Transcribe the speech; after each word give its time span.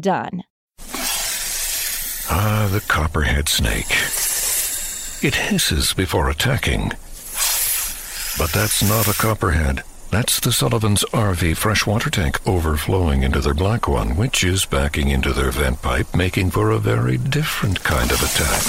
done. 0.00 0.44
Ah, 2.30 2.68
the 2.72 2.80
copperhead 2.88 3.48
snake. 3.48 3.90
It 5.22 5.34
hisses 5.34 5.94
before 5.94 6.28
attacking. 6.28 6.90
But 8.36 8.52
that's 8.52 8.82
not 8.82 9.08
a 9.08 9.14
copperhead. 9.14 9.82
That's 10.10 10.38
the 10.40 10.52
Sullivan's 10.52 11.04
RV 11.12 11.56
freshwater 11.56 12.10
tank 12.10 12.38
overflowing 12.46 13.22
into 13.22 13.40
their 13.40 13.54
black 13.54 13.88
one, 13.88 14.16
which 14.16 14.44
is 14.44 14.64
backing 14.64 15.08
into 15.08 15.32
their 15.32 15.50
vent 15.50 15.82
pipe, 15.82 16.14
making 16.14 16.50
for 16.50 16.70
a 16.70 16.78
very 16.78 17.16
different 17.18 17.82
kind 17.82 18.10
of 18.12 18.22
attack. 18.22 18.64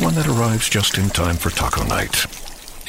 One 0.00 0.14
that 0.14 0.28
arrives 0.28 0.68
just 0.68 0.98
in 0.98 1.08
time 1.10 1.36
for 1.36 1.50
taco 1.50 1.84
night. 1.84 2.26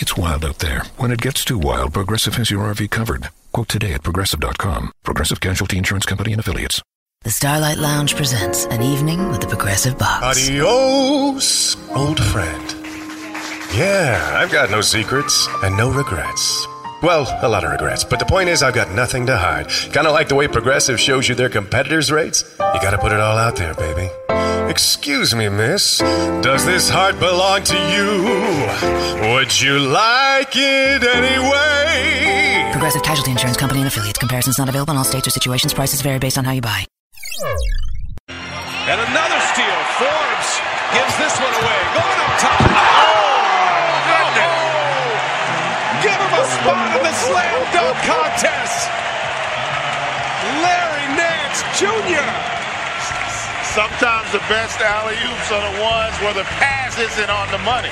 It's 0.01 0.15
wild 0.15 0.45
out 0.45 0.59
there. 0.59 0.83
When 0.95 1.11
it 1.11 1.19
gets 1.19 1.43
too 1.43 1.57
wild, 1.57 1.93
Progressive 1.93 2.35
has 2.35 2.49
your 2.49 2.65
RV 2.73 2.89
covered. 2.89 3.27
Quote 3.51 3.67
today 3.67 3.93
at 3.93 4.01
progressive.com. 4.03 4.93
Progressive 5.03 5.41
Casualty 5.41 5.77
Insurance 5.77 6.05
Company 6.05 6.31
and 6.31 6.39
Affiliates. 6.39 6.81
The 7.23 7.31
Starlight 7.31 7.77
Lounge 7.77 8.15
presents 8.15 8.63
an 8.67 8.81
evening 8.81 9.27
with 9.27 9.41
the 9.41 9.47
Progressive 9.47 9.97
Box. 9.99 10.25
Adios, 10.25 11.75
old 11.91 12.23
friend. 12.23 12.71
Yeah, 13.75 14.37
I've 14.41 14.51
got 14.53 14.71
no 14.71 14.79
secrets 14.79 15.49
and 15.63 15.75
no 15.75 15.91
regrets. 15.91 16.65
Well, 17.01 17.25
a 17.41 17.47
lot 17.47 17.63
of 17.63 17.71
regrets, 17.71 18.03
but 18.03 18.19
the 18.19 18.25
point 18.25 18.49
is, 18.49 18.61
I've 18.61 18.75
got 18.75 18.91
nothing 18.91 19.25
to 19.27 19.37
hide. 19.37 19.69
Kind 19.93 20.05
of 20.05 20.11
like 20.11 20.27
the 20.27 20.35
way 20.35 20.49
Progressive 20.49 20.99
shows 20.99 21.29
you 21.29 21.35
their 21.35 21.47
competitors' 21.47 22.11
rates. 22.11 22.43
You 22.59 22.81
gotta 22.81 22.97
put 22.97 23.13
it 23.13 23.19
all 23.21 23.37
out 23.37 23.55
there, 23.55 23.73
baby. 23.73 24.09
Excuse 24.69 25.33
me, 25.33 25.47
miss. 25.47 25.99
Does 26.43 26.65
this 26.65 26.89
heart 26.89 27.17
belong 27.17 27.63
to 27.63 27.77
you? 27.95 29.31
Would 29.31 29.61
you 29.61 29.79
like 29.79 30.51
it 30.55 31.03
anyway? 31.03 32.69
Progressive 32.73 33.01
Casualty 33.03 33.31
Insurance 33.31 33.55
Company 33.57 33.79
and 33.79 33.87
Affiliates. 33.87 34.19
Comparisons 34.19 34.59
not 34.59 34.67
available 34.67 34.91
in 34.91 34.97
all 34.97 35.05
states 35.05 35.25
or 35.25 35.31
situations. 35.31 35.73
Prices 35.73 36.01
vary 36.01 36.19
based 36.19 36.37
on 36.37 36.43
how 36.43 36.51
you 36.51 36.61
buy. 36.61 36.83
And 38.27 38.99
another 38.99 39.39
steal. 39.55 39.79
Forbes 39.95 40.59
gives 40.93 41.17
this 41.17 41.39
one 41.39 41.53
away. 41.63 41.79
Going 41.95 42.19
up 42.19 42.39
top. 42.39 42.68
Goodness. 46.29 46.47
A 46.47 46.61
spot 46.61 46.97
in 46.97 47.03
the 47.03 47.13
slam 47.13 47.59
dunk 47.73 47.97
contest. 48.05 48.89
Larry 50.61 51.07
Nance 51.17 51.61
Jr. 51.77 52.29
Sometimes 53.63 54.31
the 54.31 54.43
best 54.49 54.79
alley 54.81 55.15
oops 55.29 55.51
are 55.51 55.61
the 55.73 55.81
ones 55.81 56.15
where 56.21 56.33
the 56.33 56.47
pass 56.57 56.97
isn't 56.97 57.29
on 57.29 57.51
the 57.51 57.59
money. 57.59 57.91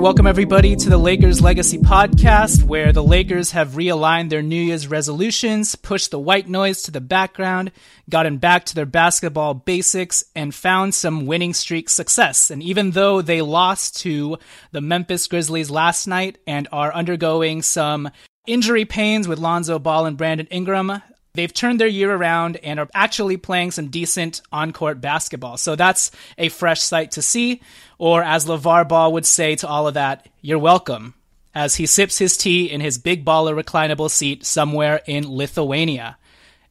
Right, 0.00 0.04
welcome 0.04 0.26
everybody 0.26 0.76
to 0.76 0.88
the 0.88 0.96
Lakers 0.96 1.42
Legacy 1.42 1.76
Podcast, 1.76 2.62
where 2.62 2.90
the 2.90 3.02
Lakers 3.02 3.50
have 3.50 3.72
realigned 3.72 4.30
their 4.30 4.40
New 4.40 4.60
Year's 4.60 4.88
resolutions, 4.88 5.76
pushed 5.76 6.10
the 6.10 6.18
white 6.18 6.48
noise 6.48 6.82
to 6.82 6.90
the 6.90 7.02
background, 7.02 7.70
gotten 8.08 8.38
back 8.38 8.64
to 8.64 8.74
their 8.74 8.86
basketball 8.86 9.52
basics, 9.52 10.24
and 10.34 10.54
found 10.54 10.94
some 10.94 11.26
winning 11.26 11.52
streak 11.52 11.90
success. 11.90 12.50
And 12.50 12.62
even 12.62 12.92
though 12.92 13.20
they 13.20 13.42
lost 13.42 14.00
to 14.00 14.38
the 14.72 14.80
Memphis 14.80 15.26
Grizzlies 15.26 15.70
last 15.70 16.06
night 16.06 16.38
and 16.46 16.66
are 16.72 16.94
undergoing 16.94 17.60
some 17.60 18.10
injury 18.46 18.86
pains 18.86 19.28
with 19.28 19.38
Lonzo 19.38 19.78
Ball 19.78 20.06
and 20.06 20.16
Brandon 20.16 20.46
Ingram, 20.50 21.02
They've 21.32 21.52
turned 21.52 21.80
their 21.80 21.86
year 21.86 22.12
around 22.12 22.56
and 22.58 22.80
are 22.80 22.88
actually 22.92 23.36
playing 23.36 23.70
some 23.70 23.88
decent 23.88 24.42
on 24.52 24.72
court 24.72 25.00
basketball. 25.00 25.56
So 25.56 25.76
that's 25.76 26.10
a 26.36 26.48
fresh 26.48 26.80
sight 26.80 27.12
to 27.12 27.22
see. 27.22 27.60
Or 27.98 28.22
as 28.22 28.46
LeVar 28.46 28.88
Ball 28.88 29.12
would 29.12 29.26
say 29.26 29.54
to 29.56 29.68
all 29.68 29.86
of 29.86 29.94
that, 29.94 30.28
you're 30.40 30.58
welcome. 30.58 31.14
As 31.54 31.76
he 31.76 31.86
sips 31.86 32.18
his 32.18 32.36
tea 32.36 32.70
in 32.70 32.80
his 32.80 32.98
big 32.98 33.24
baller 33.24 33.60
reclinable 33.60 34.10
seat 34.10 34.44
somewhere 34.44 35.02
in 35.06 35.28
Lithuania. 35.28 36.16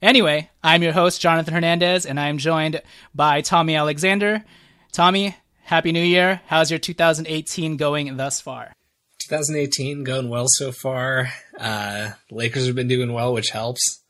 Anyway, 0.01 0.49
I'm 0.63 0.81
your 0.81 0.93
host, 0.93 1.19
Jonathan 1.19 1.53
Hernandez, 1.53 2.05
and 2.05 2.17
I'm 2.19 2.37
joined 2.37 2.81
by 3.13 3.41
Tommy 3.41 3.75
Alexander. 3.75 4.45
Tommy, 4.93 5.35
Happy 5.63 5.91
New 5.91 6.03
Year. 6.03 6.41
How's 6.47 6.71
your 6.71 6.79
2018 6.79 7.75
going 7.75 8.15
thus 8.15 8.39
far? 8.39 8.73
2018 9.19 10.03
going 10.03 10.29
well 10.29 10.47
so 10.47 10.71
far. 10.71 11.29
Uh, 11.59 12.11
Lakers 12.31 12.65
have 12.65 12.75
been 12.75 12.87
doing 12.87 13.11
well, 13.13 13.33
which 13.33 13.49
helps. 13.49 14.01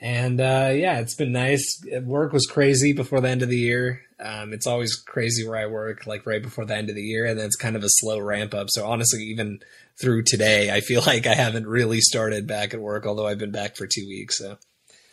And 0.00 0.40
uh, 0.40 0.70
yeah, 0.74 1.00
it's 1.00 1.14
been 1.14 1.32
nice. 1.32 1.82
Work 2.04 2.32
was 2.32 2.46
crazy 2.46 2.92
before 2.92 3.20
the 3.20 3.28
end 3.28 3.42
of 3.42 3.48
the 3.48 3.58
year. 3.58 4.02
Um, 4.20 4.52
it's 4.52 4.66
always 4.66 4.94
crazy 4.94 5.46
where 5.46 5.58
I 5.58 5.66
work, 5.66 6.06
like 6.06 6.26
right 6.26 6.42
before 6.42 6.64
the 6.64 6.76
end 6.76 6.88
of 6.88 6.96
the 6.96 7.02
year, 7.02 7.24
and 7.24 7.38
then 7.38 7.46
it's 7.46 7.56
kind 7.56 7.76
of 7.76 7.84
a 7.84 7.88
slow 7.88 8.18
ramp 8.18 8.54
up. 8.54 8.68
So 8.70 8.86
honestly, 8.86 9.22
even 9.24 9.60
through 10.00 10.22
today, 10.24 10.70
I 10.70 10.80
feel 10.80 11.02
like 11.06 11.26
I 11.26 11.34
haven't 11.34 11.66
really 11.66 12.00
started 12.00 12.46
back 12.46 12.74
at 12.74 12.80
work, 12.80 13.06
although 13.06 13.26
I've 13.26 13.38
been 13.38 13.52
back 13.52 13.76
for 13.76 13.86
two 13.86 14.06
weeks. 14.06 14.38
So 14.38 14.58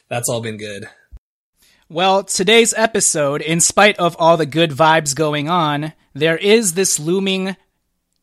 that's 0.08 0.30
all 0.30 0.42
been 0.42 0.58
good. 0.58 0.88
Well, 1.88 2.24
today's 2.24 2.74
episode, 2.76 3.42
in 3.42 3.62
spite 3.62 3.98
of 4.00 4.16
all 4.18 4.38
the 4.38 4.48
good 4.48 4.72
vibes 4.72 5.16
going 5.16 5.50
on, 5.50 5.94
there 6.16 6.38
is 6.38 6.74
this 6.74 7.00
looming 7.00 7.56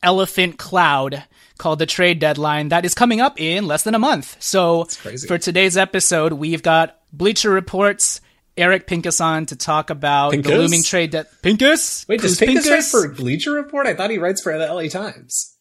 elephant 0.03 0.59
cloud 0.59 1.25
called 1.63 1.79
the 1.79 1.87
trade 1.87 2.19
deadline 2.19 2.71
that 2.71 2.85
is 2.85 2.93
coming 2.93 3.21
up 3.21 3.41
in 3.41 3.69
less 3.69 3.85
than 3.85 3.95
a 3.95 3.99
month. 3.99 4.37
So 4.41 4.87
for 5.29 5.39
today's 5.39 5.77
episode, 5.77 6.33
we've 6.33 6.63
got 6.63 6.99
Bleacher 7.13 7.51
Reports, 7.51 8.21
Eric 8.57 8.89
Pincus 8.89 9.21
on 9.21 9.47
to 9.47 9.55
talk 9.55 9.89
about 9.89 10.33
Pincus? 10.33 10.51
the 10.51 10.59
looming 10.59 10.83
trade 10.83 11.13
deadline. 11.13 11.33
Pincus? 11.41 12.05
Wait, 12.09 12.21
does 12.21 12.41
Who's 12.41 12.49
Pincus 12.49 12.69
write 12.69 12.85
for 12.85 13.09
Bleacher 13.15 13.53
Report? 13.53 13.87
I 13.87 13.95
thought 13.95 14.11
he 14.11 14.19
writes 14.19 14.43
for 14.43 14.59
the 14.59 14.67
LA 14.67 14.89
Times. 14.89 15.57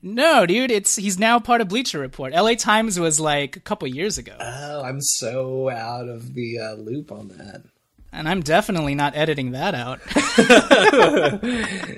No, 0.00 0.46
dude, 0.46 0.70
it's 0.70 0.96
he's 0.96 1.18
now 1.18 1.40
part 1.40 1.60
of 1.60 1.68
Bleacher 1.68 1.98
Report. 1.98 2.32
LA 2.32 2.54
Times 2.54 2.98
was 2.98 3.20
like 3.20 3.56
a 3.56 3.60
couple 3.60 3.86
years 3.88 4.16
ago. 4.16 4.34
Oh, 4.40 4.82
I'm 4.82 5.02
so 5.02 5.68
out 5.68 6.08
of 6.08 6.32
the 6.32 6.58
uh, 6.58 6.72
loop 6.72 7.12
on 7.12 7.28
that. 7.28 7.64
And 8.12 8.26
I'm 8.26 8.40
definitely 8.40 8.94
not 8.94 9.14
editing 9.14 9.50
that 9.50 9.74
out. 9.74 10.00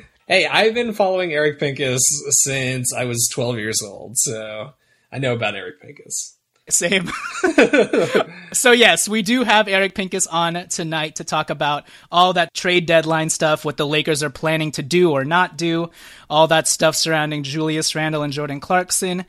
Hey, 0.28 0.44
I've 0.44 0.74
been 0.74 0.92
following 0.92 1.32
Eric 1.32 1.58
Pincus 1.58 2.02
since 2.42 2.92
I 2.92 3.06
was 3.06 3.30
12 3.32 3.56
years 3.56 3.80
old, 3.82 4.18
so 4.18 4.74
I 5.10 5.18
know 5.20 5.32
about 5.32 5.54
Eric 5.54 5.80
Pincus. 5.80 6.36
Same. 6.68 7.10
so 8.52 8.72
yes, 8.72 9.08
we 9.08 9.22
do 9.22 9.42
have 9.42 9.68
Eric 9.68 9.94
Pincus 9.94 10.26
on 10.26 10.68
tonight 10.68 11.16
to 11.16 11.24
talk 11.24 11.48
about 11.48 11.84
all 12.12 12.34
that 12.34 12.52
trade 12.52 12.84
deadline 12.84 13.30
stuff, 13.30 13.64
what 13.64 13.78
the 13.78 13.86
Lakers 13.86 14.22
are 14.22 14.28
planning 14.28 14.70
to 14.72 14.82
do 14.82 15.12
or 15.12 15.24
not 15.24 15.56
do, 15.56 15.90
all 16.28 16.46
that 16.48 16.68
stuff 16.68 16.94
surrounding 16.94 17.42
Julius 17.42 17.94
Randle 17.94 18.22
and 18.22 18.32
Jordan 18.34 18.60
Clarkson. 18.60 19.24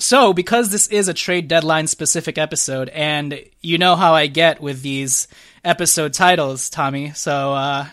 So, 0.00 0.32
because 0.32 0.70
this 0.70 0.88
is 0.88 1.06
a 1.06 1.14
trade 1.14 1.46
deadline 1.46 1.86
specific 1.86 2.38
episode, 2.38 2.88
and 2.88 3.40
you 3.60 3.78
know 3.78 3.94
how 3.94 4.14
I 4.14 4.26
get 4.26 4.60
with 4.60 4.82
these 4.82 5.28
episode 5.64 6.12
titles, 6.12 6.70
Tommy. 6.70 7.12
So, 7.12 7.52
uh, 7.52 7.86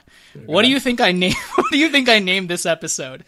what 0.46 0.64
do 0.64 0.70
you 0.70 0.80
think 0.80 1.02
I 1.02 1.12
name? 1.12 1.34
What 1.56 1.72
do 1.72 1.78
you 1.78 1.90
think 1.90 2.08
I 2.10 2.20
named 2.20 2.50
this 2.50 2.66
episode? 2.66 3.26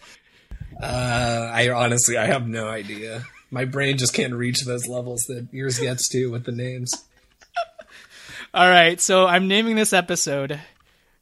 Uh, 0.80 1.50
I 1.52 1.68
honestly, 1.70 2.16
I 2.16 2.26
have 2.26 2.48
no 2.48 2.68
idea. 2.68 3.26
My 3.50 3.64
brain 3.64 3.98
just 3.98 4.14
can't 4.14 4.32
reach 4.32 4.64
those 4.64 4.86
levels 4.86 5.24
that 5.28 5.48
yours 5.52 5.78
gets 5.78 6.08
to 6.10 6.30
with 6.30 6.44
the 6.44 6.52
names. 6.52 6.92
All 8.54 8.68
right, 8.68 9.00
so 9.00 9.26
I'm 9.26 9.48
naming 9.48 9.76
this 9.76 9.92
episode 9.92 10.60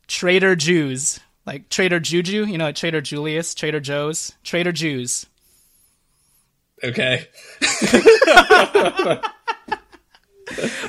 Trader 0.07 0.55
Ju's, 0.55 1.19
like 1.45 1.69
Trader 1.71 1.99
Juju, 1.99 2.45
you 2.47 2.59
know, 2.59 2.71
Trader 2.73 3.01
Julius, 3.01 3.55
Trader 3.55 3.81
Joe's, 3.81 4.33
Trader 4.45 4.73
Ju's. 4.73 5.27
Okay. 6.85 7.27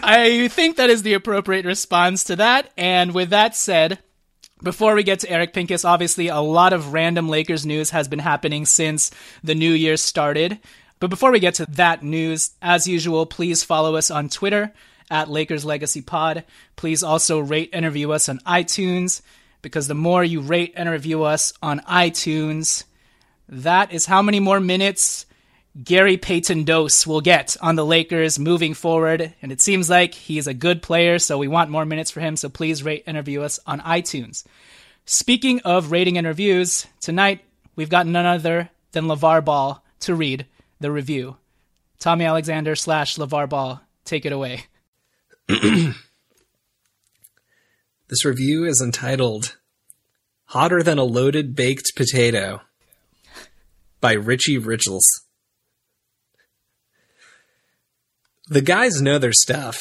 I 0.03 0.47
think 0.49 0.77
that 0.77 0.89
is 0.89 1.03
the 1.03 1.13
appropriate 1.13 1.65
response 1.65 2.23
to 2.25 2.35
that. 2.37 2.71
And 2.77 3.13
with 3.13 3.31
that 3.31 3.55
said, 3.55 3.99
before 4.61 4.95
we 4.95 5.03
get 5.03 5.19
to 5.21 5.29
Eric 5.29 5.53
Pincus, 5.53 5.85
obviously 5.85 6.27
a 6.27 6.39
lot 6.39 6.73
of 6.73 6.93
random 6.93 7.29
Lakers 7.29 7.65
news 7.65 7.91
has 7.91 8.07
been 8.07 8.19
happening 8.19 8.65
since 8.65 9.11
the 9.43 9.55
new 9.55 9.71
year 9.71 9.97
started. 9.97 10.59
But 10.99 11.09
before 11.09 11.31
we 11.31 11.39
get 11.39 11.55
to 11.55 11.65
that 11.71 12.03
news, 12.03 12.51
as 12.61 12.87
usual, 12.87 13.25
please 13.25 13.63
follow 13.63 13.95
us 13.95 14.11
on 14.11 14.27
Twitter 14.27 14.73
at 15.09 15.29
Lakers 15.29 15.63
Legacy 15.63 16.01
Pod. 16.01 16.43
Please 16.75 17.03
also 17.03 17.39
rate 17.39 17.69
and 17.71 17.85
review 17.85 18.11
us 18.11 18.27
on 18.27 18.39
iTunes 18.39 19.21
because 19.61 19.87
the 19.87 19.95
more 19.95 20.23
you 20.23 20.41
rate 20.41 20.73
and 20.75 20.89
review 20.89 21.23
us 21.23 21.53
on 21.61 21.79
iTunes, 21.81 22.83
that 23.47 23.93
is 23.93 24.05
how 24.05 24.21
many 24.21 24.39
more 24.39 24.59
minutes 24.59 25.25
Gary 25.83 26.17
Payton 26.17 26.63
Dose 26.63 27.05
will 27.05 27.21
get 27.21 27.55
on 27.61 27.75
the 27.75 27.85
Lakers 27.85 28.39
moving 28.39 28.73
forward. 28.73 29.33
And 29.41 29.51
it 29.51 29.61
seems 29.61 29.89
like 29.89 30.13
he's 30.13 30.47
a 30.47 30.53
good 30.53 30.81
player, 30.81 31.19
so 31.19 31.37
we 31.37 31.47
want 31.47 31.69
more 31.69 31.85
minutes 31.85 32.11
for 32.11 32.19
him. 32.19 32.35
So 32.35 32.49
please 32.49 32.83
rate 32.83 33.03
and 33.05 33.15
review 33.15 33.43
us 33.43 33.59
on 33.67 33.79
iTunes. 33.81 34.43
Speaking 35.05 35.61
of 35.61 35.91
rating 35.91 36.17
and 36.17 36.27
reviews, 36.27 36.87
tonight 36.99 37.41
we've 37.75 37.89
got 37.89 38.07
none 38.07 38.25
other 38.25 38.69
than 38.91 39.05
LeVar 39.05 39.45
Ball 39.45 39.83
to 40.01 40.15
read 40.15 40.45
the 40.79 40.91
review. 40.91 41.37
Tommy 41.99 42.25
Alexander 42.25 42.75
slash 42.75 43.17
LeVar 43.17 43.49
Ball, 43.49 43.81
take 44.05 44.25
it 44.25 44.31
away. 44.31 44.65
this 45.47 45.95
review 48.23 48.65
is 48.65 48.81
entitled 48.81 49.57
Hotter 50.45 50.81
Than 50.81 50.97
a 50.97 51.03
Loaded 51.03 51.55
Baked 51.55 51.93
Potato 51.95 52.61
by 54.01 54.13
Richie 54.13 54.59
Richels. 54.59 55.03
The 58.49 58.61
guys 58.61 58.99
know 59.01 59.19
their 59.19 59.31
stuff, 59.31 59.77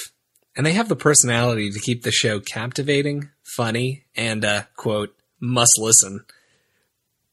and 0.55 0.67
they 0.67 0.75
have 0.75 0.91
the 0.91 0.97
personality 0.97 1.71
to 1.71 1.81
keep 1.81 2.03
the 2.03 2.13
show 2.13 2.39
captivating, 2.39 3.31
funny, 3.57 4.05
and, 4.15 4.45
uh, 4.45 4.65
quote, 4.77 5.17
must 5.41 5.73
listen, 5.79 6.27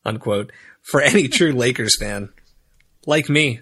unquote, 0.05 0.53
for 0.81 1.01
any 1.01 1.27
true 1.27 1.51
Lakers 1.53 1.97
fan 1.99 2.29
like 3.05 3.27
me. 3.27 3.59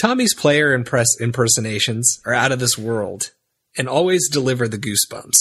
Tommy's 0.00 0.34
player 0.34 0.72
impress- 0.72 1.20
impersonations 1.20 2.20
are 2.26 2.34
out 2.34 2.50
of 2.50 2.58
this 2.58 2.76
world 2.76 3.30
and 3.78 3.88
always 3.88 4.28
deliver 4.28 4.66
the 4.66 4.78
goosebumps. 4.78 5.36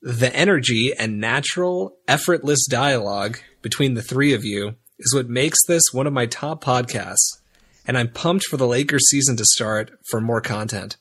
The 0.00 0.34
energy 0.34 0.92
and 0.96 1.20
natural, 1.20 1.96
effortless 2.06 2.64
dialogue 2.66 3.40
between 3.62 3.94
the 3.94 4.02
three 4.02 4.32
of 4.32 4.44
you 4.44 4.76
is 4.98 5.12
what 5.12 5.28
makes 5.28 5.58
this 5.66 5.82
one 5.92 6.06
of 6.06 6.12
my 6.12 6.26
top 6.26 6.62
podcasts, 6.62 7.40
and 7.86 7.96
I'm 7.96 8.10
pumped 8.10 8.44
for 8.46 8.56
the 8.56 8.66
Lakers 8.66 9.08
season 9.08 9.36
to 9.36 9.44
start 9.44 9.92
for 10.10 10.20
more 10.20 10.40
content. 10.40 10.96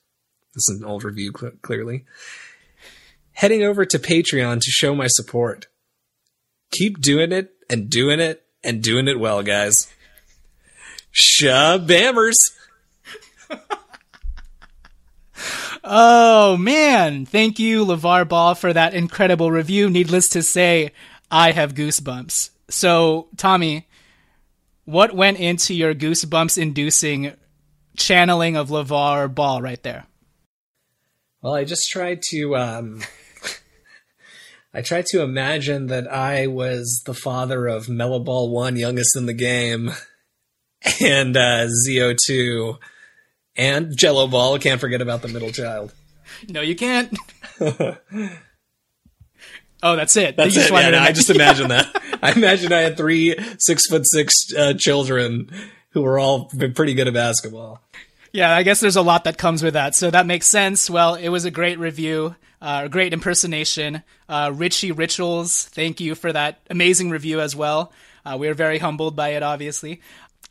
This 0.53 0.69
is 0.69 0.79
an 0.79 0.85
old 0.87 1.03
review, 1.03 1.33
cl- 1.37 1.53
clearly. 1.61 2.05
Heading 3.33 3.63
over 3.63 3.85
to 3.85 3.99
Patreon 3.99 4.61
to 4.61 4.71
show 4.71 4.95
my 4.95 5.07
support. 5.07 5.67
Keep 6.71 7.01
doing 7.01 7.31
it 7.31 7.53
and 7.69 7.89
doing 7.89 8.19
it 8.19 8.43
and 8.63 8.81
doing 8.81 9.07
it 9.07 9.19
well, 9.19 9.43
guys. 9.43 9.91
Shabammers. 11.13 12.35
oh 15.83 16.55
man, 16.57 17.25
thank 17.25 17.59
you, 17.59 17.85
LeVar 17.85 18.27
Ball, 18.29 18.55
for 18.55 18.71
that 18.71 18.93
incredible 18.93 19.51
review. 19.51 19.89
Needless 19.89 20.29
to 20.29 20.43
say, 20.43 20.91
I 21.29 21.51
have 21.51 21.73
goosebumps. 21.73 22.51
So, 22.69 23.27
Tommy, 23.37 23.87
what 24.85 25.15
went 25.15 25.39
into 25.39 25.73
your 25.73 25.93
goosebumps 25.93 26.57
inducing 26.57 27.33
channeling 27.97 28.55
of 28.55 28.69
LeVar 28.69 29.33
Ball 29.33 29.61
right 29.61 29.81
there? 29.83 30.05
Well, 31.41 31.55
I 31.55 31.63
just 31.63 31.89
tried 31.91 32.21
to 32.29 32.55
um 32.55 33.01
I 34.75 34.81
tried 34.81 35.05
to 35.07 35.21
imagine 35.21 35.87
that 35.87 36.11
I 36.11 36.47
was 36.47 37.03
the 37.05 37.13
father 37.13 37.65
of 37.65 37.87
Melo 37.87 38.19
Ball 38.19 38.49
1, 38.49 38.75
youngest 38.75 39.15
in 39.15 39.25
the 39.25 39.33
game, 39.33 39.91
and 41.01 41.37
uh, 41.37 41.67
ZO2, 41.87 42.77
and 43.55 43.97
Gelo 43.97 44.29
Ball. 44.29 44.59
Can't 44.59 44.81
forget 44.81 45.01
about 45.01 45.21
the 45.21 45.29
middle 45.29 45.51
child. 45.51 45.93
No, 46.49 46.59
you 46.59 46.75
can't. 46.75 47.17
oh, 47.61 47.95
that's 49.81 50.17
it. 50.17 50.35
That's 50.35 50.57
it. 50.57 50.69
Yeah, 50.69 51.01
I 51.01 51.13
just 51.13 51.29
imagine 51.29 51.69
that. 51.69 52.14
I 52.25 52.31
imagine 52.35 52.73
I 52.73 52.81
had 52.81 52.97
three 52.97 53.35
six 53.59 53.87
foot 53.87 54.05
six 54.05 54.33
uh, 54.57 54.73
children 54.77 55.49
who 55.91 56.01
were 56.01 56.19
all 56.19 56.45
pretty 56.45 56.93
good 56.93 57.07
at 57.07 57.13
basketball. 57.13 57.81
Yeah, 58.33 58.53
I 58.53 58.63
guess 58.63 58.81
there's 58.81 58.97
a 58.97 59.01
lot 59.01 59.23
that 59.23 59.37
comes 59.37 59.63
with 59.63 59.75
that, 59.75 59.95
so 59.95 60.11
that 60.11 60.25
makes 60.25 60.47
sense. 60.47 60.89
Well, 60.89 61.15
it 61.15 61.29
was 61.29 61.45
a 61.45 61.51
great 61.51 61.79
review 61.79 62.35
uh, 62.65 62.87
great 62.87 63.13
impersonation. 63.13 64.01
Uh, 64.27 64.51
Richie 64.53 64.91
Richels, 64.91 65.67
thank 65.67 65.99
you 65.99 66.15
for 66.15 66.33
that 66.33 66.61
amazing 66.69 67.11
review 67.11 67.39
as 67.39 67.55
well. 67.55 67.93
Uh, 68.25 68.37
we 68.39 68.47
are 68.47 68.55
very 68.55 68.79
humbled 68.79 69.15
by 69.15 69.29
it, 69.29 69.43
obviously. 69.43 70.01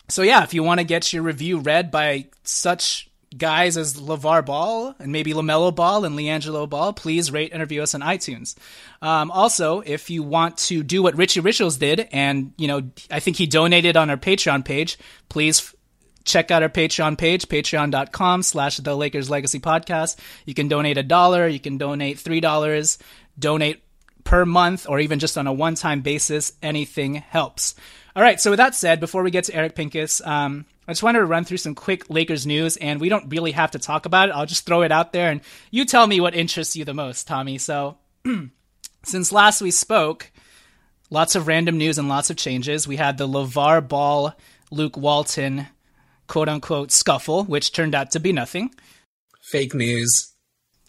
So 0.09 0.23
yeah, 0.23 0.45
if 0.45 0.55
you 0.55 0.63
want 0.63 0.79
to 0.79 0.85
get 0.85 1.13
your 1.13 1.25
review 1.25 1.59
read 1.59 1.91
by 1.91 2.27
such 2.45 3.11
guys 3.37 3.77
as 3.77 3.95
LeVar 3.95 4.45
Ball 4.45 4.95
and 4.99 5.13
maybe 5.13 5.33
LaMelo 5.33 5.75
Ball 5.75 6.05
and 6.05 6.17
LiAngelo 6.17 6.69
Ball, 6.69 6.93
please 6.93 7.31
rate 7.31 7.53
and 7.53 7.61
review 7.61 7.83
us 7.83 7.95
on 7.95 8.01
iTunes. 8.01 8.55
Um, 9.03 9.31
also, 9.31 9.81
if 9.81 10.11
you 10.11 10.23
want 10.23 10.59
to 10.59 10.83
do 10.83 11.03
what 11.03 11.17
Richie 11.17 11.41
Richels 11.41 11.79
did, 11.79 12.09
and 12.13 12.53
you 12.57 12.69
know, 12.69 12.83
I 13.11 13.21
think 13.21 13.37
he 13.37 13.47
donated 13.47 13.97
on 13.97 14.11
our 14.11 14.17
Patreon 14.17 14.65
page, 14.65 14.99
please 15.29 15.75
check 16.25 16.51
out 16.51 16.63
our 16.63 16.69
Patreon 16.69 17.19
page, 17.19 17.49
patreon.com 17.49 18.43
slash 18.43 18.79
the 18.79 18.97
Lakers 18.97 19.31
Legacy 19.31 19.61
Podcast. 19.61 20.17
You 20.47 20.55
can 20.55 20.69
donate 20.69 20.99
a 20.99 21.03
dollar, 21.03 21.47
you 21.47 21.61
can 21.61 21.79
donate 21.79 22.19
three 22.19 22.41
dollars, 22.41 22.99
donate 23.39 23.83
per 24.25 24.47
month, 24.47 24.87
or 24.89 25.01
even 25.01 25.19
just 25.19 25.37
on 25.37 25.47
a 25.47 25.53
one 25.53 25.75
time 25.75 26.01
basis. 26.01 26.53
Anything 26.63 27.17
helps. 27.17 27.75
All 28.17 28.23
right, 28.23 28.41
so 28.41 28.51
with 28.51 28.59
that 28.59 28.75
said, 28.77 29.01
before 29.01 29.23
we 29.25 29.33
get 29.33 29.45
to 29.45 29.55
Eric 29.55 29.75
Pincus, 29.75 30.21
um, 30.25 30.67
I 30.87 30.93
just 30.93 31.03
wanted 31.03 31.21
to 31.21 31.25
run 31.25 31.45
through 31.45 31.59
some 31.59 31.75
quick 31.75 32.11
Lakers 32.11 32.47
news, 32.47 32.77
and 32.77 33.01
we 33.01 33.09
don't 33.09 33.31
really 33.31 33.53
have 33.53 33.71
to 33.73 33.79
talk 33.79 34.07
about 34.07 34.29
it. 34.29 34.33
I'll 34.33 34.47
just 34.47 34.67
throw 34.67 34.83
it 34.83 34.93
out 34.93 35.13
there, 35.13 35.31
and 35.31 35.41
you 35.71 35.85
tell 35.85 36.07
me 36.07 36.21
what 36.21 36.35
interests 36.35 36.77
you 36.77 36.85
the 36.85 36.95
most, 36.95 37.27
Tommy. 37.27 37.59
So, 37.59 37.97
since 39.05 39.33
last 39.33 39.63
we 39.63 39.71
spoke, 39.71 40.31
lots 41.11 41.35
of 41.35 41.47
random 41.47 41.79
news 41.79 41.99
and 41.99 42.09
lots 42.09 42.29
of 42.31 42.37
changes. 42.37 42.87
We 42.87 42.97
had 42.97 43.17
the 43.17 43.29
LeVar 43.29 43.89
Ball, 43.89 44.35
Luke 44.71 44.97
Walton 44.97 45.69
quote 46.27 46.49
unquote 46.49 46.91
scuffle, 46.91 47.45
which 47.45 47.73
turned 47.73 47.95
out 47.95 48.11
to 48.13 48.21
be 48.21 48.33
nothing. 48.33 48.75
Fake 49.41 49.75
news. 49.75 50.11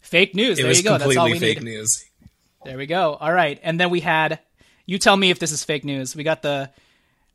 Fake 0.01 0.35
news. 0.35 0.59
It 0.59 0.63
there 0.63 0.73
you 0.73 0.83
go. 0.83 0.97
That's 0.97 1.17
all 1.17 1.29
we 1.29 1.39
fake 1.39 1.61
need. 1.61 1.65
news. 1.65 2.03
There 2.63 2.77
we 2.77 2.85
go. 2.85 3.15
All 3.15 3.33
right, 3.33 3.59
and 3.63 3.79
then 3.79 3.89
we 3.89 3.99
had. 4.01 4.39
You 4.87 4.99
tell 4.99 5.17
me 5.17 5.31
if 5.31 5.39
this 5.39 5.51
is 5.51 5.63
fake 5.63 5.83
news. 5.83 6.15
We 6.15 6.23
got 6.23 6.43
the 6.43 6.69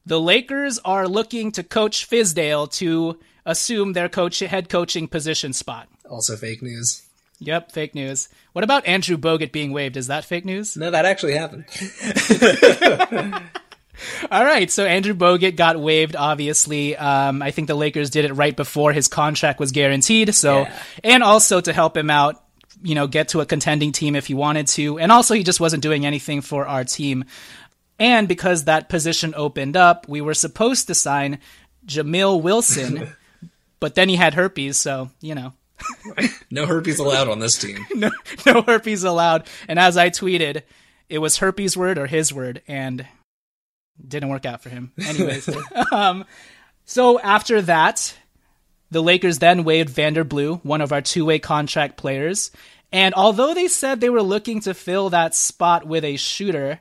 the 0.07 0.21
Lakers 0.21 0.79
are 0.85 1.07
looking 1.09 1.53
to 1.53 1.63
coach 1.63 2.09
Fizdale 2.09 2.71
to 2.73 3.19
assume 3.47 3.93
their 3.93 4.09
coach 4.09 4.39
head 4.41 4.69
coaching 4.69 5.09
position 5.09 5.53
spot. 5.53 5.89
Also 6.09 6.37
fake 6.37 6.63
news. 6.63 7.03
Yep, 7.39 7.73
fake 7.73 7.95
news. 7.95 8.29
What 8.53 8.65
about 8.65 8.87
Andrew 8.87 9.17
Bogut 9.17 9.51
being 9.51 9.73
waived? 9.73 9.97
Is 9.97 10.09
that 10.09 10.25
fake 10.27 10.45
news? 10.45 10.77
No, 10.77 10.91
that 10.91 11.07
actually 11.07 11.35
happened. 11.35 11.65
All 14.31 14.45
right, 14.45 14.71
so 14.71 14.87
Andrew 14.87 15.13
Bogut 15.15 15.57
got 15.57 15.79
waived. 15.79 16.17
Obviously, 16.17 16.97
um, 16.97 17.43
I 17.43 17.51
think 17.51 17.69
the 17.69 17.75
Lakers 17.75 18.09
did 18.11 18.25
it 18.25 18.33
right 18.33 18.57
before 18.57 18.93
his 18.93 19.09
contract 19.09 19.61
was 19.61 19.73
guaranteed. 19.73 20.35
So, 20.35 20.61
Yeah. 20.63 20.83
and 21.05 21.23
also 21.23 21.61
to 21.61 21.73
help 21.73 21.97
him 21.97 22.09
out, 22.09 22.43
you 22.83 22.95
know, 22.95 23.07
get 23.07 23.29
to 23.29 23.41
a 23.41 23.47
contending 23.47 23.93
team 23.93 24.17
if 24.17 24.27
he 24.27 24.33
wanted 24.35 24.67
to, 24.69 24.99
and 24.99 25.13
also 25.13 25.35
he 25.35 25.43
just 25.43 25.61
wasn't 25.61 25.83
doing 25.83 26.07
anything 26.07 26.41
for 26.41 26.67
our 26.67 26.83
team. 26.85 27.25
And 28.01 28.27
because 28.27 28.65
that 28.65 28.89
position 28.89 29.35
opened 29.37 29.77
up, 29.77 30.09
we 30.09 30.23
were 30.23 30.33
supposed 30.33 30.87
to 30.87 30.95
sign 30.95 31.39
Jamil 31.87 32.41
Wilson, 32.43 33.13
but 33.81 33.95
then 33.95 34.09
he 34.09 34.17
had 34.17 34.35
herpes, 34.35 34.79
so 34.79 35.11
you 35.21 35.35
know. 35.35 35.53
no 36.51 36.67
herpes 36.67 36.99
allowed 36.99 37.29
on 37.29 37.39
this 37.39 37.59
team. 37.59 37.87
no, 37.95 38.11
no 38.47 38.63
herpes 38.63 39.05
allowed. 39.05 39.47
And 39.69 39.79
as 39.79 39.97
I 39.97 40.09
tweeted, 40.09 40.63
it 41.11 41.19
was 41.19 41.39
herpes 41.39 41.77
word 41.77 41.99
or 41.99 42.07
his 42.07 42.33
word, 42.33 42.63
and 42.67 43.07
didn't 44.07 44.31
work 44.31 44.47
out 44.47 44.63
for 44.63 44.71
him. 44.71 44.93
Anyways, 44.99 45.49
um, 45.93 46.25
so 46.87 47.21
after 47.21 47.61
that, 47.63 48.17
the 48.91 49.03
Lakers 49.03 49.39
then 49.39 49.63
waived 49.65 49.91
Vander 49.91 50.25
Blue, 50.25 50.57
one 50.57 50.81
of 50.81 50.91
our 50.91 51.03
two-way 51.03 51.39
contract 51.39 51.99
players. 51.99 52.51
And 52.93 53.15
although 53.15 53.53
they 53.53 53.69
said 53.69 54.01
they 54.01 54.11
were 54.11 54.23
looking 54.23 54.61
to 54.61 54.73
fill 54.73 55.11
that 55.11 55.35
spot 55.35 55.87
with 55.87 56.05
a 56.05 56.17
shooter, 56.17 56.81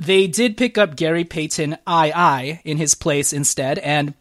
they 0.00 0.26
did 0.26 0.56
pick 0.56 0.78
up 0.78 0.96
Gary 0.96 1.24
Payton 1.24 1.76
II 1.86 2.60
in 2.64 2.78
his 2.78 2.94
place 2.94 3.34
instead. 3.34 3.78
And 3.78 4.14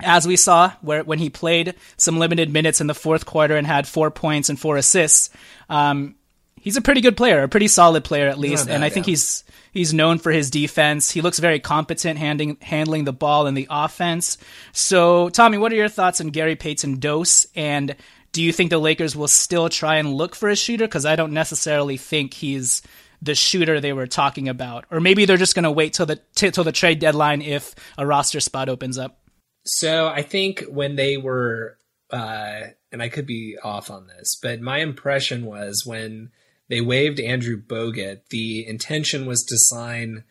as 0.00 0.26
we 0.26 0.36
saw, 0.36 0.72
where 0.82 1.04
when 1.04 1.20
he 1.20 1.30
played 1.30 1.74
some 1.96 2.18
limited 2.18 2.52
minutes 2.52 2.80
in 2.80 2.88
the 2.88 2.94
fourth 2.94 3.24
quarter 3.24 3.56
and 3.56 3.64
had 3.64 3.86
four 3.86 4.10
points 4.10 4.48
and 4.48 4.58
four 4.58 4.76
assists, 4.76 5.30
um, 5.68 6.16
he's 6.60 6.76
a 6.76 6.82
pretty 6.82 7.00
good 7.00 7.16
player, 7.16 7.44
a 7.44 7.48
pretty 7.48 7.68
solid 7.68 8.02
player 8.02 8.26
at 8.26 8.40
least. 8.40 8.66
Bad, 8.66 8.74
and 8.74 8.84
I 8.84 8.88
think 8.88 9.06
yeah. 9.06 9.12
he's 9.12 9.44
he's 9.72 9.94
known 9.94 10.18
for 10.18 10.32
his 10.32 10.50
defense. 10.50 11.12
He 11.12 11.20
looks 11.20 11.38
very 11.38 11.60
competent 11.60 12.18
handling 12.18 12.56
handling 12.60 13.04
the 13.04 13.12
ball 13.12 13.46
in 13.46 13.54
the 13.54 13.68
offense. 13.70 14.36
So, 14.72 15.28
Tommy, 15.28 15.58
what 15.58 15.72
are 15.72 15.76
your 15.76 15.88
thoughts 15.88 16.20
on 16.20 16.30
Gary 16.30 16.56
Payton 16.56 16.98
Dose? 16.98 17.46
And 17.54 17.94
do 18.32 18.42
you 18.42 18.52
think 18.52 18.70
the 18.70 18.78
Lakers 18.78 19.14
will 19.14 19.28
still 19.28 19.68
try 19.68 19.98
and 19.98 20.12
look 20.12 20.34
for 20.34 20.48
a 20.48 20.56
shooter? 20.56 20.86
Because 20.86 21.06
I 21.06 21.14
don't 21.14 21.32
necessarily 21.32 21.98
think 21.98 22.34
he's 22.34 22.82
the 23.22 23.34
shooter 23.34 23.80
they 23.80 23.92
were 23.92 24.06
talking 24.06 24.48
about, 24.48 24.84
or 24.90 25.00
maybe 25.00 25.24
they're 25.24 25.36
just 25.36 25.54
going 25.54 25.64
to 25.64 25.70
wait 25.70 25.92
till 25.92 26.06
the 26.06 26.20
t- 26.34 26.50
till 26.50 26.64
the 26.64 26.72
trade 26.72 26.98
deadline 26.98 27.42
if 27.42 27.74
a 27.98 28.06
roster 28.06 28.40
spot 28.40 28.68
opens 28.68 28.98
up. 28.98 29.20
So 29.64 30.08
I 30.08 30.22
think 30.22 30.64
when 30.68 30.96
they 30.96 31.16
were, 31.16 31.78
uh, 32.10 32.60
and 32.92 33.02
I 33.02 33.08
could 33.08 33.26
be 33.26 33.56
off 33.62 33.90
on 33.90 34.06
this, 34.06 34.38
but 34.42 34.60
my 34.60 34.78
impression 34.78 35.46
was 35.46 35.82
when 35.86 36.30
they 36.68 36.80
waived 36.80 37.20
Andrew 37.20 37.60
Bogut, 37.60 38.28
the 38.30 38.66
intention 38.66 39.26
was 39.26 39.42
to 39.44 39.56
sign 39.58 40.24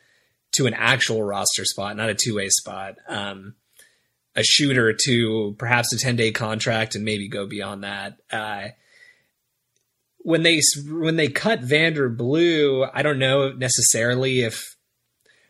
to 0.54 0.68
an 0.68 0.74
actual 0.74 1.24
roster 1.24 1.66
spot, 1.66 1.98
not 1.98 2.10
a 2.10 2.16
two 2.16 2.36
way 2.36 2.50
spot. 2.50 2.96
Um, 3.08 3.56
a 4.36 4.44
shooter 4.44 4.94
to 5.06 5.56
perhaps 5.58 5.94
a 5.94 5.98
10 5.98 6.16
day 6.16 6.32
contract 6.32 6.96
and 6.96 7.06
maybe 7.06 7.28
go 7.28 7.46
beyond 7.46 7.84
that. 7.84 8.18
Uh, 8.32 8.70
when 10.24 10.44
they 10.44 10.62
when 10.88 11.18
they 11.18 11.28
cut 11.28 11.62
Vander 11.62 12.10
Blue, 12.10 12.86
I 12.94 13.04
don't 13.04 13.20
know 13.20 13.52
necessarily 13.52 14.42
if 14.42 14.76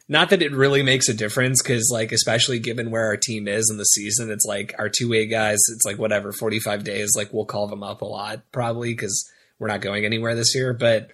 not 0.09 0.29
that 0.31 0.41
it 0.41 0.51
really 0.51 0.83
makes 0.83 1.07
a 1.07 1.13
difference 1.13 1.61
because 1.61 1.89
like 1.91 2.11
especially 2.11 2.59
given 2.59 2.91
where 2.91 3.05
our 3.05 3.17
team 3.17 3.47
is 3.47 3.69
in 3.69 3.77
the 3.77 3.85
season, 3.85 4.31
it's 4.31 4.45
like 4.45 4.75
our 4.77 4.89
two 4.89 5.09
way 5.09 5.25
guys. 5.27 5.59
It's 5.73 5.85
like 5.85 5.97
whatever 5.97 6.31
forty 6.31 6.59
five 6.59 6.83
days. 6.83 7.13
Like 7.15 7.31
we'll 7.31 7.45
call 7.45 7.67
them 7.67 7.83
up 7.83 8.01
a 8.01 8.05
lot 8.05 8.43
probably 8.51 8.93
because 8.93 9.29
we're 9.59 9.69
not 9.69 9.81
going 9.81 10.05
anywhere 10.05 10.35
this 10.35 10.55
year. 10.55 10.73
But 10.73 11.11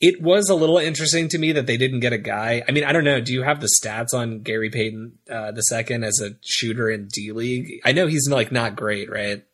it 0.00 0.22
was 0.22 0.48
a 0.48 0.54
little 0.54 0.78
interesting 0.78 1.28
to 1.28 1.38
me 1.38 1.52
that 1.52 1.66
they 1.66 1.76
didn't 1.76 2.00
get 2.00 2.12
a 2.12 2.18
guy. 2.18 2.62
I 2.68 2.70
mean, 2.70 2.84
I 2.84 2.92
don't 2.92 3.02
know. 3.02 3.20
Do 3.20 3.32
you 3.32 3.42
have 3.42 3.60
the 3.60 3.70
stats 3.82 4.14
on 4.14 4.42
Gary 4.42 4.70
Payton 4.70 5.18
uh, 5.28 5.50
the 5.50 5.62
second 5.62 6.04
as 6.04 6.20
a 6.20 6.36
shooter 6.44 6.88
in 6.88 7.08
D 7.08 7.32
League? 7.32 7.80
I 7.84 7.92
know 7.92 8.06
he's 8.06 8.28
like 8.28 8.52
not 8.52 8.76
great, 8.76 9.10
right? 9.10 9.44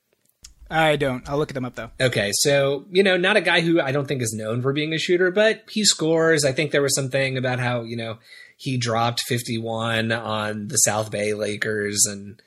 I 0.74 0.96
don't. 0.96 1.28
I'll 1.28 1.38
look 1.38 1.50
at 1.50 1.54
them 1.54 1.64
up 1.64 1.76
though. 1.76 1.90
Okay, 2.00 2.30
so 2.34 2.84
you 2.90 3.04
know, 3.04 3.16
not 3.16 3.36
a 3.36 3.40
guy 3.40 3.60
who 3.60 3.80
I 3.80 3.92
don't 3.92 4.06
think 4.06 4.22
is 4.22 4.34
known 4.34 4.60
for 4.60 4.72
being 4.72 4.92
a 4.92 4.98
shooter, 4.98 5.30
but 5.30 5.62
he 5.70 5.84
scores. 5.84 6.44
I 6.44 6.50
think 6.50 6.72
there 6.72 6.82
was 6.82 6.96
something 6.96 7.36
about 7.36 7.60
how 7.60 7.82
you 7.82 7.96
know 7.96 8.18
he 8.56 8.76
dropped 8.76 9.20
51 9.20 10.10
on 10.10 10.68
the 10.68 10.76
South 10.78 11.12
Bay 11.12 11.32
Lakers, 11.32 12.04
and 12.06 12.42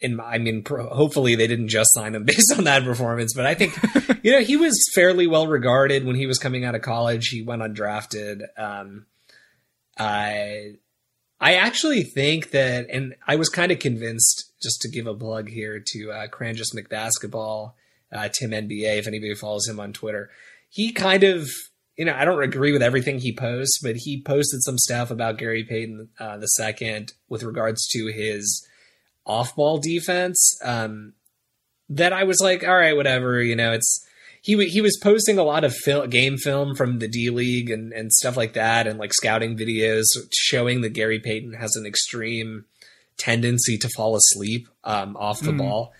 in 0.00 0.18
I 0.18 0.38
mean, 0.38 0.64
hopefully 0.66 1.36
they 1.36 1.46
didn't 1.46 1.68
just 1.68 1.94
sign 1.94 2.16
him 2.16 2.24
based 2.26 2.52
on 2.58 2.64
that 2.64 2.82
performance, 2.82 3.34
but 3.34 3.46
I 3.46 3.54
think 3.54 3.78
you 4.24 4.32
know 4.32 4.40
he 4.40 4.56
was 4.56 4.84
fairly 4.92 5.28
well 5.28 5.46
regarded 5.46 6.04
when 6.04 6.16
he 6.16 6.26
was 6.26 6.38
coming 6.38 6.64
out 6.64 6.74
of 6.74 6.82
college. 6.82 7.28
He 7.28 7.42
went 7.42 7.62
undrafted. 7.62 8.42
Um, 8.58 9.06
I 9.96 10.72
I 11.40 11.54
actually 11.54 12.04
think 12.04 12.50
that, 12.50 12.86
and 12.88 13.16
I 13.26 13.34
was 13.34 13.48
kind 13.48 13.72
of 13.72 13.80
convinced, 13.80 14.51
just 14.62 14.80
to 14.82 14.88
give 14.88 15.06
a 15.06 15.14
plug 15.14 15.48
here 15.48 15.82
to 15.84 16.12
uh, 16.12 16.26
Cranjus 16.28 16.74
McBasketball, 16.74 17.72
uh, 18.12 18.28
Tim 18.28 18.50
NBA, 18.50 18.98
if 18.98 19.06
anybody 19.06 19.34
follows 19.34 19.68
him 19.68 19.80
on 19.80 19.92
Twitter. 19.92 20.30
He 20.68 20.92
kind 20.92 21.24
of, 21.24 21.48
you 21.96 22.04
know, 22.04 22.14
I 22.14 22.24
don't 22.24 22.42
agree 22.42 22.72
with 22.72 22.82
everything 22.82 23.18
he 23.18 23.34
posts, 23.34 23.78
but 23.82 23.96
he 23.96 24.22
posted 24.22 24.62
some 24.62 24.78
stuff 24.78 25.10
about 25.10 25.38
Gary 25.38 25.64
Payton 25.64 26.08
uh, 26.18 26.38
the 26.38 26.46
second 26.46 27.12
with 27.28 27.42
regards 27.42 27.86
to 27.88 28.06
his 28.06 28.66
off-ball 29.26 29.78
defense. 29.78 30.58
Um, 30.64 31.14
that 31.88 32.12
I 32.12 32.24
was 32.24 32.40
like, 32.40 32.66
all 32.66 32.76
right, 32.76 32.96
whatever, 32.96 33.42
you 33.42 33.56
know, 33.56 33.72
it's 33.72 34.06
he 34.42 34.68
he 34.68 34.80
was 34.80 34.98
posting 35.00 35.38
a 35.38 35.44
lot 35.44 35.62
of 35.62 35.74
fil- 35.74 36.08
game 36.08 36.36
film 36.36 36.74
from 36.74 36.98
the 36.98 37.08
D 37.08 37.30
League 37.30 37.70
and 37.70 37.92
and 37.92 38.12
stuff 38.12 38.36
like 38.36 38.54
that, 38.54 38.86
and 38.86 38.98
like 38.98 39.14
scouting 39.14 39.56
videos 39.56 40.04
showing 40.32 40.80
that 40.80 40.94
Gary 40.94 41.20
Payton 41.20 41.54
has 41.54 41.76
an 41.76 41.86
extreme 41.86 42.64
tendency 43.16 43.78
to 43.78 43.88
fall 43.96 44.16
asleep 44.16 44.68
um, 44.84 45.16
off 45.16 45.40
the 45.40 45.52
mm. 45.52 45.58
ball. 45.58 45.92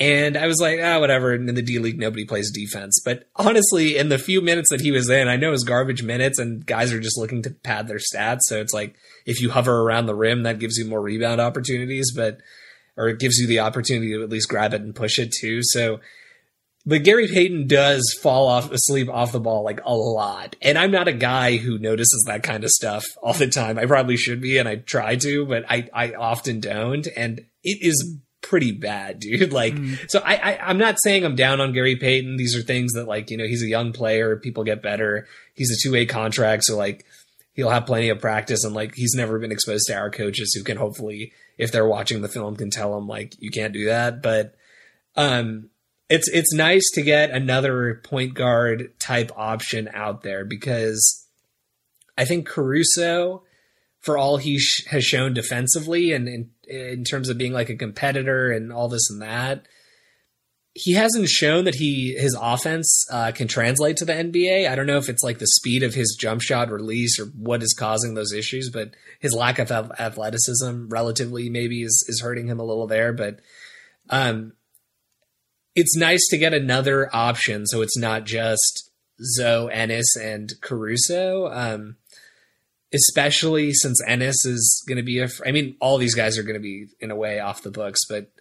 And 0.00 0.36
I 0.36 0.46
was 0.46 0.60
like, 0.60 0.78
ah, 0.80 1.00
whatever. 1.00 1.34
in 1.34 1.46
the 1.46 1.60
D 1.60 1.80
League, 1.80 1.98
nobody 1.98 2.24
plays 2.24 2.52
defense. 2.52 3.00
But 3.04 3.28
honestly, 3.34 3.96
in 3.96 4.10
the 4.10 4.18
few 4.18 4.40
minutes 4.40 4.70
that 4.70 4.80
he 4.80 4.92
was 4.92 5.10
in, 5.10 5.26
I 5.26 5.36
know 5.36 5.48
it 5.48 5.52
was 5.52 5.64
garbage 5.64 6.04
minutes, 6.04 6.38
and 6.38 6.64
guys 6.64 6.92
are 6.92 7.00
just 7.00 7.18
looking 7.18 7.42
to 7.42 7.50
pad 7.50 7.88
their 7.88 7.98
stats. 7.98 8.42
So 8.42 8.60
it's 8.60 8.72
like 8.72 8.94
if 9.26 9.40
you 9.40 9.50
hover 9.50 9.82
around 9.82 10.06
the 10.06 10.14
rim, 10.14 10.44
that 10.44 10.60
gives 10.60 10.78
you 10.78 10.84
more 10.84 11.00
rebound 11.00 11.40
opportunities, 11.40 12.12
but 12.14 12.38
or 12.96 13.08
it 13.08 13.18
gives 13.18 13.38
you 13.38 13.48
the 13.48 13.58
opportunity 13.58 14.12
to 14.12 14.22
at 14.22 14.30
least 14.30 14.48
grab 14.48 14.72
it 14.72 14.82
and 14.82 14.94
push 14.94 15.18
it 15.18 15.32
too. 15.32 15.60
So 15.62 15.98
but 16.88 17.04
Gary 17.04 17.28
Payton 17.28 17.66
does 17.66 18.18
fall 18.22 18.48
off 18.48 18.72
asleep 18.72 19.10
off 19.10 19.30
the 19.30 19.40
ball 19.40 19.62
like 19.62 19.80
a 19.84 19.94
lot. 19.94 20.56
And 20.62 20.78
I'm 20.78 20.90
not 20.90 21.06
a 21.06 21.12
guy 21.12 21.58
who 21.58 21.78
notices 21.78 22.24
that 22.26 22.42
kind 22.42 22.64
of 22.64 22.70
stuff 22.70 23.04
all 23.22 23.34
the 23.34 23.46
time. 23.46 23.78
I 23.78 23.84
probably 23.84 24.16
should 24.16 24.40
be 24.40 24.56
and 24.56 24.66
I 24.66 24.76
try 24.76 25.16
to, 25.16 25.44
but 25.44 25.66
I, 25.68 25.90
I 25.92 26.14
often 26.14 26.60
don't. 26.60 27.06
And 27.14 27.40
it 27.62 27.78
is 27.82 28.16
pretty 28.40 28.72
bad, 28.72 29.20
dude. 29.20 29.52
Like, 29.52 29.74
mm. 29.74 29.98
so 30.10 30.20
I, 30.24 30.36
I, 30.36 30.58
I'm 30.70 30.78
not 30.78 30.96
saying 30.98 31.26
I'm 31.26 31.36
down 31.36 31.60
on 31.60 31.74
Gary 31.74 31.96
Payton. 31.96 32.38
These 32.38 32.56
are 32.56 32.62
things 32.62 32.94
that 32.94 33.06
like, 33.06 33.30
you 33.30 33.36
know, 33.36 33.46
he's 33.46 33.62
a 33.62 33.68
young 33.68 33.92
player. 33.92 34.36
People 34.36 34.64
get 34.64 34.82
better. 34.82 35.26
He's 35.52 35.70
a 35.70 35.76
two 35.78 35.92
way 35.92 36.06
contract. 36.06 36.64
So 36.64 36.74
like, 36.74 37.04
he'll 37.52 37.68
have 37.68 37.84
plenty 37.84 38.08
of 38.08 38.18
practice 38.18 38.64
and 38.64 38.74
like, 38.74 38.94
he's 38.94 39.14
never 39.14 39.38
been 39.38 39.52
exposed 39.52 39.88
to 39.88 39.94
our 39.94 40.10
coaches 40.10 40.54
who 40.54 40.64
can 40.64 40.78
hopefully, 40.78 41.32
if 41.58 41.70
they're 41.70 41.86
watching 41.86 42.22
the 42.22 42.28
film, 42.28 42.56
can 42.56 42.70
tell 42.70 42.96
him 42.96 43.06
like, 43.06 43.34
you 43.40 43.50
can't 43.50 43.74
do 43.74 43.84
that. 43.86 44.22
But, 44.22 44.54
um, 45.16 45.68
it's 46.08 46.28
it's 46.28 46.54
nice 46.54 46.88
to 46.94 47.02
get 47.02 47.30
another 47.30 48.00
point 48.04 48.34
guard 48.34 48.98
type 48.98 49.30
option 49.36 49.88
out 49.92 50.22
there 50.22 50.44
because 50.44 51.26
I 52.16 52.24
think 52.24 52.46
Caruso, 52.46 53.42
for 54.00 54.16
all 54.16 54.38
he 54.38 54.58
sh- 54.58 54.86
has 54.86 55.04
shown 55.04 55.34
defensively 55.34 56.12
and 56.12 56.28
in, 56.28 56.50
in 56.66 57.04
terms 57.04 57.28
of 57.28 57.38
being 57.38 57.52
like 57.52 57.68
a 57.68 57.76
competitor 57.76 58.50
and 58.50 58.72
all 58.72 58.88
this 58.88 59.10
and 59.10 59.20
that, 59.22 59.66
he 60.74 60.94
hasn't 60.94 61.28
shown 61.28 61.64
that 61.64 61.74
he 61.74 62.14
his 62.18 62.36
offense 62.40 63.06
uh, 63.12 63.32
can 63.32 63.48
translate 63.48 63.98
to 63.98 64.04
the 64.04 64.12
NBA. 64.12 64.68
I 64.68 64.74
don't 64.74 64.86
know 64.86 64.98
if 64.98 65.08
it's 65.10 65.22
like 65.22 65.38
the 65.38 65.46
speed 65.46 65.82
of 65.82 65.94
his 65.94 66.16
jump 66.18 66.40
shot 66.40 66.70
release 66.70 67.18
or 67.20 67.26
what 67.26 67.62
is 67.62 67.74
causing 67.78 68.14
those 68.14 68.32
issues, 68.32 68.70
but 68.70 68.94
his 69.20 69.34
lack 69.34 69.58
of 69.58 69.70
athleticism, 69.70 70.88
relatively, 70.88 71.50
maybe 71.50 71.82
is 71.82 72.04
is 72.08 72.20
hurting 72.22 72.46
him 72.46 72.60
a 72.60 72.64
little 72.64 72.86
there. 72.86 73.12
But 73.12 73.40
um, 74.08 74.52
it's 75.78 75.96
nice 75.96 76.26
to 76.30 76.38
get 76.38 76.52
another 76.52 77.08
option, 77.14 77.64
so 77.64 77.82
it's 77.82 77.96
not 77.96 78.24
just 78.24 78.90
Zo, 79.36 79.68
Ennis, 79.68 80.16
and 80.16 80.52
Caruso. 80.60 81.48
Um, 81.52 81.96
especially 82.92 83.72
since 83.72 84.02
Ennis 84.06 84.44
is 84.44 84.84
going 84.88 84.96
to 84.96 85.04
be 85.04 85.20
a. 85.20 85.28
I 85.46 85.52
mean, 85.52 85.76
all 85.80 85.98
these 85.98 86.16
guys 86.16 86.36
are 86.36 86.42
going 86.42 86.54
to 86.54 86.60
be 86.60 86.86
in 86.98 87.12
a 87.12 87.16
way 87.16 87.38
off 87.38 87.62
the 87.62 87.70
books, 87.70 88.00
but 88.08 88.32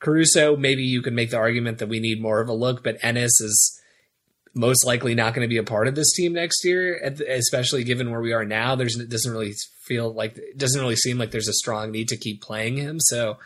Caruso, 0.00 0.56
maybe 0.56 0.84
you 0.84 1.02
could 1.02 1.12
make 1.12 1.30
the 1.30 1.36
argument 1.36 1.78
that 1.78 1.88
we 1.88 2.00
need 2.00 2.22
more 2.22 2.40
of 2.40 2.48
a 2.48 2.54
look, 2.54 2.82
but 2.82 2.96
Ennis 3.02 3.40
is 3.40 3.80
most 4.54 4.86
likely 4.86 5.14
not 5.14 5.34
going 5.34 5.46
to 5.46 5.52
be 5.52 5.58
a 5.58 5.62
part 5.62 5.86
of 5.86 5.94
this 5.94 6.14
team 6.14 6.32
next 6.32 6.64
year, 6.64 6.98
especially 7.28 7.84
given 7.84 8.10
where 8.10 8.22
we 8.22 8.32
are 8.32 8.44
now. 8.44 8.74
There's 8.74 8.98
it 8.98 9.10
doesn't 9.10 9.32
really 9.32 9.52
feel 9.84 10.14
like 10.14 10.38
it 10.38 10.56
doesn't 10.56 10.80
really 10.80 10.96
seem 10.96 11.18
like 11.18 11.30
there's 11.30 11.48
a 11.48 11.52
strong 11.52 11.90
need 11.90 12.08
to 12.08 12.16
keep 12.16 12.40
playing 12.40 12.78
him. 12.78 12.98
So 13.00 13.36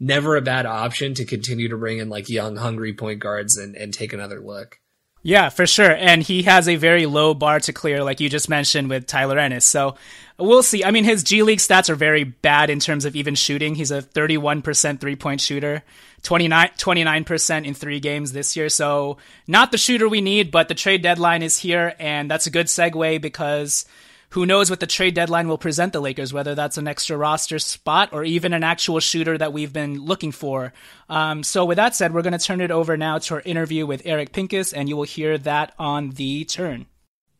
never 0.00 0.36
a 0.36 0.42
bad 0.42 0.66
option 0.66 1.14
to 1.14 1.24
continue 1.24 1.68
to 1.68 1.76
bring 1.76 1.98
in 1.98 2.08
like 2.08 2.28
young, 2.28 2.56
hungry 2.56 2.94
point 2.94 3.20
guards 3.20 3.56
and, 3.56 3.76
and 3.76 3.92
take 3.92 4.12
another 4.12 4.40
look. 4.40 4.80
Yeah, 5.22 5.50
for 5.50 5.66
sure. 5.66 5.90
And 5.90 6.22
he 6.22 6.42
has 6.44 6.66
a 6.66 6.76
very 6.76 7.04
low 7.04 7.34
bar 7.34 7.60
to 7.60 7.74
clear, 7.74 8.02
like 8.02 8.20
you 8.20 8.30
just 8.30 8.48
mentioned 8.48 8.88
with 8.88 9.06
Tyler 9.06 9.38
Ennis. 9.38 9.66
So 9.66 9.96
we'll 10.38 10.62
see. 10.62 10.82
I 10.82 10.90
mean, 10.92 11.04
his 11.04 11.22
G 11.22 11.42
League 11.42 11.58
stats 11.58 11.90
are 11.90 11.94
very 11.94 12.24
bad 12.24 12.70
in 12.70 12.80
terms 12.80 13.04
of 13.04 13.14
even 13.14 13.34
shooting. 13.34 13.74
He's 13.74 13.90
a 13.90 14.00
31% 14.00 14.98
three 14.98 15.16
point 15.16 15.42
shooter, 15.42 15.82
29, 16.22 16.70
29% 16.78 17.66
in 17.66 17.74
three 17.74 18.00
games 18.00 18.32
this 18.32 18.56
year. 18.56 18.70
So 18.70 19.18
not 19.46 19.72
the 19.72 19.78
shooter 19.78 20.08
we 20.08 20.22
need, 20.22 20.50
but 20.50 20.68
the 20.68 20.74
trade 20.74 21.02
deadline 21.02 21.42
is 21.42 21.58
here. 21.58 21.94
And 21.98 22.30
that's 22.30 22.46
a 22.46 22.50
good 22.50 22.66
segue 22.66 23.20
because 23.20 23.84
who 24.30 24.46
knows 24.46 24.70
what 24.70 24.80
the 24.80 24.86
trade 24.86 25.14
deadline 25.14 25.48
will 25.48 25.58
present 25.58 25.92
the 25.92 26.00
Lakers, 26.00 26.32
whether 26.32 26.54
that's 26.54 26.78
an 26.78 26.88
extra 26.88 27.16
roster 27.16 27.58
spot 27.58 28.10
or 28.12 28.24
even 28.24 28.52
an 28.52 28.62
actual 28.62 29.00
shooter 29.00 29.36
that 29.36 29.52
we've 29.52 29.72
been 29.72 30.04
looking 30.04 30.32
for. 30.32 30.72
Um, 31.08 31.42
so, 31.42 31.64
with 31.64 31.76
that 31.76 31.96
said, 31.96 32.14
we're 32.14 32.22
going 32.22 32.38
to 32.38 32.44
turn 32.44 32.60
it 32.60 32.70
over 32.70 32.96
now 32.96 33.18
to 33.18 33.34
our 33.34 33.40
interview 33.42 33.86
with 33.86 34.02
Eric 34.04 34.32
Pincus, 34.32 34.72
and 34.72 34.88
you 34.88 34.96
will 34.96 35.04
hear 35.04 35.36
that 35.38 35.74
on 35.78 36.10
the 36.10 36.44
turn. 36.44 36.86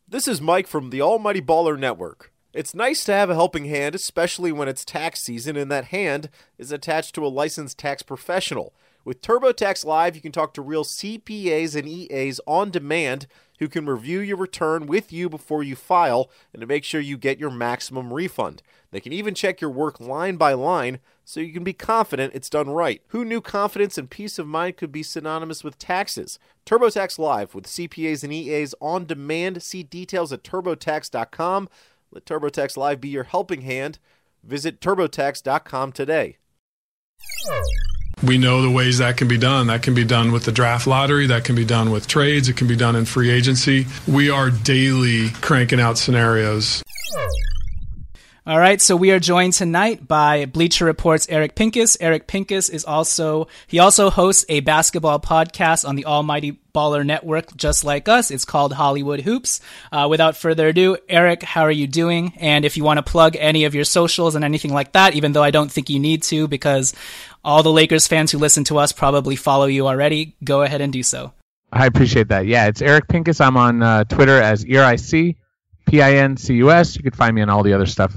This 0.07 0.27
is 0.27 0.41
Mike 0.41 0.67
from 0.67 0.89
the 0.89 1.01
Almighty 1.01 1.41
Baller 1.41 1.79
Network. 1.79 2.33
It's 2.53 2.75
nice 2.75 3.05
to 3.05 3.13
have 3.13 3.29
a 3.29 3.35
helping 3.35 3.65
hand, 3.65 3.95
especially 3.95 4.51
when 4.51 4.67
it's 4.67 4.83
tax 4.83 5.21
season 5.21 5.55
and 5.55 5.71
that 5.71 5.85
hand 5.85 6.29
is 6.57 6.73
attached 6.73 7.15
to 7.15 7.25
a 7.25 7.29
licensed 7.29 7.79
tax 7.79 8.03
professional. 8.03 8.73
With 9.05 9.21
TurboTax 9.21 9.85
Live, 9.85 10.15
you 10.15 10.21
can 10.21 10.33
talk 10.33 10.53
to 10.53 10.61
real 10.61 10.83
CPAs 10.83 11.75
and 11.75 11.87
EAs 11.87 12.41
on 12.45 12.69
demand 12.69 13.25
who 13.61 13.69
can 13.69 13.85
review 13.85 14.19
your 14.19 14.37
return 14.37 14.87
with 14.87 15.13
you 15.13 15.29
before 15.29 15.61
you 15.61 15.75
file 15.75 16.31
and 16.51 16.61
to 16.61 16.67
make 16.67 16.83
sure 16.83 16.99
you 16.99 17.15
get 17.15 17.37
your 17.37 17.51
maximum 17.51 18.11
refund. 18.11 18.63
They 18.89 18.99
can 18.99 19.13
even 19.13 19.35
check 19.35 19.61
your 19.61 19.69
work 19.69 19.99
line 19.99 20.35
by 20.35 20.53
line 20.53 20.97
so 21.23 21.39
you 21.39 21.53
can 21.53 21.63
be 21.63 21.71
confident 21.71 22.33
it's 22.33 22.49
done 22.49 22.71
right. 22.71 23.03
Who 23.09 23.23
knew 23.23 23.39
confidence 23.39 23.99
and 23.99 24.09
peace 24.09 24.39
of 24.39 24.47
mind 24.47 24.77
could 24.77 24.91
be 24.91 25.03
synonymous 25.03 25.63
with 25.63 25.77
taxes? 25.77 26.39
TurboTax 26.65 27.19
Live 27.19 27.53
with 27.53 27.67
CPAs 27.67 28.23
and 28.23 28.33
EAs 28.33 28.73
on 28.81 29.05
demand. 29.05 29.61
See 29.61 29.83
details 29.83 30.33
at 30.33 30.43
turbotax.com. 30.43 31.69
Let 32.11 32.25
TurboTax 32.25 32.77
Live 32.77 32.99
be 32.99 33.09
your 33.09 33.25
helping 33.25 33.61
hand. 33.61 33.99
Visit 34.43 34.81
turbotax.com 34.81 35.91
today. 35.91 36.37
We 38.23 38.37
know 38.37 38.61
the 38.61 38.69
ways 38.69 38.99
that 38.99 39.17
can 39.17 39.27
be 39.27 39.37
done. 39.37 39.67
That 39.67 39.81
can 39.81 39.95
be 39.95 40.05
done 40.05 40.31
with 40.31 40.45
the 40.45 40.51
draft 40.51 40.85
lottery, 40.85 41.25
that 41.27 41.43
can 41.43 41.55
be 41.55 41.65
done 41.65 41.89
with 41.89 42.07
trades, 42.07 42.49
it 42.49 42.57
can 42.57 42.67
be 42.67 42.75
done 42.75 42.95
in 42.95 43.05
free 43.05 43.31
agency. 43.31 43.87
We 44.07 44.29
are 44.29 44.51
daily 44.51 45.29
cranking 45.41 45.79
out 45.79 45.97
scenarios. 45.97 46.83
All 48.43 48.57
right, 48.57 48.81
so 48.81 48.95
we 48.95 49.11
are 49.11 49.19
joined 49.19 49.53
tonight 49.53 50.07
by 50.07 50.45
Bleacher 50.45 50.85
Report's 50.85 51.27
Eric 51.29 51.53
Pincus. 51.53 51.95
Eric 52.01 52.25
Pincus 52.25 52.69
is 52.69 52.83
also 52.83 53.47
he 53.67 53.77
also 53.77 54.09
hosts 54.09 54.45
a 54.49 54.61
basketball 54.61 55.19
podcast 55.19 55.87
on 55.87 55.95
the 55.95 56.05
Almighty 56.05 56.59
Baller 56.73 57.05
Network, 57.05 57.55
just 57.55 57.83
like 57.83 58.09
us. 58.09 58.31
It's 58.31 58.43
called 58.43 58.73
Hollywood 58.73 59.21
Hoops. 59.21 59.61
Uh, 59.91 60.07
without 60.09 60.35
further 60.35 60.69
ado, 60.69 60.97
Eric, 61.07 61.43
how 61.43 61.61
are 61.61 61.71
you 61.71 61.85
doing? 61.85 62.33
And 62.37 62.65
if 62.65 62.77
you 62.77 62.83
want 62.83 62.97
to 62.97 63.03
plug 63.03 63.35
any 63.35 63.65
of 63.65 63.75
your 63.75 63.83
socials 63.83 64.33
and 64.33 64.43
anything 64.43 64.73
like 64.73 64.93
that, 64.93 65.13
even 65.13 65.33
though 65.33 65.43
I 65.43 65.51
don't 65.51 65.71
think 65.71 65.91
you 65.91 65.99
need 65.99 66.23
to, 66.23 66.47
because 66.47 66.95
all 67.43 67.63
the 67.63 67.71
Lakers 67.71 68.07
fans 68.07 68.31
who 68.31 68.37
listen 68.37 68.63
to 68.65 68.77
us 68.77 68.91
probably 68.91 69.35
follow 69.35 69.65
you 69.65 69.87
already, 69.87 70.35
go 70.43 70.61
ahead 70.61 70.81
and 70.81 70.93
do 70.93 71.03
so. 71.03 71.33
I 71.73 71.85
appreciate 71.85 72.27
that. 72.29 72.45
Yeah, 72.45 72.67
it's 72.67 72.81
Eric 72.81 73.07
Pincus. 73.07 73.39
I'm 73.39 73.57
on 73.57 73.81
uh, 73.81 74.03
Twitter 74.03 74.41
as 74.41 74.65
ERIC. 74.65 75.37
P-I-N-C-U-S. 75.85 76.95
You 76.95 77.03
can 77.03 77.11
find 77.11 77.35
me 77.35 77.41
on 77.41 77.49
all 77.49 77.63
the 77.63 77.73
other 77.73 77.85
stuff, 77.85 78.13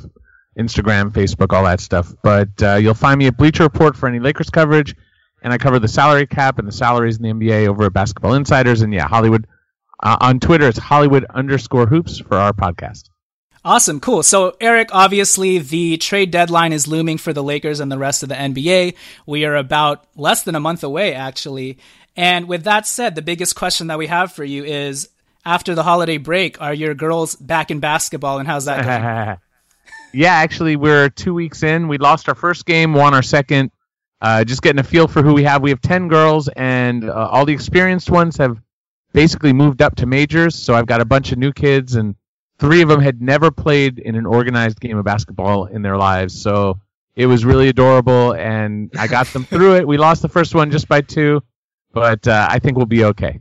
Instagram, 0.59 1.11
Facebook, 1.11 1.52
all 1.52 1.64
that 1.64 1.81
stuff. 1.81 2.12
But 2.23 2.62
uh, 2.62 2.75
you'll 2.75 2.95
find 2.95 3.19
me 3.19 3.26
at 3.26 3.37
Bleacher 3.37 3.62
Report 3.62 3.97
for 3.97 4.09
any 4.09 4.21
Lakers 4.21 4.50
coverage, 4.50 4.95
and 5.43 5.52
I 5.52 5.59
cover 5.59 5.78
the 5.78 5.88
salary 5.88 6.26
cap 6.26 6.59
and 6.59 6.69
the 6.69 6.73
salaries 6.73 7.16
in 7.16 7.23
the 7.23 7.31
NBA 7.31 7.69
over 7.69 7.85
at 7.85 7.93
Basketball 7.93 8.35
Insiders. 8.35 8.83
And 8.83 8.93
yeah, 8.93 9.09
Hollywood 9.09 9.47
uh, 10.02 10.16
on 10.21 10.40
Twitter, 10.40 10.69
it's 10.69 10.78
Hollywood 10.78 11.25
underscore 11.31 11.87
hoops 11.87 12.19
for 12.19 12.37
our 12.37 12.52
podcast. 12.52 13.11
Awesome, 13.66 13.99
cool. 13.99 14.23
So, 14.23 14.56
Eric, 14.61 14.90
obviously 14.92 15.59
the 15.59 15.97
trade 15.97 16.30
deadline 16.30 16.75
is 16.75 16.87
looming 16.87 17.16
for 17.16 17.33
the 17.33 17.42
Lakers 17.42 17.80
and 17.80 17.90
the 17.90 17.97
rest 17.97 18.23
of 18.23 18.28
the 18.28 18.35
NBA. 18.35 18.94
We 19.26 19.47
are 19.47 19.56
about 19.56 20.06
less 20.16 20.42
than 20.42 20.54
a 20.54 20.61
month 20.61 20.85
away, 20.85 21.14
actually. 21.14 21.78
And 22.14 22.47
with 22.47 22.64
that 22.64 22.87
said, 22.87 23.14
the 23.14 23.23
biggest 23.23 23.56
question 23.56 23.87
that 23.87 23.99
we 23.99 24.06
have 24.06 24.33
for 24.33 24.44
you 24.44 24.64
is 24.64 25.09
after 25.47 25.75
the 25.75 25.83
holiday 25.83 26.18
break, 26.18 26.61
are 26.61 26.75
your 26.75 26.94
girls 26.94 27.37
back 27.37 27.71
in 27.71 27.80
basketball 27.80 28.38
and 28.38 28.47
how's 28.47 28.66
that 28.66 28.85
going? 28.85 29.38
yeah, 30.12 30.35
actually, 30.35 30.76
we're 30.76 31.09
two 31.09 31.33
weeks 31.33 31.62
in. 31.62 31.88
We 31.88 31.97
lost 31.97 32.28
our 32.28 32.35
first 32.35 32.66
game, 32.66 32.92
won 32.92 33.14
our 33.14 33.23
second. 33.23 33.71
Uh, 34.21 34.44
just 34.44 34.61
getting 34.61 34.78
a 34.78 34.85
feel 34.85 35.09
for 35.09 35.23
who 35.23 35.33
we 35.33 35.44
have. 35.44 35.62
We 35.62 35.71
have 35.71 35.80
10 35.80 36.09
girls, 36.09 36.49
and 36.49 37.09
uh, 37.09 37.28
all 37.30 37.47
the 37.47 37.52
experienced 37.52 38.11
ones 38.11 38.37
have 38.37 38.61
basically 39.12 39.52
moved 39.52 39.80
up 39.80 39.97
to 39.97 40.06
majors. 40.06 40.54
So 40.54 40.75
I've 40.75 40.87
got 40.87 41.00
a 41.00 41.04
bunch 41.04 41.33
of 41.33 41.38
new 41.38 41.52
kids, 41.52 41.94
and 41.97 42.14
three 42.58 42.82
of 42.82 42.88
them 42.88 43.00
had 43.00 43.20
never 43.20 43.50
played 43.50 43.99
in 43.99 44.14
an 44.14 44.26
organized 44.26 44.80
game 44.80 44.96
of 44.96 45.04
basketball 45.04 45.66
in 45.66 45.82
their 45.82 45.96
lives. 45.96 46.40
So 46.40 46.80
it 47.16 47.26
was 47.26 47.44
really 47.44 47.68
adorable, 47.68 48.32
and 48.32 48.90
I 48.99 49.06
got 49.06 49.26
them 49.28 49.44
through 49.44 49.76
it. 49.76 49.87
We 49.87 49.99
lost 49.99 50.23
the 50.23 50.28
first 50.28 50.54
one 50.54 50.71
just 50.71 50.88
by 50.88 51.00
two, 51.00 51.43
but 51.93 52.26
uh, 52.26 52.49
I 52.50 52.58
think 52.58 52.76
we'll 52.76 52.86
be 52.86 53.04
okay. 53.04 53.40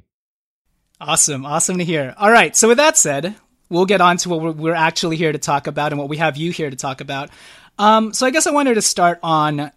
Awesome. 1.02 1.46
Awesome 1.46 1.80
to 1.80 1.84
hear. 1.84 2.14
All 2.18 2.32
right. 2.32 2.56
So, 2.56 2.68
with 2.68 2.78
that 2.78 2.98
said, 2.98 3.36
we'll 3.70 3.86
get 3.86 4.00
on 4.00 4.18
to 4.18 4.30
what 4.30 4.56
we're 4.56 4.76
actually 4.76 5.18
here 5.18 5.32
to 5.32 5.40
talk 5.40 5.68
about 5.68 5.92
and 5.92 6.00
what 6.00 6.08
we 6.08 6.18
have 6.18 6.38
you 6.38 6.52
here 6.52 6.70
to 6.70 6.76
talk 6.76 7.02
about. 7.02 7.30
Um, 7.78 8.14
so, 8.14 8.26
I 8.26 8.30
guess 8.30 8.48
I 8.48 8.52
wanted 8.52 8.76
to 8.76 8.82
start 8.82 9.20
on 9.24 9.72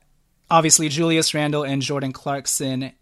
obviously 0.51 0.89
Julius 0.89 1.35
Randle 1.35 1.65
and 1.65 1.83
Jordan 1.83 2.13
Clarkson 2.13 2.93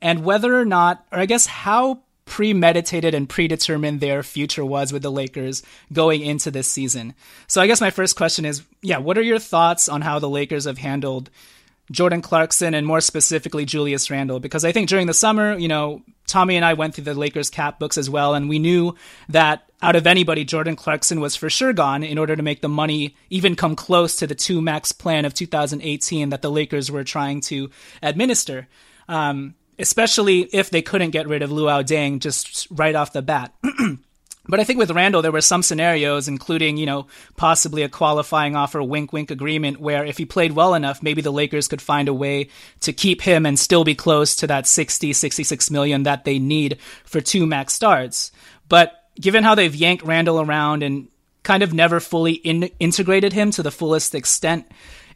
and 0.00 0.24
whether 0.24 0.58
or 0.58 0.64
not, 0.64 1.04
or 1.12 1.18
I 1.18 1.26
guess 1.26 1.46
how 1.46 2.00
premeditated 2.28 3.14
and 3.14 3.28
predetermined 3.28 4.00
their 4.00 4.22
future 4.22 4.64
was 4.64 4.92
with 4.92 5.02
the 5.02 5.10
Lakers 5.10 5.62
going 5.92 6.22
into 6.22 6.50
this 6.50 6.68
season. 6.68 7.14
So, 7.46 7.60
I 7.60 7.66
guess 7.66 7.80
my 7.80 7.90
first 7.90 8.16
question 8.16 8.44
is 8.44 8.62
yeah, 8.82 8.98
what 8.98 9.18
are 9.18 9.22
your 9.22 9.38
thoughts 9.38 9.88
on 9.88 10.02
how 10.02 10.18
the 10.18 10.28
Lakers 10.28 10.66
have 10.66 10.78
handled 10.78 11.30
Jordan 11.90 12.22
Clarkson 12.22 12.74
and 12.74 12.86
more 12.86 13.00
specifically 13.00 13.64
Julius 13.64 14.10
Randle? 14.10 14.40
Because 14.40 14.64
I 14.64 14.72
think 14.72 14.88
during 14.88 15.06
the 15.06 15.14
summer, 15.14 15.58
you 15.58 15.68
know, 15.68 16.02
Tommy 16.26 16.56
and 16.56 16.64
I 16.64 16.74
went 16.74 16.94
through 16.94 17.04
the 17.04 17.14
Lakers 17.14 17.50
cap 17.50 17.78
books 17.78 17.96
as 17.96 18.10
well, 18.10 18.34
and 18.34 18.48
we 18.48 18.58
knew 18.58 18.94
that 19.30 19.68
out 19.80 19.96
of 19.96 20.06
anybody, 20.06 20.44
Jordan 20.44 20.76
Clarkson 20.76 21.20
was 21.20 21.34
for 21.34 21.48
sure 21.48 21.72
gone 21.72 22.02
in 22.02 22.18
order 22.18 22.36
to 22.36 22.42
make 22.42 22.60
the 22.60 22.68
money 22.68 23.16
even 23.30 23.56
come 23.56 23.74
close 23.74 24.16
to 24.16 24.26
the 24.26 24.34
two 24.34 24.60
max 24.60 24.92
plan 24.92 25.24
of 25.24 25.34
2018 25.34 26.28
that 26.28 26.42
the 26.42 26.50
Lakers 26.50 26.90
were 26.90 27.04
trying 27.04 27.40
to 27.42 27.70
administer. 28.02 28.68
Um, 29.08 29.54
especially 29.78 30.40
if 30.52 30.70
they 30.70 30.82
couldn't 30.82 31.10
get 31.10 31.28
rid 31.28 31.42
of 31.42 31.50
Luol 31.50 31.84
Deng 31.84 32.20
just 32.20 32.66
right 32.70 32.94
off 32.94 33.12
the 33.12 33.22
bat. 33.22 33.54
But 34.50 34.60
I 34.60 34.64
think 34.64 34.78
with 34.78 34.90
Randle, 34.90 35.20
there 35.20 35.30
were 35.30 35.42
some 35.42 35.62
scenarios, 35.62 36.26
including, 36.26 36.78
you 36.78 36.86
know, 36.86 37.06
possibly 37.36 37.82
a 37.82 37.88
qualifying 37.88 38.56
offer 38.56 38.82
wink 38.82 39.12
wink 39.12 39.30
agreement 39.30 39.78
where 39.78 40.06
if 40.06 40.16
he 40.16 40.24
played 40.24 40.52
well 40.52 40.72
enough, 40.72 41.02
maybe 41.02 41.20
the 41.20 41.30
Lakers 41.30 41.68
could 41.68 41.82
find 41.82 42.08
a 42.08 42.14
way 42.14 42.48
to 42.80 42.94
keep 42.94 43.20
him 43.20 43.44
and 43.44 43.58
still 43.58 43.84
be 43.84 43.94
close 43.94 44.34
to 44.36 44.46
that 44.46 44.66
60, 44.66 45.12
66 45.12 45.70
million 45.70 46.04
that 46.04 46.24
they 46.24 46.38
need 46.38 46.78
for 47.04 47.20
two 47.20 47.46
max 47.46 47.74
starts. 47.74 48.32
But 48.70 48.94
given 49.20 49.44
how 49.44 49.54
they've 49.54 49.74
yanked 49.74 50.04
Randle 50.04 50.40
around 50.40 50.82
and 50.82 51.08
kind 51.42 51.62
of 51.62 51.74
never 51.74 52.00
fully 52.00 52.32
in- 52.32 52.70
integrated 52.80 53.34
him 53.34 53.50
to 53.50 53.62
the 53.62 53.70
fullest 53.70 54.14
extent, 54.14 54.66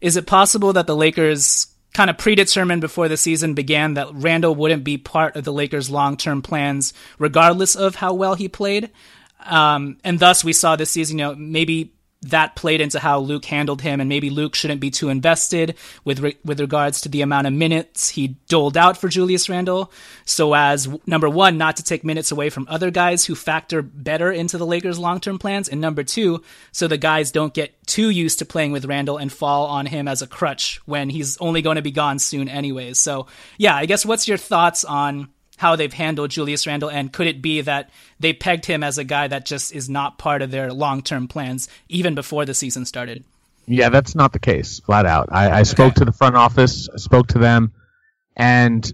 is 0.03 0.19
it 0.19 0.27
possible 0.27 0.75
that 0.75 0.87
the 0.87 0.97
Lakers 0.97 1.72
kind 1.93 2.11
of 2.11 2.19
predetermined 2.19 2.81
before 2.81 3.09
the 3.09 3.17
season 3.17 3.55
began 3.55 3.95
that 3.95 4.09
Randle 4.13 4.55
wouldn't 4.55 4.85
be 4.85 4.99
part 4.99 5.37
of 5.37 5.45
the 5.45 5.53
Lakers' 5.53 5.91
long 5.91 6.17
term 6.17 6.43
plans, 6.43 6.93
regardless 7.19 7.75
of 7.75 7.97
how 7.97 8.15
well 8.15 8.35
he 8.35 8.49
played? 8.49 8.91
Um, 9.45 9.99
and 10.05 10.19
thus 10.19 10.45
we 10.45 10.53
saw 10.53 10.77
this 10.77 10.91
season, 10.91 11.19
you 11.19 11.25
know, 11.25 11.35
maybe 11.35 11.93
that 12.23 12.55
played 12.55 12.81
into 12.81 12.99
how 12.99 13.19
Luke 13.19 13.45
handled 13.45 13.83
him, 13.83 14.01
and 14.01 14.09
maybe 14.09 14.31
Luke 14.31 14.55
shouldn't 14.55 14.81
be 14.81 14.91
too 14.91 15.09
invested 15.09 15.77
with 16.05 16.21
re- 16.21 16.39
with 16.45 16.61
regards 16.61 17.01
to 17.03 17.09
the 17.09 17.23
amount 17.23 17.47
of 17.47 17.53
minutes 17.53 18.11
he 18.11 18.37
doled 18.49 18.77
out 18.77 18.97
for 18.97 19.09
Julius 19.09 19.49
Randle, 19.49 19.93
so 20.25 20.55
as 20.55 20.89
number 21.07 21.29
one, 21.29 21.59
not 21.59 21.77
to 21.77 21.83
take 21.83 22.05
minutes 22.05 22.31
away 22.31 22.51
from 22.51 22.67
other 22.69 22.91
guys 22.91 23.25
who 23.25 23.35
factor 23.35 23.83
better 23.83 24.31
into 24.31 24.59
the 24.59 24.67
Lakers' 24.67 24.99
long 24.99 25.21
term 25.21 25.39
plans, 25.39 25.69
and 25.69 25.81
number 25.81 26.03
two, 26.05 26.43
so 26.71 26.89
the 26.89 26.99
guys 26.99 27.33
don't 27.33 27.55
get 27.55 27.75
too 27.87 28.11
used 28.11 28.39
to 28.39 28.45
playing 28.45 28.73
with 28.73 28.85
Randle 28.85 29.19
and 29.19 29.33
fall 29.33 29.67
on 29.67 29.87
him 29.87 30.07
as 30.07 30.23
a 30.23 30.27
crutch 30.27 30.81
when 30.87 31.11
he's 31.11 31.37
only 31.39 31.63
going 31.63 31.77
to 31.77 31.83
be 31.83 31.91
gone 31.91 32.19
soon, 32.19 32.49
anyways. 32.49 32.99
So 32.99 33.27
yeah, 33.59 33.75
I 33.75 33.87
guess 33.87 34.07
what's 34.07 34.29
your 34.29 34.39
thoughts 34.39 34.85
on 34.85 35.29
how 35.63 35.77
they've 35.77 35.93
handled 35.93 36.29
Julius 36.29 36.67
Randle, 36.67 36.91
and 36.91 37.13
could 37.13 37.29
it 37.29 37.41
be 37.41 37.61
that 37.61 37.89
they 38.19 38.33
pegged 38.33 38.67
him 38.67 38.83
as 38.83 38.99
a 38.99 39.05
guy 39.05 39.29
that 39.29 39.47
just 39.47 39.73
is 39.73 39.89
not 39.89 40.19
part 40.19 40.43
of 40.43 40.51
their 40.51 40.73
long 40.73 41.03
term 41.03 41.29
plans 41.29 41.69
even 41.89 42.17
before 42.17 42.45
the 42.45 42.53
season 42.53 42.85
started? 42.85 43.23
Yeah, 43.67 43.89
that's 43.89 44.17
not 44.17 44.33
the 44.33 44.41
case, 44.41 44.81
flat 44.81 45.07
out. 45.07 45.29
I, 45.31 45.61
I 45.61 45.63
spoke 45.63 45.95
to 45.95 46.05
the 46.05 46.11
front 46.11 46.35
office, 46.35 46.89
spoke 46.97 47.29
to 47.29 47.39
them, 47.39 47.73
and 48.37 48.93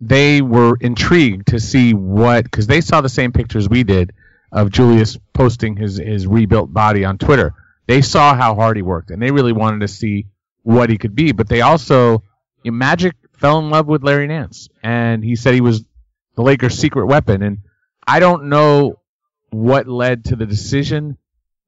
they 0.00 0.42
were 0.42 0.76
intrigued 0.80 1.46
to 1.48 1.60
see 1.60 1.94
what 1.94 2.42
because 2.42 2.66
they 2.66 2.80
saw 2.80 3.00
the 3.00 3.08
same 3.08 3.30
pictures 3.30 3.68
we 3.68 3.84
did 3.84 4.12
of 4.50 4.72
Julius 4.72 5.16
posting 5.32 5.76
his 5.76 5.98
his 5.98 6.26
rebuilt 6.26 6.74
body 6.74 7.04
on 7.04 7.18
Twitter. 7.18 7.54
They 7.86 8.02
saw 8.02 8.34
how 8.34 8.56
hard 8.56 8.76
he 8.76 8.82
worked, 8.82 9.12
and 9.12 9.22
they 9.22 9.30
really 9.30 9.52
wanted 9.52 9.82
to 9.82 9.88
see 9.88 10.26
what 10.64 10.90
he 10.90 10.98
could 10.98 11.14
be. 11.14 11.30
But 11.30 11.48
they 11.48 11.60
also, 11.60 12.24
you 12.64 12.72
know, 12.72 12.76
Magic 12.76 13.14
fell 13.34 13.60
in 13.60 13.70
love 13.70 13.86
with 13.86 14.02
Larry 14.02 14.26
Nance, 14.26 14.68
and 14.82 15.22
he 15.22 15.36
said 15.36 15.54
he 15.54 15.60
was 15.60 15.84
the 16.38 16.44
Lakers' 16.44 16.78
secret 16.78 17.06
weapon. 17.06 17.42
And 17.42 17.58
I 18.06 18.20
don't 18.20 18.44
know 18.44 19.00
what 19.50 19.88
led 19.88 20.26
to 20.26 20.36
the 20.36 20.46
decision 20.46 21.18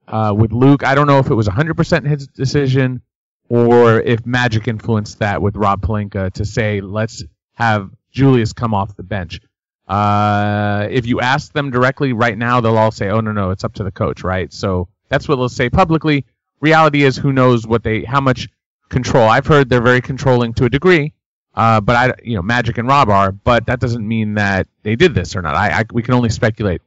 uh, 0.06 0.32
with 0.36 0.52
Luke. 0.52 0.84
I 0.84 0.94
don't 0.94 1.08
know 1.08 1.18
if 1.18 1.28
it 1.28 1.34
was 1.34 1.48
100% 1.48 2.06
his 2.06 2.28
decision 2.28 3.02
or 3.48 4.00
if 4.00 4.24
Magic 4.24 4.68
influenced 4.68 5.18
that 5.18 5.42
with 5.42 5.56
Rob 5.56 5.82
Pelinka 5.82 6.32
to 6.34 6.44
say, 6.44 6.80
let's 6.80 7.24
have 7.54 7.90
Julius 8.12 8.52
come 8.52 8.72
off 8.72 8.94
the 8.94 9.02
bench. 9.02 9.40
Uh, 9.88 10.86
if 10.88 11.04
you 11.04 11.20
ask 11.20 11.52
them 11.52 11.72
directly 11.72 12.12
right 12.12 12.38
now, 12.38 12.60
they'll 12.60 12.78
all 12.78 12.92
say, 12.92 13.08
oh, 13.10 13.18
no, 13.18 13.32
no, 13.32 13.50
it's 13.50 13.64
up 13.64 13.74
to 13.74 13.82
the 13.82 13.90
coach, 13.90 14.22
right? 14.22 14.52
So 14.52 14.86
That's 15.08 15.26
what 15.26 15.34
they'll 15.34 15.48
say 15.48 15.68
publicly. 15.68 16.26
Reality 16.60 17.02
is, 17.02 17.16
who 17.16 17.32
knows 17.32 17.66
what 17.66 17.82
they, 17.82 18.04
how 18.04 18.20
much 18.20 18.48
control. 18.88 19.28
I've 19.28 19.48
heard 19.48 19.68
they're 19.68 19.82
very 19.82 20.00
controlling 20.00 20.54
to 20.54 20.66
a 20.66 20.70
degree, 20.70 21.12
uh, 21.54 21.80
but 21.80 21.96
I, 21.96 22.14
you 22.22 22.36
know, 22.36 22.42
Magic 22.42 22.78
and 22.78 22.86
Rob 22.86 23.08
are, 23.08 23.32
but 23.32 23.66
that 23.66 23.80
doesn't 23.80 24.06
mean 24.06 24.34
that 24.34 24.68
they 24.82 24.96
did 24.96 25.14
this 25.14 25.34
or 25.34 25.42
not. 25.42 25.54
I, 25.54 25.80
I 25.80 25.84
we 25.92 26.02
can 26.02 26.14
only 26.14 26.30
speculate. 26.30 26.82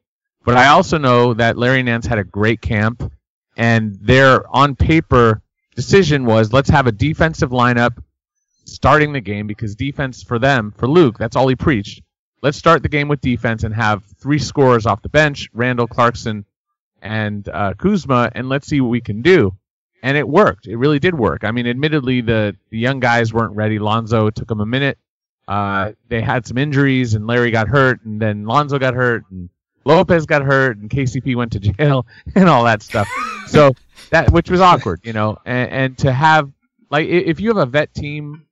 But 0.46 0.58
I 0.58 0.68
also 0.68 0.98
know 0.98 1.34
that 1.36 1.58
Larry 1.58 1.84
Nance 1.84 2.06
had 2.06 2.18
a 2.18 2.24
great 2.24 2.62
camp, 2.62 3.12
and 3.56 3.96
their 4.02 4.44
on 4.54 4.76
paper 4.76 5.42
decision 5.76 6.26
was 6.26 6.54
let's 6.54 6.70
have 6.70 6.88
a 6.88 6.92
defensive 6.92 7.52
lineup 7.52 8.02
starting 8.66 9.14
the 9.14 9.22
game 9.22 9.48
because 9.48 9.76
defense 9.76 10.24
for 10.24 10.40
them, 10.40 10.74
for 10.78 10.88
Luke, 10.88 11.18
that's 11.18 11.36
all 11.36 11.48
he 11.48 11.56
preached. 11.56 12.02
Let's 12.42 12.58
start 12.58 12.84
the 12.84 12.90
game 12.90 13.08
with 13.08 13.22
defense 13.22 13.64
and 13.64 13.74
have 13.74 14.04
three 14.20 14.40
scorers 14.40 14.86
off 14.86 15.02
the 15.02 15.10
bench, 15.10 15.50
Randle 15.54 15.88
Clarkson 15.88 16.46
and 17.02 17.48
uh, 17.50 17.74
Kuzma, 17.78 18.32
and 18.34 18.50
let's 18.50 18.68
see 18.68 18.82
what 18.82 18.90
we 18.90 19.02
can 19.02 19.22
do. 19.22 19.56
And 20.04 20.18
it 20.18 20.28
worked. 20.28 20.68
It 20.68 20.78
really 20.78 21.00
did 21.00 21.16
work. 21.16 21.44
I 21.44 21.52
mean, 21.52 21.66
admittedly, 21.66 22.22
the, 22.22 22.56
the 22.70 22.78
young 22.78 23.00
guys 23.00 23.34
weren't 23.34 23.56
ready. 23.56 23.80
Lonzo 23.80 24.30
took 24.30 24.48
them 24.48 24.60
a 24.60 24.66
minute. 24.66 25.00
Uh, 25.48 25.94
they 26.10 26.22
had 26.22 26.46
some 26.46 26.58
injuries, 26.58 27.16
and 27.16 27.26
Larry 27.26 27.50
got 27.50 27.68
hurt, 27.68 28.04
and 28.06 28.22
then 28.22 28.46
Lonzo 28.46 28.78
got 28.78 28.94
hurt, 28.94 29.24
and 29.32 29.50
Lopez 29.86 30.26
got 30.26 30.44
hurt, 30.44 30.78
and 30.78 30.90
KCP 30.90 31.36
went 31.36 31.54
to 31.54 31.60
jail, 31.78 32.06
and 32.36 32.48
all 32.48 32.66
that 32.66 32.84
stuff. 32.84 33.10
So 33.48 33.72
that, 34.12 34.32
which 34.32 34.52
was 34.52 34.62
awkward, 34.62 35.02
you 35.04 35.14
know. 35.14 35.38
And, 35.46 35.72
and 35.72 35.98
to 36.00 36.12
have, 36.12 36.52
like, 36.92 37.08
if 37.08 37.40
you 37.40 37.50
have 37.50 37.58
a 37.58 37.66
vet 37.66 37.94
team 37.94 38.46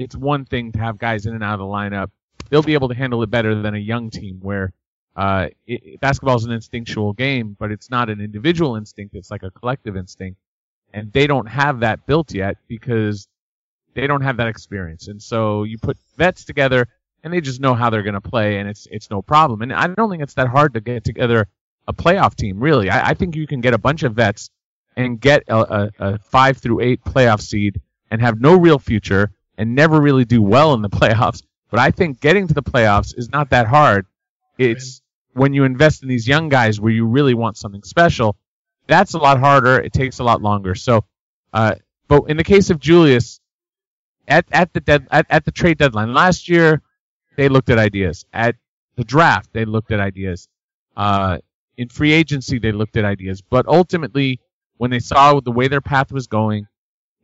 it's 0.00 0.16
one 0.16 0.46
thing 0.46 0.72
to 0.72 0.78
have 0.78 0.98
guys 0.98 1.26
in 1.26 1.34
and 1.34 1.44
out 1.44 1.54
of 1.54 1.60
the 1.60 1.66
lineup. 1.66 2.10
They'll 2.48 2.62
be 2.62 2.74
able 2.74 2.88
to 2.88 2.94
handle 2.94 3.22
it 3.22 3.30
better 3.30 3.60
than 3.60 3.74
a 3.74 3.78
young 3.78 4.10
team 4.10 4.40
where 4.40 4.72
uh, 5.14 5.48
basketball 6.00 6.36
is 6.36 6.44
an 6.44 6.52
instinctual 6.52 7.12
game, 7.12 7.54
but 7.58 7.70
it's 7.70 7.90
not 7.90 8.08
an 8.08 8.20
individual 8.20 8.76
instinct. 8.76 9.14
It's 9.14 9.30
like 9.30 9.42
a 9.42 9.50
collective 9.50 9.96
instinct. 9.96 10.38
And 10.92 11.12
they 11.12 11.26
don't 11.26 11.46
have 11.46 11.80
that 11.80 12.06
built 12.06 12.34
yet 12.34 12.56
because 12.68 13.28
they 13.94 14.06
don't 14.06 14.22
have 14.22 14.38
that 14.38 14.48
experience. 14.48 15.08
And 15.08 15.22
so 15.22 15.64
you 15.64 15.78
put 15.78 15.96
vets 16.16 16.44
together 16.44 16.88
and 17.22 17.32
they 17.32 17.40
just 17.40 17.60
know 17.60 17.74
how 17.74 17.90
they're 17.90 18.02
going 18.02 18.14
to 18.14 18.20
play 18.20 18.58
and 18.58 18.68
it's, 18.68 18.86
it's 18.90 19.10
no 19.10 19.22
problem. 19.22 19.62
And 19.62 19.72
I 19.72 19.86
don't 19.86 20.10
think 20.10 20.22
it's 20.22 20.34
that 20.34 20.48
hard 20.48 20.74
to 20.74 20.80
get 20.80 21.04
together 21.04 21.46
a 21.86 21.92
playoff 21.92 22.34
team, 22.34 22.60
really. 22.60 22.90
I, 22.90 23.10
I 23.10 23.14
think 23.14 23.36
you 23.36 23.46
can 23.46 23.60
get 23.60 23.74
a 23.74 23.78
bunch 23.78 24.02
of 24.02 24.14
vets 24.14 24.50
and 24.96 25.20
get 25.20 25.44
a, 25.48 25.56
a, 25.56 25.90
a 25.98 26.18
five 26.18 26.58
through 26.58 26.80
eight 26.80 27.04
playoff 27.04 27.40
seed 27.40 27.80
and 28.10 28.20
have 28.20 28.40
no 28.40 28.56
real 28.56 28.78
future 28.78 29.30
and 29.56 29.74
never 29.74 30.00
really 30.00 30.24
do 30.24 30.42
well 30.42 30.74
in 30.74 30.82
the 30.82 30.90
playoffs. 31.00 31.42
But 31.70 31.80
I 31.80 31.90
think 31.90 32.20
getting 32.20 32.48
to 32.48 32.54
the 32.54 32.62
playoffs 32.62 33.16
is 33.16 33.30
not 33.30 33.50
that 33.50 33.66
hard. 33.66 34.06
It's 34.58 35.02
when 35.32 35.54
you 35.54 35.64
invest 35.64 36.02
in 36.02 36.08
these 36.08 36.26
young 36.26 36.48
guys 36.48 36.80
where 36.80 36.92
you 36.92 37.06
really 37.06 37.34
want 37.34 37.56
something 37.56 37.82
special. 37.82 38.36
That's 38.90 39.14
a 39.14 39.18
lot 39.18 39.38
harder. 39.38 39.78
It 39.78 39.92
takes 39.92 40.18
a 40.18 40.24
lot 40.24 40.42
longer. 40.42 40.74
So, 40.74 41.04
uh, 41.52 41.76
but 42.08 42.24
in 42.24 42.36
the 42.36 42.44
case 42.44 42.70
of 42.70 42.80
Julius, 42.80 43.40
at 44.26 44.44
at 44.50 44.72
the 44.72 44.80
dead 44.80 45.06
at, 45.12 45.26
at 45.30 45.44
the 45.44 45.52
trade 45.52 45.78
deadline 45.78 46.12
last 46.12 46.48
year, 46.48 46.82
they 47.36 47.48
looked 47.48 47.70
at 47.70 47.78
ideas. 47.78 48.26
At 48.32 48.56
the 48.96 49.04
draft, 49.04 49.50
they 49.52 49.64
looked 49.64 49.92
at 49.92 50.00
ideas. 50.00 50.48
Uh, 50.96 51.38
in 51.76 51.88
free 51.88 52.12
agency, 52.12 52.58
they 52.58 52.72
looked 52.72 52.96
at 52.96 53.04
ideas. 53.04 53.40
But 53.40 53.66
ultimately, 53.68 54.40
when 54.78 54.90
they 54.90 54.98
saw 54.98 55.38
the 55.38 55.52
way 55.52 55.68
their 55.68 55.80
path 55.80 56.10
was 56.10 56.26
going, 56.26 56.66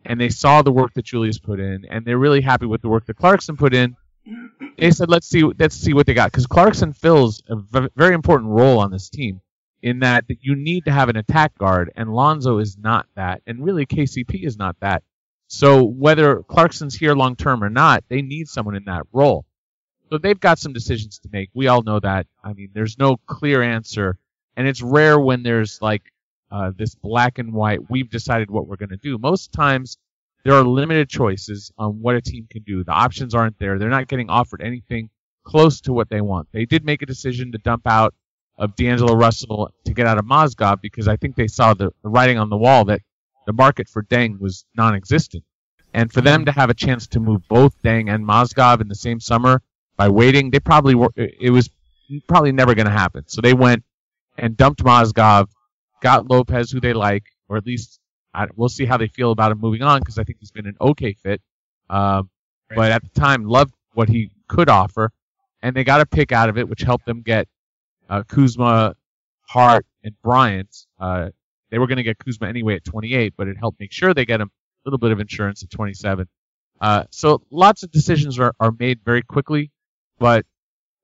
and 0.05 0.21
they 0.21 0.29
saw 0.29 0.63
the 0.63 0.73
work 0.73 0.95
that 0.95 1.05
Julius 1.05 1.39
put 1.41 1.59
in, 1.59 1.85
and 1.91 2.05
they're 2.05 2.19
really 2.19 2.41
happy 2.41 2.67
with 2.67 2.81
the 2.81 2.89
work 2.89 3.07
that 3.07 3.17
Clarkson 3.17 3.57
put 3.57 3.75
in. 3.75 3.97
They 4.79 4.93
said, 4.93 5.09
"Let's 5.09 5.27
see, 5.27 5.43
let's 5.59 5.77
see 5.77 5.95
what 5.95 6.07
they 6.07 6.15
got," 6.15 6.31
because 6.31 6.47
Clarkson 6.47 6.93
fills 6.93 7.43
a 7.49 7.57
v- 7.57 7.89
very 7.97 8.15
important 8.15 8.51
role 8.51 8.79
on 8.79 8.91
this 8.93 9.09
team. 9.11 9.41
In 9.87 10.01
that, 10.01 10.25
you 10.41 10.57
need 10.57 10.87
to 10.87 10.91
have 10.91 11.09
an 11.09 11.17
attack 11.17 11.57
guard, 11.59 11.93
and 11.95 12.13
Lonzo 12.13 12.59
is 12.59 12.77
not 12.77 13.07
that, 13.15 13.43
and 13.47 13.65
really 13.65 13.87
KCP 13.87 14.45
is 14.45 14.59
not 14.59 14.75
that. 14.81 15.05
So 15.47 15.85
whether 15.85 16.43
Clarkson's 16.43 16.97
here 16.97 17.15
long 17.15 17.37
term 17.37 17.63
or 17.63 17.71
not, 17.71 18.03
they 18.09 18.21
need 18.21 18.49
someone 18.49 18.75
in 18.75 18.87
that 18.87 19.05
role. 19.13 19.45
So 20.11 20.19
they've 20.19 20.41
got 20.41 20.59
some 20.59 20.73
decisions 20.73 21.21
to 21.21 21.29
make. 21.33 21.51
We 21.55 21.69
all 21.69 21.85
know 21.85 22.01
that. 22.01 22.27
I 22.43 22.53
mean, 22.53 22.71
there's 22.75 22.99
no 22.99 23.17
clear 23.27 23.63
answer, 23.63 24.19
and 24.57 24.67
it's 24.67 24.83
rare 24.83 25.21
when 25.21 25.45
there's 25.45 25.81
like 25.81 26.03
uh, 26.51 26.73
this 26.77 26.97
black 26.97 27.39
and 27.39 27.53
white, 27.53 27.89
we've 27.89 28.11
decided 28.11 28.51
what 28.51 28.67
we're 28.67 28.75
going 28.75 28.89
to 28.89 28.97
do. 28.97 29.19
Most 29.19 29.53
times, 29.53 29.99
there 30.43 30.55
are 30.55 30.65
limited 30.65 31.09
choices 31.09 31.71
on 31.79 32.03
what 32.03 32.17
a 32.17 32.21
team 32.21 32.49
can 32.51 32.65
do. 32.65 32.83
The 32.83 32.91
options 32.91 33.37
aren't 33.37 33.61
there. 33.61 33.79
They're 33.79 33.89
not 33.89 34.09
getting 34.09 34.31
offered 34.31 34.63
anything 34.63 35.11
close 35.45 35.81
to 35.83 35.93
what 35.93 36.09
they 36.09 36.21
want. 36.21 36.49
They 36.51 36.65
did 36.65 36.85
make 36.85 37.03
a 37.03 37.07
decision 37.07 37.53
to 37.53 37.59
dump 37.59 37.87
out 37.87 38.15
of 38.59 38.75
D'Angelo 38.77 39.15
Russell 39.15 39.71
to 39.85 39.93
get 39.93 40.07
out 40.07 40.19
of 40.19 40.25
Mozgov 40.25 40.81
because 40.81 41.09
I 41.09 41.17
think 41.17 41.37
they 41.37 41.47
saw 41.47 41.75
the, 41.75 41.91
the 42.03 42.09
writing 42.09 42.39
on 42.39 42.49
the 42.49 42.57
wall 42.57 42.85
that 42.87 43.01
the 43.47 43.53
market 43.53 43.89
for 43.89 44.03
Deng 44.03 44.41
was 44.41 44.65
non-existent. 44.77 45.45
And 45.93 46.13
for 46.13 46.21
them 46.21 46.45
to 46.45 46.53
have 46.53 46.69
a 46.69 46.75
chance 46.75 47.07
to 47.09 47.21
move 47.21 47.43
both 47.49 47.81
Deng 47.83 48.13
and 48.13 48.27
Mozgov 48.27 48.81
in 48.81 48.89
the 48.89 48.95
same 48.95 49.21
summer 49.21 49.63
by 49.97 50.09
waiting, 50.09 50.51
they 50.51 50.61
probably 50.61 50.95
were, 50.95 51.11
it 51.17 51.51
was 51.51 51.71
probably 52.29 52.53
never 52.53 52.75
going 52.75 52.87
to 52.87 52.93
happen. 52.93 53.25
So 53.29 53.41
they 53.41 53.55
went 53.55 53.83
and 54.37 54.57
dumped 54.57 54.85
Mozgov 54.85 55.49
got 56.01 56.29
Lopez, 56.29 56.71
who 56.71 56.81
they 56.81 56.93
like, 56.93 57.25
or 57.49 57.57
at 57.57 57.67
least 57.67 57.99
I, 58.35 58.47
we'll 58.55 58.69
see 58.69 58.85
how 58.85 58.97
they 58.97 59.09
feel 59.09 59.33
about 59.33 59.53
him 59.53 59.61
moving 59.61 59.83
on 59.83 60.01
because 60.01 60.19
I 60.19 60.25
think 60.25 60.39
he's 60.41 60.51
been 60.51 60.67
an 60.67 60.77
okay 60.81 61.15
fit. 61.15 61.41
Um, 61.89 62.29
right. 62.71 62.77
But 62.77 62.93
at 62.93 63.03
the 63.03 63.21
time, 63.21 63.45
loved 63.45 63.75
what 63.95 64.09
he 64.09 64.31
could 64.49 64.69
offer, 64.69 65.13
and 65.63 65.75
they 65.75 65.85
got 65.85 66.01
a 66.01 66.07
pick 66.07 66.33
out 66.33 66.49
of 66.49 66.59
it, 66.59 66.69
which 66.69 66.83
helped 66.83 67.07
them 67.07 67.23
get 67.23 67.49
uh, 68.09 68.23
Kuzma, 68.25 68.95
Hart, 69.43 69.87
and 70.03 70.15
Bryant. 70.23 70.75
Uh, 70.99 71.31
they 71.71 71.79
were 71.79 71.87
going 71.87 71.97
to 71.97 72.03
get 72.03 72.19
Kuzma 72.19 72.49
anyway 72.49 72.77
at 72.77 72.85
28, 72.85 73.35
but 73.37 73.49
it 73.49 73.57
helped 73.57 73.81
make 73.81 73.93
sure 73.93 74.15
they 74.15 74.25
get 74.25 74.41
him 74.41 74.49
a 74.49 74.89
little 74.89 74.99
bit 74.99 75.13
of 75.13 75.21
insurance 75.21 75.63
at 75.63 75.71
27. 75.71 76.27
Uh, 76.81 77.05
so 77.11 77.43
lots 77.51 77.83
of 77.83 77.91
decisions 77.91 78.39
are, 78.39 78.53
are 78.61 78.73
made 78.79 79.01
very 79.05 79.23
quickly, 79.23 79.71
but 80.19 80.45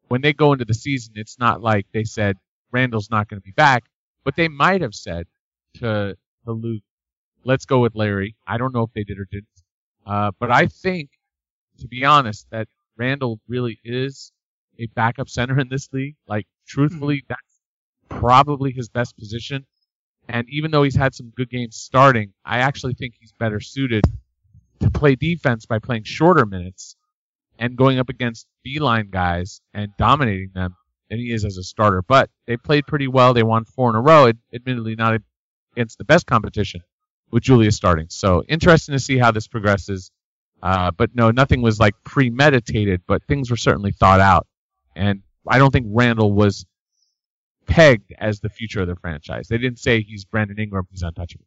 when 0.09 0.21
they 0.21 0.33
go 0.33 0.53
into 0.53 0.65
the 0.65 0.75
season, 0.75 1.15
it's 1.17 1.39
not 1.39 1.63
like 1.63 1.87
they 1.93 2.05
said 2.05 2.37
Randle's 2.71 3.11
not 3.11 3.29
going 3.29 3.41
to 3.41 3.45
be 3.45 3.53
back. 3.53 3.85
But 4.25 4.37
they 4.37 4.49
might 4.49 4.83
have 4.83 4.95
said 4.95 5.27
to, 5.79 6.17
to 6.45 6.53
Luke, 6.53 6.83
let's 7.45 7.65
go 7.65 7.81
with 7.81 7.95
Larry. 7.95 8.37
I 8.47 8.59
don't 8.59 8.75
know 8.75 8.83
if 8.83 8.93
they 8.93 9.05
did 9.05 9.19
or 9.19 9.27
didn't. 9.31 9.47
Uh, 10.07 10.31
but 10.39 10.51
I 10.51 10.67
think, 10.67 11.11
to 11.81 11.89
be 11.89 12.05
honest, 12.05 12.47
that 12.51 12.69
Randle 12.97 13.41
really 13.49 13.79
is 13.85 14.33
a 14.79 14.87
backup 14.87 15.29
center 15.29 15.59
in 15.59 15.69
this 15.69 15.89
league. 15.93 16.17
Like, 16.27 16.47
truthfully, 16.67 17.19
mm-hmm. 17.19 17.27
that's 17.31 18.21
probably 18.21 18.73
his 18.73 18.89
best 18.89 19.17
position. 19.17 19.67
And 20.29 20.47
even 20.51 20.71
though 20.71 20.83
he's 20.83 20.97
had 20.97 21.15
some 21.15 21.33
good 21.37 21.51
games 21.51 21.77
starting, 21.77 22.33
I 22.45 22.59
actually 22.59 22.95
think 22.95 23.15
he's 23.19 23.33
better 23.33 23.61
suited 23.61 24.05
to 24.81 24.91
play 24.91 25.15
defense 25.15 25.67
by 25.67 25.79
playing 25.79 26.05
shorter 26.05 26.47
minutes 26.47 26.97
and 27.59 27.77
going 27.77 27.99
up 27.99 28.09
against 28.09 28.47
beeline 28.63 29.11
guys 29.11 29.61
and 29.75 29.91
dominating 29.99 30.51
them 30.55 30.77
than 31.11 31.19
he 31.19 31.33
is 31.33 31.45
as 31.45 31.57
a 31.57 31.63
starter. 31.63 32.03
But 32.03 32.31
they 32.47 32.57
played 32.57 32.87
pretty 32.87 33.09
well. 33.09 33.35
They 33.35 33.43
won 33.43 33.65
four 33.65 33.91
in 33.91 33.97
a 33.97 34.01
row, 34.01 34.31
admittedly 34.55 34.95
not 34.95 35.21
against 35.75 35.99
the 35.99 36.05
best 36.05 36.27
competition 36.27 36.83
with 37.31 37.43
Julius 37.43 37.77
starting. 37.77 38.07
So 38.11 38.45
interesting 38.49 38.93
to 38.93 38.99
see 38.99 39.19
how 39.19 39.31
this 39.31 39.49
progresses. 39.49 40.11
Uh, 40.63 40.93
but 40.93 41.15
no, 41.15 41.33
nothing 41.33 41.61
was 41.61 41.81
like 41.81 41.95
premeditated, 42.05 43.03
but 43.07 43.25
things 43.25 43.51
were 43.51 43.57
certainly 43.57 43.91
thought 43.91 44.21
out. 44.21 44.47
And 44.95 45.23
I 45.49 45.59
don't 45.59 45.71
think 45.71 45.87
Randle 45.91 46.33
was 46.33 46.67
pegged 47.67 48.13
as 48.19 48.41
the 48.41 48.49
future 48.49 48.81
of 48.81 48.89
the 48.89 48.97
franchise. 48.97 49.49
They 49.49 49.59
didn't 49.59 49.79
say 49.79 50.03
he's 50.03 50.25
Brandon 50.25 50.59
Ingram, 50.59 50.87
he's 50.91 51.03
untouchable. 51.03 51.45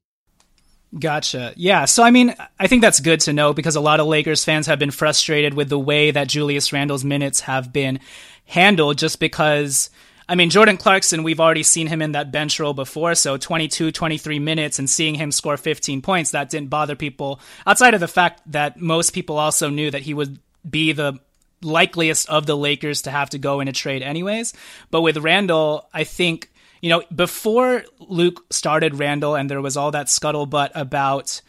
Gotcha. 0.97 1.53
Yeah. 1.57 1.85
So, 1.85 2.03
I 2.03 2.11
mean, 2.11 2.35
I 2.59 2.67
think 2.67 2.81
that's 2.81 2.99
good 2.99 3.19
to 3.21 3.33
know 3.33 3.53
because 3.53 3.75
a 3.75 3.81
lot 3.81 3.99
of 3.99 4.07
Lakers 4.07 4.45
fans 4.45 4.67
have 4.67 4.79
been 4.79 4.91
frustrated 4.91 5.53
with 5.53 5.67
the 5.67 5.79
way 5.79 6.11
that 6.11 6.29
Julius 6.29 6.71
Randle's 6.71 7.03
minutes 7.03 7.41
have 7.41 7.73
been 7.73 7.99
handled 8.45 8.97
just 8.97 9.19
because. 9.19 9.89
I 10.27 10.33
mean, 10.33 10.49
Jordan 10.49 10.77
Clarkson, 10.77 11.21
we've 11.21 11.39
already 11.39 11.61
seen 11.61 11.85
him 11.85 12.01
in 12.01 12.13
that 12.13 12.31
bench 12.31 12.59
role 12.59 12.73
before. 12.73 13.13
So 13.13 13.37
22, 13.37 13.91
23 13.91 14.39
minutes 14.39 14.79
and 14.79 14.89
seeing 14.89 15.13
him 15.13 15.31
score 15.31 15.55
15 15.55 16.01
points, 16.01 16.31
that 16.31 16.49
didn't 16.49 16.71
bother 16.71 16.95
people 16.95 17.39
outside 17.67 17.93
of 17.93 17.99
the 17.99 18.07
fact 18.07 18.41
that 18.47 18.81
most 18.81 19.11
people 19.11 19.37
also 19.37 19.69
knew 19.69 19.91
that 19.91 20.01
he 20.01 20.15
would 20.15 20.39
be 20.67 20.93
the 20.93 21.19
likeliest 21.65 22.29
of 22.29 22.45
the 22.45 22.55
Lakers 22.55 23.03
to 23.03 23.11
have 23.11 23.31
to 23.31 23.37
go 23.37 23.59
in 23.59 23.67
a 23.67 23.73
trade 23.73 24.01
anyways. 24.01 24.53
But 24.91 25.01
with 25.01 25.17
Randle, 25.17 25.89
I 25.93 26.03
think 26.03 26.51
you 26.81 26.89
know, 26.89 27.01
before 27.15 27.83
Luke 27.99 28.45
started 28.51 28.99
Randle, 28.99 29.33
and 29.33 29.49
there 29.49 29.61
was 29.61 29.75
all 29.75 29.89
that 29.91 30.05
scuttlebutt 30.05 30.69
about 30.75 31.41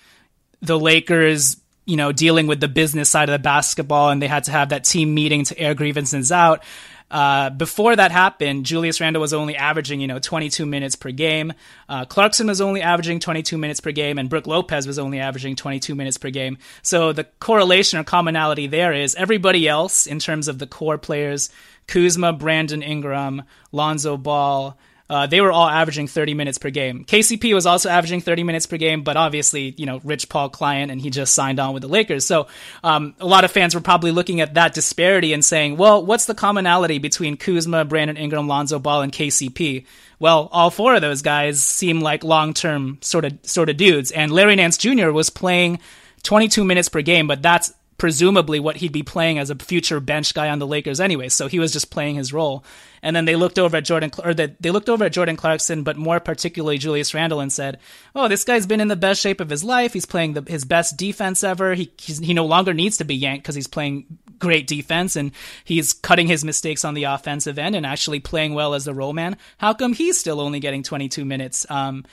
the 0.63 0.79
Lakers, 0.79 1.59
you 1.85 1.97
know, 1.97 2.13
dealing 2.13 2.47
with 2.47 2.61
the 2.61 2.69
business 2.69 3.11
side 3.11 3.29
of 3.29 3.35
the 3.35 3.39
basketball 3.43 4.11
and 4.11 4.23
they 4.23 4.29
had 4.29 4.45
to 4.45 4.51
have 4.51 4.71
that 4.71 4.85
team 4.85 5.15
meeting 5.15 5.45
to 5.45 5.59
air 5.59 5.75
grievances 5.75 6.33
out. 6.33 6.65
Uh, 7.11 7.51
before 7.51 7.95
that 7.95 8.11
happened, 8.11 8.67
Julius 8.67 9.01
Randle 9.01 9.21
was 9.21 9.33
only 9.33 9.57
averaging, 9.57 10.01
you 10.01 10.07
know, 10.07 10.19
22 10.19 10.67
minutes 10.67 10.97
per 10.97 11.11
game. 11.13 11.53
Uh, 11.89 12.05
Clarkson 12.05 12.49
was 12.49 12.61
only 12.61 12.83
averaging 12.83 13.21
22 13.21 13.57
minutes 13.57 13.81
per 13.81 13.93
game, 13.93 14.19
and 14.19 14.29
Brook 14.29 14.47
Lopez 14.47 14.87
was 14.87 14.99
only 14.99 15.21
averaging 15.21 15.55
22 15.55 15.95
minutes 15.95 16.19
per 16.19 16.31
game. 16.31 16.59
So 16.83 17.13
the 17.13 17.25
correlation 17.39 17.99
or 17.99 18.05
commonality 18.05 18.67
there 18.67 18.93
is 18.93 19.15
everybody 19.15 19.69
else, 19.69 20.07
in 20.07 20.19
terms 20.19 20.49
of 20.49 20.59
the 20.59 20.67
core 20.67 20.99
players, 20.99 21.51
Kuzma, 21.87 22.33
Brandon 22.33 22.83
Ingram, 22.83 23.43
Lonzo 23.71 24.17
Ball, 24.17 24.77
uh, 25.09 25.27
they 25.27 25.41
were 25.41 25.53
all 25.53 25.69
averaging 25.69 26.09
30 26.09 26.35
minutes 26.35 26.59
per 26.59 26.71
game. 26.71 27.05
KCP 27.05 27.55
was 27.55 27.67
also 27.67 27.89
averaging 27.89 28.21
30 28.21 28.43
minutes 28.43 28.67
per 28.67 28.77
game, 28.77 29.03
but 29.03 29.17
obviously, 29.17 29.75
you 29.77 29.87
know, 29.87 30.01
Rich 30.03 30.29
Paul 30.29 30.49
client, 30.49 30.91
and 30.91 31.01
he 31.01 31.11
just 31.11 31.35
signed 31.35 31.61
on 31.61 31.75
with 31.75 31.83
the 31.83 31.89
Lakers. 31.89 32.27
So 32.27 32.49
um, 32.83 33.15
a 33.21 33.27
lot 33.27 33.45
of 33.45 33.53
fans 33.53 33.75
were 33.75 33.81
probably 33.81 34.11
looking 34.11 34.41
at 34.41 34.55
that 34.55 34.75
disparity 34.75 35.33
and 35.33 35.45
saying, 35.45 35.77
well, 35.77 36.05
what's 36.05 36.25
the 36.25 36.35
commonality 36.35 36.99
between 36.99 37.37
Kuzma, 37.37 37.85
Brandon 37.85 38.17
Ingram, 38.17 38.49
Lonzo 38.49 38.79
Ball, 38.79 39.03
and 39.03 39.13
KCP? 39.13 39.87
Well, 40.19 40.49
all 40.51 40.71
four 40.71 40.95
of 40.95 41.03
those 41.03 41.23
guys 41.23 41.63
seem 41.63 42.01
like 42.01 42.25
long-term 42.25 42.99
sort 43.03 43.25
of 43.25 43.39
sort 43.43 43.69
of 43.69 43.77
dudes, 43.77 44.11
and 44.11 44.33
Larry 44.33 44.57
Nance 44.57 44.77
Jr. 44.77 45.11
was 45.11 45.31
playing 45.31 45.79
22 46.23 46.65
minutes 46.65 46.89
per 46.89 47.03
game, 47.03 47.29
but 47.29 47.43
that's 47.43 47.73
presumably 47.99 48.61
what 48.61 48.77
he'd 48.77 48.93
be 48.93 49.03
playing 49.03 49.39
as 49.39 49.51
a 49.51 49.55
future 49.55 50.01
bench 50.01 50.35
guy 50.35 50.49
on 50.49 50.59
the 50.59 50.67
Lakers 50.67 51.01
anyway. 51.01 51.29
So 51.29 51.49
he 51.49 51.59
was 51.59 51.73
just 51.73 51.91
playing 51.91 52.17
his 52.17 52.33
role. 52.33 52.65
And 53.03 53.15
then 53.15 53.25
they 53.25 53.37
looked 53.37 53.59
over 53.59 53.77
at 53.77 53.85
Jordan, 53.85 54.11
or 54.23 54.35
they, 54.35 54.57
they 54.59 54.71
looked 54.71 54.89
over 54.89 55.05
at 55.05 55.13
Jordan 55.13 55.37
Clarkson, 55.37 55.83
but 55.83 55.97
more 55.97 56.19
particularly 56.19 56.79
Julius 56.79 57.15
Randle, 57.15 57.41
and 57.41 57.53
said, 57.53 57.79
"Oh, 58.15 58.27
this 58.27 58.43
guy's 58.45 58.67
been 58.67 58.81
in 58.81 58.89
the 58.89 58.97
best 58.97 59.21
shape 59.21 59.41
of 59.41 59.51
his 59.51 59.63
life. 59.63 59.93
He's 59.93 60.07
playing 60.07 60.33
the, 60.33 60.43
his 60.47 60.65
best 60.65 60.97
defense 60.97 61.45
ever. 61.45 61.75
He 61.75 61.93
he 61.99 62.35
no 62.35 62.47
longer 62.47 62.75
needs 62.75 62.97
to 62.99 63.05
be 63.05 63.15
yanked 63.15 63.45
because 63.45 63.55
he's 63.55 63.69
playing 63.69 64.07
great 64.39 64.67
defense 64.67 65.15
and 65.15 65.31
he's 65.65 65.93
cutting 65.93 66.27
his 66.27 66.45
mistakes 66.45 66.85
on 66.85 66.95
the 66.95 67.05
offensive 67.05 67.59
end 67.59 67.77
and 67.77 67.87
actually 67.87 68.21
playing 68.21 68.55
well 68.55 68.75
as 68.75 68.85
the 68.85 68.95
roll 68.95 69.13
man. 69.13 69.37
How 69.59 69.73
come 69.73 69.93
he's 69.93 70.19
still 70.19 70.41
only 70.41 70.59
getting 70.59 70.83
22 70.83 71.25
minutes?" 71.25 71.65
Um, 71.71 72.05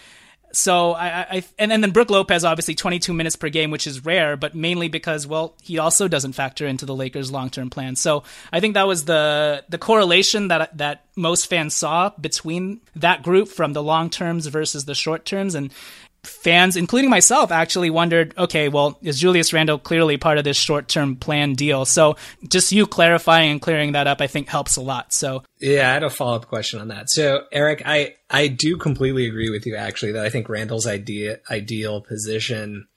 so 0.53 0.93
I, 0.93 1.07
I 1.07 1.43
and, 1.57 1.73
and 1.73 1.83
then 1.83 1.91
Brook 1.91 2.11
Lopez 2.11 2.45
obviously 2.45 2.75
22 2.75 3.11
minutes 3.11 3.35
per 3.35 3.49
game, 3.49 3.71
which 3.71 3.87
is 3.87 4.05
rare, 4.05 4.37
but 4.37 4.53
mainly 4.53 4.87
because 4.87 5.25
well 5.25 5.55
he 5.61 5.79
also 5.79 6.07
doesn't 6.07 6.33
factor 6.33 6.67
into 6.67 6.85
the 6.85 6.95
Lakers' 6.95 7.31
long 7.31 7.49
term 7.49 7.69
plan. 7.69 7.95
So 7.95 8.23
I 8.51 8.59
think 8.59 8.75
that 8.75 8.87
was 8.87 9.05
the 9.05 9.65
the 9.67 9.79
correlation 9.79 10.49
that 10.49 10.77
that 10.77 11.05
most 11.15 11.47
fans 11.47 11.73
saw 11.73 12.11
between 12.21 12.81
that 12.95 13.23
group 13.23 13.47
from 13.47 13.73
the 13.73 13.83
long 13.83 14.09
terms 14.09 14.45
versus 14.47 14.85
the 14.85 14.95
short 14.95 15.25
terms, 15.25 15.55
and 15.55 15.73
fans, 16.23 16.77
including 16.77 17.09
myself, 17.09 17.51
actually 17.51 17.89
wondered, 17.89 18.33
okay, 18.37 18.69
well, 18.69 18.97
is 19.01 19.19
Julius 19.19 19.53
Randle 19.53 19.77
clearly 19.77 20.17
part 20.17 20.37
of 20.37 20.43
this 20.43 20.57
short 20.57 20.87
term 20.87 21.15
plan 21.15 21.53
deal? 21.53 21.85
So 21.85 22.15
just 22.47 22.71
you 22.71 22.87
clarifying 22.87 23.51
and 23.51 23.61
clearing 23.61 23.91
that 23.91 24.07
up, 24.07 24.21
I 24.21 24.27
think 24.27 24.47
helps 24.47 24.77
a 24.77 24.81
lot. 24.81 25.13
So 25.13 25.43
yeah, 25.59 25.89
I 25.89 25.93
had 25.93 26.03
a 26.03 26.09
follow 26.09 26.35
up 26.35 26.47
question 26.47 26.79
on 26.79 26.87
that. 26.89 27.09
So 27.09 27.45
Eric, 27.51 27.83
I, 27.85 28.15
I 28.29 28.47
do 28.47 28.77
completely 28.77 29.27
agree 29.27 29.49
with 29.49 29.65
you 29.65 29.75
actually 29.75 30.13
that 30.13 30.25
I 30.25 30.29
think 30.29 30.49
Randle's 30.49 30.87
idea, 30.87 31.39
ideal 31.49 32.01
position 32.01 32.87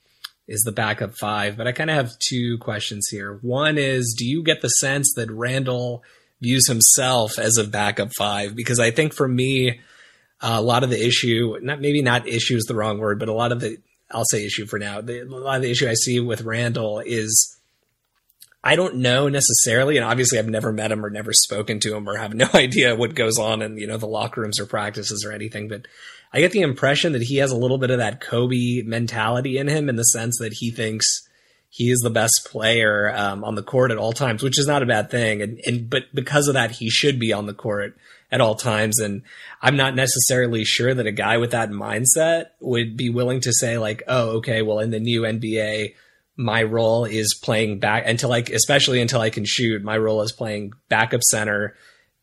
is 0.48 0.60
the 0.60 0.72
backup 0.72 1.16
five, 1.18 1.56
but 1.56 1.66
I 1.66 1.72
kind 1.72 1.90
of 1.90 1.96
have 1.96 2.18
two 2.20 2.58
questions 2.58 3.08
here. 3.10 3.38
One 3.42 3.78
is, 3.78 4.14
do 4.16 4.24
you 4.24 4.44
get 4.44 4.62
the 4.62 4.68
sense 4.68 5.12
that 5.16 5.30
Randle 5.30 6.04
views 6.40 6.68
himself 6.68 7.38
as 7.38 7.56
a 7.56 7.64
backup 7.64 8.10
five? 8.16 8.54
Because 8.54 8.78
I 8.78 8.92
think 8.92 9.12
for 9.12 9.26
me, 9.26 9.80
uh, 10.40 10.56
a 10.58 10.62
lot 10.62 10.84
of 10.84 10.90
the 10.90 11.06
issue, 11.06 11.58
not 11.62 11.80
maybe 11.80 12.02
not 12.02 12.28
issue 12.28 12.56
is 12.56 12.64
the 12.64 12.74
wrong 12.74 12.98
word, 12.98 13.18
but 13.18 13.28
a 13.28 13.32
lot 13.32 13.52
of 13.52 13.60
the 13.60 13.78
I'll 14.10 14.24
say 14.24 14.44
issue 14.44 14.66
for 14.66 14.78
now. 14.78 15.00
The, 15.00 15.20
a 15.20 15.24
lot 15.24 15.56
of 15.56 15.62
the 15.62 15.70
issue 15.70 15.88
I 15.88 15.94
see 15.94 16.20
with 16.20 16.42
Randle 16.42 17.00
is 17.00 17.56
I 18.62 18.74
don't 18.74 18.96
know 18.96 19.28
necessarily, 19.28 19.96
and 19.96 20.04
obviously 20.04 20.38
I've 20.38 20.48
never 20.48 20.72
met 20.72 20.92
him 20.92 21.04
or 21.04 21.10
never 21.10 21.32
spoken 21.32 21.80
to 21.80 21.94
him 21.94 22.08
or 22.08 22.16
have 22.16 22.34
no 22.34 22.48
idea 22.54 22.96
what 22.96 23.14
goes 23.14 23.38
on 23.38 23.62
in 23.62 23.78
you 23.78 23.86
know 23.86 23.96
the 23.96 24.06
locker 24.06 24.40
rooms 24.40 24.60
or 24.60 24.66
practices 24.66 25.24
or 25.24 25.32
anything. 25.32 25.68
But 25.68 25.86
I 26.32 26.40
get 26.40 26.52
the 26.52 26.62
impression 26.62 27.12
that 27.12 27.22
he 27.22 27.36
has 27.36 27.52
a 27.52 27.56
little 27.56 27.78
bit 27.78 27.90
of 27.90 27.98
that 27.98 28.20
Kobe 28.20 28.82
mentality 28.82 29.58
in 29.58 29.68
him 29.68 29.88
in 29.88 29.96
the 29.96 30.02
sense 30.02 30.38
that 30.38 30.54
he 30.54 30.70
thinks 30.70 31.06
he 31.68 31.90
is 31.90 31.98
the 32.00 32.10
best 32.10 32.48
player 32.50 33.12
um, 33.14 33.44
on 33.44 33.54
the 33.54 33.62
court 33.62 33.90
at 33.90 33.98
all 33.98 34.12
times, 34.12 34.42
which 34.42 34.58
is 34.58 34.66
not 34.66 34.82
a 34.82 34.86
bad 34.86 35.10
thing. 35.10 35.42
And, 35.42 35.60
and 35.66 35.90
but 35.90 36.04
because 36.14 36.48
of 36.48 36.54
that, 36.54 36.72
he 36.72 36.90
should 36.90 37.18
be 37.18 37.32
on 37.32 37.46
the 37.46 37.54
court 37.54 37.96
at 38.30 38.40
all 38.40 38.54
times. 38.54 38.98
And 38.98 39.22
I'm 39.62 39.76
not 39.76 39.94
necessarily 39.94 40.64
sure 40.64 40.94
that 40.94 41.06
a 41.06 41.12
guy 41.12 41.38
with 41.38 41.52
that 41.52 41.70
mindset 41.70 42.46
would 42.60 42.96
be 42.96 43.10
willing 43.10 43.40
to 43.42 43.52
say 43.52 43.78
like, 43.78 44.02
oh, 44.08 44.38
okay, 44.38 44.62
well, 44.62 44.80
in 44.80 44.90
the 44.90 45.00
new 45.00 45.22
NBA, 45.22 45.94
my 46.36 46.62
role 46.62 47.04
is 47.04 47.38
playing 47.42 47.78
back 47.78 48.04
until 48.06 48.28
like, 48.28 48.50
especially 48.50 49.00
until 49.00 49.20
I 49.20 49.30
can 49.30 49.44
shoot. 49.44 49.82
My 49.82 49.96
role 49.96 50.22
is 50.22 50.32
playing 50.32 50.72
backup 50.88 51.22
center, 51.22 51.76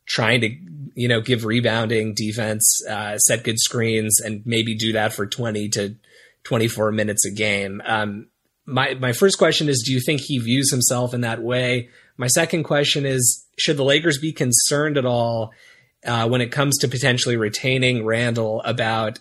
trying 0.05 0.41
to, 0.41 0.55
you 0.95 1.07
know, 1.07 1.21
give 1.21 1.45
rebounding 1.45 2.13
defense, 2.13 2.79
uh, 2.87 3.17
set 3.17 3.43
good 3.43 3.59
screens 3.59 4.19
and 4.19 4.45
maybe 4.45 4.75
do 4.75 4.93
that 4.93 5.13
for 5.13 5.25
20 5.25 5.69
to 5.69 5.95
24 6.43 6.91
minutes 6.91 7.25
a 7.25 7.31
game. 7.31 7.81
Um, 7.85 8.27
my, 8.65 8.93
my 8.95 9.13
first 9.13 9.37
question 9.37 9.67
is, 9.67 9.83
do 9.85 9.93
you 9.93 9.99
think 9.99 10.21
he 10.21 10.37
views 10.37 10.71
himself 10.71 11.13
in 11.13 11.21
that 11.21 11.41
way? 11.41 11.89
My 12.17 12.27
second 12.27 12.63
question 12.63 13.05
is, 13.05 13.45
should 13.57 13.77
the 13.77 13.83
Lakers 13.83 14.19
be 14.19 14.31
concerned 14.31 14.97
at 14.97 15.05
all 15.05 15.51
uh, 16.05 16.27
when 16.27 16.41
it 16.41 16.51
comes 16.51 16.77
to 16.79 16.87
potentially 16.87 17.37
retaining 17.37 18.05
Randle 18.05 18.61
about 18.63 19.19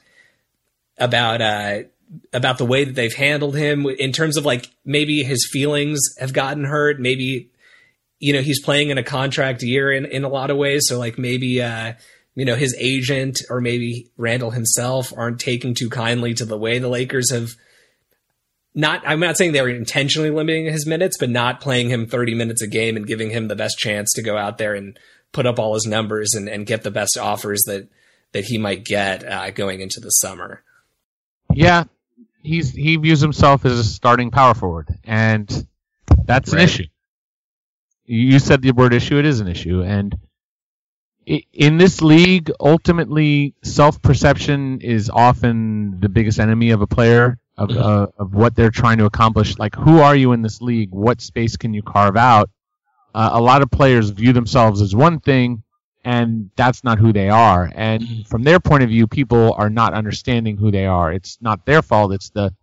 about 0.99 1.41
uh, 1.41 1.83
about 2.33 2.59
the 2.59 2.67
way 2.67 2.85
that 2.85 2.95
they've 2.95 3.15
handled 3.15 3.57
him 3.57 3.87
in 3.87 4.13
terms 4.13 4.37
of 4.37 4.45
like 4.45 4.71
maybe 4.85 5.23
his 5.23 5.49
feelings 5.51 6.01
have 6.19 6.33
gotten 6.33 6.65
hurt, 6.65 7.01
maybe 7.01 7.51
you 8.19 8.33
know 8.33 8.41
he's 8.41 8.63
playing 8.63 8.91
in 8.91 8.99
a 8.99 9.03
contract 9.03 9.63
year 9.63 9.93
in 9.93 10.05
in 10.07 10.25
a 10.25 10.29
lot 10.29 10.51
of 10.51 10.57
ways, 10.57 10.85
so 10.87 10.99
like 10.99 11.19
maybe 11.19 11.63
uh, 11.63 11.95
you 12.35 12.45
know 12.45 12.57
his 12.57 12.75
agent 12.79 13.41
or 13.51 13.61
maybe 13.61 14.11
Randle 14.17 14.51
himself 14.51 15.13
aren't 15.17 15.41
taking 15.41 15.75
too 15.75 15.91
kindly 15.91 16.35
to 16.35 16.45
the 16.45 16.59
way 16.59 16.79
the 16.79 16.89
Lakers 16.89 17.31
have 17.31 17.51
not 18.75 19.03
I'm 19.07 19.21
not 19.21 19.37
saying 19.37 19.53
they 19.53 19.63
were 19.63 19.69
intentionally 19.69 20.31
limiting 20.31 20.67
his 20.67 20.87
minutes, 20.87 21.17
but 21.19 21.31
not 21.31 21.61
playing 21.61 21.91
him 21.91 22.07
30 22.07 22.35
minutes 22.35 22.63
a 22.63 22.67
game 22.67 22.97
and 22.97 23.07
giving 23.07 23.31
him 23.31 23.49
the 23.49 23.57
best 23.57 23.79
chance 23.79 24.13
to 24.15 24.23
go 24.23 24.37
out 24.37 24.59
there 24.59 24.75
and 24.75 24.99
put 25.33 25.47
up 25.47 25.59
all 25.59 25.75
his 25.75 25.87
numbers 25.87 26.35
and, 26.35 26.49
and 26.49 26.67
get 26.67 26.83
the 26.83 26.91
best 26.91 27.19
offers 27.19 27.63
that 27.63 27.89
that 28.33 28.45
he 28.45 28.59
might 28.59 28.85
get 28.85 29.25
uh, 29.25 29.51
going 29.51 29.81
into 29.81 30.01
the 30.01 30.11
summer. 30.11 30.63
Yeah, 31.53 31.85
he's 32.43 32.71
he 32.71 32.97
views 32.97 33.21
himself 33.21 33.65
as 33.65 33.79
a 33.79 33.85
starting 33.85 34.31
power 34.31 34.55
forward, 34.55 34.89
and 35.05 35.67
that's 36.25 36.53
right. 36.53 36.61
an 36.61 36.65
issue. 36.65 36.85
You 38.05 38.39
said 38.39 38.63
the 38.63 38.73
word 38.73 38.95
issue; 38.95 39.19
it 39.19 39.27
is 39.27 39.41
an 39.41 39.49
issue, 39.49 39.83
and 39.83 40.17
in 41.27 41.79
this 41.79 42.03
league, 42.03 42.51
ultimately, 42.59 43.55
self 43.63 44.01
perception 44.03 44.81
is 44.81 45.11
often 45.11 46.01
the 46.01 46.09
biggest 46.09 46.41
enemy 46.41 46.71
of 46.71 46.83
a 46.83 46.87
player 46.87 47.39
of 47.57 47.69
mm-hmm. 47.69 47.81
uh, 47.81 48.07
of 48.19 48.35
what 48.35 48.57
they're 48.57 48.71
trying 48.71 48.99
to 48.99 49.05
accomplish. 49.05 49.59
Like, 49.59 49.75
who 49.75 50.01
are 50.01 50.17
you 50.17 50.33
in 50.33 50.43
this 50.43 50.61
league? 50.61 50.91
What 50.91 51.21
space 51.21 51.57
can 51.57 51.75
you 51.75 51.83
carve 51.83 52.17
out? 52.17 52.51
Uh, 53.15 53.31
a 53.33 53.41
lot 53.41 53.63
of 53.63 53.71
players 53.71 54.11
view 54.11 54.33
themselves 54.33 54.81
as 54.81 54.95
one 54.95 55.21
thing, 55.21 55.63
and 56.05 56.51
that's 56.57 56.83
not 56.83 56.99
who 56.99 57.13
they 57.13 57.29
are. 57.29 57.71
And 57.75 58.03
mm-hmm. 58.03 58.23
from 58.23 58.43
their 58.43 58.61
point 58.61 58.83
of 58.83 58.89
view, 58.89 59.07
people 59.07 59.53
are 59.55 59.71
not 59.71 59.95
understanding 59.95 60.57
who 60.57 60.71
they 60.71 60.87
are. 60.87 61.13
It's 61.13 61.39
not 61.41 61.67
their 61.67 61.83
fault. 61.83 62.13
It's 62.13 62.31
the 62.31 62.55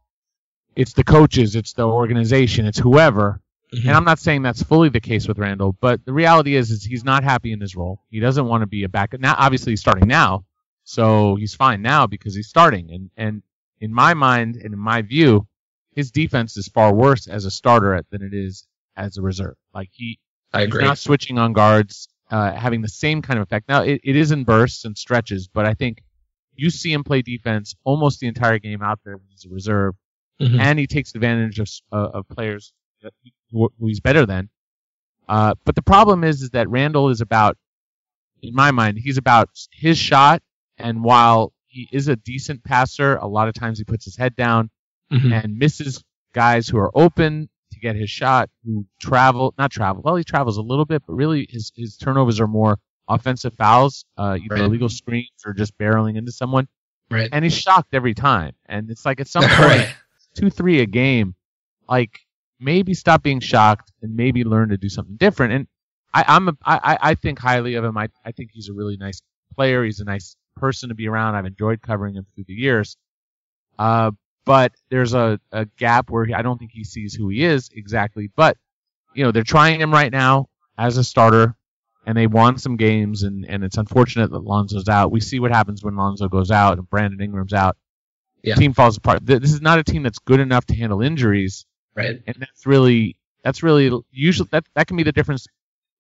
it's 0.75 0.93
the 0.93 1.03
coaches, 1.03 1.55
it's 1.55 1.73
the 1.73 1.87
organization, 1.87 2.65
it's 2.65 2.79
whoever. 2.79 3.41
Mm-hmm. 3.73 3.87
And 3.87 3.97
I'm 3.97 4.05
not 4.05 4.17
saying 4.17 4.41
that's 4.41 4.63
fully 4.63 4.89
the 4.89 4.99
case 4.99 5.27
with 5.27 5.37
Randle 5.37 5.75
but 5.79 6.03
the 6.05 6.13
reality 6.13 6.55
is, 6.55 6.71
is 6.71 6.83
he's 6.83 7.03
not 7.03 7.23
happy 7.23 7.51
in 7.51 7.59
his 7.59 7.75
role. 7.75 8.01
He 8.09 8.19
doesn't 8.19 8.47
want 8.47 8.61
to 8.61 8.67
be 8.67 8.83
a 8.83 8.89
backup. 8.89 9.19
Now, 9.19 9.35
obviously, 9.37 9.73
he's 9.73 9.81
starting 9.81 10.07
now, 10.07 10.45
so 10.83 11.35
he's 11.35 11.53
fine 11.53 11.81
now 11.81 12.07
because 12.07 12.35
he's 12.35 12.47
starting. 12.47 12.91
And 12.91 13.11
and 13.15 13.43
in 13.79 13.93
my 13.93 14.13
mind 14.13 14.55
and 14.55 14.73
in 14.73 14.79
my 14.79 15.01
view, 15.01 15.47
his 15.95 16.11
defense 16.11 16.57
is 16.57 16.67
far 16.67 16.93
worse 16.93 17.27
as 17.27 17.45
a 17.45 17.51
starter 17.51 18.03
than 18.09 18.21
it 18.21 18.33
is 18.33 18.65
as 18.95 19.17
a 19.17 19.21
reserve. 19.21 19.55
Like 19.73 19.89
he 19.91 20.19
I 20.53 20.61
agree. 20.61 20.81
He's 20.81 20.87
not 20.87 20.97
switching 20.97 21.37
on 21.37 21.53
guards, 21.53 22.07
uh, 22.31 22.53
having 22.53 22.81
the 22.81 22.89
same 22.89 23.21
kind 23.21 23.39
of 23.39 23.43
effect. 23.43 23.69
Now, 23.69 23.83
it, 23.83 24.01
it 24.03 24.15
is 24.15 24.31
in 24.31 24.43
bursts 24.43 24.85
and 24.85 24.97
stretches, 24.97 25.47
but 25.47 25.65
I 25.65 25.73
think 25.73 26.03
you 26.55 26.69
see 26.69 26.91
him 26.91 27.03
play 27.03 27.21
defense 27.21 27.75
almost 27.83 28.19
the 28.19 28.27
entire 28.27 28.59
game 28.59 28.81
out 28.81 28.99
there 29.03 29.17
when 29.17 29.27
he's 29.29 29.45
a 29.45 29.49
reserve, 29.49 29.95
mm-hmm. 30.41 30.59
and 30.59 30.79
he 30.79 30.87
takes 30.87 31.15
advantage 31.15 31.59
of 31.59 31.69
uh, 31.91 32.09
of 32.13 32.27
players 32.27 32.73
who, 33.51 33.69
who, 33.79 33.87
he's 33.87 33.99
better 33.99 34.25
than. 34.25 34.49
Uh, 35.27 35.53
but 35.63 35.75
the 35.75 35.81
problem 35.81 36.23
is, 36.23 36.41
is 36.41 36.49
that 36.51 36.67
Randle 36.69 37.09
is 37.09 37.21
about, 37.21 37.55
in 38.41 38.55
my 38.55 38.71
mind, 38.71 38.97
he's 38.97 39.17
about 39.17 39.49
his 39.71 39.97
shot, 39.97 40.41
and 40.77 41.03
while 41.03 41.53
he 41.67 41.87
is 41.91 42.07
a 42.07 42.15
decent 42.15 42.63
passer, 42.63 43.15
a 43.17 43.27
lot 43.27 43.47
of 43.47 43.53
times 43.53 43.77
he 43.77 43.83
puts 43.83 44.05
his 44.05 44.17
head 44.17 44.35
down 44.35 44.71
mm-hmm. 45.11 45.31
and 45.31 45.57
misses 45.57 46.03
guys 46.33 46.67
who 46.67 46.77
are 46.77 46.91
open 46.95 47.47
to 47.79 47.87
get 47.87 47.95
his 47.95 48.09
shot, 48.09 48.49
who 48.65 48.85
travel, 48.99 49.53
not 49.57 49.71
travel, 49.71 50.01
well, 50.03 50.15
he 50.15 50.23
travels 50.23 50.57
a 50.57 50.61
little 50.61 50.85
bit, 50.85 51.03
but 51.07 51.13
really 51.13 51.47
his, 51.49 51.71
his 51.75 51.97
turnovers 51.97 52.39
are 52.39 52.47
more 52.47 52.77
offensive 53.07 53.53
fouls, 53.55 54.05
uh, 54.17 54.37
either 54.41 54.55
right. 54.55 54.63
illegal 54.63 54.89
screens 54.89 55.29
or 55.45 55.53
just 55.53 55.77
barreling 55.77 56.17
into 56.17 56.31
someone. 56.31 56.67
Right. 57.11 57.29
And 57.31 57.43
he's 57.43 57.57
shocked 57.57 57.93
every 57.93 58.13
time. 58.13 58.53
And 58.67 58.89
it's 58.91 59.05
like 59.05 59.19
at 59.19 59.27
some 59.27 59.43
point, 59.49 59.59
right. 59.59 59.95
two, 60.35 60.49
three 60.49 60.81
a 60.81 60.85
game, 60.85 61.35
like 61.87 62.19
maybe 62.59 62.93
stop 62.93 63.23
being 63.23 63.39
shocked 63.39 63.91
and 64.01 64.15
maybe 64.15 64.43
learn 64.43 64.69
to 64.69 64.77
do 64.77 64.89
something 64.89 65.15
different. 65.17 65.53
And 65.53 65.67
I, 66.13 66.25
I'm 66.27 66.49
a, 66.49 66.53
I, 66.65 66.97
I 67.01 67.15
think 67.15 67.39
highly 67.39 67.75
of 67.75 67.83
him. 67.83 67.97
I, 67.97 68.09
I 68.25 68.31
think 68.31 68.51
he's 68.53 68.69
a 68.69 68.73
really 68.73 68.97
nice 68.97 69.21
player. 69.55 69.83
He's 69.83 69.99
a 69.99 70.05
nice 70.05 70.35
person 70.55 70.89
to 70.89 70.95
be 70.95 71.07
around. 71.07 71.35
I've 71.35 71.45
enjoyed 71.45 71.81
covering 71.81 72.15
him 72.15 72.25
through 72.35 72.45
the 72.47 72.53
years. 72.53 72.97
Uh, 73.77 74.11
but 74.45 74.73
there's 74.89 75.13
a, 75.13 75.39
a 75.51 75.65
gap 75.77 76.09
where 76.09 76.25
he, 76.25 76.33
I 76.33 76.41
don't 76.41 76.57
think 76.57 76.71
he 76.73 76.83
sees 76.83 77.13
who 77.13 77.29
he 77.29 77.43
is 77.43 77.69
exactly. 77.73 78.31
But 78.35 78.57
you 79.13 79.23
know, 79.23 79.31
they're 79.31 79.43
trying 79.43 79.81
him 79.81 79.91
right 79.91 80.11
now 80.11 80.47
as 80.77 80.97
a 80.97 81.03
starter, 81.03 81.55
and 82.05 82.17
they 82.17 82.27
won 82.27 82.57
some 82.57 82.77
games, 82.77 83.23
and, 83.23 83.45
and 83.45 83.63
it's 83.63 83.77
unfortunate 83.77 84.31
that 84.31 84.39
Lonzo's 84.39 84.87
out. 84.87 85.11
We 85.11 85.19
see 85.19 85.39
what 85.39 85.51
happens 85.51 85.83
when 85.83 85.95
Lonzo 85.95 86.27
goes 86.27 86.51
out 86.51 86.77
and 86.77 86.89
Brandon 86.89 87.21
Ingram's 87.21 87.53
out. 87.53 87.77
Yeah. 88.41 88.55
The 88.55 88.61
team 88.61 88.73
falls 88.73 88.97
apart. 88.97 89.25
This 89.25 89.51
is 89.51 89.61
not 89.61 89.79
a 89.79 89.83
team 89.83 90.03
that's 90.03 90.19
good 90.19 90.39
enough 90.39 90.65
to 90.67 90.75
handle 90.75 91.01
injuries, 91.01 91.65
Right. 91.95 92.21
and 92.25 92.35
that's 92.39 92.65
really 92.65 93.17
that's 93.43 93.63
really 93.63 93.91
usually 94.11 94.47
that 94.51 94.65
that 94.75 94.87
can 94.87 94.95
be 94.97 95.03
the 95.03 95.11
difference 95.11 95.47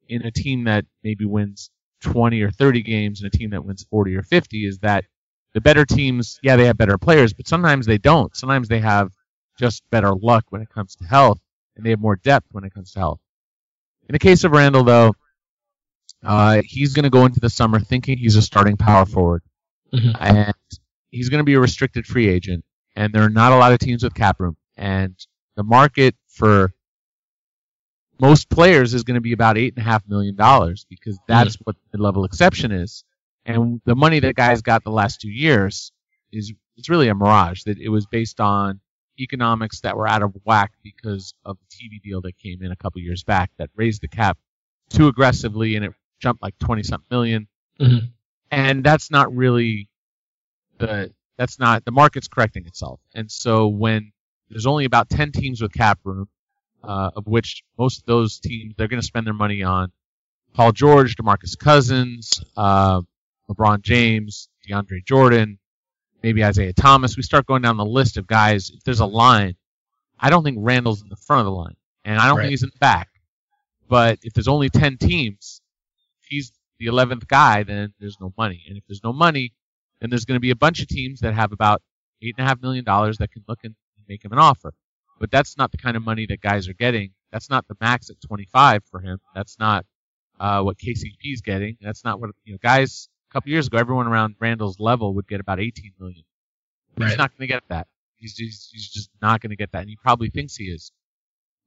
in 0.07 0.25
a 0.25 0.31
team 0.31 0.63
that 0.63 0.85
maybe 1.03 1.25
wins 1.25 1.69
20 2.01 2.41
or 2.41 2.49
30 2.49 2.81
games 2.81 3.21
and 3.21 3.31
a 3.33 3.37
team 3.37 3.49
that 3.49 3.65
wins 3.65 3.85
40 3.89 4.15
or 4.15 4.23
50 4.23 4.65
is 4.65 4.79
that 4.79 5.05
the 5.53 5.61
better 5.61 5.85
teams, 5.85 6.39
yeah, 6.43 6.55
they 6.55 6.65
have 6.65 6.77
better 6.77 6.97
players, 6.97 7.33
but 7.33 7.47
sometimes 7.47 7.85
they 7.85 7.97
don't. 7.97 8.35
Sometimes 8.35 8.67
they 8.67 8.79
have 8.79 9.11
just 9.57 9.83
better 9.89 10.13
luck 10.13 10.45
when 10.49 10.61
it 10.61 10.69
comes 10.69 10.95
to 10.97 11.05
health, 11.05 11.39
and 11.75 11.85
they 11.85 11.89
have 11.91 11.99
more 11.99 12.15
depth 12.15 12.47
when 12.51 12.63
it 12.63 12.73
comes 12.73 12.91
to 12.93 12.99
health. 12.99 13.19
In 14.07 14.13
the 14.13 14.19
case 14.19 14.43
of 14.43 14.51
Randle, 14.51 14.83
though, 14.83 15.13
uh, 16.23 16.61
he's 16.65 16.93
going 16.93 17.03
to 17.03 17.09
go 17.09 17.25
into 17.25 17.39
the 17.39 17.49
summer 17.49 17.79
thinking 17.79 18.17
he's 18.17 18.35
a 18.35 18.41
starting 18.41 18.77
power 18.77 19.05
forward, 19.05 19.41
Mhm. 19.93 20.15
and 20.19 20.53
he's 21.11 21.29
going 21.29 21.39
to 21.39 21.43
be 21.45 21.53
a 21.55 21.59
restricted 21.59 22.05
free 22.05 22.27
agent. 22.27 22.63
And 22.95 23.13
there 23.13 23.23
are 23.23 23.29
not 23.29 23.51
a 23.51 23.55
lot 23.55 23.71
of 23.71 23.79
teams 23.79 24.03
with 24.03 24.13
cap 24.13 24.39
room, 24.39 24.57
and 24.75 25.15
the 25.55 25.63
market 25.63 26.15
for 26.27 26.73
most 28.19 28.49
players 28.49 28.93
is 28.93 29.03
going 29.03 29.15
to 29.15 29.21
be 29.21 29.31
about 29.31 29.57
eight 29.57 29.73
and 29.75 29.85
a 29.85 29.89
half 29.89 30.05
million 30.07 30.35
dollars 30.35 30.85
because 30.89 31.17
that's 31.27 31.55
what 31.63 31.75
the 31.91 31.97
level 31.97 32.25
exception 32.25 32.71
is. 32.71 33.03
And 33.45 33.81
the 33.85 33.95
money 33.95 34.19
that 34.19 34.35
guys 34.35 34.61
got 34.61 34.83
the 34.83 34.91
last 34.91 35.21
two 35.21 35.29
years 35.29 35.91
is 36.31 36.53
it's 36.77 36.89
really 36.89 37.07
a 37.07 37.15
mirage. 37.15 37.63
That 37.63 37.79
it 37.79 37.89
was 37.89 38.05
based 38.05 38.39
on 38.39 38.79
economics 39.19 39.81
that 39.81 39.97
were 39.97 40.07
out 40.07 40.23
of 40.23 40.33
whack 40.45 40.71
because 40.83 41.33
of 41.45 41.57
the 41.57 41.65
TV 41.75 42.01
deal 42.01 42.21
that 42.21 42.37
came 42.37 42.61
in 42.63 42.71
a 42.71 42.75
couple 42.75 43.01
years 43.01 43.23
back 43.23 43.51
that 43.57 43.69
raised 43.75 44.01
the 44.01 44.07
cap 44.07 44.37
too 44.89 45.07
aggressively 45.07 45.75
and 45.75 45.85
it 45.85 45.91
jumped 46.19 46.41
like 46.41 46.57
twenty 46.59 46.83
something 46.83 47.07
1000000 47.09 47.47
Mhm. 47.79 48.11
And 48.51 48.83
that's 48.83 49.11
not 49.11 49.33
really 49.33 49.89
the 50.79 51.13
that's 51.37 51.59
not 51.59 51.85
the 51.85 51.91
market's 51.91 52.27
correcting 52.27 52.65
itself. 52.65 52.99
And 53.13 53.31
so 53.31 53.67
when 53.67 54.11
there's 54.49 54.65
only 54.65 54.85
about 54.85 55.09
ten 55.09 55.31
teams 55.31 55.61
with 55.61 55.71
cap 55.71 55.99
room, 56.03 56.27
uh, 56.83 57.11
of 57.15 57.27
which 57.27 57.63
most 57.77 57.99
of 57.99 58.05
those 58.05 58.39
teams 58.39 58.73
they're 58.77 58.87
going 58.87 59.01
to 59.01 59.05
spend 59.05 59.25
their 59.27 59.33
money 59.33 59.63
on 59.63 59.91
Paul 60.53 60.71
George, 60.71 61.15
DeMarcus 61.15 61.57
Cousins, 61.57 62.43
uh, 62.57 63.01
LeBron 63.49 63.81
James, 63.81 64.49
DeAndre 64.67 65.05
Jordan, 65.05 65.59
maybe 66.23 66.43
Isaiah 66.43 66.73
Thomas. 66.73 67.17
We 67.17 67.23
start 67.23 67.45
going 67.45 67.61
down 67.61 67.77
the 67.77 67.85
list 67.85 68.17
of 68.17 68.27
guys. 68.27 68.69
If 68.69 68.83
there's 68.83 68.99
a 68.99 69.05
line, 69.05 69.55
I 70.19 70.29
don't 70.29 70.43
think 70.43 70.57
Randle's 70.59 71.01
in 71.01 71.09
the 71.09 71.15
front 71.15 71.41
of 71.41 71.45
the 71.45 71.51
line, 71.57 71.75
and 72.05 72.19
I 72.19 72.27
don't 72.27 72.37
Right. 72.37 72.43
think 72.43 72.51
he's 72.51 72.63
in 72.63 72.69
the 72.73 72.79
back. 72.79 73.09
But 73.87 74.19
if 74.23 74.33
there's 74.33 74.47
only 74.47 74.69
ten 74.69 74.97
teams, 74.97 75.61
if 76.21 76.27
he's 76.29 76.51
the 76.77 76.85
eleventh 76.87 77.27
guy, 77.27 77.63
then 77.63 77.93
there's 77.99 78.17
no 78.21 78.33
money. 78.37 78.63
And 78.67 78.77
if 78.77 78.83
there's 78.87 79.03
no 79.03 79.13
money, 79.13 79.53
then 79.99 80.09
there's 80.09 80.25
going 80.25 80.35
to 80.35 80.41
be 80.41 80.51
a 80.51 80.55
bunch 80.55 80.81
of 80.81 80.87
teams 80.87 81.21
that 81.21 81.33
have 81.33 81.51
about 81.51 81.81
eight 82.21 82.35
and 82.37 82.45
a 82.45 82.47
half 82.49 82.61
million 82.61 82.83
dollars 82.85 83.17
that 83.17 83.31
can 83.31 83.43
look 83.47 83.59
and 83.63 83.75
make 84.07 84.23
him 84.23 84.31
an 84.31 84.39
offer. 84.39 84.73
But 85.19 85.31
that's 85.31 85.57
not 85.57 85.71
the 85.71 85.77
kind 85.77 85.97
of 85.97 86.03
money 86.03 86.25
that 86.27 86.39
guys 86.41 86.67
are 86.69 86.73
getting. 86.73 87.11
That's 87.31 87.49
not 87.49 87.67
the 87.67 87.75
max 87.81 88.09
at 88.09 88.21
25 88.21 88.83
for 88.89 88.99
him. 89.01 89.19
That's 89.35 89.59
not 89.59 89.85
uh, 90.39 90.61
what 90.61 90.77
KCP 90.77 91.33
is 91.33 91.41
getting. 91.41 91.77
That's 91.81 92.03
not 92.05 92.19
what 92.21 92.29
you 92.45 92.53
know. 92.53 92.59
Guys, 92.61 93.09
a 93.29 93.33
couple 93.33 93.51
years 93.51 93.67
ago, 93.67 93.77
everyone 93.77 94.07
around 94.07 94.35
Randle's 94.39 94.79
level 94.79 95.13
would 95.15 95.27
get 95.27 95.39
about 95.39 95.59
18 95.59 95.93
million. 95.99 96.23
But 96.95 97.09
He's 97.09 97.17
not 97.17 97.31
going 97.31 97.47
to 97.47 97.53
get 97.53 97.63
that. 97.69 97.87
He's 98.15 98.33
just, 98.33 98.71
he's 98.71 98.89
just 98.89 99.09
not 99.21 99.41
going 99.41 99.51
to 99.51 99.55
get 99.55 99.71
that, 99.71 99.81
and 99.81 99.89
he 99.89 99.95
probably 99.95 100.29
thinks 100.29 100.55
he 100.55 100.65
is. 100.65 100.91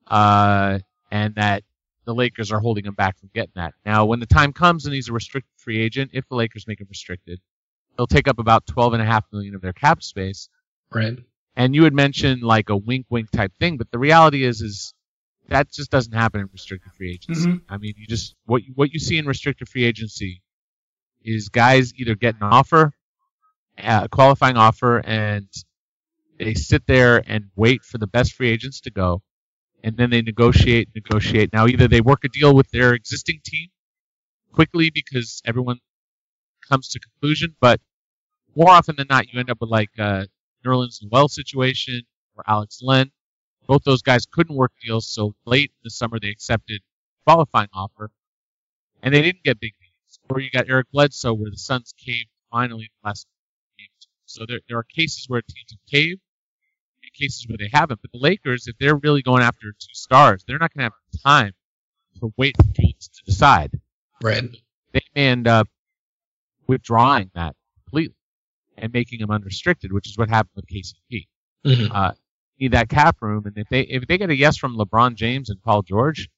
Uh, 0.06 0.80
and 1.10 1.34
that 1.36 1.62
the 2.04 2.14
Lakers 2.14 2.50
are 2.52 2.60
holding 2.60 2.84
him 2.84 2.94
back 2.94 3.18
from 3.18 3.30
getting 3.34 3.52
that. 3.54 3.74
Now, 3.86 4.04
when 4.04 4.20
the 4.20 4.26
time 4.26 4.52
comes 4.52 4.84
and 4.84 4.94
he's 4.94 5.08
a 5.08 5.12
restricted 5.12 5.52
free 5.56 5.80
agent, 5.80 6.10
if 6.12 6.28
the 6.28 6.34
Lakers 6.34 6.66
make 6.66 6.80
him 6.80 6.88
restricted, 6.90 7.40
he'll 7.96 8.06
take 8.06 8.28
up 8.28 8.38
about 8.38 8.66
12 8.66 8.94
and 8.94 9.02
a 9.02 9.06
half 9.06 9.24
million 9.32 9.54
of 9.54 9.60
their 9.62 9.72
cap 9.72 10.02
space. 10.02 10.48
Right. 10.90 11.18
And 11.54 11.74
you 11.74 11.84
had 11.84 11.94
mentioned 11.94 12.42
like 12.42 12.70
a 12.70 12.76
wink 12.76 13.06
wink 13.08 13.30
type 13.30 13.52
thing, 13.60 13.76
but 13.76 13.90
the 13.90 13.98
reality 13.98 14.44
is 14.44 14.60
is 14.62 14.94
that 15.48 15.70
just 15.70 15.90
doesn't 15.90 16.12
happen 16.12 16.40
in 16.40 16.48
restricted 16.52 16.92
free 16.92 17.12
agency. 17.12 17.46
Mhm. 17.46 17.62
I 17.68 17.76
mean, 17.76 17.94
you 17.96 18.06
just 18.06 18.34
what 18.46 18.62
what 18.74 18.92
you 18.92 18.98
see 18.98 19.18
in 19.18 19.26
restricted 19.26 19.68
free 19.68 19.84
agency 19.84 20.41
is 21.24 21.48
guys 21.48 21.92
either 21.96 22.14
get 22.14 22.34
an 22.36 22.42
offer, 22.44 22.92
a 23.78 24.08
qualifying 24.08 24.56
offer, 24.56 24.98
and 24.98 25.48
they 26.38 26.54
sit 26.54 26.86
there 26.86 27.22
and 27.26 27.46
wait 27.56 27.84
for 27.84 27.98
the 27.98 28.06
best 28.06 28.34
free 28.34 28.50
agents 28.50 28.80
to 28.80 28.90
go, 28.90 29.22
and 29.82 29.96
then 29.96 30.10
they 30.10 30.22
negotiate, 30.22 30.88
negotiate. 30.94 31.52
Now, 31.52 31.66
either 31.66 31.88
they 31.88 32.00
work 32.00 32.24
a 32.24 32.28
deal 32.28 32.54
with 32.54 32.70
their 32.70 32.94
existing 32.94 33.40
team 33.44 33.68
quickly 34.52 34.90
because 34.90 35.40
everyone 35.44 35.78
comes 36.68 36.88
to 36.88 37.00
conclusion, 37.00 37.56
but 37.60 37.80
more 38.54 38.70
often 38.70 38.96
than 38.96 39.06
not, 39.08 39.32
you 39.32 39.40
end 39.40 39.50
up 39.50 39.60
with 39.60 39.70
like 39.70 39.90
uh, 39.98 40.24
Nerlens 40.64 40.98
Noel 41.02 41.28
situation 41.28 42.02
or 42.36 42.44
Alex 42.46 42.80
Len. 42.82 43.10
Both 43.66 43.84
those 43.84 44.02
guys 44.02 44.26
couldn't 44.26 44.56
work 44.56 44.72
deals, 44.84 45.08
so 45.08 45.34
late 45.46 45.70
in 45.70 45.80
the 45.84 45.90
summer 45.90 46.18
they 46.20 46.28
accepted 46.28 46.82
qualifying 47.24 47.68
offer, 47.72 48.10
and 49.02 49.14
they 49.14 49.22
didn't 49.22 49.44
get 49.44 49.60
big. 49.60 49.72
Or 50.30 50.40
you 50.40 50.50
got 50.50 50.68
Eric 50.68 50.86
Bledsoe, 50.92 51.34
where 51.34 51.50
the 51.50 51.56
Suns 51.56 51.92
caved 51.98 52.28
finally 52.50 52.84
in 52.84 52.88
the 53.02 53.08
last 53.08 53.26
games. 53.78 54.08
So 54.26 54.44
there, 54.46 54.60
there 54.68 54.78
are 54.78 54.84
cases 54.84 55.28
where 55.28 55.42
teams 55.42 55.72
have 55.72 55.80
caved, 55.90 56.20
and 57.02 57.12
cases 57.12 57.46
where 57.48 57.58
they 57.58 57.68
haven't. 57.72 58.00
But 58.00 58.12
the 58.12 58.18
Lakers, 58.18 58.66
if 58.66 58.76
they're 58.78 58.96
really 58.96 59.22
going 59.22 59.42
after 59.42 59.72
two 59.72 59.94
stars, 59.94 60.44
they're 60.46 60.58
not 60.58 60.72
going 60.74 60.88
to 60.88 60.94
have 60.94 61.22
time 61.24 61.52
to 62.20 62.32
wait 62.36 62.56
for 62.56 62.72
teams 62.72 63.08
to 63.08 63.24
decide. 63.24 63.78
Right. 64.22 64.44
They 64.92 65.00
may 65.14 65.22
end 65.22 65.48
up 65.48 65.68
withdrawing 66.66 67.30
that 67.34 67.54
completely 67.84 68.14
and 68.78 68.92
making 68.92 69.20
them 69.20 69.30
unrestricted, 69.30 69.92
which 69.92 70.08
is 70.08 70.16
what 70.16 70.28
happened 70.28 70.52
with 70.56 70.66
KCP. 70.66 71.28
Mhm. 71.66 71.90
Uh, 71.92 72.12
need 72.58 72.72
that 72.72 72.88
cap 72.88 73.16
room, 73.20 73.44
and 73.46 73.56
if 73.56 73.68
they 73.68 73.82
if 73.82 74.06
they 74.06 74.18
get 74.18 74.30
a 74.30 74.36
yes 74.36 74.56
from 74.56 74.76
LeBron 74.76 75.14
James 75.14 75.50
and 75.50 75.60
Paul 75.62 75.82
George, 75.82 76.28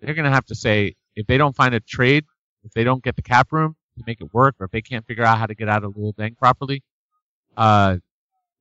they're 0.00 0.14
going 0.14 0.24
to 0.24 0.30
have 0.30 0.46
to 0.46 0.54
say 0.54 0.96
if 1.14 1.26
they 1.26 1.38
don't 1.38 1.54
find 1.54 1.74
a 1.74 1.80
trade, 1.80 2.24
if 2.64 2.72
they 2.72 2.84
don't 2.84 3.02
get 3.02 3.16
the 3.16 3.22
cap 3.22 3.52
room 3.52 3.76
to 3.98 4.04
make 4.06 4.20
it 4.20 4.32
work, 4.34 4.56
or 4.60 4.64
if 4.66 4.70
they 4.72 4.82
can't 4.82 5.06
figure 5.06 5.24
out 5.24 5.38
how 5.38 5.46
to 5.46 5.54
get 5.54 5.68
out 5.68 5.84
of 5.84 5.94
Luol 5.94 6.14
Deng 6.14 6.36
properly, 6.36 6.82
uh, 7.56 7.96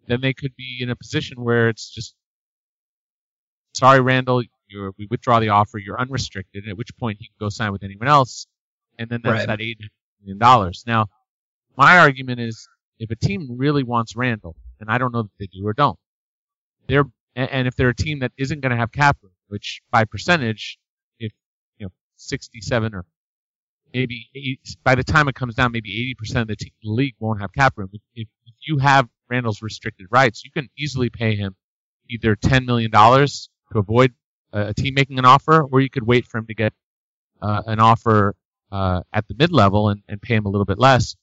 then 0.08 0.22
they 0.22 0.34
could 0.34 0.56
be 0.56 0.80
in 0.82 0.90
a 0.90 0.96
position 0.96 1.42
where 1.44 1.70
it's 1.70 1.90
just 1.90 2.16
sorry, 3.74 4.00
Randle, 4.02 4.44
you're, 4.68 4.94
we 4.98 5.08
withdraw 5.10 5.40
the 5.40 5.50
offer, 5.50 5.78
you're 5.78 6.00
unrestricted, 6.00 6.68
at 6.68 6.78
which 6.78 6.96
point 6.98 7.18
he 7.20 7.26
can 7.26 7.36
go 7.40 7.50
sign 7.50 7.72
with 7.72 7.84
anyone 7.84 8.08
else, 8.08 8.48
and 9.00 9.10
then 9.10 9.22
that's 9.24 9.40
Right. 9.40 9.48
that 9.48 9.62
eight 9.62 9.80
million 10.22 10.38
dollars. 10.38 10.84
Now, 10.88 11.08
my 11.78 11.98
argument 11.98 12.40
is 12.40 12.68
if 13.00 13.10
a 13.12 13.16
team 13.16 13.48
really 13.58 13.84
wants 13.84 14.16
Randle, 14.16 14.56
and 14.80 14.90
I 14.90 14.98
don't 14.98 15.14
know 15.14 15.24
that 15.24 15.32
they 15.40 15.48
do 15.48 15.66
or 15.66 15.74
don't, 15.74 15.98
they're 16.88 17.06
and 17.36 17.50
and 17.50 17.68
if 17.68 17.76
they're 17.76 17.90
a 17.90 17.96
team 17.96 18.20
that 18.20 18.32
isn't 18.38 18.62
going 18.62 18.72
to 18.72 18.76
have 18.78 18.92
cap 18.92 19.18
room, 19.22 19.34
which 19.48 19.82
by 19.92 20.06
percentage, 20.06 20.78
if 21.20 21.32
you 21.78 21.88
know 21.88 21.92
67 22.18 22.94
or 22.94 23.06
maybe 23.94 24.30
80, 24.36 24.60
by 24.84 24.96
the 24.96 25.04
time 25.04 25.28
it 25.28 25.36
comes 25.36 25.56
down, 25.56 25.72
maybe 25.72 26.16
80% 26.20 26.42
of 26.42 26.48
the 26.48 26.56
team 26.56 26.72
the 26.84 26.92
league 26.92 27.16
won't 27.20 27.42
have 27.42 27.54
cap 27.54 27.74
room. 27.78 27.90
If, 27.94 28.28
if 28.48 28.54
you 28.68 28.78
have 28.80 29.08
Randle's 29.30 29.62
restricted 29.62 30.08
rights, 30.12 30.44
you 30.44 30.52
can 30.52 30.70
easily 30.78 31.10
pay 31.10 31.36
him 31.36 31.56
either 32.10 32.36
10 32.36 32.66
million 32.66 32.92
dollars 32.92 33.50
to 33.72 33.80
avoid 33.80 34.14
a, 34.52 34.68
a 34.68 34.74
team 34.74 34.94
making 34.94 35.20
an 35.20 35.26
offer, 35.26 35.64
or 35.64 35.82
you 35.82 35.90
could 35.90 36.06
wait 36.06 36.26
for 36.26 36.38
him 36.38 36.48
to 36.48 36.54
get 36.54 36.74
uh, 37.42 37.62
an 37.66 37.80
offer 37.80 38.36
uh, 38.72 39.02
at 39.14 39.28
the 39.28 39.36
mid 39.38 39.52
level 39.52 39.90
and, 39.90 40.02
and 40.08 40.22
pay 40.22 40.36
him 40.36 40.46
a 40.46 40.50
little 40.50 40.66
bit 40.66 40.80
less, 40.80 41.16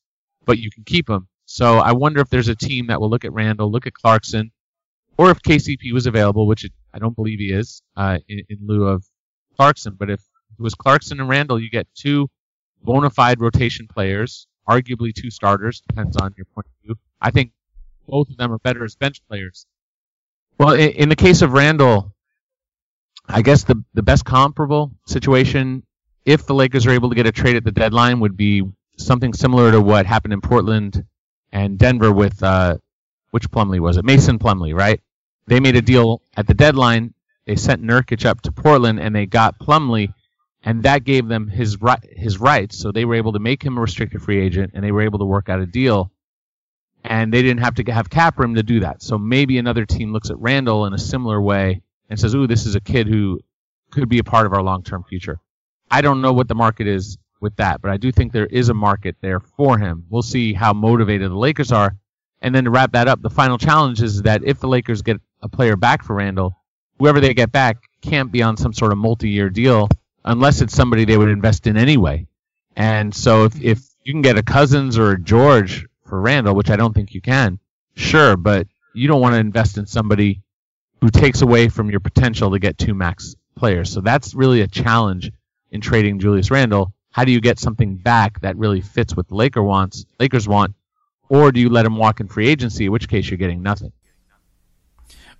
but 0.44 0.58
you 0.58 0.70
can 0.70 0.84
keep 0.84 1.08
him. 1.08 1.28
So 1.46 1.78
I 1.78 1.92
wonder 1.92 2.20
if 2.20 2.28
there's 2.28 2.48
a 2.48 2.54
team 2.54 2.86
that 2.86 3.00
will 3.00 3.10
look 3.10 3.24
at 3.24 3.32
Randle, 3.32 3.70
look 3.70 3.86
at 3.86 3.94
Clarkson, 3.94 4.52
or 5.18 5.30
if 5.30 5.42
KCP 5.42 5.92
was 5.92 6.06
available, 6.06 6.46
which 6.46 6.64
it, 6.64 6.72
I 6.94 6.98
don't 6.98 7.16
believe 7.16 7.40
he 7.40 7.52
is, 7.52 7.82
uh, 7.96 8.18
in, 8.28 8.42
in 8.48 8.58
lieu 8.62 8.86
of 8.86 9.04
Clarkson. 9.56 9.96
But 9.98 10.10
if 10.10 10.20
it 10.20 10.62
was 10.62 10.74
Clarkson 10.74 11.18
and 11.18 11.28
Randle, 11.28 11.60
you 11.60 11.68
get 11.68 11.88
two 11.94 12.28
bona 12.82 13.10
fide 13.10 13.40
rotation 13.40 13.86
players, 13.86 14.46
arguably 14.68 15.14
two 15.14 15.30
starters, 15.30 15.82
depends 15.88 16.16
on 16.16 16.34
your 16.36 16.46
point 16.54 16.66
of 16.66 16.72
view. 16.84 16.98
I 17.20 17.30
think 17.30 17.52
both 18.06 18.30
of 18.30 18.36
them 18.36 18.52
are 18.52 18.58
better 18.58 18.84
as 18.84 18.94
bench 18.96 19.20
players. 19.28 19.66
Well, 20.58 20.74
in, 20.74 20.90
in 20.90 21.08
the 21.08 21.16
case 21.16 21.42
of 21.42 21.52
Randle, 21.52 22.14
I 23.28 23.42
guess 23.42 23.64
the 23.64 23.82
the 23.94 24.02
best 24.02 24.24
comparable 24.24 24.92
situation, 25.06 25.84
if 26.24 26.46
the 26.46 26.54
Lakers 26.54 26.86
are 26.86 26.90
able 26.90 27.10
to 27.10 27.14
get 27.14 27.26
a 27.26 27.32
trade 27.32 27.56
at 27.56 27.64
the 27.64 27.72
deadline, 27.72 28.20
would 28.20 28.36
be 28.36 28.62
something 28.96 29.32
similar 29.32 29.70
to 29.70 29.80
what 29.80 30.06
happened 30.06 30.32
in 30.32 30.40
Portland 30.40 31.04
and 31.52 31.78
Denver 31.78 32.12
with 32.12 32.42
uh, 32.42 32.78
which 33.30 33.50
Plumlee 33.50 33.80
was 33.80 33.96
it? 33.96 34.04
Mason 34.04 34.38
Plumlee, 34.38 34.76
right? 34.76 35.00
They 35.46 35.60
made 35.60 35.76
a 35.76 35.82
deal 35.82 36.22
at 36.36 36.46
the 36.46 36.54
deadline. 36.54 37.14
They 37.46 37.56
sent 37.56 37.82
Nurkic 37.82 38.24
up 38.24 38.42
to 38.42 38.52
Portland, 38.52 39.00
and 39.00 39.14
they 39.14 39.26
got 39.26 39.58
Plumlee, 39.58 40.12
and 40.62 40.82
that 40.82 41.04
gave 41.04 41.28
them 41.28 41.48
his 41.48 41.80
right 41.80 42.04
his 42.10 42.38
rights. 42.38 42.78
So 42.78 42.92
they 42.92 43.04
were 43.04 43.14
able 43.14 43.32
to 43.32 43.38
make 43.38 43.62
him 43.62 43.78
a 43.78 43.80
restricted 43.80 44.22
free 44.22 44.40
agent, 44.40 44.72
and 44.74 44.84
they 44.84 44.92
were 44.92 45.02
able 45.02 45.18
to 45.20 45.24
work 45.24 45.48
out 45.48 45.60
a 45.60 45.66
deal. 45.66 46.10
And 47.02 47.32
they 47.32 47.40
didn't 47.40 47.64
have 47.64 47.76
to 47.76 47.92
have 47.92 48.10
cap 48.10 48.38
room 48.38 48.54
to 48.56 48.62
do 48.62 48.80
that. 48.80 49.02
So 49.02 49.16
maybe 49.16 49.56
another 49.56 49.86
team 49.86 50.12
looks 50.12 50.28
at 50.28 50.38
Randle 50.38 50.84
in 50.84 50.92
a 50.92 50.98
similar 50.98 51.40
way 51.40 51.80
and 52.10 52.20
says, 52.20 52.34
"Ooh, 52.34 52.46
this 52.46 52.66
is 52.66 52.74
a 52.74 52.80
kid 52.80 53.08
who 53.08 53.40
could 53.90 54.08
be 54.08 54.18
a 54.18 54.24
part 54.24 54.44
of 54.44 54.52
our 54.52 54.62
long-term 54.62 55.04
future." 55.04 55.40
I 55.90 56.02
don't 56.02 56.20
know 56.20 56.34
what 56.34 56.48
the 56.48 56.54
market 56.54 56.86
is 56.86 57.16
with 57.40 57.56
that, 57.56 57.80
but 57.80 57.90
I 57.90 57.96
do 57.96 58.12
think 58.12 58.32
there 58.32 58.46
is 58.46 58.68
a 58.68 58.74
market 58.74 59.16
there 59.22 59.40
for 59.40 59.78
him. 59.78 60.04
We'll 60.10 60.22
see 60.22 60.52
how 60.52 60.74
motivated 60.74 61.30
the 61.30 61.38
Lakers 61.38 61.72
are. 61.72 61.96
And 62.42 62.54
then 62.54 62.64
to 62.64 62.70
wrap 62.70 62.92
that 62.92 63.08
up, 63.08 63.22
the 63.22 63.30
final 63.30 63.56
challenge 63.56 64.02
is 64.02 64.22
that 64.22 64.44
if 64.44 64.60
the 64.60 64.68
Lakers 64.68 65.00
get 65.00 65.20
a 65.42 65.48
player 65.48 65.76
back 65.76 66.04
for 66.04 66.16
Randle, 66.16 66.54
whoever 66.98 67.18
they 67.18 67.32
get 67.32 67.50
back 67.50 67.78
can't 68.02 68.30
be 68.30 68.42
on 68.42 68.58
some 68.58 68.74
sort 68.74 68.92
of 68.92 68.98
multi-year 68.98 69.48
deal 69.48 69.88
unless 70.24 70.60
it's 70.60 70.74
somebody 70.74 71.04
they 71.04 71.16
would 71.16 71.28
invest 71.28 71.66
in 71.66 71.76
anyway. 71.76 72.26
And 72.76 73.14
so 73.14 73.44
if, 73.44 73.54
mm-hmm. 73.54 73.68
if 73.68 73.82
you 74.04 74.12
can 74.12 74.22
get 74.22 74.38
a 74.38 74.42
Cousins 74.42 74.98
or 74.98 75.12
a 75.12 75.20
George 75.20 75.86
for 76.06 76.20
Randle, 76.20 76.54
which 76.54 76.70
I 76.70 76.76
don't 76.76 76.94
think 76.94 77.14
you 77.14 77.20
can, 77.20 77.58
sure, 77.94 78.36
but 78.36 78.66
you 78.94 79.08
don't 79.08 79.20
want 79.20 79.34
to 79.34 79.40
invest 79.40 79.78
in 79.78 79.86
somebody 79.86 80.42
who 81.00 81.10
takes 81.10 81.42
away 81.42 81.68
from 81.68 81.90
your 81.90 82.00
potential 82.00 82.50
to 82.50 82.58
get 82.58 82.78
two 82.78 82.94
max 82.94 83.36
players. 83.54 83.90
So 83.90 84.00
that's 84.00 84.34
really 84.34 84.60
a 84.60 84.66
challenge 84.66 85.32
in 85.70 85.80
trading 85.80 86.18
Julius 86.18 86.50
Randle. 86.50 86.92
How 87.10 87.24
do 87.24 87.32
you 87.32 87.40
get 87.40 87.58
something 87.58 87.96
back 87.96 88.40
that 88.40 88.56
really 88.56 88.80
fits 88.80 89.16
what 89.16 89.28
the 89.28 89.34
Laker 89.34 89.62
wants, 89.62 90.04
Lakers 90.18 90.46
want, 90.46 90.74
or 91.28 91.52
do 91.52 91.60
you 91.60 91.68
let 91.68 91.86
him 91.86 91.96
walk 91.96 92.20
in 92.20 92.28
free 92.28 92.48
agency, 92.48 92.86
in 92.86 92.92
which 92.92 93.08
case 93.08 93.28
you're 93.28 93.38
getting 93.38 93.62
nothing? 93.62 93.92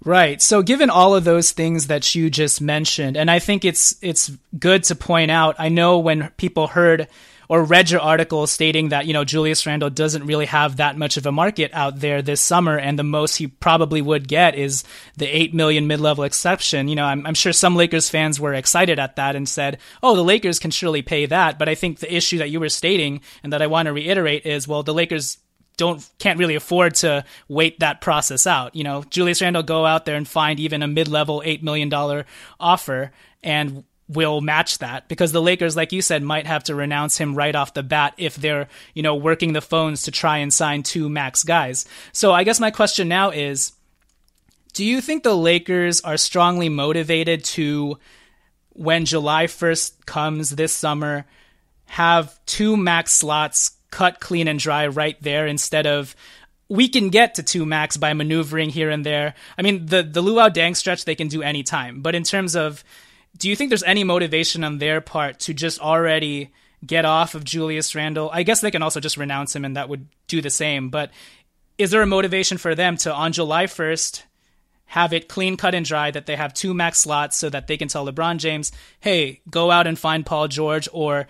Right. 0.03 0.40
So 0.40 0.62
given 0.62 0.88
all 0.88 1.14
of 1.14 1.24
those 1.24 1.53
things 1.53 1.88
that 1.88 2.14
you 2.14 2.30
just 2.30 2.61
mentioned, 2.61 3.18
and 3.18 3.30
I 3.30 3.38
think 3.38 3.64
it's 3.66 3.96
it's 4.01 4.30
good 4.59 4.84
to 4.84 4.94
point 4.94 5.30
out, 5.30 5.57
I 5.59 5.68
know 5.68 5.98
when 5.98 6.30
people 6.38 6.68
heard 6.68 7.09
or 7.51 7.64
read 7.64 7.90
your 7.90 8.01
article 8.01 8.46
stating 8.46 8.90
that, 8.90 9.07
you 9.07 9.12
know, 9.12 9.24
Julius 9.24 9.66
Randle 9.66 9.90
doesn't 9.90 10.24
really 10.24 10.46
have 10.46 10.76
that 10.76 10.96
much 10.96 11.16
of 11.16 11.26
a 11.26 11.32
market 11.32 11.72
out 11.74 11.98
there 11.98 12.22
this 12.22 12.40
summer, 12.40 12.78
and 12.78 12.96
the 12.96 13.03
most 13.03 13.34
he 13.36 13.48
probably 13.48 14.01
would 14.01 14.28
get 14.28 14.55
is 14.55 14.84
the 15.16 15.26
8 15.26 15.53
million 15.53 15.88
mid 15.88 16.01
level 16.01 16.22
exception. 16.22 16.86
You 16.86 16.94
know, 16.94 17.05
I'm, 17.05 17.26
I'm 17.26 17.34
sure 17.34 17.53
some 17.53 17.74
Lakers 17.74 18.09
fans 18.09 18.38
were 18.38 18.55
excited 18.55 19.01
at 19.01 19.16
that 19.16 19.34
and 19.34 19.48
said, 19.48 19.78
oh, 20.01 20.14
the 20.14 20.22
Lakers 20.22 20.61
can 20.61 20.70
surely 20.70 21.03
pay 21.03 21.26
that. 21.26 21.59
But 21.59 21.68
I 21.68 21.74
think 21.74 21.98
the 21.98 22.14
issue 22.14 22.38
that 22.38 22.51
you 22.51 22.61
were 22.61 22.68
stating 22.68 23.20
and 23.42 23.53
that 23.53 23.62
I 23.62 23.66
want 23.66 23.86
to 23.86 23.92
reiterate 23.92 24.46
is, 24.46 24.68
well, 24.68 24.84
the 24.84 24.94
Lakers 24.94 25.36
don't 25.77 26.07
can't 26.18 26.39
really 26.39 26.55
afford 26.55 26.95
to 26.97 27.25
wait 27.49 27.81
that 27.81 28.01
process 28.01 28.47
out. 28.47 28.77
You 28.77 28.85
know, 28.85 29.05
Julius 29.11 29.41
Randle 29.41 29.62
go 29.62 29.87
out 29.87 30.05
there 30.05 30.16
and 30.16 30.29
find 30.29 30.61
even 30.61 30.83
a 30.83 30.89
mid-level 30.89 31.43
eight 31.45 31.62
million 31.62 31.89
dollar 31.89 32.27
offer, 32.59 33.12
and 33.43 33.85
will 34.09 34.41
match 34.41 34.79
that 34.79 35.09
because 35.09 35.31
the 35.31 35.41
Lakers, 35.41 35.77
like 35.77 35.93
you 35.93 36.03
said, 36.03 36.23
might 36.23 36.47
have 36.47 36.64
to 36.64 36.75
renounce 36.75 37.16
him 37.16 37.35
right 37.35 37.55
off 37.55 37.75
the 37.75 37.83
bat 37.83 38.12
if 38.18 38.35
they're, 38.35 38.66
you 38.93 39.03
know, 39.03 39.14
working 39.14 39.53
the 39.53 39.61
phones 39.61 40.03
to 40.03 40.11
try 40.11 40.39
and 40.39 40.53
sign 40.53 40.83
two 40.83 41.09
max 41.09 41.45
guys. 41.45 41.87
So 42.12 42.33
I 42.33 42.43
guess 42.43 42.59
my 42.59 42.73
question 42.73 43.07
now 43.07 43.31
is 43.31 43.73
do 44.73 44.85
you 44.85 45.01
think 45.01 45.23
the 45.23 45.37
Lakers 45.37 46.01
are 46.01 46.16
strongly 46.16 46.68
motivated 46.68 47.45
to, 47.45 47.99
when 48.71 49.05
July 49.05 49.47
1st 49.47 50.07
comes 50.07 50.51
this 50.51 50.73
summer, 50.73 51.27
have 51.87 52.39
two 52.47 52.77
max 52.77 53.12
slots 53.12 53.73
cut 53.91 54.20
clean 54.20 54.49
and 54.49 54.59
dry 54.59 54.86
right 54.86 55.20
there 55.22 55.47
instead 55.47 55.86
of 55.86 56.14
we 56.68 56.88
can 56.88 57.09
get 57.09 57.34
to 57.34 57.43
two 57.43 57.66
max 57.66 57.97
by 57.97 58.14
maneuvering 58.14 58.70
here 58.70 58.91
and 58.91 59.05
there. 59.05 59.34
I 59.59 59.62
mean, 59.62 59.86
the 59.86 60.03
the 60.03 60.22
Luol 60.22 60.51
Deng 60.51 60.76
stretch 60.76 61.05
they 61.05 61.16
can 61.16 61.28
do 61.28 61.43
any 61.43 61.62
time, 61.62 62.01
but 62.01 62.14
in 62.14 62.22
terms 62.22 62.55
of 62.55 62.84
do 63.36 63.49
you 63.49 63.57
think 63.57 63.70
there's 63.70 63.82
any 63.82 64.05
motivation 64.05 64.64
on 64.64 64.78
their 64.78 65.01
part 65.01 65.38
to 65.41 65.55
just 65.55 65.80
already 65.80 66.51
get 66.84 67.05
off 67.05 67.34
of 67.34 67.45
Julius 67.45 67.95
Randle? 67.95 68.30
I 68.32 68.43
guess 68.43 68.61
they 68.61 68.70
can 68.70 68.82
also 68.82 69.01
just 69.01 69.16
renounce 69.16 69.55
him 69.55 69.64
and 69.64 69.76
that 69.76 69.88
would 69.88 70.07
do 70.26 70.41
the 70.41 70.51
same. 70.51 70.91
But 70.91 71.11
is 71.78 71.91
there 71.91 72.03
a 72.03 72.07
motivation 72.07 72.59
for 72.59 72.74
them 72.74 72.97
to, 72.99 73.14
on 73.14 73.32
July 73.32 73.66
1st, 73.66 74.22
have 74.86 75.12
it 75.12 75.28
clean 75.28 75.57
cut 75.57 75.74
and 75.74 75.86
dry 75.86 76.11
that 76.11 76.26
they 76.26 76.36
have 76.36 76.53
two 76.53 76.74
max 76.74 76.99
slots 76.99 77.36
so 77.36 77.49
that 77.49 77.68
they 77.68 77.76
can 77.76 77.88
tell 77.88 78.07
LeBron 78.07 78.38
James, 78.38 78.72
hey, 78.99 79.41
go 79.49 79.70
out 79.70 79.86
and 79.86 79.99
find 79.99 80.26
Paul 80.26 80.49
George 80.49 80.88
or 80.93 81.28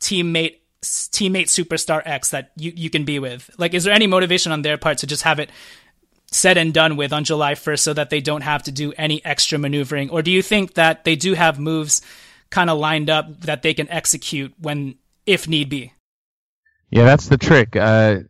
teammate 0.00 0.56
teammate 0.82 1.46
superstar 1.46 2.02
X 2.04 2.30
that 2.30 2.52
you, 2.56 2.72
you 2.74 2.90
can 2.90 3.04
be 3.04 3.18
with? 3.18 3.50
Like, 3.58 3.74
is 3.74 3.84
there 3.84 3.94
any 3.94 4.06
motivation 4.06 4.52
on 4.52 4.62
their 4.62 4.78
part 4.78 4.98
to 4.98 5.06
just 5.06 5.22
have 5.22 5.38
it 5.38 5.50
said 6.30 6.56
and 6.56 6.74
done 6.74 6.96
with 6.96 7.12
on 7.12 7.24
July 7.24 7.54
1st 7.54 7.80
so 7.80 7.92
that 7.94 8.10
they 8.10 8.20
don't 8.20 8.42
have 8.42 8.62
to 8.64 8.72
do 8.72 8.92
any 8.96 9.24
extra 9.24 9.58
maneuvering? 9.58 10.10
Or 10.10 10.22
do 10.22 10.30
you 10.30 10.42
think 10.42 10.74
that 10.74 11.04
they 11.04 11.16
do 11.16 11.34
have 11.34 11.58
moves 11.58 12.02
kind 12.50 12.70
of 12.70 12.78
lined 12.78 13.10
up 13.10 13.40
that 13.42 13.62
they 13.62 13.74
can 13.74 13.88
execute 13.90 14.54
when, 14.58 14.96
if 15.24 15.48
need 15.48 15.68
be? 15.68 15.92
Yeah, 16.90 17.04
that's 17.04 17.28
the 17.28 17.38
trick. 17.38 17.74
Uh, 17.74 18.20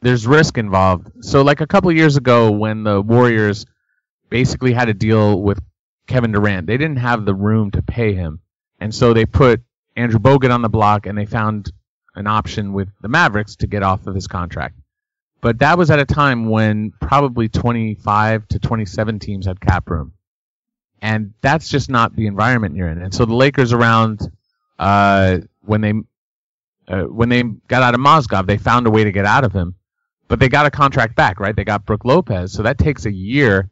there's 0.00 0.26
risk 0.26 0.58
involved. 0.58 1.24
So, 1.24 1.42
like 1.42 1.60
a 1.60 1.66
couple 1.66 1.92
years 1.92 2.16
ago, 2.16 2.50
when 2.50 2.84
the 2.84 3.00
Warriors 3.00 3.66
basically 4.30 4.72
had 4.72 4.86
to 4.86 4.94
deal 4.94 5.40
with 5.40 5.60
Kevin 6.06 6.32
Durant, 6.32 6.66
they 6.66 6.76
didn't 6.76 6.96
have 6.96 7.24
the 7.24 7.34
room 7.34 7.70
to 7.72 7.82
pay 7.82 8.14
him. 8.14 8.40
And 8.80 8.94
so 8.94 9.12
they 9.12 9.26
put 9.26 9.62
Andrew 9.96 10.18
Bogut 10.18 10.52
on 10.52 10.62
the 10.62 10.68
block 10.68 11.06
and 11.06 11.16
they 11.16 11.26
found 11.26 11.72
an 12.14 12.26
option 12.26 12.72
with 12.72 12.88
the 13.00 13.08
Mavericks 13.08 13.56
to 13.56 13.66
get 13.66 13.82
off 13.82 14.06
of 14.06 14.14
his 14.14 14.26
contract. 14.26 14.76
But 15.40 15.58
that 15.58 15.76
was 15.76 15.90
at 15.90 15.98
a 15.98 16.04
time 16.04 16.48
when 16.48 16.92
probably 17.00 17.48
25 17.48 18.48
to 18.48 18.58
27 18.58 19.18
teams 19.18 19.46
had 19.46 19.60
cap 19.60 19.90
room. 19.90 20.12
And 21.00 21.34
that's 21.40 21.68
just 21.68 21.90
not 21.90 22.14
the 22.14 22.26
environment 22.26 22.76
you're 22.76 22.88
in. 22.88 23.02
And 23.02 23.12
so 23.12 23.24
the 23.24 23.34
Lakers 23.34 23.72
around, 23.72 24.20
uh, 24.78 25.38
when 25.62 25.80
they, 25.80 25.94
uh, 26.86 27.02
when 27.02 27.28
they 27.28 27.42
got 27.42 27.82
out 27.82 27.94
of 27.94 28.00
Mozgov, 28.00 28.46
they 28.46 28.56
found 28.56 28.86
a 28.86 28.90
way 28.90 29.02
to 29.02 29.10
get 29.10 29.24
out 29.24 29.42
of 29.42 29.52
him. 29.52 29.74
But 30.28 30.38
they 30.38 30.48
got 30.48 30.64
a 30.64 30.70
contract 30.70 31.16
back, 31.16 31.40
right? 31.40 31.56
They 31.56 31.64
got 31.64 31.84
Brook 31.84 32.04
Lopez. 32.04 32.52
So 32.52 32.62
that 32.62 32.78
takes 32.78 33.04
a 33.04 33.12
year 33.12 33.68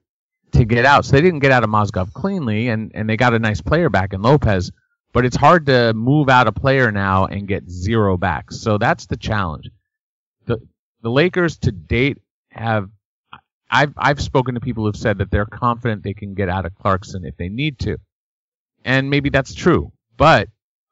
to 0.53 0.64
get 0.64 0.85
out. 0.85 1.05
So 1.05 1.12
they 1.12 1.23
didn't 1.23 1.39
get 1.39 1.53
out 1.53 1.62
of 1.62 1.71
Mozgov 1.71 2.12
cleanly 2.12 2.68
and, 2.68 2.91
and 2.95 3.09
they 3.09 3.16
got 3.16 3.33
a 3.33 3.39
nice 3.39 3.61
player 3.61 3.89
back 3.89 4.12
in 4.12 4.23
Lopez. 4.23 4.73
But 5.12 5.24
it's 5.24 5.36
hard 5.36 5.66
to 5.66 5.92
move 5.92 6.28
out 6.28 6.46
a 6.46 6.52
player 6.52 6.92
now 6.92 7.26
and 7.26 7.48
get 7.48 7.68
zero 7.68 8.16
back. 8.16 8.52
So 8.52 8.78
that's 8.78 9.06
the 9.06 9.16
challenge. 9.16 9.70
The, 10.46 10.58
the 11.02 11.11
Lakers 11.11 11.58
to 11.58 11.72
date 11.72 12.18
have 12.50 12.90
I've 13.70 13.92
I've 13.96 14.20
spoken 14.20 14.54
to 14.54 14.61
people 14.61 14.84
who've 14.84 14.96
said 14.96 15.18
that 15.18 15.30
they're 15.30 15.46
confident 15.46 16.02
they 16.02 16.14
can 16.14 16.34
get 16.34 16.48
out 16.48 16.66
of 16.66 16.74
Clarkson 16.74 17.24
if 17.24 17.36
they 17.36 17.48
need 17.48 17.78
to. 17.80 17.98
And 18.84 19.11
maybe 19.11 19.30
that's 19.30 19.54
true, 19.54 19.92
but 20.16 20.48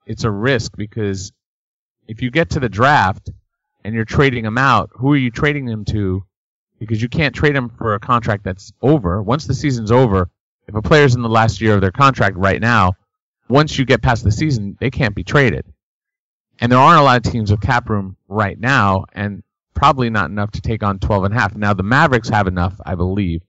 it's 0.06 0.24
a 0.24 0.30
risk 0.30 0.76
because 0.76 1.32
if 2.06 2.22
you 2.22 2.30
get 2.30 2.50
to 2.50 2.60
the 2.60 2.68
draft 2.68 3.30
and 3.84 3.94
you're 3.94 4.04
trading 4.04 4.44
him 4.44 4.58
out, 4.58 4.90
who 4.94 5.12
are 5.12 5.16
you 5.16 5.30
trading 5.30 5.66
him 5.66 5.84
to? 5.86 6.24
Because 6.78 7.02
you 7.02 7.08
can't 7.08 7.34
trade 7.34 7.56
him 7.56 7.68
for 7.70 7.94
a 7.94 8.00
contract 8.00 8.44
that's 8.44 8.72
over. 8.80 9.22
Once 9.22 9.46
the 9.46 9.54
season's 9.54 9.90
over, 9.90 10.30
if 10.68 10.74
a 10.74 10.82
player's 10.82 11.14
in 11.14 11.22
the 11.22 11.28
last 11.28 11.60
year 11.60 11.74
of 11.74 11.80
their 11.80 11.90
contract 11.90 12.36
right 12.36 12.60
now, 12.60 12.94
once 13.48 13.78
you 13.78 13.84
get 13.84 14.02
past 14.02 14.24
the 14.24 14.32
season, 14.32 14.76
they 14.80 14.90
can't 14.90 15.14
be 15.14 15.24
traded. 15.24 15.64
And 16.60 16.70
there 16.72 16.78
aren't 16.78 17.00
a 17.00 17.04
lot 17.04 17.24
of 17.24 17.32
teams 17.32 17.50
with 17.50 17.60
cap 17.60 17.88
room 17.88 18.16
right 18.28 18.58
now, 18.58 19.04
and 19.12 19.42
probably 19.74 20.10
not 20.10 20.28
enough 20.30 20.50
to 20.52 20.60
take 20.60 20.82
on 20.82 20.98
12 20.98 21.24
and 21.24 21.34
a 21.34 21.38
half. 21.38 21.54
Now 21.54 21.72
the 21.72 21.84
Mavericks 21.84 22.28
have 22.28 22.46
enough, 22.48 22.74
I 22.84 22.94
believe, 22.94 23.42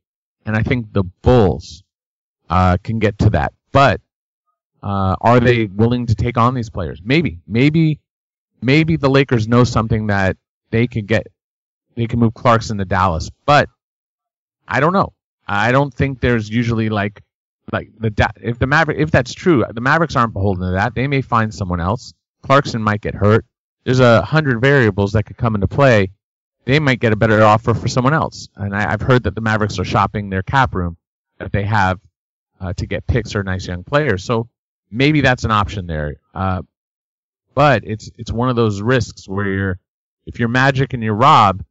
and 0.46 0.56
I 0.56 0.62
think 0.62 0.94
the 0.94 1.04
Bulls 1.04 1.84
uh, 2.50 2.78
can 2.84 3.00
get 3.00 3.18
to 3.20 3.32
that. 3.32 3.54
But 3.72 4.02
uh, 4.84 5.16
are 5.20 5.40
they 5.40 5.66
willing 5.66 6.06
to 6.08 6.16
take 6.16 6.38
on 6.38 6.54
these 6.54 6.70
players? 6.70 7.02
Maybe, 7.04 7.40
maybe, 7.48 8.00
maybe 8.62 8.96
the 8.96 9.10
Lakers 9.10 9.48
know 9.48 9.64
something 9.64 10.08
that 10.08 10.38
they 10.70 10.88
can 10.88 11.06
get. 11.06 11.28
They 11.96 12.08
can 12.08 12.20
move 12.20 12.34
Clarkson 12.34 12.78
to 12.78 12.86
Dallas, 12.86 13.30
but 13.46 13.68
I 14.68 14.80
don't 14.80 14.94
know. 14.94 15.14
I 15.48 15.72
don't 15.72 15.94
think 15.94 16.22
there's 16.22 16.48
usually 16.48 16.90
like 16.90 17.24
like 17.72 17.92
the 18.00 18.32
if 18.42 18.60
the 18.60 18.68
Maverick 18.68 18.98
if 19.00 19.12
that's 19.12 19.34
true, 19.34 19.66
the 19.72 19.82
Mavericks 19.82 20.16
aren't 20.16 20.34
beholden 20.34 20.66
to 20.66 20.72
that. 20.72 20.96
They 20.96 21.08
may 21.08 21.22
find 21.22 21.54
someone 21.54 21.80
else. 21.80 22.14
Clarkson 22.42 22.82
might 22.82 23.02
get 23.02 23.16
hurt. 23.16 23.46
There's 23.84 24.00
a 24.00 24.22
hundred 24.22 24.62
variables 24.62 25.14
that 25.14 25.24
could 25.24 25.38
come 25.38 25.56
into 25.56 25.68
play 25.68 26.12
they 26.70 26.80
might 26.80 27.00
get 27.00 27.14
a 27.14 27.16
better 27.16 27.42
offer 27.42 27.74
for 27.74 27.88
someone 27.88 28.14
else. 28.14 28.48
And 28.56 28.76
I, 28.76 28.92
have 28.92 29.02
heard 29.02 29.24
that 29.24 29.34
the 29.34 29.42
Mavericks 29.42 29.80
are 29.80 29.86
shopping 29.86 30.30
their 30.30 30.44
cap 30.44 30.76
room 30.76 30.98
that 31.40 31.52
they 31.52 31.64
have 31.64 32.00
uh, 32.62 32.74
to 32.74 32.86
get 32.86 33.08
picks 33.08 33.36
or 33.36 33.42
nice 33.42 33.66
young 33.66 33.84
players. 33.84 34.24
So 34.24 34.50
maybe 34.92 35.22
that's 35.22 35.46
an 35.46 35.52
option 35.52 35.88
there. 35.88 36.18
Uh, 36.34 36.62
but 37.56 37.84
it's 37.86 38.12
it's 38.18 38.32
one 38.32 38.50
of 38.50 38.56
those 38.56 38.84
risks 38.84 39.28
where 39.28 39.48
you're 39.48 39.80
if 40.28 40.40
you're 40.40 40.48
Magic 40.48 40.94
and 40.94 41.02
you're 41.02 41.16
Rob, 41.16 41.64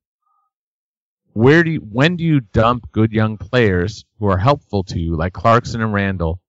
where 1.39 1.63
do 1.63 1.71
you 1.71 1.79
when 1.79 2.17
do 2.17 2.25
you 2.25 2.41
dump 2.41 2.91
good 2.91 3.13
young 3.13 3.37
players 3.37 4.05
who 4.19 4.27
are 4.27 4.39
helpful 4.39 4.83
to 4.83 4.99
you 4.99 5.17
like 5.17 5.33
Clarkson 5.33 5.81
and 5.81 5.93
Randall, 5.93 6.41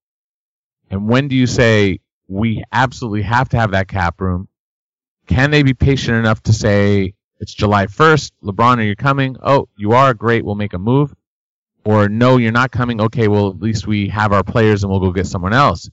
And 0.90 1.08
when 1.08 1.28
do 1.28 1.36
you 1.36 1.46
say 1.46 2.00
we 2.26 2.64
absolutely 2.72 3.22
have 3.22 3.48
to 3.50 3.56
have 3.56 3.70
that 3.70 3.86
cap 3.86 4.20
room? 4.20 4.48
Can 5.28 5.52
they 5.52 5.62
be 5.62 5.74
patient 5.74 6.16
enough 6.16 6.42
to 6.42 6.52
say 6.52 7.14
it's 7.38 7.54
July 7.54 7.86
1st. 7.86 8.32
LeBron, 8.42 8.78
are 8.78 8.82
you 8.82 8.96
coming? 8.96 9.36
Oh, 9.40 9.68
you 9.76 9.92
are? 9.92 10.12
Great. 10.12 10.44
We'll 10.44 10.56
make 10.56 10.74
a 10.74 10.78
move. 10.78 11.14
Or 11.84 12.08
no, 12.08 12.36
you're 12.36 12.50
not 12.50 12.72
coming. 12.72 13.00
Okay, 13.00 13.28
well, 13.28 13.48
at 13.48 13.60
least 13.60 13.86
we 13.86 14.08
have 14.08 14.32
our 14.32 14.42
players 14.42 14.82
and 14.82 14.90
we'll 14.90 15.00
go 15.00 15.12
get 15.12 15.28
someone 15.28 15.54
else. 15.54 15.88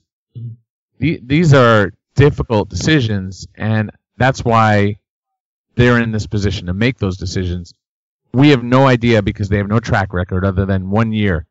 these 0.98 1.54
are 1.54 1.92
difficult 2.16 2.68
decisions, 2.68 3.46
and 3.54 3.92
that's 4.16 4.44
why 4.44 4.96
they're 5.76 6.00
in 6.00 6.10
this 6.10 6.26
position 6.26 6.66
to 6.66 6.74
make 6.74 6.98
those 6.98 7.16
decisions. 7.16 7.72
We 8.32 8.50
have 8.50 8.62
no 8.62 8.86
idea 8.86 9.22
because 9.22 9.48
they 9.48 9.56
have 9.58 9.68
no 9.68 9.80
track 9.80 10.12
record 10.12 10.44
other 10.44 10.66
than 10.66 10.90
one 10.90 11.12
year. 11.12 11.46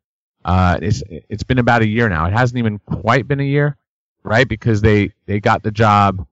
Uh, 0.45 0.77
it's 0.81 1.03
it's 1.07 1.43
been 1.43 1.59
about 1.59 1.81
a 1.81 1.87
year 1.87 2.07
now. 2.07 2.25
It 2.25 2.33
hasn't 2.33 2.57
even 2.57 2.79
quite 2.79 3.27
been 3.27 3.39
a 3.39 3.43
year, 3.43 3.75
right? 4.23 4.47
Because 4.47 4.81
they 4.81 5.11
they 5.25 5.39
got 5.39 5.63
the 5.63 5.71
job 5.71 6.25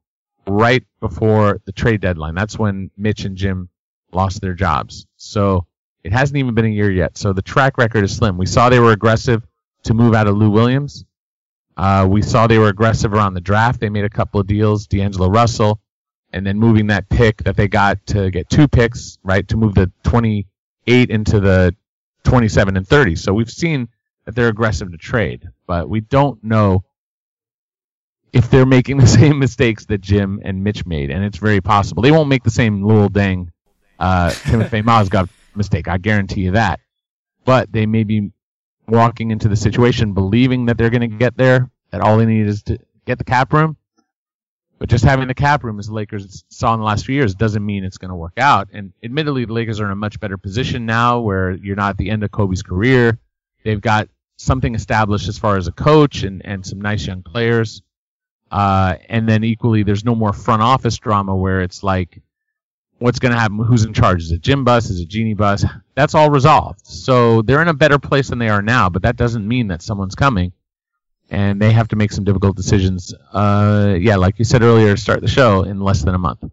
right 0.47 0.83
before 0.99 1.59
the 1.65 1.71
trade 1.71 2.01
deadline. 2.01 2.35
That's 2.35 2.57
when 2.57 2.91
Mitch 2.95 3.25
and 3.25 3.35
Jim 3.35 3.69
lost 4.11 4.41
their 4.41 4.53
jobs. 4.53 5.05
So 5.17 5.65
it 6.03 6.13
hasn't 6.13 6.37
even 6.37 6.53
been 6.53 6.65
a 6.65 6.69
year 6.69 6.91
yet. 6.91 7.17
So 7.17 7.33
the 7.33 7.41
track 7.41 7.77
record 7.77 8.03
is 8.03 8.15
slim. 8.15 8.37
We 8.37 8.45
saw 8.45 8.69
they 8.69 8.79
were 8.79 8.91
aggressive 8.91 9.45
to 9.83 9.93
move 9.93 10.13
out 10.13 10.27
of 10.27 10.37
Lou 10.37 10.49
Williams. 10.49 11.05
Uh, 11.75 12.07
we 12.09 12.21
saw 12.21 12.47
they 12.47 12.57
were 12.59 12.69
aggressive 12.69 13.13
around 13.13 13.33
the 13.33 13.41
draft. 13.41 13.79
They 13.79 13.89
made 13.89 14.05
a 14.05 14.09
couple 14.09 14.39
of 14.39 14.47
deals, 14.47 14.87
D'Angelo 14.87 15.29
Russell, 15.29 15.81
and 16.35 16.45
then 16.45 16.59
moving 16.59 16.87
that 16.87 17.07
pick 17.07 17.41
that 17.45 17.55
they 17.55 17.69
got 17.69 18.05
to 18.07 18.29
get 18.29 18.49
two 18.49 18.67
picks, 18.67 19.17
right, 19.23 19.47
to 19.47 19.55
move 19.55 19.73
the 19.73 19.89
28 20.03 21.09
into 21.09 21.39
the 21.39 21.73
27 22.25 22.75
and 22.75 22.85
30. 22.85 23.15
So 23.15 23.33
we've 23.33 23.49
seen 23.49 23.87
that 24.25 24.35
they're 24.35 24.49
aggressive 24.49 24.91
to 24.91 24.97
trade, 24.97 25.47
but 25.65 25.89
we 25.89 26.01
don't 26.01 26.43
know 26.43 26.83
if 28.33 28.49
they're 28.49 28.65
making 28.65 28.97
the 28.99 29.07
same 29.07 29.39
mistakes 29.39 29.85
that 29.85 30.01
Jim 30.01 30.41
and 30.43 30.61
Mitch 30.61 30.85
made, 30.85 31.09
and 31.09 31.23
it's 31.23 31.37
very 31.37 31.61
possible. 31.61 32.03
They 32.03 32.11
won't 32.11 32.27
make 32.27 32.43
the 32.43 32.51
same 32.51 32.81
Luol 32.81 33.09
Deng, 33.09 33.47
uh, 33.97 34.31
Timothy 34.49 34.81
Mozgov 34.81 35.29
mistake. 35.55 35.87
I 35.87 35.97
guarantee 35.97 36.41
you 36.41 36.51
that. 36.51 36.81
But 37.45 37.71
they 37.71 37.85
may 37.85 38.03
be 38.03 38.31
walking 38.89 39.31
into 39.31 39.47
the 39.47 39.55
situation 39.55 40.13
believing 40.13 40.65
that 40.65 40.77
they're 40.77 40.89
going 40.89 41.09
to 41.09 41.17
get 41.17 41.37
there, 41.37 41.69
that 41.91 42.01
all 42.01 42.17
they 42.17 42.25
need 42.25 42.45
is 42.45 42.63
to 42.63 42.77
get 43.05 43.19
the 43.19 43.23
cap 43.23 43.53
room. 43.53 43.77
But 44.85 44.91
just 44.91 45.03
having 45.03 45.27
the 45.27 45.33
cap 45.33 45.63
room, 45.63 45.79
as 45.79 45.87
the 45.87 45.95
Lakers 45.95 46.45
saw 46.49 46.75
in 46.75 46.79
the 46.79 46.85
last 46.85 47.07
few 47.07 47.15
years, 47.15 47.33
doesn't 47.33 47.65
mean 47.65 47.83
it's 47.83 47.97
going 47.97 48.09
to 48.09 48.15
work 48.15 48.37
out. 48.37 48.67
And 48.71 48.93
admittedly, 49.01 49.43
the 49.43 49.51
Lakers 49.51 49.79
are 49.79 49.85
in 49.85 49.91
a 49.91 49.95
much 49.95 50.19
better 50.19 50.37
position 50.37 50.85
now 50.85 51.21
where 51.21 51.53
you're 51.53 51.75
not 51.75 51.89
at 51.89 51.97
the 51.97 52.11
end 52.11 52.23
of 52.23 52.29
Kobe's 52.29 52.61
career. 52.61 53.17
They've 53.63 53.81
got 53.81 54.09
something 54.37 54.75
established 54.75 55.27
as 55.27 55.39
far 55.39 55.57
as 55.57 55.67
a 55.67 55.71
coach 55.71 56.21
and, 56.21 56.45
and 56.45 56.63
some 56.63 56.79
nice 56.79 57.07
young 57.07 57.23
players. 57.23 57.81
Uh, 58.51 58.97
and 59.09 59.27
then 59.27 59.43
equally, 59.43 59.81
there's 59.81 60.05
no 60.05 60.13
more 60.13 60.33
front 60.33 60.61
office 60.61 60.99
drama 60.99 61.35
where 61.35 61.61
it's 61.61 61.81
like, 61.81 62.21
what's 62.99 63.17
going 63.17 63.33
to 63.33 63.39
happen? 63.39 63.57
Who's 63.57 63.85
in 63.85 63.93
charge? 63.95 64.21
Is 64.21 64.33
it 64.33 64.41
Jim 64.41 64.65
Buss? 64.65 64.91
Is 64.91 64.99
it 64.99 65.07
Jeanie 65.07 65.33
Buss? 65.33 65.65
That's 65.95 66.13
all 66.13 66.29
resolved. 66.29 66.85
So 66.85 67.41
they're 67.41 67.63
in 67.63 67.69
a 67.69 67.73
better 67.73 67.97
place 67.97 68.27
than 68.27 68.37
they 68.37 68.49
are 68.49 68.61
now, 68.61 68.89
but 68.89 69.01
that 69.01 69.15
doesn't 69.15 69.47
mean 69.47 69.69
that 69.69 69.81
someone's 69.81 70.13
coming. 70.13 70.53
And 71.29 71.59
they 71.59 71.71
have 71.71 71.87
to 71.89 71.95
make 71.95 72.11
some 72.11 72.23
difficult 72.23 72.55
decisions. 72.55 73.13
Uh, 73.33 73.95
yeah, 73.99 74.15
like 74.15 74.37
you 74.37 74.45
said 74.45 74.61
earlier, 74.61 74.95
start 74.95 75.21
the 75.21 75.27
show 75.27 75.63
in 75.63 75.79
less 75.79 76.03
than 76.03 76.13
a 76.13 76.19
month. 76.19 76.43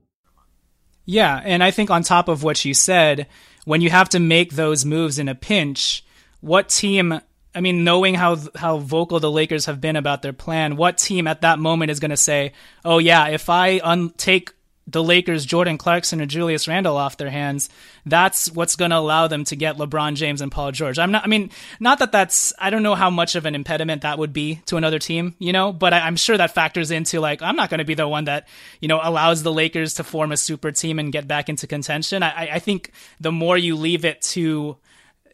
Yeah, 1.05 1.41
and 1.45 1.63
I 1.63 1.71
think 1.71 1.91
on 1.91 2.03
top 2.03 2.29
of 2.29 2.43
what 2.43 2.65
you 2.65 2.75
said, 2.75 3.27
when 3.65 3.81
you 3.81 3.91
have 3.91 4.09
to 4.11 4.19
make 4.19 4.55
those 4.55 4.85
moves 4.85 5.19
in 5.19 5.29
a 5.29 5.35
pinch, 5.35 6.05
what 6.41 6.69
team 6.69 7.21
I 7.55 7.61
mean, 7.61 7.85
knowing 7.85 8.15
how 8.15 8.39
how 8.55 8.79
vocal 8.79 9.21
the 9.21 9.31
Lakers 9.31 9.67
have 9.67 9.81
been 9.81 9.97
about 9.97 10.23
their 10.23 10.33
plan, 10.33 10.77
what 10.77 10.97
team 10.97 11.27
at 11.27 11.43
that 11.43 11.59
moment 11.59 11.91
is 11.91 12.01
going 12.01 12.11
to 12.11 12.17
say, 12.17 12.53
"Oh 12.85 12.99
yeah, 12.99 13.29
if 13.29 13.51
I 13.51 13.79
un- 13.83 14.11
take 14.17 14.53
the 14.87 15.03
Lakers, 15.03 15.47
Jordan 15.47 15.79
Clarkson 15.79 16.21
or 16.21 16.27
Julius 16.27 16.67
Randle 16.67 16.97
off 16.97 17.17
their 17.17 17.31
hands, 17.31 17.69
that's 18.05 18.51
what's 18.51 18.75
going 18.75 18.91
to 18.91 18.97
allow 18.97 19.29
them 19.29 19.45
to 19.45 19.57
get 19.57 19.77
LeBron 19.77 20.15
James 20.15 20.41
and 20.41 20.51
Paul 20.51 20.73
George. 20.73 20.99
I'm 20.99 21.13
not, 21.13 21.25
I 21.25 21.29
mean, 21.29 21.51
not 21.79 22.01
that 22.01 22.11
that's, 22.11 22.53
I 22.59 22.71
don't 22.71 22.83
know 22.83 22.97
how 22.97 23.09
much 23.09 23.37
of 23.37 23.47
an 23.47 23.55
impediment 23.55 24.03
that 24.03 24.19
would 24.19 24.33
be 24.33 24.57
to 24.67 24.77
another 24.77 24.99
team, 24.99 25.37
you 25.39 25.53
know, 25.53 25.73
but 25.73 25.93
I, 25.93 26.09
am 26.09 26.17
sure 26.17 26.37
that 26.37 26.55
factors 26.55 26.91
into 26.91 27.21
like, 27.21 27.43
I'm 27.43 27.55
not 27.55 27.71
going 27.71 27.79
to 27.79 27.85
be 27.85 27.95
the 27.95 28.09
one 28.09 28.25
that, 28.25 28.49
you 28.81 28.89
know, 28.89 29.01
allows 29.03 29.43
the 29.43 29.53
Lakers 29.53 29.95
to 29.95 30.05
form 30.05 30.33
a 30.33 30.37
super 30.37 30.73
team 30.73 30.99
and 30.99 31.13
get 31.13 31.29
back 31.29 31.49
into 31.49 31.67
contention. 31.69 32.25
I, 32.25 32.55
I 32.55 32.59
think 32.59 32.91
the 33.21 33.33
more 33.33 33.57
you 33.57 33.77
leave 33.77 34.05
it 34.05 34.21
to 34.23 34.77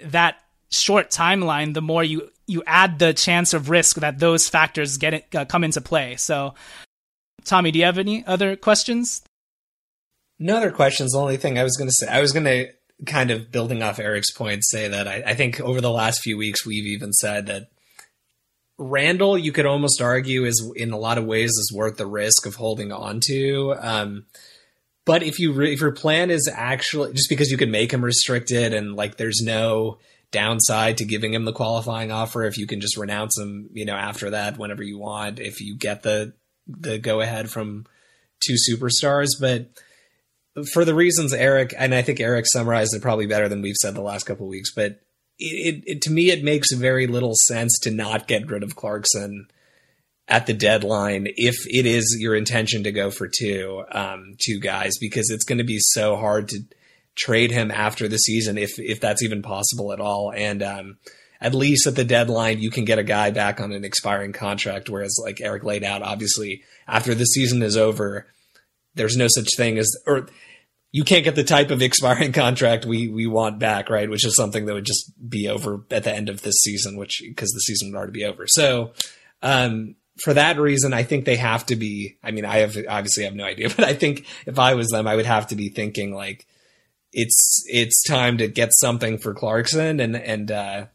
that 0.03 0.37
short 0.71 1.11
timeline, 1.11 1.73
the 1.73 1.83
more 1.83 2.05
you, 2.05 2.31
you 2.47 2.63
add 2.67 2.99
the 2.99 3.15
chance 3.15 3.55
of 3.55 3.71
risk 3.71 3.97
that 3.97 4.19
those 4.19 4.49
factors 4.49 4.99
get 4.99 5.15
it, 5.15 5.35
uh, 5.35 5.47
come 5.47 5.65
into 5.65 5.81
play. 5.81 6.17
So, 6.17 6.55
Tommy, 7.45 7.71
do 7.71 7.79
you 7.79 7.87
have 7.87 7.99
any 7.99 8.27
other 8.27 8.57
questions? 8.57 9.23
No 10.39 10.57
other 10.57 10.71
questions. 10.71 11.13
The 11.13 11.19
only 11.19 11.37
thing 11.37 11.59
I 11.59 11.65
was 11.65 11.77
going 11.77 11.89
to 11.89 11.95
say, 11.99 12.07
I 12.09 12.21
was 12.21 12.33
going 12.33 12.45
to 12.45 12.69
kind 13.07 13.31
of 13.31 13.51
building 13.51 13.83
off 13.83 13.99
Eric's 13.99 14.33
point, 14.33 14.65
say 14.65 14.89
that 14.89 15.07
I, 15.07 15.23
I, 15.27 15.35
think 15.35 15.61
over 15.61 15.81
the 15.81 15.91
last 15.91 16.21
few 16.21 16.37
weeks, 16.37 16.67
we've 16.67 16.87
even 16.87 17.13
said 17.13 17.47
that 17.47 17.71
Randle, 18.77 19.39
you 19.39 19.53
could 19.53 19.67
almost 19.67 20.01
argue, 20.01 20.45
is 20.45 20.73
in 20.77 20.93
a 20.93 20.99
lot 20.99 21.19
of 21.19 21.25
ways 21.25 21.51
is 21.51 21.73
worth 21.75 21.97
the 21.97 22.07
risk 22.07 22.47
of 22.47 22.57
holding 22.57 22.93
on 22.93 23.21
to. 23.27 23.75
Um, 23.79 24.27
but 25.05 25.23
if 25.23 25.39
you 25.39 25.53
re- 25.53 25.73
if 25.73 25.81
your 25.81 25.93
plan 25.93 26.31
is 26.31 26.51
actually 26.53 27.13
just 27.15 27.29
because 27.29 27.51
you 27.51 27.57
can 27.57 27.71
make 27.71 27.93
him 27.93 28.05
restricted 28.05 28.75
and 28.75 28.95
like 28.95 29.17
there's 29.17 29.41
no 29.43 29.99
downside 30.31 30.99
to 30.99 31.05
giving 31.05 31.33
him 31.33 31.45
the 31.45 31.53
qualifying 31.53 32.13
offer 32.13 32.45
if 32.45 32.59
you 32.59 32.67
can 32.67 32.81
just 32.81 32.97
renounce 32.97 33.39
him, 33.39 33.71
you 33.73 33.85
know, 33.87 33.95
after 33.95 34.31
that 34.31 34.59
whenever 34.59 34.83
you 34.83 34.99
want 34.99 35.41
if 35.41 35.61
you 35.61 35.77
get 35.77 36.03
the 36.03 36.35
the 36.67 36.99
go 36.99 37.21
ahead 37.21 37.51
from 37.51 37.87
two 38.41 38.57
superstars, 38.71 39.31
but 39.41 39.71
for 40.65 40.85
the 40.85 40.95
reasons 40.95 41.33
Eric 41.33 41.75
and 41.77 41.95
I 41.95 42.03
think 42.03 42.21
Eric 42.21 42.47
summarized 42.47 42.95
it 42.95 43.03
probably 43.03 43.27
better 43.27 43.49
than 43.49 43.63
we've 43.63 43.77
said 43.77 43.95
the 43.95 44.01
last 44.01 44.25
couple 44.25 44.47
weeks, 44.47 44.73
but 44.75 45.01
it, 45.39 45.75
it, 45.77 45.85
it, 45.87 46.03
to 46.03 46.11
me 46.11 46.31
it 46.31 46.45
makes 46.45 46.73
very 46.73 47.07
little 47.07 47.35
sense 47.47 47.79
to 47.81 47.91
not 47.91 48.29
get 48.29 48.51
rid 48.51 48.63
of 48.63 48.77
Clarkson 48.77 49.49
at 50.27 50.47
the 50.47 50.53
deadline 50.53 51.29
if 51.37 51.55
it 51.67 51.87
is 51.87 52.17
your 52.21 52.35
intention 52.35 52.85
to 52.85 52.93
go 52.93 53.11
for 53.11 53.29
two 53.29 53.85
um, 53.93 54.37
two 54.39 54.61
guys 54.61 54.93
because 55.01 55.31
it's 55.31 55.45
going 55.45 55.59
to 55.59 55.65
be 55.65 55.79
so 55.81 56.17
hard 56.17 56.49
to 56.49 56.61
trade 57.17 57.51
him 57.51 57.71
after 57.71 58.09
the 58.09 58.19
season 58.19 58.59
if 58.59 58.79
if 58.79 59.01
that's 59.01 59.23
even 59.23 59.43
possible 59.43 59.93
at 59.93 60.01
all. 60.01 60.33
And 60.35 60.63
um, 60.63 60.99
at 61.41 61.55
least 61.55 61.87
at 61.87 61.97
the 61.97 62.05
deadline 62.05 62.59
you 62.59 62.71
can 62.71 62.85
get 62.85 62.99
a 62.99 63.05
guy 63.05 63.31
back 63.31 63.61
on 63.61 63.73
an 63.73 63.85
expiring 63.85 64.33
contract 64.33 64.89
whereas 64.89 65.19
like 65.23 65.41
Eric 65.41 65.65
laid 65.65 65.85
out 65.85 66.03
obviously 66.03 66.63
after 66.87 67.15
the 67.15 67.25
season 67.25 67.63
is 67.63 67.77
over 67.77 68.27
there's 68.95 69.17
no 69.17 69.29
such 69.29 69.49
thing 69.57 69.79
as 69.79 69.91
or 70.07 70.29
you 70.91 71.05
can't 71.05 71.25
get 71.25 71.35
the 71.35 71.45
type 71.45 71.71
of 71.71 71.83
expiring 71.83 72.33
contract 72.45 72.87
we 72.87 73.09
we 73.09 73.27
want 73.27 73.59
back, 73.59 73.91
right? 73.91 74.09
Which 74.09 74.25
is 74.25 74.35
something 74.35 74.67
that 74.67 74.75
would 74.75 74.87
just 74.87 75.13
be 75.29 75.49
over 75.49 75.83
at 75.91 76.05
the 76.05 76.15
end 76.15 76.29
of 76.29 76.43
this 76.43 76.57
season, 76.63 76.97
which 76.97 77.23
because 77.25 77.51
the 77.51 77.61
season 77.61 77.91
would 77.91 77.99
already 77.99 78.13
be 78.13 78.25
over. 78.25 78.47
So, 78.47 78.93
um, 79.43 79.97
for 80.23 80.35
that 80.35 80.59
reason, 80.59 80.93
I 80.93 81.03
think 81.03 81.25
they 81.25 81.37
have 81.37 81.67
to 81.67 81.77
be. 81.77 82.17
I 82.23 82.31
mean, 82.31 82.45
I 82.45 82.59
have 82.59 82.77
obviously 82.89 83.25
have 83.25 83.35
no 83.35 83.45
idea, 83.45 83.69
but 83.77 83.85
I 83.85 83.95
think 83.95 84.27
if 84.47 84.59
I 84.59 84.75
was 84.75 84.89
them, 84.89 85.07
I 85.07 85.17
would 85.17 85.27
have 85.27 85.49
to 85.49 85.57
be 85.57 85.69
thinking 85.69 86.15
like 86.15 86.47
it's 87.13 87.65
it's 87.67 88.03
time 88.07 88.39
to 88.39 88.49
get 88.49 88.71
something 88.75 89.19
for 89.19 89.35
Clarkson 89.35 90.01
and 90.01 90.17
and 90.17 90.51
uh, 90.51 90.87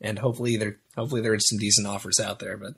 and 0.00 0.18
hopefully 0.18 0.56
there 0.56 0.78
hopefully 0.96 1.22
there's 1.22 1.48
some 1.48 1.58
decent 1.58 1.86
offers 1.86 2.20
out 2.20 2.38
there, 2.38 2.56
but. 2.56 2.74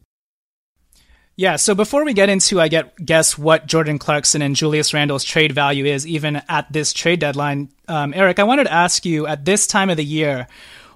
Yeah, 1.37 1.57
so 1.57 1.75
before 1.75 2.05
we 2.05 2.13
get 2.15 2.29
into, 2.29 2.61
I 2.61 2.69
get 2.69 2.95
guess 3.05 3.37
what 3.37 3.67
Jordan 3.67 3.99
Clarkson 3.99 4.41
and 4.41 4.55
Julius 4.55 4.95
Randle's 4.95 5.25
trade 5.25 5.53
value 5.53 5.85
is, 5.85 6.07
even 6.07 6.41
at 6.49 6.73
this 6.73 6.93
trade 6.93 7.19
deadline. 7.19 7.71
Um, 7.89 8.15
Eric, 8.15 8.39
I 8.39 8.45
wanted 8.45 8.65
to 8.65 8.73
ask 8.73 9.05
you 9.05 9.27
at 9.27 9.45
this 9.45 9.67
time 9.67 9.91
of 9.91 9.97
the 9.97 10.05
year, 10.05 10.47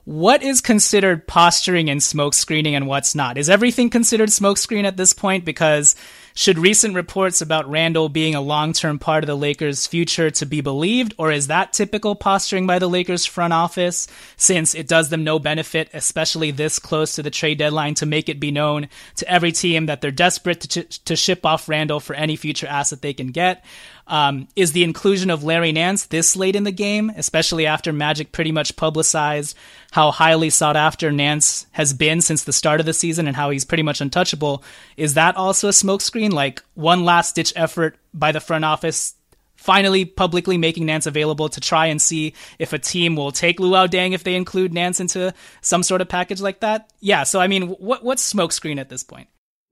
what 0.05 0.43
is 0.43 0.61
considered 0.61 1.27
posturing 1.27 1.91
and 1.91 2.03
smoke 2.03 2.35
screening 2.35 2.75
and 2.77 2.87
what's 2.87 3.15
not? 3.15 3.37
Is 3.37 3.51
everything 3.51 3.91
considered 3.91 4.33
smoke 4.33 4.59
screen 4.59 4.87
at 4.87 4.97
this 4.97 5.13
point? 5.13 5.45
Because 5.45 5.97
should 6.39 6.57
recent 6.57 6.95
reports 6.95 7.41
about 7.41 7.69
Randle 7.69 8.09
being 8.09 8.37
a 8.37 8.41
long 8.41 8.73
term 8.73 9.01
part 9.01 9.25
of 9.25 9.27
the 9.27 9.37
Lakers' 9.37 9.89
future 9.89 10.31
to 10.31 10.47
be 10.47 10.61
believed, 10.61 11.13
or 11.19 11.33
is 11.33 11.49
that 11.49 11.73
typical 11.73 12.15
posturing 12.15 12.65
by 12.65 12.79
the 12.79 12.89
Lakers 12.89 13.27
front 13.27 13.53
office 13.53 14.07
since 14.37 14.73
it 14.73 14.87
does 14.87 15.09
them 15.09 15.25
no 15.25 15.41
benefit, 15.41 15.91
especially 15.93 16.53
this 16.53 16.79
close 16.79 17.17
to 17.17 17.25
the 17.25 17.31
trade 17.33 17.59
deadline, 17.59 17.95
to 17.95 18.07
make 18.07 18.29
it 18.29 18.39
be 18.39 18.53
known 18.53 18.87
to 19.17 19.29
every 19.29 19.51
team 19.51 19.87
that 19.87 20.01
they're 20.01 20.13
desperate 20.13 20.61
to, 20.61 20.85
ch- 20.85 21.05
to 21.07 21.17
ship 21.17 21.45
off 21.45 21.69
Randle 21.69 21.99
for 21.99 22.15
any 22.15 22.37
future 22.37 22.69
asset 22.69 23.03
they 23.03 23.15
can 23.15 23.33
get? 23.33 23.65
Um, 24.11 24.49
is 24.57 24.73
the 24.73 24.85
inclusion 24.85 25.29
of 25.29 25.45
Larry 25.45 25.71
Nance 25.71 26.07
this 26.07 26.35
late 26.35 26.57
in 26.57 26.65
the 26.65 26.73
game, 26.73 27.13
especially 27.15 27.67
after 27.67 27.93
Magic 27.93 28.33
pretty 28.33 28.53
much 28.53 28.75
publicized 28.75 29.55
how 29.91 30.11
highly 30.11 30.49
sought 30.49 30.77
after 30.77 31.13
Nance 31.13 31.67
has 31.73 31.93
been 31.93 32.23
since 32.23 32.45
the 32.45 32.53
start 32.55 32.81
of 32.81 32.87
the 32.87 32.95
season 32.95 33.27
and 33.27 33.37
how 33.37 33.51
he's 33.51 33.67
pretty 33.67 33.83
much 33.83 34.01
untouchable? 34.01 34.65
Is 34.97 35.13
that 35.13 35.37
also 35.37 35.69
a 35.69 35.73
smokescreen? 35.73 36.33
Like 36.33 36.63
one 36.73 37.05
last 37.05 37.35
ditch 37.35 37.53
effort 37.55 37.99
by 38.15 38.33
the 38.33 38.41
front 38.41 38.65
office 38.65 39.15
finally 39.59 40.05
publicly 40.05 40.57
making 40.57 40.87
Nance 40.87 41.07
available 41.07 41.49
to 41.51 41.61
try 41.61 41.87
and 41.87 42.01
see 42.01 42.33
if 42.59 42.73
a 42.73 42.79
team 42.79 43.17
will 43.17 43.33
take 43.33 43.59
Luol 43.59 43.89
Deng 43.89 44.13
if 44.15 44.25
they 44.25 44.37
include 44.37 44.73
Nance 44.73 45.01
into 45.01 45.35
some 45.61 45.83
sort 45.83 46.01
of 46.01 46.09
package 46.09 46.41
like 46.41 46.61
that. 46.61 46.91
Yeah, 47.01 47.25
so 47.25 47.41
I 47.41 47.49
mean, 47.49 47.69
what 47.69 48.03
what's 48.03 48.33
smokescreen 48.33 48.81
at 48.81 48.89
this 48.89 49.03
point? 49.03 49.29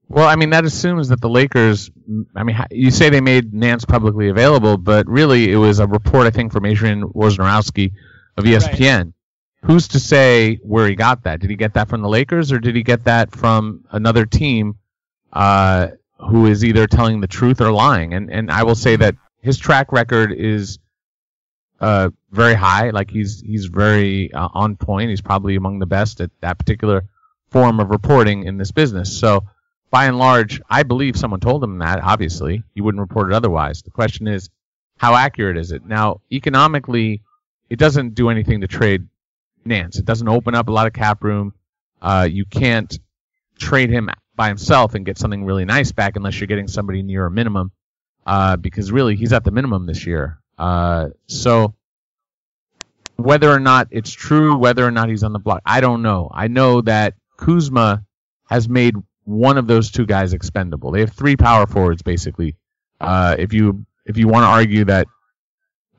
Well, 0.09 0.27
I 0.27 0.35
mean, 0.35 0.51
that 0.51 0.63
assumes 0.63 1.09
that 1.09 1.19
the 1.19 1.29
Lakers. 1.29 1.91
I 2.35 2.43
mean, 2.43 2.57
you 2.71 2.91
say 2.91 3.09
they 3.09 3.21
made 3.21 3.53
Nance 3.53 3.83
publicly 3.83 4.29
available, 4.29 4.77
but 4.77 5.07
really 5.07 5.51
it 5.51 5.57
was 5.57 5.79
a 5.79 5.87
report, 5.87 6.27
I 6.27 6.29
think, 6.29 6.53
from 6.53 6.65
Adrian 6.65 7.03
Wojnarowski 7.09 7.91
of 8.37 8.45
ESPN. 8.45 8.97
Right. 8.97 9.13
Who's 9.63 9.89
to 9.89 9.99
say 9.99 10.59
where 10.63 10.87
he 10.87 10.95
got 10.95 11.23
that? 11.23 11.41
Did 11.41 11.49
he 11.49 11.57
get 11.57 11.73
that 11.73 11.89
from 11.89 12.01
the 12.01 12.07
Lakers, 12.07 12.51
or 12.53 12.59
did 12.59 12.75
he 12.75 12.83
get 12.83 13.03
that 13.03 13.31
from 13.31 13.83
another 13.91 14.25
team 14.25 14.77
uh, 15.33 15.89
who 16.19 16.45
is 16.45 16.63
either 16.63 16.87
telling 16.87 17.19
the 17.19 17.27
truth 17.27 17.59
or 17.59 17.71
lying? 17.71 18.13
And 18.13 18.31
and 18.31 18.49
I 18.49 18.63
will 18.63 18.75
say 18.75 18.95
that 18.95 19.15
his 19.41 19.57
track 19.57 19.91
record 19.91 20.31
is 20.31 20.79
uh, 21.81 22.11
very 22.31 22.53
high. 22.53 22.91
Like 22.91 23.11
he's 23.11 23.41
he's 23.41 23.65
very 23.65 24.31
uh, 24.31 24.47
on 24.53 24.77
point. 24.77 25.09
He's 25.09 25.21
probably 25.21 25.57
among 25.57 25.79
the 25.79 25.85
best 25.85 26.21
at 26.21 26.31
that 26.39 26.57
particular 26.57 27.03
form 27.49 27.81
of 27.81 27.89
reporting 27.89 28.43
in 28.43 28.57
this 28.57 28.71
business. 28.71 29.19
So 29.19 29.43
by 29.89 30.05
and 30.05 30.17
large, 30.17 30.61
I 30.69 30.83
believe 30.83 31.15
someone 31.17 31.39
told 31.39 31.63
him 31.63 31.79
that. 31.79 32.01
Obviously, 32.03 32.63
he 32.73 32.81
wouldn't 32.81 33.01
report 33.01 33.31
it 33.31 33.35
otherwise. 33.35 33.81
The 33.81 33.91
question 33.91 34.27
is, 34.27 34.49
how 34.97 35.15
accurate 35.15 35.57
is 35.57 35.71
it? 35.71 35.85
Now, 35.85 36.21
economically, 36.31 37.21
it 37.69 37.79
doesn't 37.79 38.15
do 38.15 38.29
anything 38.29 38.61
to 38.61 38.67
trade 38.67 39.07
Nance. 39.63 39.97
It 39.97 40.05
doesn't 40.05 40.27
open 40.27 40.55
up 40.55 40.67
a 40.67 40.71
lot 40.71 40.87
of 40.87 40.93
cap 40.93 41.23
room. 41.23 41.53
Uh, 42.01 42.27
you 42.29 42.45
can't 42.45 42.99
trade 43.57 43.89
him 43.89 44.09
by 44.35 44.47
himself 44.47 44.93
and 44.93 45.05
get 45.05 45.17
something 45.17 45.45
really 45.45 45.65
nice 45.65 45.91
back 45.91 46.15
unless 46.15 46.39
you're 46.39 46.47
getting 46.47 46.67
somebody 46.67 47.01
near 47.01 47.25
a 47.25 47.31
minimum. 47.31 47.71
Uh, 48.25 48.57
because 48.57 48.91
really, 48.91 49.15
he's 49.15 49.31
at 49.31 49.43
the 49.43 49.51
minimum 49.51 49.85
this 49.85 50.05
year. 50.05 50.39
Uh, 50.57 51.09
so 51.27 51.73
whether 53.15 53.49
or 53.49 53.59
not 53.59 53.87
it's 53.91 54.11
true, 54.11 54.57
whether 54.57 54.85
or 54.85 54.91
not 54.91 55.09
he's 55.09 55.23
on 55.23 55.33
the 55.33 55.39
block, 55.39 55.61
I 55.65 55.81
don't 55.81 56.01
know. 56.01 56.29
I 56.33 56.47
know 56.47 56.81
that 56.81 57.15
Kuzma 57.37 58.03
has 58.49 58.67
made 58.67 58.95
one 59.27 59.57
of 59.57 59.67
those 59.67 59.91
two 59.91 60.05
guys 60.05 60.31
expendable. 60.31 60.91
They 60.91 61.01
have 61.01 61.11
three 61.11 61.35
power 61.35 61.67
forwards 61.67 62.01
basically. 62.01 62.55
Uh, 63.01 63.35
if 63.37 63.51
you 63.51 63.85
if 64.05 64.17
you 64.17 64.29
want 64.29 64.43
to 64.43 64.47
argue 64.47 64.85
that 64.85 65.07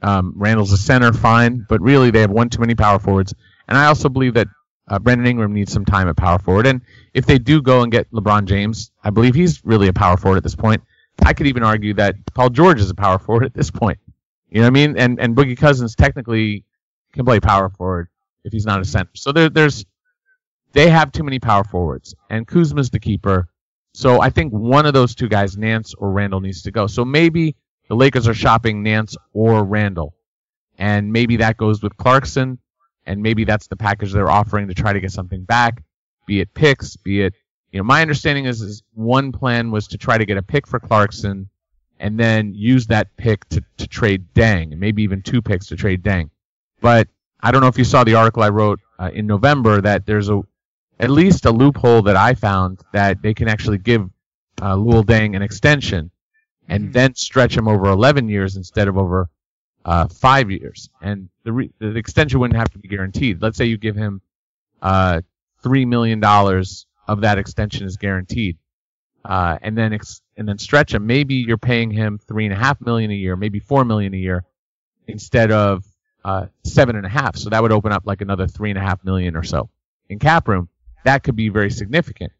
um, 0.01 0.33
Randle's 0.35 0.73
a 0.73 0.79
center, 0.79 1.13
fine, 1.13 1.67
but 1.69 1.83
really 1.83 2.11
they 2.11 2.23
have 2.23 2.31
one 2.31 2.49
too 2.49 2.61
many 2.61 2.75
power 2.75 2.99
forwards. 2.99 3.35
And 3.69 3.77
I 3.77 3.87
also 3.87 4.09
believe 4.09 4.33
that 4.35 4.49
uh, 4.89 4.99
Brandon 4.99 5.27
Ingram 5.27 5.53
needs 5.53 5.71
some 5.71 5.85
time 5.85 6.09
at 6.09 6.17
power 6.17 6.39
forward. 6.39 6.67
And 6.67 6.81
if 7.13 7.27
they 7.27 7.39
do 7.39 7.61
go 7.61 7.83
and 7.83 7.93
get 7.93 8.11
LeBron 8.13 8.47
James, 8.47 8.91
I 9.05 9.11
believe 9.11 9.35
he's 9.35 9.63
really 9.63 9.89
a 9.89 9.93
power 9.93 10.17
forward 10.17 10.39
at 10.39 10.43
this 10.43 10.57
point. 10.57 10.83
I 11.23 11.35
could 11.35 11.49
even 11.49 11.63
argue 11.63 11.93
that 11.95 12.15
Paul 12.33 12.49
George 12.49 12.81
is 12.81 12.89
a 12.89 12.95
power 12.95 13.19
forward 13.19 13.45
at 13.45 13.53
this 13.53 13.71
point. 13.71 13.99
You 14.49 14.63
know 14.63 14.69
what 14.69 14.69
I 14.69 14.87
mean? 14.87 14.97
And 14.97 15.21
and 15.21 15.37
Boogie 15.37 15.59
Cousins 15.59 15.95
technically 15.95 16.65
can 17.13 17.27
play 17.27 17.41
power 17.41 17.69
forward 17.69 18.09
if 18.45 18.53
he's 18.53 18.65
not 18.65 18.81
a 18.81 18.87
center. 18.87 19.11
So 19.15 19.33
there, 19.33 19.51
there's 19.51 19.85
they 20.73 20.91
have 20.91 21.13
too 21.13 21.23
many 21.23 21.39
power 21.39 21.65
forwards, 21.65 22.15
and 22.31 22.47
Kuzma's 22.47 22.91
the 22.91 23.01
keeper. 23.01 23.49
So 23.95 24.21
I 24.21 24.31
think 24.31 24.53
one 24.53 24.87
of 24.87 24.95
those 24.95 25.15
two 25.15 25.29
guys, 25.29 25.57
Nance 25.57 25.95
or 25.95 26.13
Randle, 26.13 26.41
needs 26.41 26.63
to 26.63 26.71
go. 26.71 26.87
So 26.87 27.05
maybe 27.05 27.57
the 27.89 27.97
Lakers 27.97 28.29
are 28.29 28.35
shopping 28.35 28.83
Nance 28.83 29.17
or 29.33 29.65
Randle, 29.65 30.15
and 30.79 31.13
maybe 31.13 31.37
that 31.39 31.57
goes 31.57 31.83
with 31.83 31.97
Clarkson, 31.97 32.59
and 33.07 33.23
maybe 33.23 33.45
that's 33.45 33.67
the 33.67 33.77
package 33.77 34.13
they're 34.13 34.31
offering 34.31 34.69
to 34.69 34.75
try 34.75 34.93
to 34.93 35.01
get 35.01 35.13
something 35.13 35.45
back, 35.45 35.83
be 36.27 36.41
it 36.41 36.53
picks, 36.55 36.97
be 36.97 37.23
it 37.23 37.35
you 37.73 37.79
know. 37.79 37.85
My 37.85 38.03
understanding 38.03 38.45
is, 38.45 38.61
is 38.61 38.83
one 38.95 39.33
plan 39.33 39.71
was 39.71 39.89
to 39.89 39.99
try 39.99 40.19
to 40.19 40.27
get 40.27 40.37
a 40.37 40.43
pick 40.43 40.67
for 40.67 40.79
Clarkson, 40.79 41.49
and 41.99 42.19
then 42.19 42.55
use 42.55 42.87
that 42.87 43.17
pick 43.17 43.49
to, 43.51 43.63
to 43.79 43.87
trade 43.87 44.33
Deng, 44.35 44.73
and 44.73 44.81
maybe 44.81 45.03
even 45.03 45.23
two 45.23 45.43
picks 45.43 45.67
to 45.67 45.77
trade 45.77 46.03
Deng. 46.03 46.31
But 46.81 47.09
I 47.41 47.51
don't 47.51 47.61
know 47.61 47.69
if 47.69 47.79
you 47.79 47.85
saw 47.85 48.05
the 48.05 48.15
article 48.15 48.43
I 48.43 48.49
wrote 48.51 48.81
uh, 48.99 49.11
in 49.13 49.27
November 49.27 49.81
that 49.81 50.07
there's 50.07 50.29
a 50.29 50.43
at 50.99 51.11
least 51.11 51.47
a 51.47 51.51
loophole 51.51 52.03
that 52.03 52.17
I 52.17 52.35
found 52.35 52.81
that 52.93 53.23
they 53.23 53.35
can 53.35 53.49
actually 53.49 53.79
give 53.79 54.09
uh, 54.61 54.75
Luol 54.75 55.05
Deng 55.05 55.37
an 55.37 55.43
extension 55.43 56.11
and 56.69 56.85
mm-hmm. 56.85 56.93
then 56.93 57.15
stretch 57.15 57.57
him 57.57 57.69
over 57.69 57.87
11 57.87 58.29
years 58.29 58.57
instead 58.57 58.89
of 58.89 58.99
over 58.99 59.29
uh, 59.85 60.09
five 60.09 60.51
years. 60.51 60.91
And 61.01 61.29
the, 61.45 61.53
re- 61.53 61.71
the 61.79 61.97
extension 61.97 62.41
wouldn't 62.41 62.59
have 62.59 62.71
to 62.71 62.79
be 62.79 62.89
guaranteed. 62.89 63.41
Let's 63.41 63.57
say 63.57 63.67
you 63.67 63.79
give 63.79 63.97
him 63.97 64.21
uh, 64.83 65.23
three 65.63 65.85
million 65.85 66.21
dollars 66.21 66.87
of 67.07 67.23
that 67.23 67.39
extension 67.39 67.87
is 67.87 67.97
guaranteed, 67.97 68.59
uh, 69.25 69.59
and 69.63 69.77
then 69.77 69.93
ex- 69.95 70.21
and 70.37 70.47
then 70.47 70.59
stretch 70.59 70.93
him. 70.93 71.07
Maybe 71.07 71.37
you're 71.37 71.57
paying 71.57 71.91
him 71.91 72.19
three 72.19 72.45
and 72.45 72.53
a 72.53 72.57
half 72.57 72.81
million 72.81 73.11
a 73.11 73.15
year, 73.15 73.35
maybe 73.35 73.61
four 73.61 73.85
million 73.85 74.13
a 74.15 74.19
year, 74.19 74.45
instead 75.07 75.51
of 75.51 75.85
uh, 76.25 76.47
seven 76.65 76.97
and 76.97 77.07
a 77.07 77.09
half. 77.09 77.37
So 77.37 77.51
that 77.51 77.63
would 77.63 77.73
open 77.73 77.93
up 77.93 78.03
like 78.05 78.21
another 78.21 78.47
three 78.47 78.71
and 78.71 78.79
a 78.79 78.83
half 78.83 79.03
million 79.05 79.37
or 79.37 79.43
so 79.43 79.71
in 80.09 80.19
cap 80.19 80.49
room. 80.49 80.69
That 81.05 81.23
could 81.23 81.37
be 81.37 81.49
very 81.49 81.71
significant. 81.71 82.33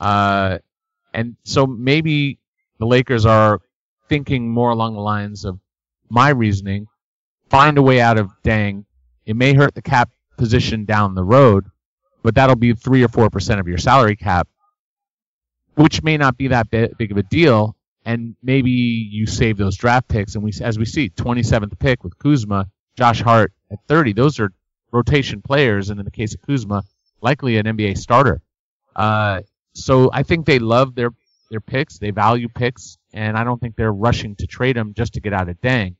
Uh, 0.00 0.58
and 1.12 1.36
so 1.44 1.66
maybe 1.66 2.38
the 2.78 2.86
Lakers 2.86 3.24
are 3.24 3.60
thinking 4.08 4.50
more 4.50 4.70
along 4.70 4.94
the 4.94 5.00
lines 5.00 5.44
of 5.44 5.58
my 6.10 6.30
reasoning. 6.30 6.86
Find 7.48 7.78
a 7.78 7.82
way 7.82 8.00
out 8.00 8.18
of 8.18 8.30
Deng. 8.42 8.84
It 9.26 9.36
may 9.36 9.54
hurt 9.54 9.74
the 9.74 9.82
cap 9.82 10.10
position 10.36 10.84
down 10.84 11.14
the 11.14 11.24
road, 11.24 11.66
but 12.22 12.34
that'll 12.34 12.56
be 12.56 12.74
three 12.74 13.04
or 13.04 13.08
four 13.08 13.30
percent 13.30 13.60
of 13.60 13.68
your 13.68 13.78
salary 13.78 14.16
cap, 14.16 14.48
which 15.74 16.02
may 16.02 16.16
not 16.16 16.36
be 16.36 16.48
that 16.48 16.70
big 16.70 17.12
of 17.12 17.16
a 17.16 17.22
deal. 17.22 17.76
And 18.04 18.36
maybe 18.42 18.70
you 18.70 19.26
save 19.26 19.56
those 19.56 19.76
draft 19.76 20.08
picks, 20.08 20.34
and 20.34 20.44
we, 20.44 20.52
as 20.60 20.78
we 20.78 20.84
see, 20.84 21.08
27th 21.08 21.78
pick 21.78 22.04
with 22.04 22.18
Kuzma, 22.18 22.66
Josh 22.98 23.22
Hart 23.22 23.52
at 23.70 23.78
30. 23.88 24.12
Those 24.12 24.38
are 24.40 24.50
rotation 24.92 25.40
players, 25.40 25.88
and 25.88 25.98
in 25.98 26.04
the 26.04 26.10
case 26.10 26.34
of 26.34 26.42
Kuzma, 26.42 26.84
likely 27.20 27.56
an 27.56 27.66
NBA 27.66 27.98
starter. 27.98 28.40
Uh, 28.94 29.42
so 29.74 30.10
I 30.12 30.22
think 30.22 30.46
they 30.46 30.58
love 30.58 30.94
their 30.94 31.10
their 31.50 31.60
picks. 31.60 31.98
They 31.98 32.10
value 32.10 32.48
picks, 32.48 32.98
and 33.12 33.36
I 33.36 33.44
don't 33.44 33.60
think 33.60 33.76
they're 33.76 33.92
rushing 33.92 34.36
to 34.36 34.46
trade 34.46 34.76
them 34.76 34.94
just 34.94 35.14
to 35.14 35.20
get 35.20 35.32
out 35.32 35.48
of 35.48 35.60
Deng. 35.60 35.96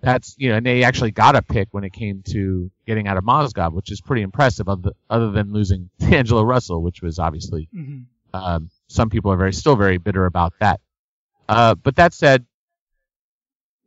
That's 0.00 0.34
you 0.38 0.48
know, 0.50 0.56
and 0.56 0.66
they 0.66 0.82
actually 0.84 1.12
got 1.12 1.36
a 1.36 1.42
pick 1.42 1.68
when 1.70 1.84
it 1.84 1.92
came 1.92 2.22
to 2.28 2.70
getting 2.86 3.06
out 3.06 3.16
of 3.16 3.24
Mozgov, 3.24 3.72
which 3.72 3.90
is 3.92 4.00
pretty 4.00 4.22
impressive. 4.22 4.68
Other, 4.68 4.92
other 5.08 5.30
than 5.30 5.52
losing 5.52 5.90
D'Angelo 5.98 6.42
Russell, 6.42 6.82
which 6.82 7.02
was 7.02 7.18
obviously 7.18 7.68
mm-hmm. 7.74 8.00
um, 8.34 8.70
some 8.88 9.10
people 9.10 9.32
are 9.32 9.36
very 9.36 9.52
still 9.52 9.76
very 9.76 9.98
bitter 9.98 10.26
about 10.26 10.54
that. 10.60 10.80
Uh, 11.48 11.74
but 11.74 11.96
that 11.96 12.14
said, 12.14 12.46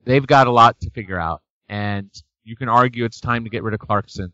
they've 0.03 0.27
got 0.27 0.47
a 0.47 0.51
lot 0.51 0.79
to 0.81 0.89
figure 0.89 1.19
out 1.19 1.41
and 1.69 2.09
you 2.43 2.55
can 2.55 2.69
argue 2.69 3.05
it's 3.05 3.19
time 3.19 3.43
to 3.43 3.49
get 3.49 3.63
rid 3.63 3.73
of 3.73 3.79
Clarkson. 3.79 4.31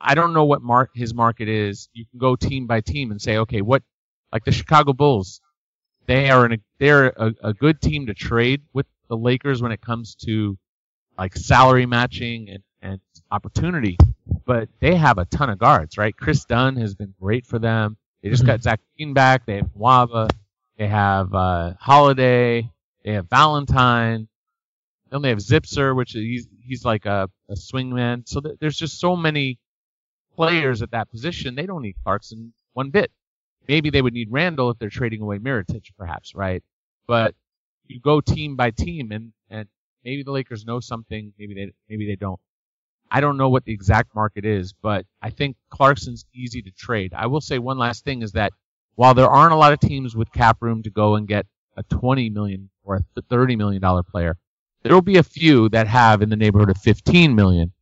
I 0.00 0.14
don't 0.14 0.32
know 0.32 0.44
what 0.44 0.62
mark 0.62 0.90
his 0.94 1.12
market 1.12 1.48
is. 1.48 1.88
You 1.92 2.06
can 2.06 2.18
go 2.18 2.36
team 2.36 2.66
by 2.66 2.80
team 2.80 3.10
and 3.10 3.20
say, 3.20 3.38
okay, 3.38 3.60
what 3.60 3.82
like 4.32 4.44
the 4.44 4.52
Chicago 4.52 4.92
Bulls, 4.92 5.40
they 6.06 6.30
are 6.30 6.46
in 6.46 6.52
a, 6.52 6.58
they're 6.78 7.08
a, 7.08 7.34
a 7.42 7.54
good 7.54 7.80
team 7.80 8.06
to 8.06 8.14
trade 8.14 8.62
with 8.72 8.86
the 9.08 9.16
Lakers 9.16 9.60
when 9.60 9.72
it 9.72 9.80
comes 9.80 10.14
to 10.26 10.56
like 11.18 11.36
salary 11.36 11.86
matching 11.86 12.48
and, 12.48 12.62
and 12.80 13.00
opportunity. 13.30 13.98
But 14.46 14.68
they 14.80 14.96
have 14.96 15.18
a 15.18 15.26
ton 15.26 15.50
of 15.50 15.58
guards, 15.58 15.98
right? 15.98 16.16
Kris 16.16 16.44
Dunn 16.44 16.76
has 16.76 16.94
been 16.94 17.14
great 17.20 17.44
for 17.44 17.58
them. 17.58 17.96
They 18.22 18.30
just 18.30 18.42
mm-hmm. 18.42 18.52
got 18.52 18.62
Zach 18.62 18.80
LaVine 18.98 19.14
back. 19.14 19.46
They 19.46 19.56
have 19.56 19.70
Nwaba. 19.78 20.30
They 20.78 20.88
have 20.88 21.34
uh, 21.34 21.74
Holiday. 21.78 22.70
They 23.04 23.12
have 23.12 23.28
Valentine. 23.28 24.28
Then 25.10 25.22
they 25.22 25.30
have 25.30 25.38
Zipser, 25.38 25.94
which 25.94 26.12
he's 26.12 26.46
he's 26.62 26.84
like 26.84 27.04
a, 27.06 27.28
a 27.48 27.54
swingman. 27.54 28.28
So 28.28 28.40
th- 28.40 28.56
there's 28.60 28.76
just 28.76 29.00
so 29.00 29.16
many 29.16 29.58
players 30.36 30.82
at 30.82 30.90
that 30.92 31.10
position. 31.10 31.54
They 31.54 31.66
don't 31.66 31.82
need 31.82 31.96
Clarkson 32.02 32.52
one 32.72 32.90
bit. 32.90 33.10
Maybe 33.68 33.90
they 33.90 34.02
would 34.02 34.14
need 34.14 34.28
Randle 34.30 34.70
if 34.70 34.78
they're 34.78 34.90
trading 34.90 35.22
away 35.22 35.38
Mirotic, 35.38 35.84
perhaps, 35.98 36.34
right? 36.34 36.62
But 37.06 37.34
you 37.86 38.00
go 38.00 38.20
team 38.20 38.56
by 38.56 38.70
team, 38.70 39.12
and 39.12 39.32
and 39.50 39.68
maybe 40.04 40.22
the 40.22 40.32
Lakers 40.32 40.64
know 40.64 40.80
something, 40.80 41.32
maybe 41.38 41.54
they 41.54 41.72
maybe 41.88 42.06
they 42.06 42.16
don't. 42.16 42.40
I 43.10 43.20
don't 43.20 43.36
know 43.36 43.48
what 43.48 43.64
the 43.64 43.72
exact 43.72 44.14
market 44.14 44.44
is, 44.44 44.72
but 44.72 45.04
I 45.20 45.30
think 45.30 45.56
Clarkson's 45.68 46.24
easy 46.32 46.62
to 46.62 46.70
trade. 46.70 47.12
I 47.14 47.26
will 47.26 47.40
say 47.40 47.58
one 47.58 47.78
last 47.78 48.04
thing 48.04 48.22
is 48.22 48.32
that 48.32 48.52
while 48.94 49.14
there 49.14 49.28
aren't 49.28 49.52
a 49.52 49.56
lot 49.56 49.72
of 49.72 49.80
teams 49.80 50.14
with 50.14 50.32
cap 50.32 50.58
room 50.60 50.82
to 50.84 50.90
go 50.90 51.16
and 51.16 51.26
get 51.26 51.46
a 51.76 51.82
20 51.84 52.30
million 52.30 52.70
or 52.84 53.00
a 53.16 53.22
30 53.22 53.56
million 53.56 53.82
dollar 53.82 54.02
player, 54.02 54.36
there 54.82 54.94
will 54.94 55.02
be 55.02 55.18
a 55.18 55.22
few 55.22 55.68
that 55.70 55.88
have 55.88 56.22
in 56.22 56.28
the 56.28 56.36
neighborhood 56.36 56.70
of 56.70 56.78
15 56.78 57.34
million, 57.34 57.72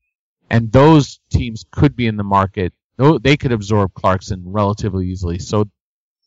and 0.50 0.72
those 0.72 1.20
teams 1.30 1.64
could 1.70 1.96
be 1.96 2.06
in 2.06 2.16
the 2.16 2.24
market. 2.24 2.72
They 3.22 3.36
could 3.36 3.52
absorb 3.52 3.94
Clarkson 3.94 4.42
relatively 4.44 5.06
easily. 5.06 5.38
So 5.38 5.62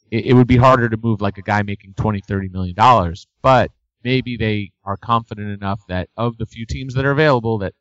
it, 0.10 0.28
it 0.28 0.34
would 0.34 0.48
be 0.48 0.58
harder 0.58 0.88
to 0.90 0.98
move 0.98 1.22
like 1.22 1.38
a 1.38 1.42
guy 1.42 1.62
making 1.64 1.96
20, 1.96 2.22
30 2.28 2.50
million 2.50 2.76
dollars. 2.76 3.28
But 3.42 3.72
maybe 4.04 4.38
they 4.38 4.72
are 4.84 4.98
confident 4.98 5.50
enough 5.50 5.82
that 5.88 6.10
of 6.18 6.38
the 6.38 6.46
few 6.46 6.66
teams 6.66 6.94
that 6.94 7.06
are 7.06 7.12
available 7.12 7.58
that 7.60 7.74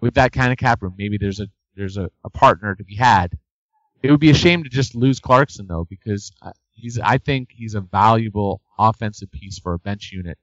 with 0.00 0.14
that 0.14 0.32
kind 0.32 0.50
of 0.50 0.58
cap 0.58 0.82
room, 0.82 0.94
maybe 0.98 1.18
there's 1.18 1.40
a 1.40 1.46
there's 1.76 1.96
a, 1.96 2.10
a 2.24 2.30
partner 2.30 2.74
to 2.74 2.84
be 2.84 2.96
had. 2.96 3.38
It 4.02 4.10
would 4.10 4.20
be 4.20 4.30
a 4.30 4.34
shame 4.34 4.64
to 4.64 4.68
just 4.68 4.94
lose 4.94 5.20
Clarkson 5.20 5.66
though, 5.68 5.86
because 5.88 6.32
uh, 6.42 6.52
he's 6.72 6.98
I 6.98 7.18
think 7.18 7.50
he's 7.52 7.74
a 7.74 7.80
valuable 7.80 8.60
offensive 8.78 9.30
piece 9.30 9.58
for 9.58 9.74
a 9.74 9.78
bench 9.78 10.10
unit 10.12 10.38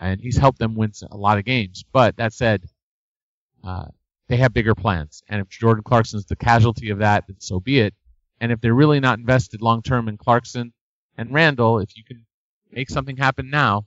and 0.00 0.20
he's 0.20 0.36
helped 0.36 0.58
them 0.58 0.74
win 0.74 0.92
a 1.10 1.16
lot 1.16 1.38
of 1.38 1.44
games. 1.44 1.84
But 1.92 2.16
that 2.16 2.32
said, 2.32 2.64
uh, 3.64 3.86
they 4.28 4.36
have 4.36 4.52
bigger 4.52 4.74
plans, 4.74 5.22
and 5.28 5.40
if 5.40 5.48
Jordan 5.48 5.82
Clarkson's 5.82 6.26
the 6.26 6.36
casualty 6.36 6.90
of 6.90 6.98
that, 6.98 7.26
then 7.26 7.36
so 7.38 7.60
be 7.60 7.80
it. 7.80 7.94
And 8.40 8.52
if 8.52 8.60
they're 8.60 8.74
really 8.74 9.00
not 9.00 9.18
invested 9.18 9.62
long 9.62 9.82
term 9.82 10.08
in 10.08 10.16
Clarkson 10.16 10.72
and 11.16 11.32
Randle, 11.32 11.80
if 11.80 11.96
you 11.96 12.04
can 12.04 12.24
make 12.70 12.90
something 12.90 13.16
happen 13.16 13.50
now, 13.50 13.86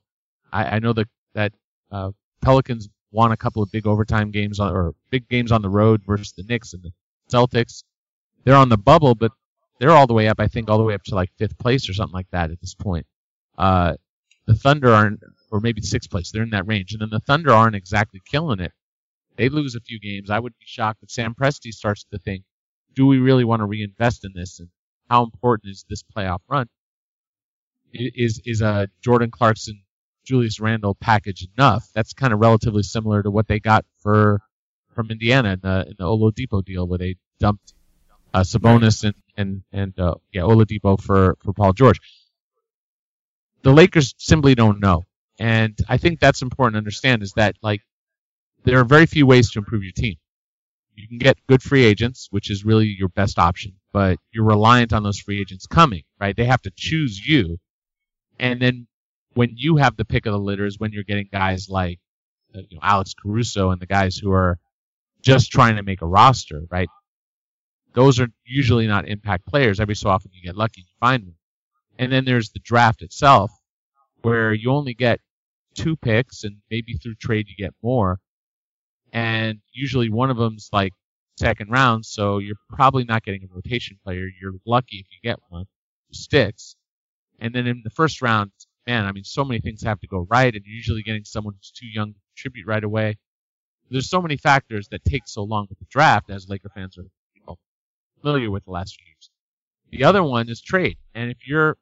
I, 0.52 0.76
I 0.76 0.80
know 0.80 0.94
that 0.94 1.08
that 1.34 1.54
uh, 1.92 2.12
Pelicans 2.42 2.89
won 3.12 3.32
a 3.32 3.38
couple 3.38 3.62
of 3.62 3.72
big 3.72 3.86
overtime 3.86 4.32
games 4.32 4.60
on, 4.60 4.74
or 4.74 4.94
big 5.10 5.28
games 5.30 5.52
on 5.52 5.62
the 5.62 5.70
road 5.70 6.02
versus 6.06 6.34
the 6.34 6.44
Knicks 6.44 6.74
and 6.74 6.84
the 6.84 6.92
Celtics. 7.32 7.84
They're 8.44 8.56
on 8.56 8.70
the 8.70 8.78
bubble, 8.78 9.16
but 9.16 9.32
they're 9.80 9.92
all 9.92 10.08
the 10.08 10.14
way 10.14 10.28
up. 10.28 10.39
I 10.39 10.48
think 10.48 10.70
all 10.70 10.78
the 10.78 10.84
way 10.84 10.94
up 10.94 11.04
to 11.04 11.16
like 11.16 11.32
fifth 11.38 11.58
place 11.58 11.88
or 11.89 11.94
something 11.94 12.14
like 12.14 12.30
that 12.32 12.52
at 12.52 12.60
this 12.62 12.74
point. 12.74 13.06
Uh, 13.58 13.96
the 14.48 14.56
Thunder 14.56 14.92
aren't 14.92 15.22
or 15.52 15.60
maybe 15.60 15.82
sixth 15.82 16.10
place. 16.10 16.32
They're 16.32 16.44
in 16.44 16.50
that 16.52 16.68
range. 16.68 16.94
And 16.94 17.02
then 17.02 17.10
the 17.10 17.20
Thunder 17.20 17.52
aren't 17.52 17.76
exactly 17.76 18.22
killing 18.26 18.60
it. 18.60 18.72
They 19.38 19.50
lose 19.50 19.76
a 19.76 19.80
few 19.82 20.00
games. 20.00 20.30
I 20.30 20.40
would 20.40 20.54
be 20.60 20.66
shocked 20.66 21.04
if 21.04 21.12
Sam 21.12 21.34
Presti 21.34 21.72
starts 21.72 22.06
to 22.12 22.20
think, 22.20 22.44
do 22.94 23.06
we 23.06 23.20
really 23.20 23.46
want 23.46 23.62
to 23.62 23.66
reinvest 23.66 24.26
in 24.26 24.32
this? 24.36 24.60
And 24.60 24.70
how 25.10 25.24
important 25.24 25.72
is 25.72 25.86
this 25.90 26.04
playoff 26.04 26.40
run? 26.48 26.68
is 27.94 28.42
is 28.46 28.62
a 28.62 28.88
Jordan 29.02 29.32
Clarkson, 29.32 29.82
Julius 30.26 30.60
Randle 30.60 30.96
package 30.96 31.48
enough? 31.58 31.88
That's 31.94 32.14
kind 32.14 32.34
of 32.34 32.40
relatively 32.40 32.84
similar 32.84 33.24
to 33.24 33.32
what 33.32 33.48
they 33.48 33.60
got 33.60 33.86
for 34.00 34.42
from 34.94 35.12
Indiana 35.12 35.54
in 35.54 35.60
the 35.62 35.86
in 35.88 35.96
the 35.98 36.06
Oladipo 36.06 36.64
deal, 36.64 36.88
where 36.88 36.98
they 36.98 37.16
dumped 37.40 37.74
uh, 38.34 38.42
Sabonis 38.42 39.04
and 39.04 39.16
and 39.38 39.64
and 39.72 40.00
uh, 40.00 40.16
yeah 40.32 40.42
Oladipo 40.42 41.00
for 41.00 41.38
for 41.44 41.54
Paul 41.54 41.74
George. 41.74 42.00
The 43.64 43.72
Lakers 43.72 44.16
simply 44.18 44.56
don't 44.56 44.80
know, 44.80 45.04
and 45.40 45.78
I 45.88 45.98
think 45.98 46.20
that's 46.20 46.42
important 46.42 46.76
to 46.76 46.80
understand. 46.80 47.24
Is 47.24 47.34
that 47.34 47.56
like 47.62 47.82
there 48.64 48.80
are 48.80 48.86
very 48.86 49.05
few 49.05 49.26
ways 49.26 49.51
to 49.51 49.59
improve 49.59 49.84
your 49.84 49.91
team. 49.91 50.16
You 50.95 51.07
can 51.07 51.18
get 51.18 51.38
good 51.47 51.64
free 51.64 51.84
agents, 51.84 52.28
which 52.32 52.51
is 52.51 52.66
really 52.66 52.88
your 52.88 53.09
best 53.09 53.39
option, 53.39 53.74
but 53.91 54.20
you're 54.32 54.45
reliant 54.45 54.93
on 54.93 55.03
those 55.03 55.20
free 55.20 55.39
agents 55.39 55.66
coming, 55.66 56.03
right? 56.20 56.36
They 56.36 56.45
have 56.45 56.62
to 56.64 56.72
choose 56.76 57.20
you. 57.26 57.57
And 58.39 58.62
then 58.62 58.88
when 59.34 59.53
you 59.55 59.78
have 59.78 59.95
the 59.95 60.05
pick 60.05 60.26
of 60.26 60.34
the 60.34 60.39
litter 60.39 60.66
is 60.66 60.80
when 60.80 60.91
you're 60.91 61.03
getting 61.03 61.30
guys 61.32 61.70
like 61.70 61.99
uh, 62.53 62.59
you 62.70 62.78
know, 62.78 62.82
Alex 62.84 63.14
Caruso 63.14 63.72
and 63.72 63.82
the 63.82 63.86
guys 63.86 64.18
who 64.18 64.32
are 64.32 64.59
just 65.22 65.51
trying 65.51 65.78
to 65.78 65.84
make 65.84 66.01
a 66.01 66.07
roster, 66.07 66.62
right? 66.70 66.89
Those 67.93 68.20
are 68.20 68.28
usually 68.45 68.88
not 68.88 69.07
impact 69.07 69.45
players. 69.47 69.80
Every 69.80 69.95
so 69.95 70.09
often 70.09 70.32
you 70.34 70.41
get 70.43 70.57
lucky 70.57 70.82
and 70.82 70.88
you 70.88 70.95
find 70.99 71.28
them. 71.28 71.36
And 71.97 72.12
then 72.12 72.26
there's 72.26 72.49
the 72.49 72.59
draft 72.59 73.01
itself, 73.01 73.51
where 74.22 74.53
you 74.53 74.72
only 74.72 74.93
get 74.93 75.20
two 75.74 75.95
picks 75.95 76.43
and 76.43 76.57
maybe 76.70 76.93
through 76.93 77.16
trade 77.16 77.47
you 77.47 77.55
get 77.55 77.74
more 77.82 78.20
and 79.12 79.59
usually 79.74 80.09
one 80.09 80.30
of 80.30 80.38
them's 80.38 80.70
like 80.72 80.93
second 81.38 81.70
round, 81.72 82.05
so 82.05 82.38
you're 82.38 82.55
probably 82.70 83.03
not 83.03 83.24
getting 83.24 83.43
a 83.43 83.53
rotation 83.53 83.97
player. 84.03 84.28
You're 84.41 84.53
lucky 84.66 84.97
if 84.97 85.07
you 85.12 85.30
get 85.30 85.39
one 85.49 85.66
who 86.07 86.14
sticks. 86.14 86.76
And 87.39 87.53
then 87.53 87.68
in 87.68 87.82
the 87.84 87.89
first 87.89 88.22
round, 88.22 88.51
man, 88.88 89.05
I 89.05 89.12
mean, 89.12 89.24
so 89.24 89.43
many 89.43 89.59
things 89.59 89.84
have 89.84 89.99
to 90.01 90.07
go 90.07 90.28
right, 90.30 90.53
and 90.53 90.64
you're 90.66 90.76
usually 90.76 91.03
getting 91.03 91.26
someone 91.26 91.55
who's 91.55 91.72
too 91.72 91.88
young 91.88 92.14
to 92.14 92.20
contribute 92.36 92.68
right 92.68 92.84
away. 92.84 93.18
There's 93.89 94.09
so 94.09 94.22
many 94.22 94.38
factors 94.38 94.88
that 94.89 95.03
take 95.03 95.24
so 95.26 95.43
long 95.43 95.68
with 95.70 95.80
the 95.80 95.86
draft, 95.89 96.30
as 96.30 96.47
Laker 96.47 96.70
fans 96.70 96.97
are 96.97 97.55
familiar 98.22 98.51
with 98.51 98.64
the 98.66 98.72
last 98.72 98.95
few 98.95 99.05
years. 99.05 99.30
The 99.89 100.05
other 100.05 100.24
one 100.24 100.47
is 100.49 100.62
trade, 100.62 100.97
and 101.14 101.30
if 101.30 101.47
you're 101.47 101.78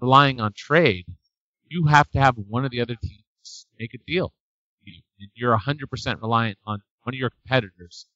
relying 0.00 0.40
on 0.40 0.52
trade, 0.54 1.04
you 1.68 1.86
have 1.86 2.08
to 2.12 2.20
have 2.20 2.36
one 2.36 2.64
of 2.64 2.70
the 2.70 2.80
other 2.80 2.94
teams 3.02 3.66
make 3.78 3.92
a 3.92 3.98
deal 4.06 4.32
and 5.18 5.28
you're 5.34 5.56
100% 5.56 6.20
reliant 6.20 6.58
on 6.66 6.80
one 7.02 7.14
of 7.14 7.18
your 7.18 7.30
competitors 7.30 8.06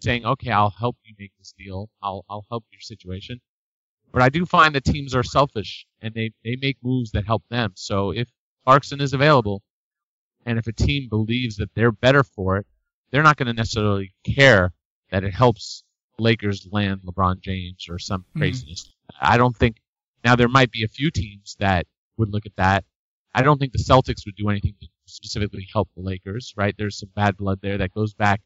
saying, 0.00 0.24
okay, 0.24 0.50
I'll 0.50 0.70
help 0.70 0.96
you 1.04 1.14
make 1.18 1.32
this 1.38 1.54
deal. 1.58 1.90
I'll, 2.02 2.24
I'll 2.28 2.46
help 2.48 2.64
your 2.70 2.80
situation. 2.80 3.40
But 4.12 4.22
I 4.22 4.28
do 4.28 4.46
find 4.46 4.74
that 4.74 4.84
teams 4.84 5.14
are 5.14 5.22
selfish 5.22 5.86
and 6.00 6.14
they, 6.14 6.32
they 6.44 6.56
make 6.56 6.78
moves 6.82 7.10
that 7.12 7.26
help 7.26 7.42
them. 7.50 7.72
So 7.74 8.10
if 8.10 8.28
Clarkson 8.64 9.00
is 9.00 9.12
available 9.12 9.62
and 10.46 10.58
if 10.58 10.66
a 10.66 10.72
team 10.72 11.08
believes 11.08 11.56
that 11.56 11.70
they're 11.74 11.92
better 11.92 12.22
for 12.22 12.56
it, 12.56 12.66
they're 13.10 13.22
not 13.22 13.36
going 13.36 13.48
to 13.48 13.52
necessarily 13.52 14.14
care 14.24 14.72
that 15.10 15.24
it 15.24 15.34
helps 15.34 15.82
Lakers 16.18 16.66
land 16.70 17.00
LeBron 17.04 17.40
James 17.40 17.86
or 17.88 17.98
some 17.98 18.22
mm-hmm. 18.22 18.40
craziness. 18.40 18.84
Mm-hmm. 18.84 19.26
I 19.32 19.36
don't 19.36 19.56
think, 19.56 19.76
now 20.24 20.36
there 20.36 20.48
might 20.48 20.70
be 20.70 20.84
a 20.84 20.88
few 20.88 21.10
teams 21.10 21.56
that 21.60 21.86
would 22.16 22.30
look 22.30 22.46
at 22.46 22.56
that. 22.56 22.84
I 23.34 23.42
don't 23.42 23.58
think 23.58 23.72
the 23.72 23.78
Celtics 23.78 24.26
would 24.26 24.36
do 24.36 24.48
anything 24.48 24.74
to 24.80 24.88
specifically 25.08 25.66
help 25.72 25.88
the 25.96 26.02
Lakers, 26.02 26.54
right? 26.56 26.74
There's 26.78 26.98
some 26.98 27.10
bad 27.14 27.36
blood 27.36 27.60
there 27.62 27.78
that 27.78 27.94
goes 27.94 28.14
back 28.14 28.40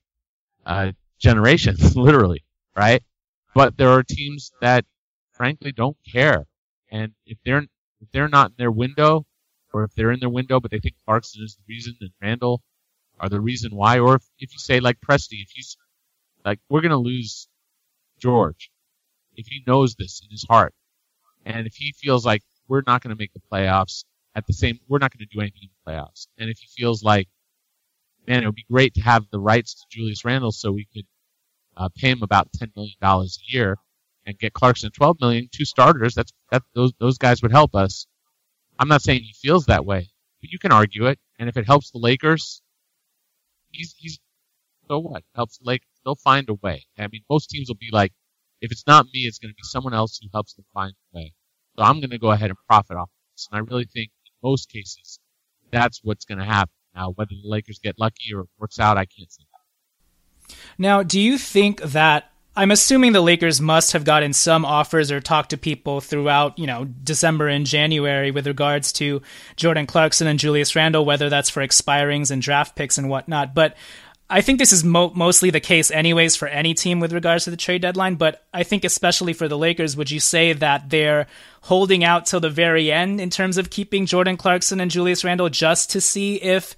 uh, 0.67 0.93
generations, 1.19 1.97
literally, 1.97 2.45
right? 2.77 3.03
But 3.55 3.77
there 3.77 3.91
are 3.91 4.03
teams 4.03 4.53
that 4.61 4.85
frankly 5.33 5.73
don't 5.73 5.97
care, 6.11 6.47
and 6.91 7.13
if 7.27 7.39
they're 7.45 7.65
if 8.01 8.11
they're 8.13 8.29
not 8.29 8.51
in 8.51 8.55
their 8.59 8.71
window, 8.71 9.27
or 9.73 9.85
if 9.85 9.95
they're 9.95 10.13
in 10.13 10.21
their 10.21 10.31
window 10.31 10.61
but 10.61 10.71
they 10.71 10.81
think 10.81 10.97
Clarkson 11.05 11.43
is 11.45 11.57
the 11.57 11.63
reason 11.69 11.97
and 12.01 12.11
Randle 12.21 12.63
are 13.21 13.29
the 13.29 13.41
reason 13.41 13.75
why, 13.75 13.99
or 13.99 14.17
if, 14.17 14.23
if 14.39 14.53
you 14.53 14.59
say 14.59 14.81
like 14.81 14.99
Presti, 15.01 15.43
if 15.43 15.51
he's 15.55 15.77
like 16.45 16.61
we're 16.69 16.81
gonna 16.81 16.97
lose 16.97 17.49
George, 18.19 18.71
if 19.37 19.47
he 19.47 19.63
knows 19.67 19.95
this 19.95 20.23
in 20.25 20.31
his 20.31 20.45
heart, 20.49 20.75
and 21.45 21.67
if 21.67 21.75
he 21.75 21.93
feels 21.93 22.25
like 22.27 22.43
we're 22.69 22.83
not 22.87 23.03
gonna 23.03 23.17
make 23.17 23.33
the 23.33 23.43
playoffs, 23.53 24.05
at 24.35 24.47
the 24.47 24.53
same, 24.53 24.78
we're 24.89 24.99
not 24.99 25.12
going 25.12 25.26
to 25.26 25.35
do 25.35 25.41
anything 25.41 25.62
in 25.62 25.68
the 25.68 25.93
playoffs. 25.93 26.26
And 26.39 26.49
if 26.49 26.59
he 26.59 26.66
feels 26.76 27.03
like, 27.03 27.28
man, 28.26 28.43
it 28.43 28.47
would 28.47 28.55
be 28.55 28.66
great 28.70 28.95
to 28.95 29.03
have 29.03 29.24
the 29.30 29.41
rights 29.41 29.74
to 29.74 29.83
Julius 29.91 30.24
Randle 30.24 30.53
so 30.53 30.72
we 30.72 30.87
could 30.93 31.07
uh, 31.76 31.89
pay 31.95 32.11
him 32.11 32.22
about 32.22 32.49
$10 32.53 32.74
million 32.76 32.97
a 33.03 33.26
year 33.47 33.76
and 34.26 34.39
get 34.39 34.53
Clarkson 34.53 34.91
12 34.91 35.20
million, 35.20 35.49
two 35.51 35.64
starters, 35.64 36.14
that's, 36.14 36.33
that, 36.51 36.62
those, 36.74 36.93
those 37.01 37.18
guys 37.18 37.43
would 37.43 37.51
help 37.51 37.74
us. 37.74 38.07
I'm 38.78 38.89
not 38.89 39.03
saying 39.03 39.22
he 39.22 39.35
feels 39.35 39.66
that 39.66 39.85
way, 39.85 40.11
but 40.41 40.51
you 40.51 40.59
can 40.59 40.72
argue 40.72 41.07
it. 41.07 41.18
And 41.39 41.49
if 41.49 41.57
it 41.57 41.66
helps 41.66 41.91
the 41.91 41.99
Lakers, 41.99 42.62
he's, 43.70 43.95
he's, 43.99 44.20
so 44.89 45.01
what? 45.01 45.24
Helps 45.35 45.59
the 45.59 45.64
Lakers. 45.66 45.89
They'll 46.05 46.14
find 46.14 46.49
a 46.49 46.55
way. 46.55 46.87
I 46.99 47.09
mean, 47.09 47.22
most 47.28 47.51
teams 47.51 47.68
will 47.68 47.76
be 47.76 47.91
like, 47.93 48.12
if 48.61 48.70
it's 48.70 48.87
not 48.87 49.07
me, 49.12 49.20
it's 49.20 49.39
going 49.39 49.51
to 49.51 49.57
be 49.57 49.62
someone 49.64 49.95
else 49.95 50.18
who 50.22 50.28
helps 50.33 50.55
them 50.55 50.64
find 50.72 50.93
a 50.93 51.18
way. 51.18 51.33
So 51.76 51.85
I'm 51.85 52.01
going 52.01 52.11
to 52.11 52.18
go 52.18 52.30
ahead 52.30 52.51
and 52.51 52.59
profit 52.68 52.97
off 52.97 53.11
this. 53.35 53.49
And 53.51 53.59
I 53.59 53.61
really 53.68 53.87
think 53.87 54.11
most 54.43 54.70
cases, 54.70 55.18
that's 55.70 56.01
what's 56.03 56.24
going 56.24 56.38
to 56.38 56.45
happen. 56.45 56.72
Now, 56.95 57.11
whether 57.11 57.30
the 57.30 57.49
Lakers 57.49 57.78
get 57.78 57.99
lucky 57.99 58.34
or 58.34 58.40
it 58.40 58.49
works 58.59 58.78
out, 58.78 58.99
I 58.99 59.07
can't 59.07 59.32
say 59.32 59.43
that. 59.53 60.57
Now, 60.78 61.03
do 61.03 61.18
you 61.18 61.38
think 61.38 61.80
that 61.82 62.32
I'm 62.55 62.70
assuming 62.70 63.12
the 63.12 63.22
Lakers 63.22 63.62
must 63.62 63.93
have 63.93 64.05
gotten 64.05 64.34
some 64.34 64.66
offers 64.66 65.11
or 65.11 65.20
talked 65.20 65.51
to 65.51 65.57
people 65.57 66.03
throughout, 66.03 66.59
you 66.59 66.66
know, 66.66 66.84
December 66.84 67.49
and 67.49 67.64
January 67.64 68.30
with 68.30 68.47
regards 68.47 68.93
to 68.95 69.22
Jordan 69.57 69.86
Clarkson 69.86 70.26
and 70.26 70.38
Julius 70.38 70.76
Randle, 70.76 71.07
whether 71.07 71.30
that's 71.30 71.49
for 71.49 71.66
expirings 71.66 72.30
and 72.30 72.43
draft 72.43 72.76
picks 72.76 72.99
and 72.99 73.09
whatnot. 73.09 73.55
But 73.55 73.74
I 74.33 74.41
think 74.41 74.59
this 74.59 74.72
is 74.72 74.83
mo- 74.83 75.12
mostly 75.14 75.51
the 75.51 75.61
case, 75.61 75.91
anyways, 75.91 76.37
for 76.37 76.49
any 76.49 76.72
team 76.72 77.01
with 77.01 77.12
regards 77.12 77.45
to 77.45 77.51
the 77.51 77.57
trade 77.57 77.83
deadline. 77.83 78.14
But 78.14 78.43
I 78.55 78.62
think, 78.62 78.83
especially 78.83 79.35
for 79.35 79.47
the 79.47 79.59
Lakers, 79.59 79.95
would 79.95 80.11
you 80.11 80.20
say 80.20 80.55
that 80.55 80.89
they're 80.89 81.26
holding 81.61 82.03
out 82.03 82.24
till 82.24 82.41
the 82.41 82.49
very 82.49 82.91
end 82.91 83.20
in 83.20 83.28
terms 83.28 83.59
of 83.59 83.68
keeping 83.68 84.07
Jordan 84.07 84.39
Clarkson 84.39 84.80
and 84.80 84.91
Julius 84.91 85.22
Randle 85.22 85.51
just 85.51 85.91
to 85.91 86.01
see 86.01 86.37
if 86.37 86.74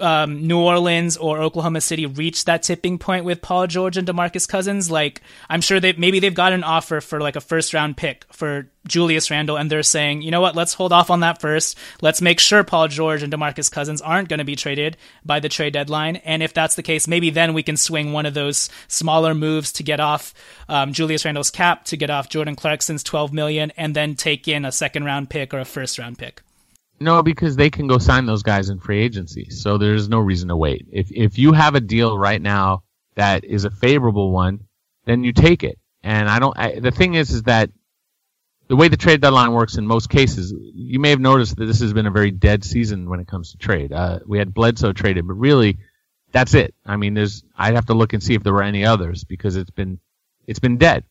um, 0.00 0.46
New 0.46 0.58
Orleans 0.58 1.16
or 1.16 1.40
Oklahoma 1.40 1.80
City 1.80 2.06
reach 2.06 2.44
that 2.44 2.62
tipping 2.62 2.98
point 2.98 3.24
with 3.24 3.42
Paul 3.42 3.66
George 3.66 3.96
and 3.96 4.06
DeMarcus 4.06 4.48
Cousins, 4.48 4.90
like 4.90 5.20
I'm 5.48 5.60
sure 5.60 5.80
they 5.80 5.92
maybe 5.92 6.20
they've 6.20 6.34
got 6.34 6.52
an 6.52 6.64
offer 6.64 7.00
for 7.00 7.20
like 7.20 7.36
a 7.36 7.40
first 7.40 7.74
round 7.74 7.96
pick 7.96 8.24
for 8.32 8.68
Julius 8.86 9.30
Randle, 9.30 9.56
and 9.56 9.70
they're 9.70 9.82
saying, 9.82 10.22
you 10.22 10.30
know 10.30 10.40
what, 10.40 10.56
let's 10.56 10.74
hold 10.74 10.92
off 10.92 11.10
on 11.10 11.20
that 11.20 11.40
first. 11.40 11.76
Let's 12.00 12.22
make 12.22 12.40
sure 12.40 12.64
Paul 12.64 12.88
George 12.88 13.22
and 13.22 13.32
DeMarcus 13.32 13.70
Cousins 13.70 14.00
aren't 14.00 14.28
going 14.28 14.38
to 14.38 14.44
be 14.44 14.56
traded 14.56 14.96
by 15.24 15.40
the 15.40 15.48
trade 15.48 15.72
deadline, 15.72 16.16
and 16.16 16.42
if 16.42 16.54
that's 16.54 16.74
the 16.74 16.82
case, 16.82 17.06
maybe 17.06 17.30
then 17.30 17.54
we 17.54 17.62
can 17.62 17.76
swing 17.76 18.12
one 18.12 18.26
of 18.26 18.34
those 18.34 18.70
smaller 18.88 19.34
moves 19.34 19.72
to 19.72 19.82
get 19.82 20.00
off 20.00 20.34
um, 20.68 20.92
Julius 20.92 21.24
Randle's 21.24 21.50
cap, 21.50 21.84
to 21.86 21.96
get 21.96 22.10
off 22.10 22.28
Jordan 22.28 22.56
Clarkson's 22.56 23.02
12 23.02 23.32
million, 23.32 23.72
and 23.76 23.94
then 23.94 24.14
take 24.14 24.48
in 24.48 24.64
a 24.64 24.72
second 24.72 25.04
round 25.04 25.30
pick 25.30 25.52
or 25.52 25.58
a 25.58 25.64
first 25.64 25.98
round 25.98 26.18
pick. 26.18 26.42
No, 27.00 27.22
because 27.22 27.56
they 27.56 27.70
can 27.70 27.86
go 27.86 27.96
sign 27.98 28.26
those 28.26 28.42
guys 28.42 28.68
in 28.68 28.78
free 28.78 29.00
agency. 29.00 29.48
So 29.48 29.78
there's 29.78 30.08
no 30.08 30.18
reason 30.18 30.48
to 30.48 30.56
wait. 30.56 30.86
If 30.92 31.10
if 31.10 31.38
you 31.38 31.52
have 31.52 31.74
a 31.74 31.80
deal 31.80 32.16
right 32.16 32.40
now 32.40 32.82
that 33.14 33.44
is 33.44 33.64
a 33.64 33.70
favorable 33.70 34.30
one, 34.30 34.66
then 35.06 35.24
you 35.24 35.32
take 35.32 35.64
it. 35.64 35.78
And 36.02 36.28
I 36.28 36.38
don't. 36.38 36.56
I, 36.58 36.78
the 36.78 36.90
thing 36.90 37.14
is, 37.14 37.30
is 37.30 37.44
that 37.44 37.70
the 38.68 38.76
way 38.76 38.88
the 38.88 38.98
trade 38.98 39.22
deadline 39.22 39.52
works 39.52 39.76
in 39.76 39.86
most 39.86 40.10
cases, 40.10 40.52
you 40.74 41.00
may 41.00 41.10
have 41.10 41.20
noticed 41.20 41.56
that 41.56 41.64
this 41.64 41.80
has 41.80 41.92
been 41.94 42.06
a 42.06 42.10
very 42.10 42.30
dead 42.30 42.64
season 42.64 43.08
when 43.08 43.18
it 43.20 43.26
comes 43.26 43.52
to 43.52 43.58
trade. 43.58 43.92
Uh, 43.92 44.20
we 44.26 44.38
had 44.38 44.52
Bledsoe 44.52 44.92
traded, 44.92 45.26
but 45.26 45.34
really, 45.34 45.78
that's 46.32 46.52
it. 46.52 46.74
I 46.84 46.96
mean, 46.96 47.14
there's. 47.14 47.44
I'd 47.56 47.74
have 47.74 47.86
to 47.86 47.94
look 47.94 48.12
and 48.12 48.22
see 48.22 48.34
if 48.34 48.42
there 48.42 48.52
were 48.52 48.62
any 48.62 48.84
others 48.84 49.24
because 49.24 49.56
it's 49.56 49.70
been 49.70 50.00
it's 50.46 50.60
been 50.60 50.76
dead 50.76 51.04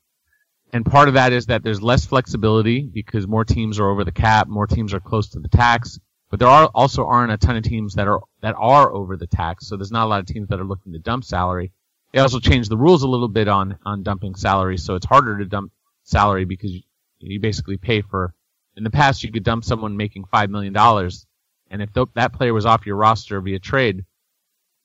and 0.72 0.86
part 0.86 1.08
of 1.08 1.16
that 1.16 1.34
is 1.34 1.48
that 1.48 1.64
there's 1.64 1.82
less 1.82 2.06
flexibility 2.06 2.82
because 2.82 3.28
more 3.28 3.44
teams 3.44 3.80
are 3.80 3.90
over 3.90 4.04
the 4.04 4.12
cap, 4.12 4.48
more 4.48 4.68
teams 4.68 4.94
are 4.94 5.00
close 5.00 5.30
to 5.30 5.40
the 5.40 5.48
tax. 5.48 6.00
But 6.30 6.40
there 6.40 6.48
are 6.48 6.70
also 6.76 7.06
aren't 7.08 7.32
a 7.32 7.38
ton 7.38 7.56
of 7.58 7.64
teams 7.64 7.96
that 7.96 8.08
are 8.08 8.22
that 8.42 8.56
are 8.58 8.94
over 8.94 9.18
the 9.18 9.26
tax, 9.26 9.68
so 9.68 9.76
there's 9.76 9.92
not 9.92 10.06
a 10.06 10.10
lot 10.10 10.20
of 10.20 10.28
teams 10.28 10.48
that 10.50 10.60
are 10.60 10.66
looking 10.66 10.94
to 10.94 11.00
dump 11.00 11.24
salary. 11.24 11.72
They 12.14 12.20
also 12.20 12.40
changed 12.40 12.70
the 12.70 12.78
rules 12.78 13.02
a 13.02 13.08
little 13.08 13.28
bit 13.28 13.48
on 13.48 13.80
on 13.84 14.04
dumping 14.04 14.36
salary, 14.36 14.78
so 14.78 14.94
it's 14.94 15.08
harder 15.08 15.40
to 15.40 15.46
dump 15.46 15.72
salary 16.04 16.46
because 16.46 16.72
you, 16.72 16.82
you 17.20 17.40
basically 17.40 17.78
pay 17.78 18.02
for. 18.02 18.34
In 18.78 18.84
the 18.84 18.92
past, 18.92 19.24
you 19.24 19.32
could 19.32 19.44
dump 19.44 19.64
someone 19.64 19.98
making 19.98 20.26
five 20.26 20.52
million 20.52 20.72
dollars, 20.72 21.26
and 21.72 21.82
if 21.82 21.92
th- 21.94 22.10
that 22.14 22.34
player 22.34 22.54
was 22.54 22.68
off 22.68 22.86
your 22.86 22.96
roster 22.96 23.42
via 23.42 23.58
trade, 23.58 24.06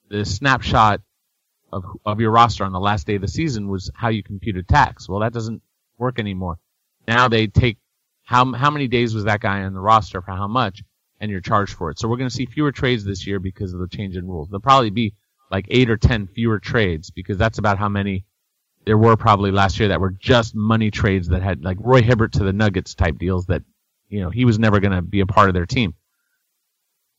the 0.08 0.24
snapshot 0.24 1.02
of 1.70 1.84
of 2.06 2.20
your 2.20 2.30
roster 2.30 2.64
on 2.64 2.72
the 2.72 2.80
last 2.80 3.06
day 3.06 3.16
of 3.16 3.20
the 3.20 3.28
season 3.28 3.68
was 3.68 3.90
how 3.94 4.08
you 4.08 4.22
computed 4.22 4.66
tax. 4.66 5.10
Well, 5.10 5.20
that 5.20 5.34
doesn't 5.34 5.60
work 6.04 6.18
anymore. 6.18 6.58
Now 7.08 7.28
they 7.28 7.46
take 7.46 7.78
how 8.24 8.52
how 8.52 8.70
many 8.70 8.88
days 8.88 9.14
was 9.14 9.24
that 9.24 9.40
guy 9.40 9.62
on 9.62 9.74
the 9.74 9.80
roster 9.80 10.20
for 10.22 10.32
how 10.32 10.46
much, 10.46 10.82
and 11.20 11.30
you're 11.30 11.40
charged 11.40 11.74
for 11.74 11.90
it. 11.90 11.98
So 11.98 12.08
we're 12.08 12.18
going 12.18 12.30
to 12.30 12.34
see 12.34 12.46
fewer 12.46 12.72
trades 12.72 13.04
this 13.04 13.26
year 13.26 13.40
because 13.40 13.72
of 13.72 13.80
the 13.80 13.88
change 13.88 14.16
in 14.16 14.26
rules. 14.26 14.48
There'll 14.48 14.60
probably 14.60 14.90
be 14.90 15.14
like 15.50 15.66
eight 15.70 15.90
or 15.90 15.96
ten 15.96 16.26
fewer 16.26 16.58
trades 16.58 17.10
because 17.10 17.38
that's 17.38 17.58
about 17.58 17.78
how 17.78 17.88
many 17.88 18.24
there 18.84 18.98
were 18.98 19.16
probably 19.16 19.50
last 19.50 19.78
year 19.78 19.88
that 19.88 20.00
were 20.00 20.10
just 20.10 20.54
money 20.54 20.90
trades 20.90 21.28
that 21.28 21.42
had 21.42 21.64
like 21.64 21.78
Roy 21.80 22.02
Hibbert 22.02 22.34
to 22.34 22.44
the 22.44 22.52
Nuggets 22.52 22.94
type 22.94 23.18
deals 23.18 23.46
that 23.46 23.62
you 24.08 24.20
know 24.20 24.30
he 24.30 24.44
was 24.44 24.58
never 24.58 24.80
going 24.80 24.92
to 24.92 25.02
be 25.02 25.20
a 25.20 25.26
part 25.26 25.48
of 25.48 25.54
their 25.54 25.66
team. 25.66 25.94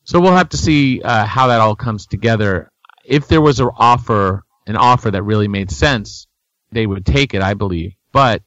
So 0.04 0.20
we'll 0.20 0.36
have 0.36 0.50
to 0.50 0.56
see 0.56 1.02
uh, 1.02 1.24
how 1.24 1.48
that 1.48 1.60
all 1.60 1.74
comes 1.74 2.06
together. 2.06 2.70
If 3.04 3.26
there 3.26 3.40
was 3.40 3.58
an 3.58 3.70
offer, 3.76 4.44
an 4.66 4.76
offer 4.76 5.10
that 5.10 5.22
really 5.22 5.48
made 5.48 5.70
sense, 5.70 6.28
they 6.70 6.86
would 6.86 7.04
take 7.04 7.34
it, 7.34 7.42
I 7.42 7.54
believe. 7.54 7.94
But 8.12 8.42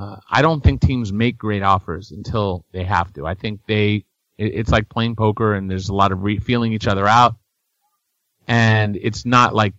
uh, 0.00 0.16
I 0.30 0.40
don't 0.40 0.62
think 0.62 0.80
teams 0.80 1.12
make 1.12 1.36
great 1.36 1.62
offers 1.62 2.10
until 2.10 2.64
they 2.72 2.84
have 2.84 3.12
to. 3.14 3.26
I 3.26 3.34
think 3.34 3.60
they, 3.66 4.06
it, 4.38 4.54
it's 4.54 4.70
like 4.70 4.88
playing 4.88 5.14
poker, 5.14 5.52
and 5.54 5.70
there's 5.70 5.90
a 5.90 5.94
lot 5.94 6.12
of 6.12 6.22
re- 6.22 6.38
feeling 6.38 6.72
each 6.72 6.86
other 6.86 7.06
out, 7.06 7.36
and 8.48 8.96
it's 8.96 9.26
not 9.26 9.54
like 9.54 9.74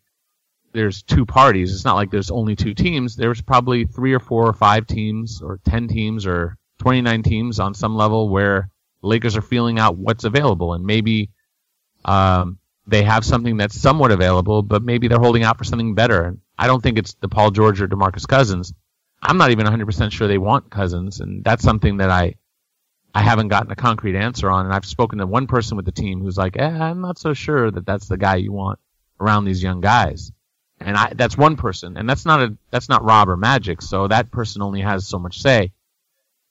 there's 0.74 1.02
two 1.02 1.26
parties. 1.26 1.74
It's 1.74 1.86
not 1.86 1.96
like 1.96 2.12
there's 2.12 2.30
only 2.30 2.56
two 2.56 2.76
teams. 2.76 3.16
There's 3.16 3.42
probably 3.42 3.86
three 3.86 4.14
or 4.14 4.20
four 4.20 4.48
or 4.48 4.54
five 4.54 4.86
teams, 4.86 5.42
or 5.42 5.60
ten 5.66 5.88
teams, 5.88 6.28
or 6.28 6.56
29 6.80 7.24
teams 7.24 7.60
on 7.60 7.74
some 7.74 7.96
level 7.96 8.30
where 8.30 8.70
Lakers 9.02 9.36
are 9.36 9.42
feeling 9.42 9.80
out 9.80 9.98
what's 9.98 10.24
available, 10.24 10.74
and 10.74 10.86
maybe 10.86 11.32
um, 12.06 12.60
they 12.86 13.02
have 13.04 13.26
something 13.26 13.58
that's 13.58 13.80
somewhat 13.80 14.12
available, 14.12 14.62
but 14.62 14.84
maybe 14.84 15.08
they're 15.08 15.18
holding 15.18 15.44
out 15.44 15.58
for 15.58 15.64
something 15.64 15.96
better. 15.96 16.38
I 16.60 16.68
don't 16.68 16.84
think 16.84 17.00
it's 17.00 17.16
the 17.16 17.28
Paul 17.28 17.50
George 17.50 17.82
or 17.82 17.88
DeMarcus 17.88 18.28
Cousins. 18.28 18.72
I'm 19.22 19.38
not 19.38 19.52
even 19.52 19.66
100% 19.66 20.12
sure 20.12 20.28
they 20.28 20.38
want 20.38 20.70
Cousins, 20.72 21.20
and 21.20 21.44
that's 21.44 21.64
something 21.64 21.98
that 21.98 22.10
I 22.10 22.36
I 23.14 23.22
haven't 23.22 23.50
gotten 23.50 23.72
a 23.72 23.76
concrete 23.76 24.16
answer 24.16 24.50
on. 24.50 24.66
And 24.66 24.74
I've 24.74 24.86
spoken 24.86 25.20
to 25.20 25.28
one 25.28 25.48
person 25.48 25.76
with 25.76 25.86
the 25.86 25.92
team 25.92 26.22
who's 26.22 26.38
like, 26.38 26.58
eh, 26.58 26.66
I'm 26.66 27.02
not 27.02 27.20
so 27.20 27.34
sure 27.34 27.70
that 27.70 27.86
that's 27.86 28.08
the 28.08 28.18
guy 28.18 28.38
you 28.38 28.54
want 28.54 28.80
around 29.20 29.46
these 29.46 29.62
young 29.62 29.82
guys. 29.82 30.32
And 30.80 30.98
I, 30.98 31.14
that's 31.14 31.38
one 31.38 31.58
person, 31.58 31.98
and 31.98 32.10
that's 32.10 32.26
not 32.26 32.42
a 32.42 32.58
that's 32.72 32.90
not 32.90 33.04
Rob 33.04 33.30
or 33.30 33.38
Magic. 33.38 33.84
So 33.84 34.08
that 34.08 34.32
person 34.32 34.64
only 34.64 34.82
has 34.82 35.08
so 35.08 35.20
much 35.20 35.42
say. 35.42 35.74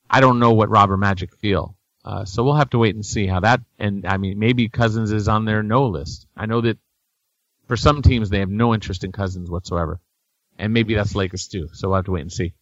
I 0.09 0.21
don't 0.21 0.39
know 0.39 0.53
what 0.53 0.71
Rob 0.71 0.91
or 0.91 0.97
Magic 0.97 1.35
feel. 1.35 1.77
Uh, 2.05 2.25
so 2.25 2.45
we'll 2.45 2.55
have 2.55 2.71
to 2.71 2.79
wait 2.79 2.95
and 2.95 3.05
see 3.05 3.27
how 3.27 3.41
that. 3.41 3.61
And 3.79 4.07
I 4.07 4.19
mean, 4.19 4.39
maybe 4.39 4.69
Cousins 4.69 5.11
is 5.11 5.27
on 5.27 5.45
their 5.45 5.65
no 5.65 5.87
list. 5.89 6.29
I 6.37 6.47
know 6.47 6.61
that 6.61 6.79
for 7.67 7.77
some 7.77 8.03
teams 8.03 8.31
they 8.31 8.39
have 8.39 8.51
no 8.51 8.73
interest 8.73 9.03
in 9.03 9.11
Cousins 9.11 9.51
whatsoever, 9.51 9.99
and 10.59 10.73
maybe 10.73 10.95
that's 10.95 11.17
Lakers 11.17 11.49
too. 11.49 11.69
So 11.73 11.89
we'll 11.89 11.97
have 11.97 12.05
to 12.05 12.13
wait 12.13 12.23
and 12.23 12.33
see. 12.33 12.55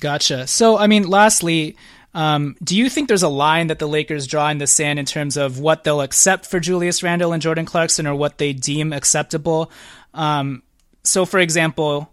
Gotcha. 0.00 0.46
So 0.46 0.76
I 0.76 0.86
mean, 0.86 1.08
lastly, 1.08 1.76
um, 2.14 2.56
do 2.62 2.76
you 2.76 2.88
think 2.88 3.08
there's 3.08 3.22
a 3.22 3.28
line 3.28 3.66
that 3.66 3.78
the 3.78 3.88
Lakers 3.88 4.26
draw 4.26 4.48
in 4.48 4.58
the 4.58 4.66
sand 4.66 4.98
in 4.98 5.04
terms 5.04 5.36
of 5.36 5.58
what 5.58 5.84
they'll 5.84 6.00
accept 6.00 6.46
for 6.46 6.60
Julius 6.60 7.02
Randle 7.02 7.32
and 7.32 7.42
Jordan 7.42 7.66
Clarkson, 7.66 8.06
or 8.06 8.14
what 8.14 8.38
they 8.38 8.52
deem 8.52 8.92
acceptable? 8.92 9.70
Um, 10.14 10.62
so, 11.04 11.24
for 11.24 11.38
example, 11.38 12.12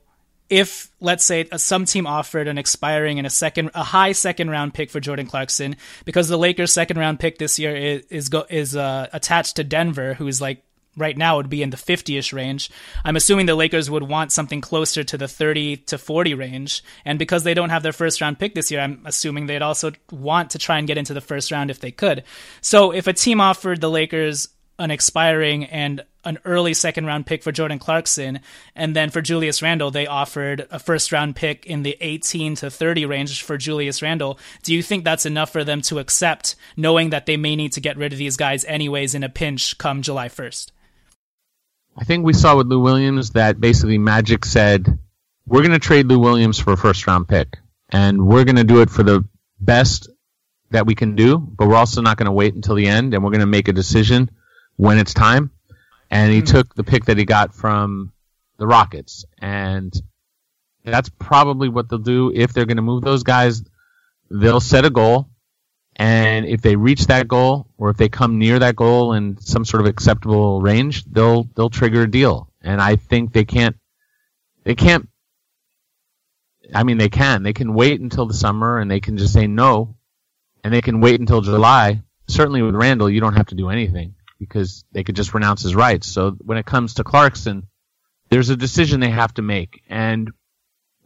if 0.49 0.91
let's 0.99 1.25
say 1.25 1.47
some 1.57 1.85
team 1.85 2.05
offered 2.05 2.47
an 2.47 2.57
expiring 2.57 3.17
and 3.17 3.25
a 3.25 3.29
second 3.29 3.71
a 3.73 3.83
high 3.83 4.11
second 4.11 4.49
round 4.49 4.73
pick 4.73 4.91
for 4.91 4.99
Jordan 4.99 5.25
Clarkson 5.25 5.75
because 6.05 6.27
the 6.27 6.37
Lakers 6.37 6.73
second 6.73 6.97
round 6.97 7.19
pick 7.19 7.37
this 7.37 7.57
year 7.57 7.75
is 7.75 8.05
is, 8.09 8.29
go, 8.29 8.45
is 8.49 8.75
uh, 8.75 9.07
attached 9.13 9.55
to 9.55 9.63
Denver 9.63 10.13
who's 10.13 10.41
like 10.41 10.61
right 10.95 11.17
now 11.17 11.37
would 11.37 11.49
be 11.49 11.63
in 11.63 11.69
the 11.69 11.77
50ish 11.77 12.33
range. 12.33 12.69
I'm 13.03 13.15
assuming 13.15 13.45
the 13.45 13.55
Lakers 13.55 13.89
would 13.89 14.03
want 14.03 14.31
something 14.31 14.61
closer 14.61 15.03
to 15.03 15.17
the 15.17 15.27
30 15.27 15.77
to 15.77 15.97
40 15.97 16.33
range 16.33 16.83
and 17.05 17.17
because 17.19 17.43
they 17.43 17.53
don't 17.53 17.69
have 17.69 17.83
their 17.83 17.93
first 17.93 18.21
round 18.21 18.39
pick 18.39 18.55
this 18.55 18.71
year 18.71 18.81
I'm 18.81 19.01
assuming 19.05 19.45
they'd 19.45 19.61
also 19.61 19.91
want 20.11 20.51
to 20.51 20.59
try 20.59 20.77
and 20.77 20.87
get 20.87 20.97
into 20.97 21.13
the 21.13 21.21
first 21.21 21.51
round 21.51 21.71
if 21.71 21.79
they 21.79 21.91
could. 21.91 22.23
So 22.61 22.91
if 22.91 23.07
a 23.07 23.13
team 23.13 23.41
offered 23.41 23.81
the 23.81 23.89
Lakers 23.89 24.49
an 24.79 24.91
expiring 24.91 25.65
and 25.65 26.03
an 26.25 26.39
early 26.45 26.73
second 26.73 27.05
round 27.05 27.25
pick 27.25 27.43
for 27.43 27.51
Jordan 27.51 27.79
Clarkson. 27.79 28.39
And 28.75 28.95
then 28.95 29.09
for 29.09 29.21
Julius 29.21 29.61
Randle, 29.61 29.91
they 29.91 30.07
offered 30.07 30.67
a 30.71 30.79
first 30.79 31.11
round 31.11 31.35
pick 31.35 31.65
in 31.65 31.83
the 31.83 31.97
18 32.01 32.55
to 32.55 32.69
30 32.69 33.05
range 33.05 33.43
for 33.43 33.57
Julius 33.57 34.01
Randle. 34.01 34.39
Do 34.63 34.73
you 34.73 34.81
think 34.81 35.03
that's 35.03 35.25
enough 35.25 35.51
for 35.51 35.63
them 35.63 35.81
to 35.83 35.99
accept, 35.99 36.55
knowing 36.77 37.09
that 37.11 37.25
they 37.25 37.37
may 37.37 37.55
need 37.55 37.73
to 37.73 37.81
get 37.81 37.97
rid 37.97 38.13
of 38.13 38.19
these 38.19 38.37
guys 38.37 38.65
anyways 38.65 39.15
in 39.15 39.23
a 39.23 39.29
pinch 39.29 39.77
come 39.77 40.01
July 40.01 40.29
1st? 40.29 40.71
I 41.97 42.03
think 42.03 42.25
we 42.25 42.33
saw 42.33 42.57
with 42.57 42.67
Lou 42.67 42.79
Williams 42.79 43.31
that 43.31 43.59
basically 43.59 43.97
Magic 43.97 44.45
said, 44.45 44.99
we're 45.45 45.61
going 45.61 45.71
to 45.71 45.79
trade 45.79 46.07
Lou 46.07 46.19
Williams 46.19 46.59
for 46.59 46.73
a 46.73 46.77
first 46.77 47.05
round 47.05 47.27
pick. 47.27 47.57
And 47.89 48.25
we're 48.25 48.43
going 48.43 48.55
to 48.55 48.63
do 48.63 48.81
it 48.81 48.89
for 48.89 49.03
the 49.03 49.23
best 49.59 50.09
that 50.71 50.87
we 50.87 50.95
can 50.95 51.15
do, 51.15 51.37
but 51.37 51.67
we're 51.67 51.75
also 51.75 52.01
not 52.01 52.17
going 52.17 52.25
to 52.25 52.31
wait 52.31 52.55
until 52.55 52.75
the 52.75 52.87
end 52.87 53.13
and 53.13 53.23
we're 53.23 53.29
going 53.29 53.41
to 53.41 53.45
make 53.45 53.67
a 53.67 53.73
decision 53.73 54.31
when 54.75 54.97
it's 54.97 55.13
time 55.13 55.51
and 56.13 56.31
he 56.31 56.43
mm-hmm. 56.43 56.55
took 56.55 56.75
the 56.75 56.83
pick 56.83 57.05
that 57.05 57.17
he 57.17 57.25
got 57.25 57.55
from 57.55 58.13
the 58.57 58.67
Rockets, 58.67 59.25
and 59.39 59.91
that's 60.85 61.09
probably 61.09 61.69
what 61.69 61.89
they'll 61.89 61.97
do 61.97 62.31
if 62.33 62.53
they're 62.53 62.67
going 62.67 62.77
to 62.77 62.83
move 62.83 63.01
those 63.01 63.23
guys. 63.23 63.63
They'll 64.29 64.59
set 64.59 64.85
a 64.85 64.91
goal, 64.91 65.27
and 65.95 66.45
if 66.45 66.61
they 66.61 66.75
reach 66.75 67.07
that 67.07 67.27
goal, 67.27 67.67
or 67.77 67.89
if 67.89 67.97
they 67.97 68.09
come 68.09 68.39
near 68.39 68.59
that 68.59 68.75
goal 68.75 69.13
in 69.13 69.37
some 69.39 69.65
sort 69.65 69.81
of 69.81 69.87
acceptable 69.87 70.61
range, 70.61 71.05
they'll 71.05 71.43
they'll 71.55 71.69
trigger 71.69 72.03
a 72.03 72.11
deal. 72.11 72.49
And 72.61 72.81
I 72.81 72.95
think 72.95 73.33
they 73.33 73.45
can't 73.45 73.75
they 74.63 74.75
can't. 74.75 75.09
I 76.73 76.83
mean, 76.83 76.97
they 76.97 77.09
can. 77.09 77.43
They 77.43 77.53
can 77.53 77.73
wait 77.73 78.01
until 78.01 78.25
the 78.25 78.33
summer, 78.33 78.79
and 78.79 78.89
they 78.89 78.99
can 78.99 79.17
just 79.17 79.33
say 79.33 79.47
no, 79.47 79.95
and 80.63 80.73
they 80.73 80.81
can 80.81 81.01
wait 81.01 81.19
until 81.19 81.41
July. 81.41 82.01
Certainly 82.27 82.61
with 82.61 82.75
Randle, 82.75 83.09
you 83.09 83.19
don't 83.19 83.35
have 83.35 83.47
to 83.47 83.55
do 83.55 83.69
anything 83.69 84.15
because 84.39 84.85
they 84.91 85.03
could 85.03 85.15
just 85.15 85.33
renounce 85.33 85.61
his 85.61 85.75
rights. 85.75 86.07
So 86.07 86.31
when 86.31 86.57
it 86.57 86.65
comes 86.65 86.95
to 86.95 87.03
Clarkson, 87.03 87.67
there's 88.29 88.49
a 88.49 88.55
decision 88.55 88.99
they 88.99 89.09
have 89.09 89.33
to 89.35 89.41
make, 89.41 89.83
and 89.89 90.31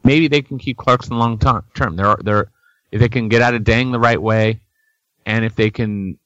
maybe 0.04 0.28
they 0.28 0.44
can 0.44 0.60
keep 0.60 0.78
Clarkson 0.78 1.18
long 1.18 1.40
term. 1.40 1.96
They're, 1.96 2.18
they're, 2.22 2.52
if 2.92 3.00
they 3.00 3.10
can 3.10 3.28
get 3.28 3.42
out 3.42 3.56
of 3.56 3.64
Deng 3.64 3.92
the 3.92 4.00
right 4.00 4.22
way, 4.22 4.62
and 5.28 5.44
if 5.44 5.56
they 5.56 5.70
can 5.70 6.18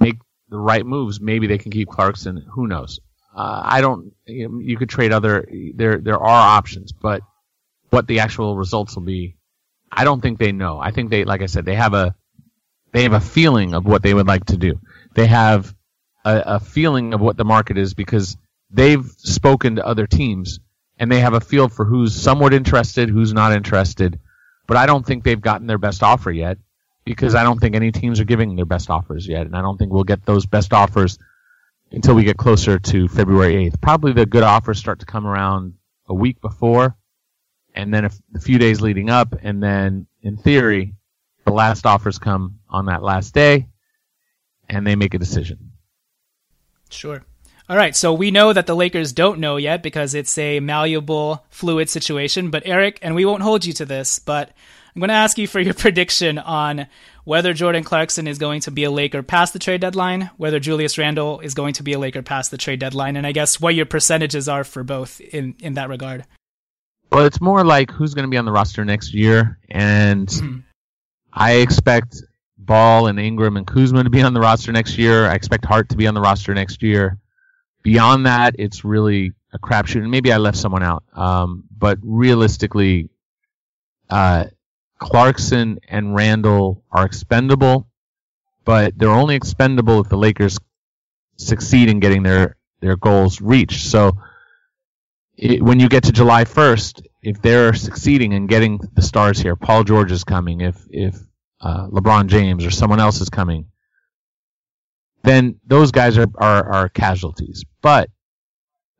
make 0.00 0.16
the 0.48 0.56
right 0.56 0.86
moves, 0.86 1.20
maybe 1.20 1.48
they 1.48 1.58
can 1.58 1.72
keep 1.72 1.88
Clarkson. 1.88 2.46
Who 2.52 2.68
knows? 2.68 3.00
Uh, 3.36 3.62
I 3.64 3.80
don't. 3.80 4.12
You, 4.26 4.48
know, 4.48 4.58
you 4.60 4.78
could 4.78 4.88
trade 4.88 5.12
other. 5.12 5.46
There 5.74 5.98
there 5.98 6.18
are 6.18 6.56
options, 6.56 6.92
but 6.92 7.22
what 7.90 8.06
the 8.06 8.20
actual 8.20 8.56
results 8.56 8.94
will 8.94 9.02
be, 9.02 9.36
I 9.90 10.04
don't 10.04 10.20
think 10.20 10.38
they 10.38 10.52
know. 10.52 10.78
I 10.78 10.92
think 10.92 11.10
they, 11.10 11.24
like 11.24 11.42
I 11.42 11.46
said, 11.46 11.64
they 11.64 11.74
have 11.74 11.94
a 11.94 12.14
they 12.92 13.02
have 13.02 13.12
a 13.12 13.20
feeling 13.20 13.74
of 13.74 13.84
what 13.84 14.04
they 14.04 14.14
would 14.14 14.28
like 14.28 14.46
to 14.46 14.56
do. 14.56 14.80
They 15.14 15.26
have 15.26 15.74
a, 16.24 16.42
a 16.46 16.60
feeling 16.60 17.12
of 17.12 17.20
what 17.20 17.36
the 17.36 17.44
market 17.44 17.76
is 17.76 17.92
because 17.92 18.36
they've 18.70 19.04
spoken 19.04 19.76
to 19.76 19.86
other 19.86 20.06
teams 20.06 20.60
and 20.96 21.10
they 21.10 21.20
have 21.20 21.34
a 21.34 21.40
feel 21.40 21.68
for 21.68 21.84
who's 21.84 22.14
somewhat 22.14 22.54
interested, 22.54 23.08
who's 23.08 23.34
not 23.34 23.52
interested. 23.52 24.20
But 24.68 24.76
I 24.76 24.86
don't 24.86 25.04
think 25.04 25.24
they've 25.24 25.40
gotten 25.40 25.66
their 25.66 25.78
best 25.78 26.04
offer 26.04 26.30
yet 26.30 26.58
because 27.04 27.34
I 27.34 27.42
don't 27.42 27.60
think 27.60 27.74
any 27.74 27.92
teams 27.92 28.20
are 28.20 28.24
giving 28.24 28.56
their 28.56 28.64
best 28.64 28.90
offers 28.90 29.26
yet, 29.26 29.46
and 29.46 29.56
I 29.56 29.62
don't 29.62 29.76
think 29.76 29.92
we'll 29.92 30.04
get 30.04 30.24
those 30.24 30.46
best 30.46 30.72
offers 30.72 31.18
until 31.92 32.14
we 32.14 32.24
get 32.24 32.36
closer 32.36 32.78
to 32.78 33.08
February 33.08 33.70
8th. 33.70 33.80
Probably 33.80 34.12
the 34.12 34.26
good 34.26 34.42
offers 34.42 34.78
start 34.78 35.00
to 35.00 35.06
come 35.06 35.26
around 35.26 35.74
a 36.06 36.14
week 36.14 36.40
before, 36.40 36.96
and 37.74 37.92
then 37.92 38.06
a, 38.06 38.10
a 38.34 38.40
few 38.40 38.58
days 38.58 38.80
leading 38.80 39.10
up, 39.10 39.34
and 39.42 39.62
then 39.62 40.06
in 40.22 40.36
theory, 40.36 40.94
the 41.44 41.52
last 41.52 41.86
offers 41.86 42.18
come 42.18 42.60
on 42.68 42.86
that 42.86 43.02
last 43.02 43.34
day, 43.34 43.68
and 44.68 44.86
they 44.86 44.96
make 44.96 45.14
a 45.14 45.18
decision. 45.18 45.72
Sure. 46.90 47.24
All 47.68 47.76
right, 47.76 47.96
so 47.96 48.12
we 48.12 48.30
know 48.30 48.52
that 48.52 48.66
the 48.66 48.76
Lakers 48.76 49.12
don't 49.12 49.40
know 49.40 49.56
yet 49.56 49.82
because 49.82 50.14
it's 50.14 50.36
a 50.36 50.60
malleable, 50.60 51.44
fluid 51.48 51.88
situation. 51.88 52.50
But 52.50 52.64
Eric, 52.66 52.98
and 53.00 53.14
we 53.14 53.24
won't 53.24 53.42
hold 53.42 53.64
you 53.64 53.72
to 53.74 53.86
this, 53.86 54.18
but 54.18 54.50
I'm 54.94 55.00
going 55.00 55.08
to 55.08 55.14
ask 55.14 55.38
you 55.38 55.48
for 55.48 55.60
your 55.60 55.74
prediction 55.84 56.38
on 56.38 56.86
whether 57.24 57.52
Jordan 57.52 57.84
Clarkson 57.84 58.26
is 58.26 58.38
going 58.38 58.60
to 58.62 58.70
be 58.70 58.84
a 58.84 58.90
Laker 58.90 59.22
past 59.22 59.52
the 59.52 59.58
trade 59.58 59.80
deadline, 59.80 60.30
whether 60.36 60.60
Julius 60.60 60.98
Randle 60.98 61.40
is 61.40 61.54
going 61.54 61.74
to 61.74 61.82
be 61.82 61.94
a 61.94 61.98
Laker 61.98 62.22
past 62.22 62.50
the 62.50 62.58
trade 62.58 62.78
deadline, 62.78 63.16
and 63.16 63.26
I 63.26 63.32
guess 63.32 63.60
what 63.60 63.74
your 63.74 63.86
percentages 63.86 64.48
are 64.48 64.64
for 64.64 64.84
both 64.84 65.20
in, 65.20 65.56
in 65.60 65.74
that 65.74 65.88
regard. 65.88 66.24
Well, 67.10 67.26
it's 67.26 67.40
more 67.40 67.64
like 67.64 67.90
who's 67.90 68.14
going 68.14 68.24
to 68.24 68.30
be 68.30 68.36
on 68.36 68.44
the 68.44 68.52
roster 68.52 68.84
next 68.84 69.14
year, 69.14 69.58
and 69.68 70.28
mm-hmm. 70.28 70.58
I 71.32 71.54
expect 71.54 72.22
Ball 72.56 73.08
and 73.08 73.18
Ingram 73.18 73.56
and 73.56 73.66
Kuzma 73.66 74.04
to 74.04 74.10
be 74.10 74.22
on 74.22 74.34
the 74.34 74.40
roster 74.40 74.72
next 74.72 74.96
year. 74.98 75.26
I 75.26 75.34
expect 75.34 75.64
Hart 75.64 75.88
to 75.90 75.96
be 75.96 76.06
on 76.06 76.14
the 76.14 76.20
roster 76.20 76.54
next 76.54 76.82
year. 76.82 77.18
Beyond 77.82 78.26
that, 78.26 78.56
it's 78.58 78.84
really 78.84 79.32
a 79.52 79.58
crapshoot. 79.58 80.02
And 80.02 80.10
maybe 80.10 80.32
I 80.32 80.38
left 80.38 80.56
someone 80.56 80.82
out. 80.82 81.04
Um, 81.12 81.64
but 81.76 81.98
realistically, 82.02 83.10
uh, 84.08 84.46
Clarkson 84.98 85.80
and 85.88 86.14
Randle 86.14 86.82
are 86.90 87.04
expendable, 87.04 87.88
but 88.64 88.96
they're 88.96 89.10
only 89.10 89.34
expendable 89.34 90.00
if 90.00 90.08
the 90.08 90.16
Lakers 90.16 90.58
succeed 91.36 91.88
in 91.88 92.00
getting 92.00 92.22
their, 92.22 92.56
their 92.80 92.96
goals 92.96 93.40
reached. 93.40 93.86
So 93.86 94.12
it, 95.36 95.62
when 95.62 95.80
you 95.80 95.88
get 95.88 96.04
to 96.04 96.12
July 96.12 96.44
1st, 96.44 97.06
if 97.22 97.40
they're 97.40 97.74
succeeding 97.74 98.32
in 98.32 98.46
getting 98.46 98.78
the 98.92 99.02
stars 99.02 99.38
here, 99.38 99.56
Paul 99.56 99.84
George 99.84 100.12
is 100.12 100.24
coming. 100.24 100.60
If 100.60 100.76
if 100.90 101.16
uh, 101.60 101.88
LeBron 101.88 102.26
James 102.26 102.66
or 102.66 102.70
someone 102.70 103.00
else 103.00 103.20
is 103.20 103.30
coming, 103.30 103.66
then 105.22 105.58
those 105.66 105.90
guys 105.90 106.18
are, 106.18 106.26
are, 106.36 106.72
are 106.72 106.88
casualties. 106.90 107.64
But 107.80 108.10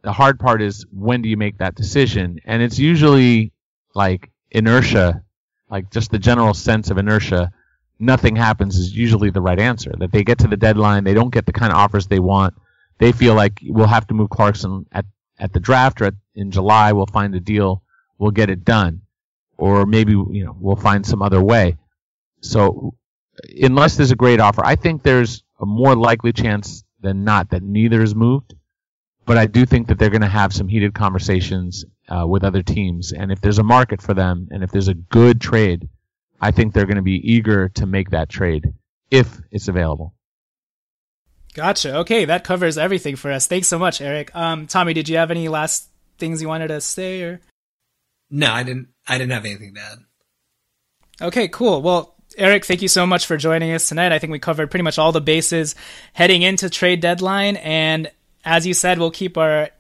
the 0.03 0.13
hard 0.13 0.41
part 0.41 0.63
is 0.63 0.87
when 0.91 1.21
do 1.23 1.29
you 1.29 1.37
make 1.37 1.59
that 1.59 1.75
decision? 1.75 2.39
And 2.45 2.63
it's 2.63 2.79
usually 2.79 3.53
like 3.95 4.31
inertia, 4.51 5.23
like 5.71 5.91
just 5.91 6.11
the 6.11 6.19
general 6.19 6.55
sense 6.55 6.91
of 6.91 6.99
inertia 6.99 7.53
nothing 7.99 8.37
happens 8.37 8.77
is 8.77 8.97
usually 8.97 9.31
the 9.31 9.41
right 9.41 9.59
answer. 9.59 9.93
That 9.99 10.13
they 10.13 10.25
get 10.25 10.39
to 10.39 10.49
the 10.49 10.57
deadline, 10.57 11.05
they 11.05 11.15
don't 11.15 11.33
get 11.33 11.47
the 11.47 11.53
kind 11.53 11.73
of 11.73 11.79
offers 11.79 12.07
they 12.07 12.19
want. 12.19 12.55
They 12.99 13.13
feel 13.13 13.35
like 13.35 13.61
we'll 13.63 13.87
have 13.87 14.07
to 14.09 14.15
move 14.15 14.31
Clarkson 14.31 14.87
at, 14.93 15.05
at 15.39 15.53
the 15.53 15.61
draft 15.61 16.01
or 16.01 16.07
at, 16.07 16.15
in 16.35 16.51
July. 16.51 16.93
We'll 16.93 17.07
find 17.07 17.35
a 17.35 17.41
deal. 17.41 17.83
We'll 18.19 18.31
get 18.31 18.51
it 18.51 18.65
done. 18.65 19.03
Or 19.57 19.87
maybe, 19.87 20.13
you 20.13 20.45
know, 20.45 20.57
we'll 20.59 20.77
find 20.77 21.05
some 21.05 21.23
other 21.23 21.43
way. 21.43 21.77
So 22.41 22.95
unless 23.61 23.97
there's 23.97 24.11
a 24.11 24.17
great 24.17 24.41
offer, 24.41 24.65
I 24.65 24.77
think 24.77 25.03
there's 25.03 25.43
a 25.61 25.67
more 25.67 25.97
likely 25.97 26.33
chance 26.33 26.85
than 27.01 27.25
not 27.25 27.51
that 27.51 27.63
neither 27.63 28.03
is 28.03 28.15
moved. 28.15 28.55
But 29.27 29.39
I 29.39 29.47
do 29.47 29.65
think 29.65 29.89
that 29.89 29.99
they're 29.99 30.11
going 30.11 30.21
to 30.21 30.29
have 30.29 30.53
some 30.53 30.69
heated 30.69 30.95
conversations 30.95 31.85
uh, 32.09 32.27
with 32.27 32.45
other 32.45 32.63
teams. 32.63 33.13
And 33.13 33.33
if 33.33 33.41
there's 33.41 33.59
a 33.59 33.65
market 33.65 34.03
for 34.03 34.15
them 34.15 34.49
and 34.51 34.63
if 34.63 34.71
there's 34.71 34.89
a 34.89 34.95
good 34.95 35.41
trade, 35.41 35.89
I 36.41 36.51
think 36.51 36.73
they're 36.73 36.87
going 36.87 36.97
to 36.97 37.03
be 37.03 37.33
eager 37.33 37.69
to 37.71 37.87
make 37.87 38.11
that 38.11 38.29
trade 38.29 38.75
if 39.11 39.41
it's 39.51 39.69
available. 39.69 40.15
Gotcha. 41.55 41.99
Okay, 41.99 42.25
that 42.25 42.43
covers 42.43 42.77
everything 42.77 43.17
for 43.17 43.31
us. 43.31 43.47
Thanks 43.47 43.69
so 43.69 43.79
much, 43.79 44.01
Eric. 44.01 44.35
Um, 44.35 44.67
Tommy, 44.67 44.93
did 44.93 45.09
you 45.09 45.19
have 45.19 45.31
any 45.31 45.49
last 45.49 45.89
things 46.19 46.43
you 46.43 46.49
wanted 46.49 46.69
to 46.69 46.81
say 46.81 47.23
or? 47.23 47.41
No, 48.29 48.53
I 48.53 48.65
didn't. 48.65 48.89
I 49.07 49.19
didn't 49.19 49.33
have 49.33 49.45
anything 49.45 49.75
to 49.75 49.81
add. 49.81 49.99
Okay, 51.23 51.47
cool. 51.47 51.81
Well, 51.81 52.17
Eric, 52.37 52.65
thank 52.65 52.83
you 52.83 52.89
so 52.89 53.07
much 53.07 53.27
for 53.27 53.37
joining 53.37 53.73
us 53.73 53.89
tonight. 53.89 54.11
I 54.11 54.19
think 54.19 54.33
we 54.33 54.41
covered 54.41 54.71
pretty 54.71 54.83
much 54.83 54.99
all 54.99 55.13
the 55.13 55.21
bases 55.21 55.77
heading 56.13 56.43
into 56.43 56.69
trade 56.69 57.01
deadline, 57.01 57.57
and 57.57 58.11
as 58.45 58.67
you 58.67 58.75
said, 58.75 58.99
we'll 58.99 59.13
keep 59.13 59.39
our 59.39 59.71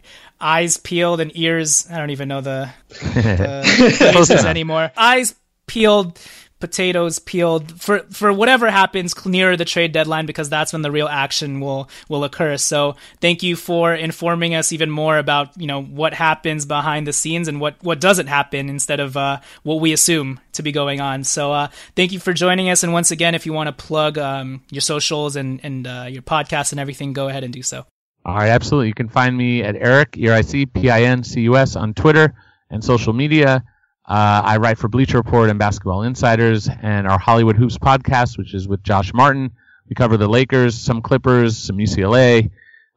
eyes 0.40 0.76
peeled 0.76 1.20
and 1.20 1.36
ears. 1.36 1.86
I 1.90 1.98
don't 1.98 2.10
even 2.10 2.28
know 2.28 2.40
the, 2.40 2.70
the 2.88 4.44
anymore. 4.48 4.90
Eyes 4.96 5.34
peeled 5.66 6.18
potatoes 6.64 7.18
peeled 7.18 7.78
for 7.78 7.98
for 8.10 8.32
whatever 8.32 8.70
happens 8.70 9.14
nearer 9.26 9.54
the 9.54 9.66
trade 9.66 9.92
deadline 9.92 10.24
because 10.24 10.48
that's 10.48 10.72
when 10.72 10.80
the 10.80 10.90
real 10.90 11.06
action 11.06 11.60
will 11.60 11.90
will 12.08 12.24
occur. 12.24 12.56
So 12.56 12.96
thank 13.20 13.42
you 13.42 13.54
for 13.54 13.94
informing 13.94 14.54
us 14.54 14.72
even 14.72 14.90
more 14.90 15.18
about 15.18 15.60
you 15.60 15.66
know 15.66 15.82
what 15.82 16.14
happens 16.14 16.64
behind 16.64 17.06
the 17.06 17.12
scenes 17.12 17.48
and 17.48 17.60
what 17.60 17.76
what 17.82 18.00
doesn't 18.00 18.28
happen 18.28 18.70
instead 18.70 18.98
of 18.98 19.14
uh, 19.14 19.40
what 19.62 19.80
we 19.80 19.92
assume 19.92 20.40
to 20.52 20.62
be 20.62 20.72
going 20.72 21.02
on. 21.02 21.24
So 21.24 21.52
uh, 21.52 21.68
thank 21.96 22.12
you 22.12 22.18
for 22.18 22.32
joining 22.32 22.70
us. 22.70 22.82
And 22.82 22.94
once 22.94 23.10
again, 23.10 23.34
if 23.34 23.44
you 23.44 23.52
want 23.52 23.66
to 23.66 23.84
plug 23.84 24.16
um, 24.16 24.62
your 24.70 24.80
socials 24.80 25.36
and 25.36 25.60
and 25.62 25.86
uh, 25.86 26.06
your 26.08 26.22
podcast 26.22 26.72
and 26.72 26.80
everything, 26.80 27.12
go 27.12 27.28
ahead 27.28 27.44
and 27.44 27.52
do 27.52 27.62
so. 27.62 27.84
All 28.24 28.36
right, 28.36 28.48
absolutely. 28.48 28.88
You 28.88 28.94
can 28.94 29.08
find 29.08 29.36
me 29.36 29.62
at 29.62 29.76
Eric 29.76 30.16
E 30.16 30.28
R 30.28 30.36
I 30.36 30.40
C 30.40 30.64
P 30.66 30.90
I 30.90 31.02
N 31.02 31.22
C 31.22 31.42
U 31.42 31.56
S 31.56 31.76
on 31.76 31.92
Twitter 31.92 32.34
and 32.70 32.82
social 32.82 33.12
media. 33.12 33.62
Uh, 34.06 34.42
I 34.44 34.56
write 34.58 34.78
for 34.78 34.88
Bleacher 34.88 35.18
Report 35.18 35.50
and 35.50 35.58
Basketball 35.58 36.02
Insiders 36.02 36.68
and 36.82 37.06
our 37.06 37.18
Hollywood 37.18 37.56
Hoops 37.56 37.78
podcast, 37.78 38.36
which 38.36 38.54
is 38.54 38.68
with 38.68 38.82
Josh 38.82 39.12
Martin. 39.14 39.50
We 39.88 39.94
cover 39.94 40.16
the 40.16 40.28
Lakers, 40.28 40.74
some 40.74 41.02
Clippers, 41.02 41.56
some 41.56 41.76
UCLA, 41.76 42.50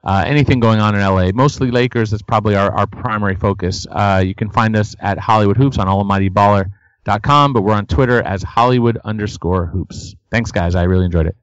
uh, 0.03 0.23
anything 0.25 0.59
going 0.59 0.79
on 0.79 0.95
in 0.95 1.01
LA. 1.01 1.31
Mostly 1.33 1.71
Lakers. 1.71 2.11
That's 2.11 2.23
probably 2.23 2.55
our, 2.55 2.71
our 2.71 2.87
primary 2.87 3.35
focus. 3.35 3.85
Uh, 3.89 4.23
you 4.25 4.35
can 4.35 4.49
find 4.49 4.75
us 4.75 4.95
at 4.99 5.17
Hollywood 5.17 5.57
Hoops 5.57 5.77
on 5.77 5.87
almightyballer.com, 5.87 7.53
but 7.53 7.61
we're 7.61 7.73
on 7.73 7.85
Twitter 7.85 8.21
as 8.21 8.43
Hollywood 8.43 8.97
underscore 9.03 9.65
hoops. 9.65 10.15
Thanks, 10.31 10.51
guys. 10.51 10.75
I 10.75 10.83
really 10.83 11.05
enjoyed 11.05 11.27
it. 11.27 11.35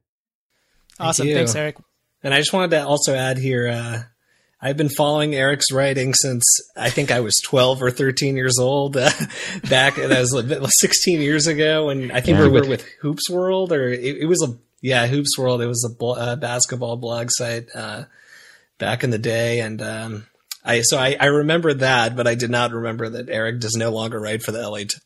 Awesome. 0.99 1.25
Thank 1.27 1.37
Thanks, 1.37 1.55
Eric. 1.55 1.77
And 2.25 2.33
I 2.33 2.39
just 2.39 2.51
wanted 2.51 2.71
to 2.71 2.87
also 2.87 3.13
add 3.13 3.37
here, 3.37 3.67
uh, 3.67 3.99
I've 4.59 4.77
been 4.77 4.89
following 4.89 5.35
Eric's 5.35 5.71
writing 5.71 6.15
since 6.15 6.43
I 6.75 6.89
think 6.89 7.11
I 7.11 7.19
was 7.19 7.39
12 7.39 7.83
or 7.83 7.91
13 7.91 8.35
years 8.35 8.57
old. 8.57 8.97
Uh, 8.97 9.11
back, 9.69 9.93
that 9.97 10.09
was 10.09 10.33
like 10.33 10.71
16 10.71 11.21
years 11.21 11.45
ago, 11.45 11.89
and 11.89 12.11
I 12.11 12.21
think 12.21 12.39
yeah, 12.39 12.47
we 12.47 12.49
were 12.49 12.67
with 12.67 12.83
Hoops 13.01 13.29
World, 13.29 13.71
or 13.71 13.89
it, 13.89 14.17
it, 14.17 14.25
was 14.25 14.41
a 14.41 14.57
yeah 14.81 15.05
Hoops 15.05 15.37
World. 15.37 15.61
It 15.61 15.67
was 15.67 15.85
a 15.85 15.95
bl- 15.95 16.13
uh, 16.13 16.35
basketball 16.35 16.97
blog 16.97 17.27
site 17.29 17.67
uh, 17.75 18.05
back 18.79 19.03
in 19.03 19.11
the 19.11 19.19
day, 19.19 19.59
and 19.59 19.79
um, 19.83 20.25
I 20.63 20.81
so 20.81 20.97
I, 20.97 21.15
I 21.19 21.27
remember 21.27 21.75
that, 21.75 22.15
but 22.15 22.25
I 22.25 22.33
did 22.33 22.49
not 22.49 22.71
remember 22.71 23.07
that 23.07 23.29
Eric 23.29 23.59
does 23.59 23.75
no 23.75 23.91
longer 23.91 24.19
write 24.19 24.41
for 24.41 24.51
the 24.51 24.67
LA. 24.67 24.79
T- 24.79 24.97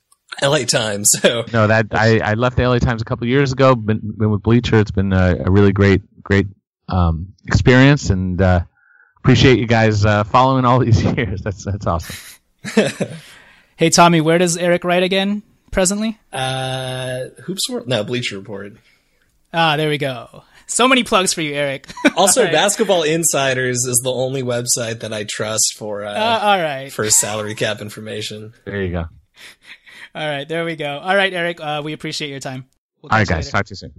LA 0.41 0.63
Times. 0.63 1.11
So 1.22 1.43
no, 1.51 1.67
that 1.67 1.88
I, 1.91 2.20
I 2.20 2.34
left 2.36 2.55
the 2.55 2.65
LA 2.65 2.80
Times 2.80 3.01
a 3.01 3.05
couple 3.05 3.28
years 3.28 3.51
ago. 3.51 3.76
Been, 3.76 3.99
been 3.99 4.30
with 4.30 4.41
Bleacher. 4.41 4.80
It's 4.80 4.91
been 4.91 5.11
a, 5.11 5.36
a 5.45 5.51
really 5.51 5.74
great 5.74 6.01
great 6.24 6.47
um, 6.90 7.34
experience, 7.46 8.10
and 8.10 8.42
uh, 8.42 8.62
appreciate 9.18 9.60
you 9.60 9.68
guys 9.68 10.06
uh, 10.06 10.24
following 10.24 10.66
all 10.66 10.80
these 10.86 11.04
years. 11.04 11.42
That's 11.42 11.66
that's 11.66 11.88
awesome. 11.88 12.16
hey 13.78 13.90
Tommy, 13.90 14.22
where 14.22 14.38
does 14.38 14.58
Eric 14.58 14.84
write 14.84 15.04
again 15.04 15.44
presently? 15.72 16.20
Uh, 16.32 17.26
Hoops 17.46 17.70
World? 17.70 17.88
No, 17.88 18.04
Bleacher 18.04 18.38
Report. 18.38 18.74
Ah, 19.54 19.78
there 19.78 19.90
we 19.90 19.98
go. 19.98 20.44
So 20.68 20.88
many 20.88 21.04
plugs 21.04 21.34
for 21.34 21.42
you, 21.42 21.54
Eric. 21.56 21.88
also, 22.16 22.44
right. 22.44 22.54
Basketball 22.54 23.02
Insiders 23.02 23.78
is 23.86 24.02
the 24.04 24.12
only 24.12 24.44
website 24.44 25.00
that 25.00 25.12
I 25.12 25.26
trust 25.28 25.76
for 25.78 26.06
uh, 26.06 26.14
uh, 26.14 26.40
all 26.44 26.62
right 26.62 26.92
for 26.92 27.10
salary 27.10 27.56
cap 27.56 27.82
information. 27.82 28.54
There 28.66 28.84
you 28.84 28.92
go. 28.92 29.06
All 30.14 30.28
right, 30.28 30.48
there 30.48 30.66
we 30.66 30.76
go. 30.76 31.00
All 31.00 31.16
right, 31.16 31.34
Eric, 31.34 31.60
uh, 31.62 31.82
we 31.84 31.94
appreciate 31.94 32.30
your 32.30 32.40
time. 32.40 32.66
We'll 33.02 33.12
all 33.12 33.18
right, 33.20 33.28
guys. 33.28 33.46
Later. 33.46 33.52
Talk 33.52 33.66
to 33.68 33.72
you 33.72 33.76
soon. 33.76 33.94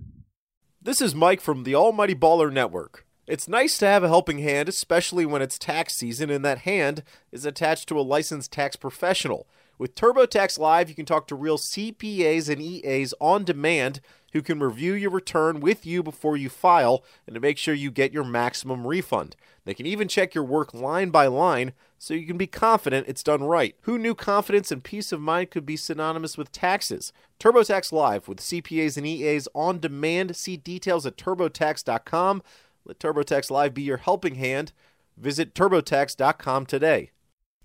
This 0.82 1.02
is 1.02 1.14
Mike 1.14 1.42
from 1.42 1.64
the 1.64 1.74
Almighty 1.74 2.14
Baller 2.14 2.50
Network. 2.50 3.04
It's 3.26 3.46
nice 3.46 3.76
to 3.78 3.86
have 3.86 4.02
a 4.02 4.08
helping 4.08 4.38
hand, 4.38 4.66
especially 4.66 5.26
when 5.26 5.42
it's 5.42 5.58
tax 5.58 5.94
season 5.94 6.30
and 6.30 6.42
that 6.42 6.60
hand 6.60 7.02
is 7.30 7.44
attached 7.44 7.86
to 7.90 8.00
a 8.00 8.00
licensed 8.00 8.50
tax 8.50 8.76
professional. 8.76 9.46
With 9.76 9.94
TurboTax 9.94 10.58
Live, 10.58 10.88
you 10.88 10.94
can 10.94 11.04
talk 11.04 11.26
to 11.26 11.34
real 11.34 11.58
CPAs 11.58 12.48
and 12.48 12.62
EAs 12.62 13.12
on 13.20 13.44
demand 13.44 14.00
who 14.32 14.42
can 14.42 14.60
review 14.60 14.94
your 14.94 15.10
return 15.10 15.60
with 15.60 15.84
you 15.86 16.02
before 16.02 16.36
you 16.36 16.48
file 16.48 17.04
and 17.26 17.34
to 17.34 17.40
make 17.40 17.58
sure 17.58 17.74
you 17.74 17.90
get 17.90 18.12
your 18.12 18.24
maximum 18.24 18.86
refund. 18.86 19.36
They 19.64 19.74
can 19.74 19.86
even 19.86 20.08
check 20.08 20.34
your 20.34 20.44
work 20.44 20.72
line 20.72 21.10
by 21.10 21.26
line 21.26 21.72
so 21.98 22.14
you 22.14 22.26
can 22.26 22.38
be 22.38 22.46
confident 22.46 23.08
it's 23.08 23.22
done 23.22 23.42
right. 23.42 23.76
Who 23.82 23.98
knew 23.98 24.14
confidence 24.14 24.72
and 24.72 24.82
peace 24.82 25.12
of 25.12 25.20
mind 25.20 25.50
could 25.50 25.66
be 25.66 25.76
synonymous 25.76 26.38
with 26.38 26.50
taxes? 26.50 27.12
TurboTax 27.38 27.92
Live 27.92 28.26
with 28.26 28.38
CPAs 28.38 28.96
and 28.96 29.06
EAs 29.06 29.48
on 29.54 29.80
demand. 29.80 30.34
See 30.36 30.56
details 30.56 31.04
at 31.04 31.16
turbotax.com. 31.16 32.42
Let 32.84 32.98
TurboTax 32.98 33.50
Live 33.50 33.74
be 33.74 33.82
your 33.82 33.98
helping 33.98 34.36
hand. 34.36 34.72
Visit 35.16 35.54
turbotax.com 35.54 36.66
today. 36.66 37.10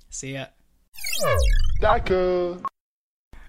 See 0.10 0.34
ya. 0.34 0.46
Daco. 1.82 2.62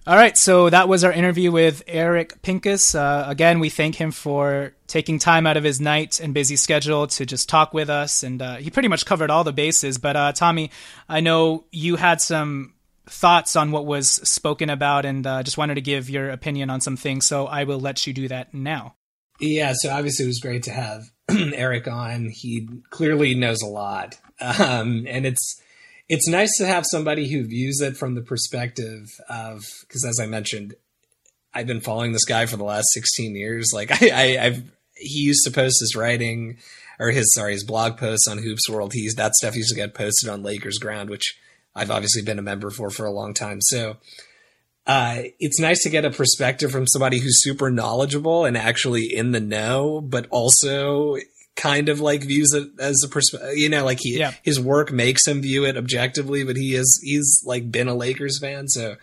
All 0.09 0.15
right, 0.15 0.39
so 0.39 0.71
that 0.71 0.87
was 0.87 1.03
our 1.03 1.11
interview 1.11 1.51
with 1.51 1.83
Eric 1.89 2.41
Pincus. 2.41 2.95
Uh, 2.95 3.25
again, 3.27 3.59
we 3.59 3.71
thank 3.71 3.97
him 3.97 4.13
for 4.13 4.73
taking 4.87 5.19
time 5.19 5.49
out 5.49 5.57
of 5.57 5.65
his 5.65 5.81
night 5.81 6.21
and 6.21 6.33
busy 6.33 6.55
schedule 6.55 7.09
to 7.09 7.27
just 7.27 7.49
talk 7.49 7.75
with 7.75 7.91
us, 7.91 8.23
and 8.23 8.41
uh, 8.41 8.55
he 8.55 8.71
pretty 8.71 8.87
much 8.87 9.05
covered 9.05 9.33
all 9.33 9.43
the 9.43 9.53
bases. 9.53 9.99
But 9.99 10.15
uh, 10.15 10.31
Tommy, 10.31 10.71
I 11.09 11.19
know 11.19 11.65
you 11.73 11.97
had 11.97 12.21
some 12.21 12.75
thoughts 13.07 13.57
on 13.57 13.73
what 13.73 13.85
was 13.85 14.09
spoken 14.09 14.71
about, 14.71 15.05
and 15.05 15.27
uh, 15.27 15.43
just 15.43 15.59
wanted 15.59 15.75
to 15.75 15.81
give 15.81 16.09
your 16.09 16.31
opinion 16.31 16.71
on 16.71 16.81
some 16.81 16.97
things. 16.97 17.27
So 17.27 17.49
I 17.49 17.65
will 17.65 17.81
let 17.81 18.07
you 18.07 18.13
do 18.13 18.29
that 18.29 18.55
now. 18.55 18.95
Yeah, 19.41 19.73
so 19.75 19.91
obviously 19.91 20.27
it 20.27 20.29
was 20.29 20.39
great 20.39 20.63
to 20.63 20.71
have 20.71 21.03
Eric 21.29 21.89
on. 21.89 22.29
He 22.31 22.69
clearly 22.91 23.35
knows 23.35 23.61
a 23.61 23.67
lot, 23.67 24.15
um, 24.41 25.05
and 25.09 25.27
it's 25.27 25.61
it's 26.09 26.29
nice 26.29 26.57
to 26.59 26.67
have 26.67 26.85
somebody 26.91 27.29
who 27.29 27.45
views 27.45 27.81
it 27.81 27.97
from 27.97 28.15
the 28.15 28.23
perspective 28.23 29.09
of 29.29 29.65
because, 29.81 30.05
as 30.05 30.19
I 30.21 30.27
mentioned, 30.27 30.75
I've 31.53 31.67
been 31.67 31.81
following 31.81 32.13
this 32.13 32.25
guy 32.25 32.47
for 32.47 32.57
the 32.57 32.65
last 32.65 32.87
sixteen 32.93 33.35
years. 33.35 33.71
Like 33.73 33.91
I, 34.03 34.11
I 34.11 34.45
I've 34.45 34.71
he 34.95 35.21
used 35.21 35.45
to 35.45 35.51
post 35.51 35.81
his 35.81 35.97
writing 35.97 36.59
or 36.99 37.11
his 37.11 37.33
sorry 37.35 37.53
his 37.53 37.65
blog 37.65 37.99
posts 37.99 38.29
on 38.29 38.39
Hoops 38.39 38.69
World. 38.69 38.93
He's 38.93 39.15
that 39.15 39.35
stuff 39.35 39.57
used 39.57 39.71
to 39.71 39.77
get 39.77 39.95
posted 39.95 40.29
on 40.29 40.43
Lakers 40.43 40.79
Ground, 40.79 41.11
which 41.11 41.39
I've 41.75 41.91
obviously 41.91 42.23
been 42.23 42.39
a 42.39 42.43
member 42.43 42.71
for 42.71 42.91
for 42.91 43.05
a 43.05 43.13
long 43.13 43.35
time. 43.35 43.61
So 43.61 43.97
uh, 44.87 45.23
it's 45.41 45.61
nice 45.61 45.83
to 45.83 45.91
get 45.91 46.05
a 46.05 46.11
perspective 46.11 46.71
from 46.71 46.87
somebody 46.87 47.19
who's 47.19 47.43
super 47.43 47.71
knowledgeable 47.71 48.45
and 48.45 48.57
actually 48.57 49.13
in 49.13 49.33
the 49.33 49.41
know, 49.41 50.01
but 50.01 50.29
also 50.31 51.17
kind 51.57 51.89
of 51.89 52.01
like 52.01 52.23
views 52.23 52.53
it 52.53 52.69
as 52.79 53.03
a 53.05 53.09
perspective. 53.09 53.57
You 53.57 53.69
know, 53.69 53.85
like 53.85 53.99
he 54.01 54.19
yeah. 54.19 54.33
his 54.43 54.61
work 54.61 54.93
makes 54.93 55.27
him 55.27 55.43
view 55.43 55.65
it 55.65 55.77
objectively, 55.77 56.45
but 56.45 56.57
he 56.57 56.75
is 56.75 57.01
he's 57.03 57.43
like 57.45 57.71
been 57.73 57.89
a 57.89 57.95
Lakers 57.95 58.39
fan, 58.39 58.69
so 58.69 58.97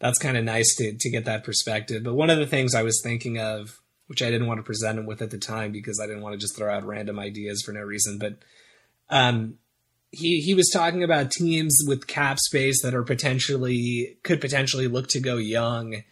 that's 0.00 0.18
kind 0.18 0.36
of 0.36 0.44
nice 0.44 0.74
to 0.76 0.94
to 0.98 1.10
get 1.10 1.24
that 1.24 1.44
perspective. 1.44 2.02
But 2.02 2.14
one 2.14 2.30
of 2.30 2.38
the 2.38 2.46
things 2.46 2.74
I 2.74 2.82
was 2.82 3.00
thinking 3.02 3.38
of, 3.38 3.80
which 4.08 4.22
I 4.22 4.30
didn't 4.30 4.48
want 4.48 4.58
to 4.58 4.64
present 4.64 4.98
him 4.98 5.06
with 5.06 5.22
at 5.22 5.30
the 5.30 5.38
time 5.38 5.72
because 5.72 6.00
I 6.02 6.06
didn't 6.06 6.22
want 6.22 6.34
to 6.34 6.38
just 6.38 6.56
throw 6.56 6.74
out 6.74 6.84
random 6.84 7.18
ideas 7.18 7.62
for 7.62 7.72
no 7.72 7.80
reason, 7.80 8.18
but 8.18 8.38
um, 9.08 9.54
he 10.10 10.40
he 10.40 10.54
was 10.54 10.68
talking 10.70 11.02
about 11.02 11.30
teams 11.30 11.78
with 11.86 12.06
cap 12.06 12.38
space 12.38 12.82
that 12.82 12.94
are 12.94 13.04
potentially 13.04 14.18
could 14.22 14.40
potentially 14.40 14.88
look 14.88 15.08
to 15.08 15.20
go 15.20 15.36
young 15.36 16.02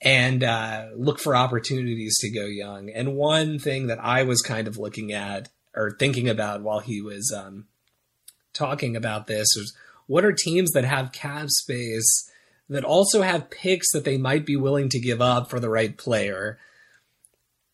and 0.00 0.44
uh, 0.44 0.86
look 0.96 1.18
for 1.18 1.34
opportunities 1.34 2.18
to 2.18 2.30
go 2.30 2.46
young. 2.46 2.90
And 2.90 3.16
one 3.16 3.58
thing 3.58 3.88
that 3.88 3.98
I 4.02 4.22
was 4.22 4.42
kind 4.42 4.68
of 4.68 4.78
looking 4.78 5.12
at 5.12 5.48
or 5.74 5.96
thinking 5.98 6.28
about 6.28 6.62
while 6.62 6.80
he 6.80 7.00
was 7.00 7.32
um, 7.36 7.66
talking 8.52 8.96
about 8.96 9.26
this 9.26 9.48
was 9.56 9.74
what 10.06 10.24
are 10.24 10.32
teams 10.32 10.70
that 10.72 10.84
have 10.84 11.12
cap 11.12 11.48
space 11.48 12.30
that 12.68 12.84
also 12.84 13.22
have 13.22 13.50
picks 13.50 13.90
that 13.92 14.04
they 14.04 14.18
might 14.18 14.46
be 14.46 14.56
willing 14.56 14.88
to 14.90 15.00
give 15.00 15.20
up 15.20 15.50
for 15.50 15.58
the 15.58 15.70
right 15.70 15.96
player. 15.96 16.58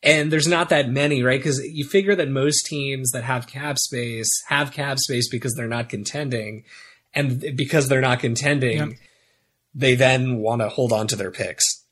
and 0.03 0.31
there's 0.31 0.47
not 0.47 0.69
that 0.69 0.89
many, 0.89 1.23
right? 1.23 1.41
Because 1.41 1.61
you 1.65 1.85
figure 1.85 2.15
that 2.15 2.29
most 2.29 2.67
teams 2.67 3.11
that 3.13 3.25
have 3.25 3.47
cap 3.47 3.79
space 3.79 4.29
have 4.49 4.73
cap 4.73 4.99
space 4.99 5.29
because 5.31 5.55
they're 5.55 5.67
not 5.67 5.89
contending, 5.89 6.65
and 7.15 7.41
because 7.57 7.89
they're 7.89 8.01
not 8.01 8.21
contending, 8.21 8.77
yep. 8.77 8.89
they 9.75 9.95
then 9.95 10.37
want 10.37 10.61
to 10.61 10.69
hold 10.69 10.93
on 10.93 11.07
to 11.09 11.17
their 11.17 11.31
picks 11.31 11.84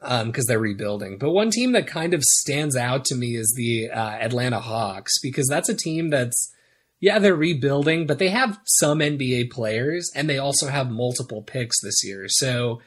because 0.00 0.22
um, 0.22 0.44
they're 0.46 0.58
rebuilding. 0.58 1.18
But 1.18 1.32
one 1.32 1.50
team 1.50 1.72
that 1.72 1.86
kind 1.86 2.14
of 2.14 2.22
stands 2.22 2.76
out 2.76 3.04
to 3.06 3.14
me 3.14 3.36
is 3.36 3.52
the 3.56 3.90
uh, 3.90 4.10
Atlanta 4.10 4.60
Hawks 4.60 5.18
because 5.22 5.46
that's 5.48 5.68
a 5.68 5.74
team 5.74 6.10
that's 6.10 6.52
yeah 7.00 7.18
they're 7.18 7.36
rebuilding, 7.36 8.06
but 8.06 8.18
they 8.18 8.28
have 8.28 8.58
some 8.64 8.98
NBA 8.98 9.50
players 9.50 10.10
and 10.14 10.28
they 10.28 10.38
also 10.38 10.68
have 10.68 10.90
multiple 10.90 11.42
picks 11.42 11.80
this 11.82 12.02
year, 12.04 12.26
so 12.28 12.80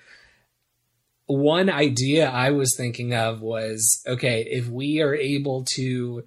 one 1.30 1.70
idea 1.70 2.28
I 2.28 2.50
was 2.50 2.74
thinking 2.76 3.14
of 3.14 3.42
was 3.42 4.02
okay, 4.08 4.48
if 4.50 4.68
we 4.68 5.00
are 5.00 5.14
able 5.14 5.64
to 5.76 6.24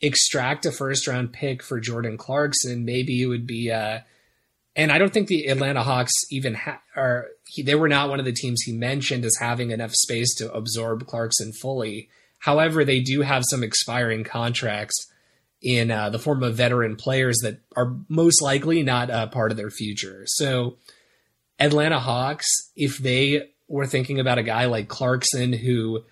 extract 0.00 0.64
a 0.64 0.70
first 0.70 1.08
round 1.08 1.32
pick 1.32 1.60
for 1.60 1.80
Jordan 1.80 2.16
Clarkson, 2.16 2.84
maybe 2.84 3.20
it 3.20 3.26
would 3.26 3.48
be 3.48 3.72
uh 3.72 4.00
and 4.78 4.90
I 4.90 4.96
don't 4.96 5.12
think 5.12 5.28
the 5.28 5.48
Atlanta 5.48 5.82
Hawks 5.82 6.12
even 6.30 6.54
ha- 6.54 6.80
are 6.96 7.26
he, 7.46 7.62
they 7.62 7.74
were 7.74 7.88
not 7.88 8.08
one 8.08 8.20
of 8.20 8.24
the 8.24 8.32
teams 8.32 8.62
he 8.62 8.72
mentioned 8.72 9.24
as 9.24 9.36
having 9.40 9.70
enough 9.70 9.92
space 9.92 10.34
to 10.36 10.50
absorb 10.52 11.06
Clarkson 11.06 11.52
fully. 11.52 12.08
However, 12.38 12.84
they 12.84 13.00
do 13.00 13.22
have 13.22 13.44
some 13.46 13.62
expiring 13.62 14.24
contracts 14.24 15.06
in 15.60 15.90
uh, 15.90 16.08
the 16.08 16.20
form 16.20 16.42
of 16.42 16.54
veteran 16.54 16.94
players 16.94 17.38
that 17.42 17.58
are 17.76 17.96
most 18.08 18.40
likely 18.40 18.82
not 18.82 19.10
a 19.10 19.26
part 19.26 19.50
of 19.50 19.56
their 19.56 19.70
future. 19.70 20.22
So, 20.26 20.76
Atlanta 21.58 21.98
Hawks, 21.98 22.46
if 22.76 22.98
they 22.98 23.50
we're 23.66 23.86
thinking 23.86 24.18
about 24.18 24.38
a 24.38 24.42
guy 24.42 24.64
like 24.64 24.88
Clarkson 24.88 25.52
who 25.52 26.04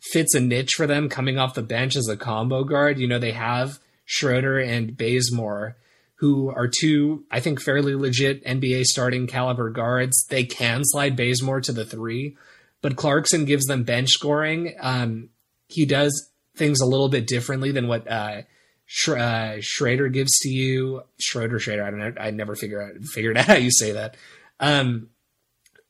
fits 0.00 0.34
a 0.34 0.40
niche 0.40 0.74
for 0.76 0.86
them 0.86 1.08
coming 1.08 1.38
off 1.38 1.54
the 1.54 1.62
bench 1.62 1.96
as 1.96 2.08
a 2.08 2.16
combo 2.16 2.64
guard. 2.64 2.98
You 2.98 3.06
know, 3.06 3.18
they 3.18 3.32
have 3.32 3.78
Schroeder 4.04 4.58
and 4.58 4.96
Bazemore, 4.96 5.76
who 6.18 6.50
are 6.50 6.68
two, 6.68 7.24
I 7.30 7.38
think, 7.40 7.60
fairly 7.60 7.94
legit 7.94 8.44
NBA 8.44 8.84
starting 8.84 9.28
caliber 9.28 9.70
guards. 9.70 10.26
They 10.28 10.44
can 10.44 10.82
slide 10.84 11.16
Bazemore 11.16 11.60
to 11.62 11.72
the 11.72 11.84
three, 11.84 12.36
but 12.82 12.96
Clarkson 12.96 13.44
gives 13.44 13.66
them 13.66 13.84
bench 13.84 14.10
scoring. 14.10 14.74
Um, 14.80 15.28
he 15.68 15.86
does 15.86 16.30
things 16.56 16.80
a 16.80 16.86
little 16.86 17.08
bit 17.08 17.28
differently 17.28 17.70
than 17.70 17.86
what 17.86 18.10
uh, 18.10 18.42
Sh- 18.86 19.10
uh, 19.10 19.56
Schrader 19.60 20.08
gives 20.08 20.36
to 20.40 20.48
you. 20.48 21.02
Schroeder, 21.20 21.60
Schrader, 21.60 21.84
I 21.84 21.90
don't 21.90 22.00
know. 22.00 22.12
I 22.20 22.32
never 22.32 22.56
figure 22.56 22.82
out 22.82 23.00
figured 23.04 23.38
out 23.38 23.44
how 23.46 23.54
you 23.54 23.70
say 23.70 23.92
that. 23.92 24.16
Um, 24.58 25.10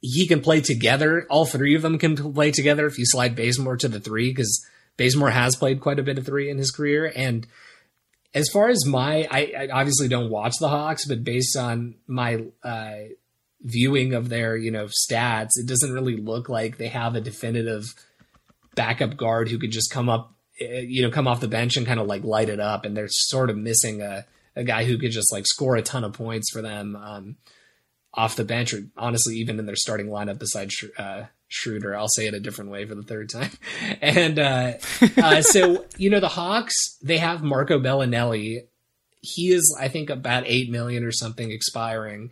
he 0.01 0.29
can 0.29 0.43
play 0.43 0.61
together. 0.61 1.27
All 1.31 1.47
three 1.47 1.75
of 1.75 1.83
them 1.83 1.99
can 1.99 2.17
play 2.17 2.51
together 2.51 2.87
if 2.87 2.99
you 2.99 3.07
slide 3.07 3.35
Bazemore 3.35 3.79
to 3.79 3.89
the 3.89 3.99
three, 3.99 4.31
because 4.31 4.63
Bazemore 4.99 5.31
has 5.31 5.57
played 5.57 5.81
quite 5.81 5.99
a 5.99 6.03
bit 6.03 6.19
of 6.19 6.27
three 6.27 6.51
in 6.51 6.59
his 6.59 6.71
career. 6.71 7.11
And 7.17 7.47
as 8.35 8.49
far 8.51 8.69
as 8.69 8.85
my, 8.87 9.27
I, 9.31 9.53
I 9.59 9.69
obviously 9.73 10.09
don't 10.09 10.31
watch 10.31 10.55
the 10.61 10.69
Hawks, 10.69 11.07
but 11.07 11.25
based 11.25 11.57
on 11.57 11.97
my 12.07 12.45
uh, 12.63 12.97
viewing 13.63 14.15
of 14.15 14.29
their, 14.29 14.57
you 14.57 14.71
know, 14.71 14.87
stats, 14.87 15.51
it 15.57 15.67
doesn't 15.67 15.93
really 15.93 16.17
look 16.17 16.49
like 16.49 16.77
they 16.77 16.89
have 16.89 17.15
a 17.15 17.21
definitive 17.21 17.85
backup 18.75 19.17
guard 19.17 19.49
who 19.49 19.59
could 19.59 19.71
just 19.71 19.91
come 19.91 20.09
up, 20.09 20.35
eh, 20.61 20.81
you 20.87 21.03
know, 21.03 21.11
come 21.11 21.27
off 21.27 21.41
the 21.41 21.49
bench 21.49 21.77
and 21.77 21.87
kind 21.87 22.01
of 22.01 22.07
like 22.07 22.23
light 22.23 22.49
it 22.49 22.61
up. 22.61 22.85
And 22.85 22.97
they're 22.97 23.09
sort 23.09 23.51
of 23.51 23.57
missing 23.57 24.03
a, 24.03 24.27
a 24.55 24.65
guy 24.65 24.85
who 24.85 24.99
could 24.99 25.11
just 25.11 25.33
like 25.33 25.47
score 25.47 25.77
a 25.77 25.83
ton 25.83 26.05
of 26.05 26.13
points 26.13 26.51
for 26.51 26.63
them. 26.63 26.97
Um, 26.97 27.37
off 28.15 28.37
the 28.37 28.45
bench, 28.45 28.73
or 28.75 28.81
honestly, 28.97 29.37
even 29.37 29.59
in 29.59 29.67
their 29.67 29.77
starting 29.77 30.09
lineup 30.09 30.39
besides 30.39 30.85
uh, 30.99 31.25
Schroeder. 31.49 31.97
I'll 31.97 32.09
say 32.09 32.27
it 32.27 32.35
a 32.35 32.41
different 32.41 32.71
way 32.71 32.85
for 32.85 32.95
the 32.95 33.03
third 33.03 33.31
time. 33.31 33.51
And 34.01 34.39
uh, 34.39 34.75
uh, 35.17 35.43
so, 35.43 35.85
you 35.97 36.11
know, 36.11 36.21
the 36.21 36.29
Hawks, 36.29 36.75
they 37.03 37.19
have 37.19 37.43
Marco 37.43 37.79
Belinelli. 37.79 38.67
He 39.21 39.51
is, 39.51 39.77
I 39.81 39.89
think, 39.89 40.11
about 40.11 40.45
eight 40.47 40.71
million 40.71 41.05
or 41.05 41.11
something 41.11 41.51
expiring. 41.51 42.31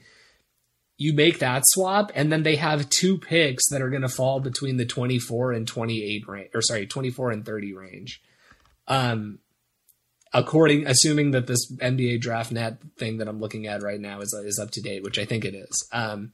You 0.99 1.13
make 1.13 1.41
that 1.41 1.63
swap, 1.67 2.13
and 2.15 2.33
then 2.33 2.43
they 2.43 2.57
have 2.57 2.89
two 2.89 3.19
picks 3.19 3.69
that 3.71 3.83
are 3.83 3.91
going 3.91 4.03
to 4.03 4.09
fall 4.09 4.41
between 4.41 4.77
the 4.77 4.87
24 4.87 5.53
and 5.53 5.67
28 5.67 6.29
range, 6.29 6.51
or 6.55 6.63
sorry, 6.63 6.87
24 6.87 7.33
and 7.33 7.45
30 7.45 7.75
range. 7.75 8.23
Um, 8.89 9.41
according 10.33 10.87
assuming 10.87 11.33
that 11.33 11.47
this 11.47 11.71
NBA 11.77 12.21
draft 12.21 12.53
net 12.53 12.79
thing 12.99 13.19
that 13.19 13.29
I'm 13.29 13.41
looking 13.41 13.67
at 13.67 13.83
right 13.83 14.01
now 14.01 14.21
is 14.21 14.33
is 14.45 14.61
up 14.63 14.71
to 14.73 14.81
date, 14.81 15.03
which 15.03 15.19
I 15.19 15.25
think 15.25 15.45
it 15.45 15.55
is. 15.55 15.89
Um, 15.93 16.33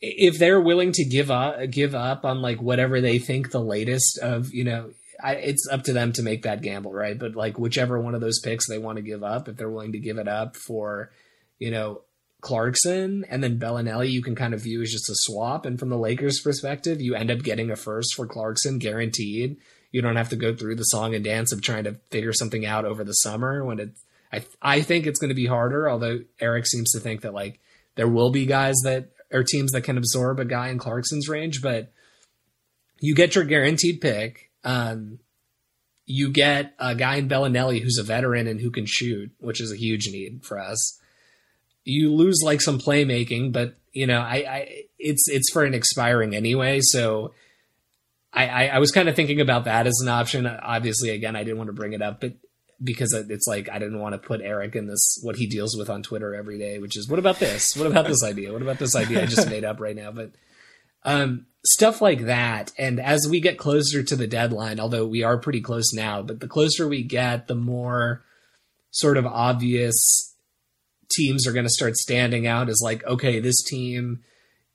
if 0.00 0.38
they're 0.38 0.60
willing 0.60 0.92
to 0.92 1.04
give 1.04 1.30
up 1.30 1.70
give 1.70 1.94
up 1.94 2.24
on 2.24 2.40
like 2.42 2.60
whatever 2.60 3.00
they 3.00 3.18
think 3.18 3.50
the 3.50 3.60
latest 3.60 4.18
of, 4.18 4.52
you 4.52 4.64
know, 4.64 4.90
I, 5.22 5.34
it's 5.34 5.68
up 5.70 5.82
to 5.84 5.92
them 5.92 6.12
to 6.14 6.22
make 6.22 6.42
that 6.42 6.62
gamble, 6.62 6.92
right? 6.92 7.18
But 7.18 7.34
like 7.34 7.58
whichever 7.58 8.00
one 8.00 8.14
of 8.14 8.20
those 8.20 8.40
picks 8.40 8.68
they 8.68 8.78
want 8.78 8.96
to 8.96 9.02
give 9.02 9.22
up, 9.22 9.48
if 9.48 9.56
they're 9.56 9.70
willing 9.70 9.92
to 9.92 9.98
give 9.98 10.18
it 10.18 10.28
up 10.28 10.56
for, 10.56 11.10
you 11.58 11.70
know, 11.70 12.02
Clarkson 12.40 13.26
and 13.28 13.44
then 13.44 13.58
Belinelli, 13.58 14.10
you 14.10 14.22
can 14.22 14.34
kind 14.34 14.54
of 14.54 14.62
view 14.62 14.80
as 14.80 14.90
just 14.90 15.10
a 15.10 15.14
swap. 15.14 15.66
And 15.66 15.78
from 15.78 15.90
the 15.90 15.98
Lakers' 15.98 16.40
perspective, 16.40 17.02
you 17.02 17.14
end 17.14 17.30
up 17.30 17.42
getting 17.42 17.70
a 17.70 17.76
first 17.76 18.14
for 18.14 18.26
Clarkson 18.26 18.78
guaranteed 18.78 19.58
you 19.92 20.02
don't 20.02 20.16
have 20.16 20.28
to 20.28 20.36
go 20.36 20.54
through 20.54 20.76
the 20.76 20.84
song 20.84 21.14
and 21.14 21.24
dance 21.24 21.52
of 21.52 21.62
trying 21.62 21.84
to 21.84 21.96
figure 22.10 22.32
something 22.32 22.64
out 22.64 22.84
over 22.84 23.04
the 23.04 23.12
summer 23.12 23.64
when 23.64 23.78
it 23.78 23.90
I 24.32 24.44
I 24.62 24.82
think 24.82 25.06
it's 25.06 25.18
going 25.18 25.30
to 25.30 25.34
be 25.34 25.46
harder 25.46 25.88
although 25.88 26.20
Eric 26.40 26.66
seems 26.66 26.92
to 26.92 27.00
think 27.00 27.22
that 27.22 27.34
like 27.34 27.60
there 27.96 28.08
will 28.08 28.30
be 28.30 28.46
guys 28.46 28.76
that 28.84 29.10
are 29.32 29.42
teams 29.42 29.72
that 29.72 29.82
can 29.82 29.98
absorb 29.98 30.40
a 30.40 30.44
guy 30.44 30.68
in 30.68 30.78
Clarkson's 30.78 31.28
range 31.28 31.62
but 31.62 31.92
you 33.00 33.14
get 33.14 33.34
your 33.34 33.44
guaranteed 33.44 34.00
pick 34.00 34.50
um, 34.64 35.18
you 36.06 36.30
get 36.30 36.74
a 36.78 36.94
guy 36.94 37.16
in 37.16 37.28
Belinelli 37.28 37.80
who's 37.80 37.98
a 37.98 38.02
veteran 38.02 38.46
and 38.46 38.60
who 38.60 38.70
can 38.70 38.86
shoot 38.86 39.30
which 39.38 39.60
is 39.60 39.72
a 39.72 39.76
huge 39.76 40.08
need 40.08 40.44
for 40.44 40.58
us 40.58 40.98
you 41.84 42.12
lose 42.12 42.40
like 42.44 42.60
some 42.60 42.78
playmaking 42.78 43.52
but 43.52 43.76
you 43.92 44.06
know 44.06 44.20
I, 44.20 44.34
I 44.34 44.84
it's 44.98 45.28
it's 45.28 45.50
for 45.52 45.64
an 45.64 45.74
expiring 45.74 46.34
anyway 46.34 46.80
so 46.82 47.32
I, 48.32 48.46
I, 48.46 48.66
I 48.66 48.78
was 48.78 48.92
kind 48.92 49.08
of 49.08 49.16
thinking 49.16 49.40
about 49.40 49.64
that 49.64 49.86
as 49.86 49.98
an 50.02 50.08
option. 50.08 50.46
Obviously, 50.46 51.10
again, 51.10 51.36
I 51.36 51.42
didn't 51.42 51.58
want 51.58 51.68
to 51.68 51.74
bring 51.74 51.92
it 51.92 52.02
up, 52.02 52.20
but 52.20 52.34
because 52.82 53.12
it's 53.12 53.46
like 53.46 53.68
I 53.68 53.78
didn't 53.78 54.00
want 54.00 54.14
to 54.14 54.18
put 54.18 54.40
Eric 54.40 54.74
in 54.74 54.86
this 54.86 55.18
what 55.22 55.36
he 55.36 55.46
deals 55.46 55.76
with 55.76 55.90
on 55.90 56.02
Twitter 56.02 56.34
every 56.34 56.58
day, 56.58 56.78
which 56.78 56.96
is 56.96 57.08
what 57.08 57.18
about 57.18 57.38
this? 57.38 57.76
What 57.76 57.86
about 57.86 58.06
this 58.06 58.24
idea? 58.24 58.52
What 58.52 58.62
about 58.62 58.78
this 58.78 58.96
idea 58.96 59.22
I 59.22 59.26
just 59.26 59.48
made 59.50 59.64
up 59.64 59.80
right 59.80 59.96
now? 59.96 60.10
But 60.12 60.32
um, 61.04 61.46
stuff 61.64 62.00
like 62.00 62.26
that. 62.26 62.72
And 62.78 63.00
as 63.00 63.26
we 63.28 63.40
get 63.40 63.58
closer 63.58 64.02
to 64.02 64.16
the 64.16 64.26
deadline, 64.26 64.80
although 64.80 65.06
we 65.06 65.22
are 65.22 65.38
pretty 65.38 65.60
close 65.60 65.92
now, 65.92 66.22
but 66.22 66.40
the 66.40 66.48
closer 66.48 66.88
we 66.88 67.02
get, 67.02 67.46
the 67.46 67.54
more 67.54 68.22
sort 68.90 69.16
of 69.16 69.26
obvious 69.26 70.34
teams 71.12 71.46
are 71.46 71.52
going 71.52 71.66
to 71.66 71.70
start 71.70 71.96
standing 71.96 72.46
out 72.46 72.68
as 72.68 72.80
like, 72.82 73.04
okay, 73.04 73.40
this 73.40 73.62
team 73.62 74.20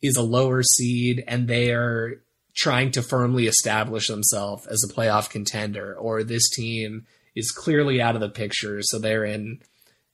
is 0.01 0.15
a 0.15 0.21
lower 0.21 0.63
seed 0.63 1.23
and 1.27 1.47
they 1.47 1.71
are 1.71 2.21
trying 2.55 2.91
to 2.91 3.01
firmly 3.01 3.47
establish 3.47 4.07
themselves 4.07 4.65
as 4.67 4.83
a 4.83 4.93
playoff 4.93 5.29
contender, 5.29 5.93
or 5.93 6.23
this 6.23 6.49
team 6.49 7.05
is 7.35 7.51
clearly 7.51 8.01
out 8.01 8.15
of 8.15 8.21
the 8.21 8.29
picture, 8.29 8.79
so 8.81 8.99
they're 8.99 9.25
in, 9.25 9.61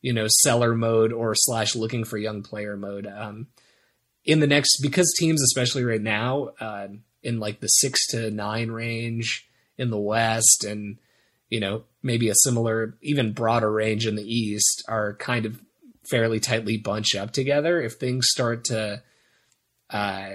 you 0.01 0.13
know, 0.13 0.27
seller 0.27 0.75
mode 0.75 1.13
or 1.13 1.33
slash 1.35 1.75
looking 1.75 2.03
for 2.03 2.17
young 2.17 2.41
player 2.41 2.75
mode. 2.75 3.07
Um, 3.07 3.47
in 4.25 4.39
the 4.39 4.47
next, 4.47 4.81
because 4.81 5.13
teams, 5.17 5.41
especially 5.41 5.83
right 5.83 6.01
now, 6.01 6.49
uh, 6.59 6.87
in 7.23 7.39
like 7.39 7.59
the 7.59 7.67
six 7.67 8.07
to 8.07 8.31
nine 8.31 8.71
range 8.71 9.47
in 9.77 9.89
the 9.89 9.99
West, 9.99 10.63
and 10.63 10.97
you 11.49 11.59
know 11.59 11.83
maybe 12.03 12.29
a 12.29 12.35
similar, 12.35 12.97
even 13.01 13.33
broader 13.33 13.71
range 13.71 14.07
in 14.07 14.15
the 14.15 14.23
East, 14.23 14.83
are 14.87 15.15
kind 15.15 15.45
of 15.45 15.61
fairly 16.09 16.39
tightly 16.39 16.77
bunched 16.77 17.15
up 17.15 17.31
together. 17.31 17.81
If 17.81 17.93
things 17.93 18.27
start 18.29 18.65
to 18.65 19.01
uh, 19.89 20.29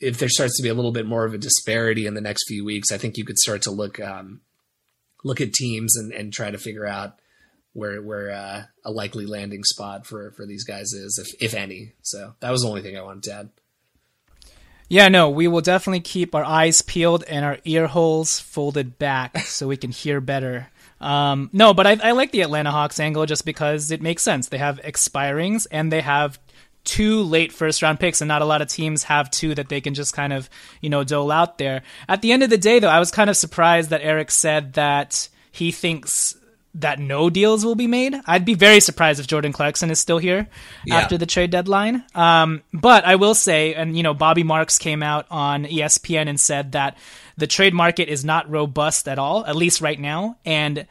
if 0.00 0.18
there 0.18 0.28
starts 0.28 0.56
to 0.56 0.62
be 0.62 0.68
a 0.68 0.74
little 0.74 0.92
bit 0.92 1.06
more 1.06 1.24
of 1.24 1.32
a 1.32 1.38
disparity 1.38 2.06
in 2.06 2.14
the 2.14 2.20
next 2.20 2.44
few 2.48 2.64
weeks, 2.64 2.90
I 2.90 2.98
think 2.98 3.16
you 3.16 3.24
could 3.24 3.38
start 3.38 3.62
to 3.62 3.70
look 3.70 4.00
um, 4.00 4.40
look 5.24 5.40
at 5.40 5.52
teams 5.52 5.96
and, 5.96 6.12
and 6.12 6.32
try 6.32 6.50
to 6.50 6.58
figure 6.58 6.86
out 6.86 7.18
where 7.72 8.02
where 8.02 8.30
uh, 8.30 8.62
a 8.84 8.90
likely 8.90 9.26
landing 9.26 9.64
spot 9.64 10.06
for 10.06 10.32
for 10.32 10.46
these 10.46 10.64
guys 10.64 10.92
is, 10.92 11.18
if 11.18 11.42
if 11.42 11.54
any. 11.54 11.92
So 12.02 12.34
that 12.40 12.50
was 12.50 12.62
the 12.62 12.68
only 12.68 12.82
thing 12.82 12.96
I 12.96 13.02
wanted 13.02 13.22
to 13.24 13.32
add. 13.32 13.50
Yeah, 14.88 15.08
no, 15.08 15.30
we 15.30 15.48
will 15.48 15.62
definitely 15.62 16.00
keep 16.00 16.34
our 16.34 16.44
eyes 16.44 16.82
peeled 16.82 17.24
and 17.24 17.46
our 17.46 17.58
ear 17.64 17.86
holes 17.86 18.38
folded 18.38 18.98
back 18.98 19.38
so 19.46 19.66
we 19.66 19.78
can 19.78 19.90
hear 19.90 20.20
better. 20.20 20.68
Um, 21.00 21.48
no, 21.52 21.72
but 21.72 21.86
I, 21.86 21.96
I 22.02 22.12
like 22.12 22.30
the 22.30 22.42
Atlanta 22.42 22.70
Hawks 22.70 23.00
angle 23.00 23.24
just 23.24 23.46
because 23.46 23.90
it 23.90 24.02
makes 24.02 24.22
sense. 24.22 24.48
They 24.48 24.58
have 24.58 24.80
expirings 24.82 25.66
and 25.70 25.90
they 25.90 26.02
have 26.02 26.38
two 26.84 27.22
late 27.22 27.52
first 27.52 27.82
round 27.82 28.00
picks 28.00 28.20
and 28.20 28.28
not 28.28 28.42
a 28.42 28.46
lot 28.46 28.62
of 28.62 28.68
teams 28.68 29.04
have 29.04 29.30
two 29.30 29.54
that 29.54 29.68
they 29.68 29.80
can 29.80 29.94
just 29.94 30.14
kind 30.14 30.32
of, 30.32 30.50
you 30.80 30.90
know, 30.90 31.04
dole 31.04 31.30
out 31.30 31.58
there. 31.58 31.82
At 32.08 32.22
the 32.22 32.32
end 32.32 32.42
of 32.42 32.50
the 32.50 32.58
day 32.58 32.78
though, 32.78 32.88
I 32.88 32.98
was 32.98 33.10
kind 33.10 33.30
of 33.30 33.36
surprised 33.36 33.90
that 33.90 34.02
Eric 34.02 34.30
said 34.30 34.74
that 34.74 35.28
he 35.50 35.70
thinks 35.70 36.36
that 36.74 36.98
no 36.98 37.28
deals 37.28 37.64
will 37.64 37.74
be 37.74 37.86
made. 37.86 38.14
I'd 38.26 38.46
be 38.46 38.54
very 38.54 38.80
surprised 38.80 39.20
if 39.20 39.26
Jordan 39.26 39.52
Clarkson 39.52 39.90
is 39.90 39.98
still 39.98 40.18
here 40.18 40.48
yeah. 40.86 40.96
after 40.96 41.18
the 41.18 41.26
trade 41.26 41.50
deadline. 41.50 42.02
Um, 42.14 42.62
but 42.72 43.04
I 43.04 43.16
will 43.16 43.34
say, 43.34 43.74
and 43.74 43.96
you 43.96 44.02
know, 44.02 44.14
Bobby 44.14 44.42
Marks 44.42 44.78
came 44.78 45.02
out 45.02 45.26
on 45.30 45.64
ESPN 45.64 46.28
and 46.28 46.40
said 46.40 46.72
that 46.72 46.96
the 47.36 47.46
trade 47.46 47.74
market 47.74 48.08
is 48.08 48.24
not 48.24 48.50
robust 48.50 49.06
at 49.06 49.18
all, 49.18 49.44
at 49.44 49.54
least 49.54 49.80
right 49.82 50.00
now, 50.00 50.38
and 50.44 50.86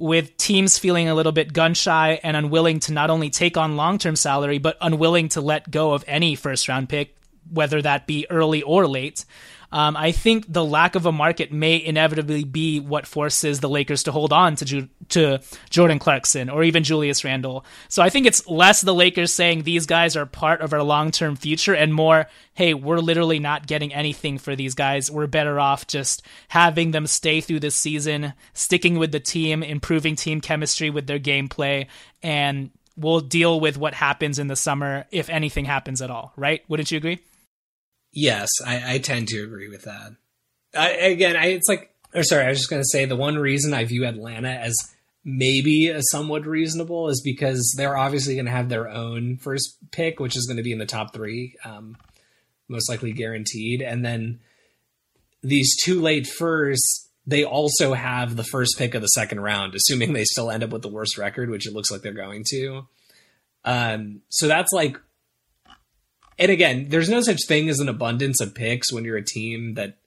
with 0.00 0.34
teams 0.38 0.78
feeling 0.78 1.08
a 1.08 1.14
little 1.14 1.30
bit 1.30 1.52
gun 1.52 1.74
shy 1.74 2.18
and 2.24 2.34
unwilling 2.34 2.80
to 2.80 2.92
not 2.92 3.10
only 3.10 3.28
take 3.28 3.56
on 3.58 3.76
long 3.76 3.98
term 3.98 4.16
salary, 4.16 4.58
but 4.58 4.78
unwilling 4.80 5.28
to 5.28 5.42
let 5.42 5.70
go 5.70 5.92
of 5.92 6.02
any 6.08 6.34
first 6.34 6.68
round 6.68 6.88
pick, 6.88 7.14
whether 7.52 7.80
that 7.82 8.06
be 8.06 8.26
early 8.30 8.62
or 8.62 8.88
late. 8.88 9.26
Um, 9.72 9.96
I 9.96 10.12
think 10.12 10.52
the 10.52 10.64
lack 10.64 10.94
of 10.94 11.06
a 11.06 11.12
market 11.12 11.52
may 11.52 11.82
inevitably 11.82 12.44
be 12.44 12.80
what 12.80 13.06
forces 13.06 13.60
the 13.60 13.68
Lakers 13.68 14.02
to 14.04 14.12
hold 14.12 14.32
on 14.32 14.56
to 14.56 14.64
Ju- 14.64 14.88
to 15.10 15.40
Jordan 15.70 15.98
Clarkson 15.98 16.48
or 16.48 16.62
even 16.64 16.84
Julius 16.84 17.24
Randle. 17.24 17.64
So 17.88 18.02
I 18.02 18.10
think 18.10 18.26
it's 18.26 18.46
less 18.46 18.80
the 18.80 18.94
Lakers 18.94 19.32
saying 19.32 19.62
these 19.62 19.86
guys 19.86 20.16
are 20.16 20.26
part 20.26 20.60
of 20.60 20.72
our 20.72 20.82
long 20.82 21.10
term 21.10 21.36
future 21.36 21.74
and 21.74 21.94
more, 21.94 22.26
hey, 22.54 22.74
we're 22.74 22.98
literally 22.98 23.38
not 23.38 23.66
getting 23.66 23.94
anything 23.94 24.38
for 24.38 24.56
these 24.56 24.74
guys. 24.74 25.10
We're 25.10 25.26
better 25.26 25.60
off 25.60 25.86
just 25.86 26.22
having 26.48 26.90
them 26.90 27.06
stay 27.06 27.40
through 27.40 27.60
this 27.60 27.76
season, 27.76 28.32
sticking 28.54 28.98
with 28.98 29.12
the 29.12 29.20
team, 29.20 29.62
improving 29.62 30.16
team 30.16 30.40
chemistry 30.40 30.90
with 30.90 31.06
their 31.06 31.20
gameplay, 31.20 31.86
and 32.22 32.70
we'll 32.96 33.20
deal 33.20 33.60
with 33.60 33.78
what 33.78 33.94
happens 33.94 34.38
in 34.38 34.48
the 34.48 34.56
summer 34.56 35.06
if 35.10 35.30
anything 35.30 35.64
happens 35.64 36.02
at 36.02 36.10
all. 36.10 36.32
Right? 36.36 36.62
Wouldn't 36.68 36.90
you 36.90 36.98
agree? 36.98 37.20
Yes, 38.12 38.48
I, 38.64 38.94
I 38.94 38.98
tend 38.98 39.28
to 39.28 39.42
agree 39.42 39.68
with 39.68 39.84
that. 39.84 40.16
I, 40.76 40.90
again, 40.90 41.36
I, 41.36 41.46
it's 41.46 41.68
like, 41.68 41.94
or 42.14 42.22
sorry, 42.22 42.44
I 42.44 42.48
was 42.48 42.58
just 42.58 42.70
going 42.70 42.82
to 42.82 42.88
say 42.88 43.04
the 43.04 43.16
one 43.16 43.38
reason 43.38 43.74
I 43.74 43.84
view 43.84 44.04
Atlanta 44.04 44.50
as 44.50 44.74
maybe 45.24 45.88
a 45.88 46.00
somewhat 46.10 46.46
reasonable 46.46 47.08
is 47.08 47.20
because 47.22 47.74
they're 47.76 47.96
obviously 47.96 48.34
going 48.34 48.46
to 48.46 48.52
have 48.52 48.68
their 48.68 48.88
own 48.88 49.36
first 49.36 49.76
pick, 49.90 50.18
which 50.18 50.36
is 50.36 50.46
going 50.46 50.56
to 50.56 50.62
be 50.62 50.72
in 50.72 50.78
the 50.78 50.86
top 50.86 51.12
three, 51.12 51.56
um, 51.64 51.96
most 52.68 52.88
likely 52.88 53.12
guaranteed. 53.12 53.82
And 53.82 54.04
then 54.04 54.40
these 55.42 55.76
two 55.82 56.00
late 56.00 56.26
firsts, 56.26 57.08
they 57.26 57.44
also 57.44 57.92
have 57.94 58.36
the 58.36 58.44
first 58.44 58.76
pick 58.78 58.94
of 58.94 59.02
the 59.02 59.08
second 59.08 59.40
round, 59.40 59.74
assuming 59.74 60.12
they 60.12 60.24
still 60.24 60.50
end 60.50 60.64
up 60.64 60.70
with 60.70 60.82
the 60.82 60.88
worst 60.88 61.18
record, 61.18 61.50
which 61.50 61.66
it 61.66 61.74
looks 61.74 61.90
like 61.90 62.02
they're 62.02 62.12
going 62.12 62.44
to. 62.50 62.86
Um, 63.64 64.22
so 64.30 64.48
that's 64.48 64.72
like 64.72 64.98
and 66.40 66.50
again, 66.50 66.86
there's 66.88 67.10
no 67.10 67.20
such 67.20 67.46
thing 67.46 67.68
as 67.68 67.80
an 67.80 67.88
abundance 67.90 68.40
of 68.40 68.54
picks 68.54 68.90
when 68.90 69.04
you're 69.04 69.18
a 69.18 69.24
team 69.24 69.74
that 69.74 69.98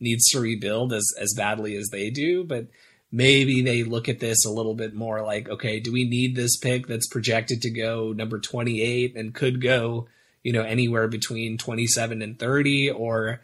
needs 0.00 0.28
to 0.30 0.40
rebuild 0.40 0.92
as 0.92 1.06
as 1.18 1.32
badly 1.36 1.76
as 1.76 1.88
they 1.90 2.10
do, 2.10 2.42
but 2.44 2.66
maybe 3.12 3.62
they 3.62 3.84
look 3.84 4.08
at 4.08 4.18
this 4.18 4.44
a 4.44 4.50
little 4.50 4.74
bit 4.74 4.92
more 4.92 5.22
like, 5.22 5.48
okay, 5.48 5.78
do 5.78 5.92
we 5.92 6.04
need 6.04 6.34
this 6.34 6.56
pick 6.56 6.88
that's 6.88 7.06
projected 7.06 7.62
to 7.62 7.70
go 7.70 8.12
number 8.12 8.40
28 8.40 9.16
and 9.16 9.34
could 9.34 9.62
go, 9.62 10.08
you 10.42 10.52
know, 10.52 10.62
anywhere 10.62 11.06
between 11.06 11.56
27 11.56 12.22
and 12.22 12.38
30 12.38 12.90
or 12.90 13.40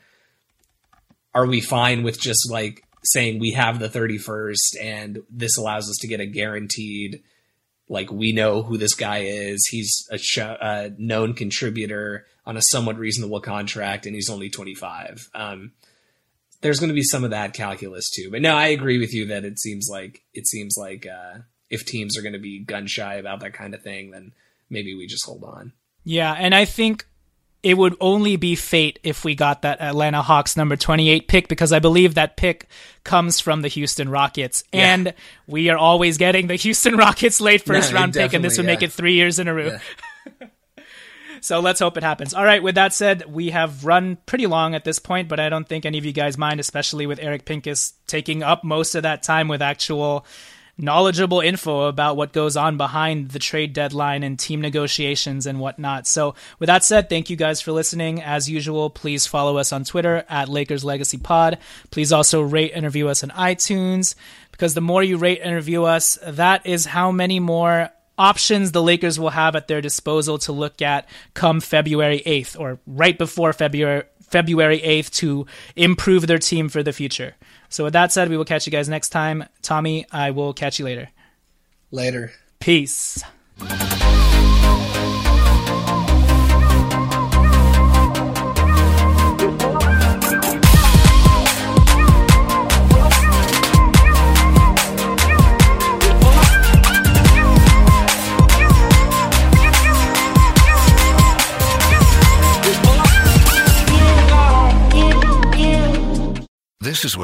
are 1.34 1.46
we 1.46 1.60
fine 1.60 2.02
with 2.02 2.20
just 2.20 2.50
like 2.50 2.82
saying 3.04 3.38
we 3.38 3.52
have 3.52 3.78
the 3.78 3.88
31st 3.88 4.82
and 4.82 5.22
this 5.30 5.56
allows 5.56 5.88
us 5.88 5.96
to 6.00 6.08
get 6.08 6.20
a 6.20 6.26
guaranteed 6.26 7.22
like 7.88 8.10
we 8.10 8.32
know 8.32 8.62
who 8.62 8.78
this 8.78 8.94
guy 8.94 9.18
is. 9.18 9.66
He's 9.70 9.92
a, 10.10 10.18
a 10.42 10.90
known 10.98 11.34
contributor 11.34 12.26
on 12.46 12.56
a 12.56 12.62
somewhat 12.62 12.98
reasonable 12.98 13.40
contract, 13.40 14.06
and 14.06 14.14
he's 14.14 14.30
only 14.30 14.50
25. 14.50 15.28
Um, 15.34 15.72
there's 16.60 16.80
going 16.80 16.88
to 16.88 16.94
be 16.94 17.02
some 17.02 17.24
of 17.24 17.30
that 17.30 17.52
calculus 17.52 18.10
too. 18.10 18.30
But 18.30 18.42
no, 18.42 18.54
I 18.54 18.68
agree 18.68 18.98
with 18.98 19.12
you 19.12 19.26
that 19.26 19.44
it 19.44 19.58
seems 19.58 19.88
like 19.90 20.22
it 20.32 20.46
seems 20.46 20.76
like 20.78 21.06
uh, 21.06 21.40
if 21.68 21.84
teams 21.84 22.16
are 22.16 22.22
going 22.22 22.32
to 22.32 22.38
be 22.38 22.64
gun 22.64 22.86
shy 22.86 23.14
about 23.14 23.40
that 23.40 23.52
kind 23.52 23.74
of 23.74 23.82
thing, 23.82 24.10
then 24.10 24.32
maybe 24.70 24.94
we 24.94 25.06
just 25.06 25.26
hold 25.26 25.44
on. 25.44 25.72
Yeah, 26.04 26.32
and 26.32 26.54
I 26.54 26.64
think 26.64 27.06
it 27.64 27.78
would 27.78 27.96
only 27.98 28.36
be 28.36 28.54
fate 28.56 28.98
if 29.02 29.24
we 29.24 29.34
got 29.34 29.62
that 29.62 29.80
Atlanta 29.80 30.20
Hawks 30.20 30.54
number 30.54 30.76
28 30.76 31.26
pick 31.26 31.48
because 31.48 31.72
I 31.72 31.78
believe 31.78 32.14
that 32.14 32.36
pick 32.36 32.68
comes 33.04 33.40
from 33.40 33.62
the 33.62 33.68
Houston 33.68 34.10
Rockets. 34.10 34.64
Yeah. 34.70 34.94
And 34.94 35.14
we 35.46 35.70
are 35.70 35.78
always 35.78 36.18
getting 36.18 36.46
the 36.46 36.56
Houston 36.56 36.96
Rockets 36.98 37.40
late 37.40 37.62
first 37.62 37.90
no, 37.90 38.00
round 38.00 38.12
pick, 38.12 38.34
and 38.34 38.44
this 38.44 38.58
would 38.58 38.66
yeah. 38.66 38.72
make 38.72 38.82
it 38.82 38.92
three 38.92 39.14
years 39.14 39.38
in 39.38 39.48
a 39.48 39.54
row. 39.54 39.78
Yeah. 40.38 40.48
so 41.40 41.60
let's 41.60 41.80
hope 41.80 41.96
it 41.96 42.02
happens. 42.02 42.34
All 42.34 42.44
right, 42.44 42.62
with 42.62 42.74
that 42.74 42.92
said, 42.92 43.24
we 43.32 43.48
have 43.48 43.86
run 43.86 44.18
pretty 44.26 44.46
long 44.46 44.74
at 44.74 44.84
this 44.84 44.98
point, 44.98 45.30
but 45.30 45.40
I 45.40 45.48
don't 45.48 45.66
think 45.66 45.86
any 45.86 45.96
of 45.96 46.04
you 46.04 46.12
guys 46.12 46.36
mind, 46.36 46.60
especially 46.60 47.06
with 47.06 47.18
Eric 47.18 47.46
Pincus 47.46 47.94
taking 48.06 48.42
up 48.42 48.62
most 48.62 48.94
of 48.94 49.04
that 49.04 49.22
time 49.22 49.48
with 49.48 49.62
actual 49.62 50.26
knowledgeable 50.76 51.40
info 51.40 51.82
about 51.82 52.16
what 52.16 52.32
goes 52.32 52.56
on 52.56 52.76
behind 52.76 53.30
the 53.30 53.38
trade 53.38 53.72
deadline 53.72 54.22
and 54.22 54.38
team 54.38 54.60
negotiations 54.60 55.46
and 55.46 55.60
whatnot. 55.60 56.06
So, 56.06 56.34
with 56.58 56.66
that 56.66 56.84
said, 56.84 57.08
thank 57.08 57.30
you 57.30 57.36
guys 57.36 57.60
for 57.60 57.72
listening. 57.72 58.22
As 58.22 58.50
usual, 58.50 58.90
please 58.90 59.26
follow 59.26 59.56
us 59.56 59.72
on 59.72 59.84
Twitter 59.84 60.24
at 60.28 60.48
Lakers 60.48 60.84
Legacy 60.84 61.18
Pod. 61.18 61.58
Please 61.90 62.12
also 62.12 62.42
rate 62.42 62.72
and 62.74 62.84
review 62.84 63.08
us 63.08 63.22
on 63.22 63.30
iTunes 63.30 64.14
because 64.50 64.74
the 64.74 64.80
more 64.80 65.02
you 65.02 65.16
rate 65.16 65.40
and 65.42 65.54
review 65.54 65.84
us, 65.84 66.18
that 66.22 66.66
is 66.66 66.86
how 66.86 67.10
many 67.10 67.40
more 67.40 67.90
options 68.16 68.72
the 68.72 68.82
Lakers 68.82 69.18
will 69.18 69.30
have 69.30 69.56
at 69.56 69.68
their 69.68 69.80
disposal 69.80 70.38
to 70.38 70.52
look 70.52 70.80
at 70.80 71.08
come 71.34 71.60
February 71.60 72.22
8th 72.24 72.58
or 72.58 72.78
right 72.86 73.18
before 73.18 73.52
February 73.52 74.04
February 74.22 74.80
8th 74.80 75.10
to 75.10 75.46
improve 75.76 76.26
their 76.26 76.38
team 76.38 76.68
for 76.68 76.82
the 76.82 76.92
future. 76.92 77.36
So 77.74 77.82
with 77.82 77.94
that 77.94 78.12
said, 78.12 78.28
we 78.28 78.36
will 78.36 78.44
catch 78.44 78.68
you 78.68 78.70
guys 78.70 78.88
next 78.88 79.08
time. 79.08 79.46
Tommy, 79.60 80.06
I 80.12 80.30
will 80.30 80.52
catch 80.54 80.78
you 80.78 80.84
later. 80.84 81.08
Later. 81.90 82.30
Peace. 82.60 83.20